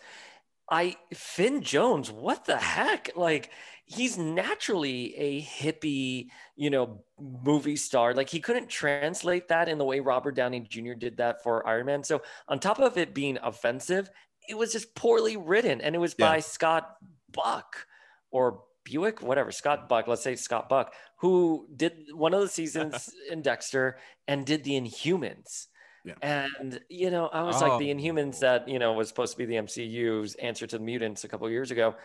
I 0.70 0.98
Finn 1.14 1.62
Jones, 1.62 2.12
what 2.12 2.46
the 2.46 2.58
heck? 2.58 3.12
Like 3.16 3.52
he's 3.86 4.18
naturally 4.18 5.16
a 5.16 5.42
hippie, 5.42 6.28
you 6.56 6.70
know, 6.70 7.04
movie 7.20 7.76
star. 7.76 8.14
Like 8.14 8.30
he 8.30 8.40
couldn't 8.40 8.70
translate 8.70 9.48
that 9.48 9.68
in 9.68 9.78
the 9.78 9.86
way 9.86 10.00
Robert 10.00 10.36
Downey 10.36 10.60
Jr. 10.60 10.94
did 10.94 11.18
that 11.18 11.42
for 11.42 11.66
Iron 11.66 11.88
Man. 11.88 12.04
So 12.04 12.22
on 12.48 12.60
top 12.60 12.80
of 12.80 12.98
it 12.98 13.16
being 13.16 13.40
offensive, 13.42 14.12
it 14.50 14.58
was 14.58 14.72
just 14.74 14.96
poorly 14.96 15.38
written, 15.38 15.80
and 15.82 15.96
it 15.96 16.00
was 16.00 16.16
Yeah. 16.18 16.28
by 16.30 16.40
Scott 16.42 16.98
Buck 17.32 17.88
or 18.32 18.64
Buick, 18.84 19.22
whatever, 19.22 19.52
Scott 19.52 19.88
Buck, 19.88 20.08
let's 20.08 20.24
say 20.24 20.36
Scott 20.36 20.68
Buck, 20.68 20.94
who 21.18 21.68
did 21.76 22.08
one 22.14 22.34
of 22.34 22.42
the 22.42 22.48
seasons 22.48 23.14
in 23.32 23.42
Dexter 23.42 23.98
and 24.28 24.46
did 24.46 24.64
the 24.64 24.72
Inhumans. 24.80 25.68
Yeah. 26.06 26.16
And 26.22 26.80
you 26.90 27.12
know, 27.12 27.28
I 27.28 27.44
was 27.44 27.62
like 27.62 27.78
the 27.80 27.92
Oh. 27.92 27.96
Inhumans 27.96 28.40
that 28.40 28.68
you 28.68 28.80
know 28.80 28.94
was 28.94 29.08
supposed 29.10 29.34
to 29.34 29.38
be 29.38 29.46
the 29.46 29.56
MCU's 29.58 30.36
answer 30.36 30.66
to 30.66 30.78
the 30.78 30.84
mutants 30.84 31.24
a 31.24 31.28
couple 31.28 31.46
of 31.46 31.52
years 31.52 31.72
ago. 31.72 31.96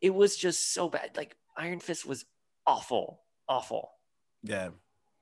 It 0.00 0.10
was 0.14 0.36
just 0.36 0.74
so 0.74 0.88
bad. 0.88 1.16
Like 1.16 1.36
Iron 1.56 1.80
Fist 1.80 2.04
was 2.06 2.24
awful, 2.66 3.22
awful. 3.48 3.92
Yeah. 4.42 4.70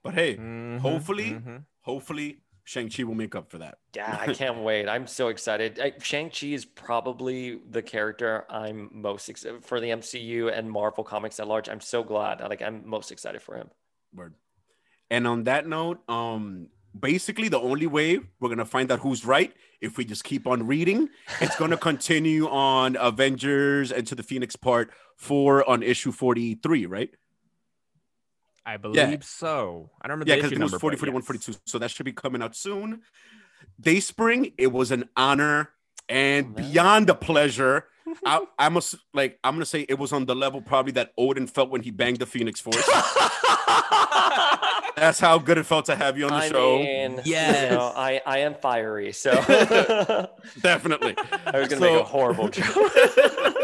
But 0.02 0.14
hey, 0.14 0.36
Mhm, 0.36 0.80
hopefully, 0.80 1.30
mhm. 1.32 1.64
hopefully 1.82 2.40
Shang-Chi 2.64 3.04
will 3.04 3.14
make 3.14 3.34
up 3.34 3.50
for 3.50 3.58
that. 3.58 3.78
Yeah, 3.94 4.18
I 4.20 4.32
can't 4.34 4.58
wait. 4.58 4.88
I'm 4.88 5.06
so 5.06 5.28
excited. 5.28 5.78
I, 5.78 5.92
Shang-Chi 6.00 6.48
is 6.48 6.64
probably 6.64 7.60
the 7.70 7.82
character 7.82 8.46
I'm 8.48 8.88
most 8.92 9.28
excited 9.28 9.64
for 9.64 9.80
the 9.80 9.90
MCU 9.90 10.56
and 10.56 10.70
Marvel 10.70 11.04
comics 11.04 11.38
at 11.38 11.46
large. 11.46 11.68
I'm 11.68 11.80
so 11.80 12.02
glad. 12.02 12.40
Like 12.40 12.62
I'm 12.62 12.88
most 12.88 13.12
excited 13.12 13.42
for 13.42 13.56
him. 13.56 13.70
Word. 14.14 14.34
And 15.10 15.26
on 15.26 15.44
that 15.44 15.66
note, 15.68 16.00
um, 16.08 16.68
basically 16.98 17.48
the 17.48 17.60
only 17.60 17.86
way 17.86 18.18
we're 18.40 18.48
gonna 18.48 18.64
find 18.64 18.90
out 18.90 19.00
who's 19.00 19.24
right 19.24 19.52
if 19.80 19.98
we 19.98 20.04
just 20.04 20.24
keep 20.24 20.46
on 20.46 20.66
reading. 20.66 21.08
It's 21.40 21.56
gonna 21.56 21.76
continue 21.90 22.48
on 22.48 22.96
Avengers 22.98 23.92
Into 23.92 24.14
the 24.14 24.22
Phoenix 24.22 24.56
Part 24.56 24.90
Four 25.16 25.68
on 25.68 25.82
issue 25.82 26.12
forty-three, 26.12 26.86
right? 26.86 27.10
I 28.66 28.76
believe 28.78 29.24
so. 29.24 29.90
I 30.00 30.08
don't 30.08 30.14
remember 30.18 30.30
Yeah, 30.30 30.36
the 30.36 30.42
because 30.42 30.52
it 30.52 30.58
was 30.60 30.72
number, 30.72 30.78
40, 30.80 30.96
41, 30.96 31.20
yes. 31.22 31.26
42. 31.26 31.54
So 31.66 31.78
that 31.78 31.90
should 31.90 32.04
be 32.06 32.12
coming 32.12 32.42
out 32.42 32.56
soon. 32.56 33.02
Dayspring, 33.80 34.52
it 34.58 34.72
was 34.72 34.90
an 34.90 35.08
honor 35.16 35.70
and 36.08 36.54
Oh, 36.58 36.62
beyond 36.62 37.10
a 37.10 37.14
pleasure. 37.14 37.86
I, 38.24 38.44
I 38.58 38.68
must 38.68 38.94
like 39.12 39.38
I'm 39.44 39.54
gonna 39.54 39.64
say 39.66 39.86
it 39.88 39.98
was 39.98 40.12
on 40.12 40.26
the 40.26 40.34
level 40.34 40.60
probably 40.62 40.92
that 40.92 41.12
Odin 41.18 41.46
felt 41.46 41.70
when 41.70 41.82
he 41.82 41.90
banged 41.90 42.18
the 42.18 42.26
Phoenix 42.26 42.60
Force. 42.60 42.76
That's 44.96 45.18
how 45.18 45.38
good 45.38 45.58
it 45.58 45.64
felt 45.66 45.86
to 45.86 45.96
have 45.96 46.16
you 46.16 46.24
on 46.26 46.30
the 46.30 46.36
I 46.36 46.48
show. 46.48 46.78
mean, 46.78 47.20
Yes. 47.24 47.70
you 47.72 47.76
know, 47.76 47.92
I 47.96 48.20
I 48.24 48.38
am 48.38 48.54
fiery, 48.54 49.12
so 49.12 49.32
Definitely. 50.62 51.16
I 51.46 51.58
was 51.58 51.68
gonna 51.68 51.80
So- 51.80 51.92
make 51.94 52.00
a 52.00 52.04
horrible 52.04 52.48
joke. 52.48 53.63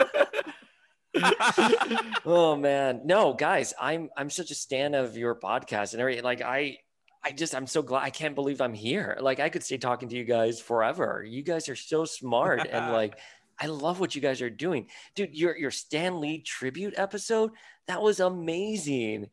oh 2.25 2.57
man, 2.57 3.03
no, 3.05 3.33
guys, 3.35 3.75
I'm 3.81 4.11
I'm 4.17 4.31
such 4.31 4.51
a 4.51 4.55
stan 4.55 4.95
of 4.95 5.17
your 5.17 5.35
podcast 5.35 5.93
and 5.93 6.01
everything. 6.01 6.25
Like 6.25 6.41
I, 6.43 6.79
I 7.25 7.33
just 7.33 7.55
I'm 7.55 7.67
so 7.67 7.83
glad. 7.83 8.03
I 8.03 8.11
can't 8.11 8.35
believe 8.35 8.61
I'm 8.61 8.75
here. 8.75 9.19
Like 9.21 9.41
I 9.41 9.49
could 9.49 9.63
stay 9.65 9.79
talking 9.79 10.09
to 10.11 10.17
you 10.17 10.25
guys 10.25 10.61
forever. 10.61 11.25
You 11.27 11.43
guys 11.43 11.69
are 11.69 11.77
so 11.77 12.05
smart 12.05 12.67
and 12.67 12.93
like. 12.93 13.19
I 13.63 13.67
love 13.67 14.01
what 14.01 14.15
you 14.15 14.23
guys 14.23 14.41
are 14.41 14.49
doing, 14.49 14.87
dude. 15.15 15.37
Your 15.37 15.55
your 15.55 15.71
Stan 15.71 16.19
Lee 16.19 16.41
tribute 16.41 16.95
episode 16.97 17.51
that 17.89 18.01
was 18.01 18.19
amazing, 18.19 19.27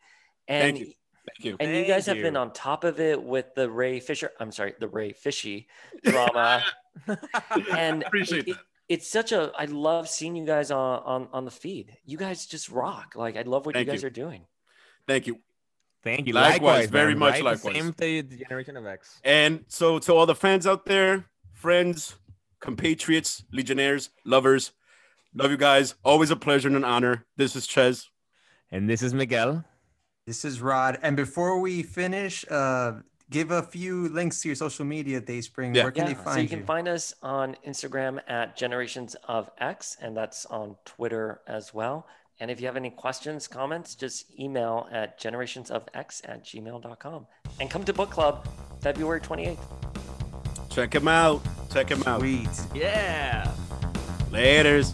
and 0.49 0.75
Thank 0.75 0.79
you. 0.79 0.85
Thank 0.85 1.45
you. 1.45 1.55
and 1.61 1.69
you 1.69 1.75
Thank 1.77 1.87
guys 1.87 2.05
have 2.07 2.17
been 2.17 2.35
on 2.35 2.51
top 2.51 2.83
of 2.83 2.99
it 2.99 3.23
with 3.23 3.55
the 3.55 3.69
Ray 3.71 4.01
Fisher. 4.01 4.31
I'm 4.37 4.51
sorry, 4.51 4.73
the 4.81 4.89
Ray 4.89 5.13
Fishy 5.13 5.69
drama. 6.03 6.61
and 7.73 8.03
Appreciate 8.03 8.49
it- 8.49 8.55
that. 8.55 8.63
It's 8.89 9.07
such 9.07 9.31
a. 9.31 9.51
I 9.57 9.65
love 9.65 10.07
seeing 10.07 10.35
you 10.35 10.45
guys 10.45 10.71
on 10.71 11.01
on 11.03 11.27
on 11.33 11.45
the 11.45 11.51
feed. 11.51 11.97
You 12.05 12.17
guys 12.17 12.45
just 12.45 12.69
rock. 12.69 13.13
Like 13.15 13.35
I 13.37 13.41
love 13.41 13.65
what 13.65 13.75
Thank 13.75 13.87
you 13.87 13.93
guys 13.93 14.01
you. 14.01 14.07
are 14.07 14.11
doing. 14.11 14.45
Thank 15.07 15.27
you. 15.27 15.39
Thank 16.03 16.27
you. 16.27 16.33
Likewise, 16.33 16.61
Likewise, 16.61 16.89
very 16.89 17.13
man, 17.13 17.19
much 17.19 17.33
right? 17.33 17.43
likewise. 17.43 17.75
Same 17.75 17.93
to 17.93 18.21
the 18.23 18.37
Generation 18.37 18.77
of 18.77 18.85
X. 18.85 19.19
And 19.23 19.65
so 19.67 19.99
to 19.99 20.13
all 20.13 20.25
the 20.25 20.35
fans 20.35 20.65
out 20.65 20.85
there, 20.85 21.25
friends, 21.53 22.15
compatriots, 22.59 23.43
legionnaires, 23.51 24.09
lovers, 24.23 24.71
love 25.33 25.51
you 25.51 25.57
guys. 25.57 25.95
Always 26.05 26.31
a 26.31 26.35
pleasure 26.35 26.67
and 26.67 26.77
an 26.77 26.83
honor. 26.83 27.25
This 27.35 27.55
is 27.55 27.67
Ches. 27.67 28.09
And 28.71 28.89
this 28.89 29.01
is 29.01 29.13
Miguel. 29.13 29.65
This 30.25 30.45
is 30.45 30.61
Rod. 30.61 30.99
And 31.01 31.15
before 31.15 31.59
we 31.59 31.83
finish, 31.83 32.45
uh, 32.49 32.99
give 33.29 33.51
a 33.51 33.61
few 33.61 34.09
links 34.09 34.41
to 34.41 34.49
your 34.49 34.55
social 34.55 34.85
media, 34.85 35.19
Dayspring. 35.19 35.75
Yeah. 35.75 35.83
Where 35.83 35.91
can 35.91 36.07
yeah, 36.07 36.13
they 36.13 36.15
find 36.15 36.35
so 36.35 36.39
you 36.41 36.49
can 36.49 36.65
find 36.65 36.87
us 36.87 37.13
on 37.21 37.55
Instagram 37.65 38.21
at 38.27 38.55
Generations 38.55 39.15
of 39.27 39.49
X, 39.59 39.97
and 40.01 40.15
that's 40.15 40.45
on 40.45 40.75
Twitter 40.85 41.41
as 41.47 41.73
well. 41.73 42.07
And 42.39 42.51
if 42.51 42.61
you 42.61 42.67
have 42.67 42.77
any 42.77 42.91
questions, 42.91 43.47
comments, 43.47 43.95
just 43.95 44.39
email 44.39 44.87
at 44.91 45.19
generationsofx 45.19 46.21
at 46.29 46.45
gmail.com. 46.45 47.27
And 47.59 47.69
come 47.69 47.83
to 47.83 47.93
book 47.93 48.11
club 48.11 48.47
February 48.81 49.21
28th. 49.21 49.57
Check 50.69 50.93
him 50.93 51.07
out. 51.07 51.41
Check 51.73 51.89
him 51.89 52.03
out. 52.05 52.19
Sweet. 52.19 52.47
Yeah. 52.75 53.51
Laters. 54.29 54.93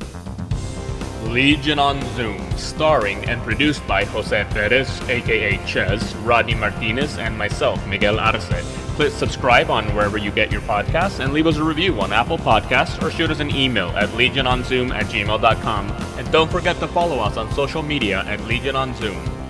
Legion 1.32 1.80
on 1.80 2.02
Zoom, 2.16 2.40
starring 2.58 3.24
and 3.26 3.42
produced 3.42 3.86
by 3.88 4.06
Jose 4.06 4.46
Perez, 4.52 5.02
aka 5.10 5.58
Ches, 5.66 6.16
Rodney 6.18 6.56
Martinez, 6.56 7.18
and 7.18 7.38
myself, 7.38 7.86
Miguel 7.88 8.20
Arce. 8.20 8.50
Click 8.96 9.12
subscribe 9.12 9.72
on 9.72 9.86
wherever 9.96 10.18
you 10.18 10.30
get 10.30 10.52
your 10.52 10.62
podcasts 10.62 11.20
and 11.20 11.34
leave 11.34 11.48
us 11.48 11.58
a 11.58 11.64
review 11.64 12.00
on 12.00 12.14
Apple 12.14 12.38
Podcasts 12.38 13.02
or 13.02 13.10
shoot 13.10 13.32
us 13.32 13.40
an 13.40 13.50
email 13.50 13.90
at 13.90 14.10
legiononzoom 14.10 14.92
at 14.92 15.06
gmail.com. 15.06 15.90
And 16.18 16.32
don't 16.32 16.52
forget 16.52 16.78
to 16.80 16.88
follow 16.88 17.20
us 17.20 17.38
on 17.38 17.52
social 17.54 17.82
media 17.82 18.24
at 18.28 18.40
Legion 18.42 18.76
on 18.76 18.94
Zoom. 18.96 19.43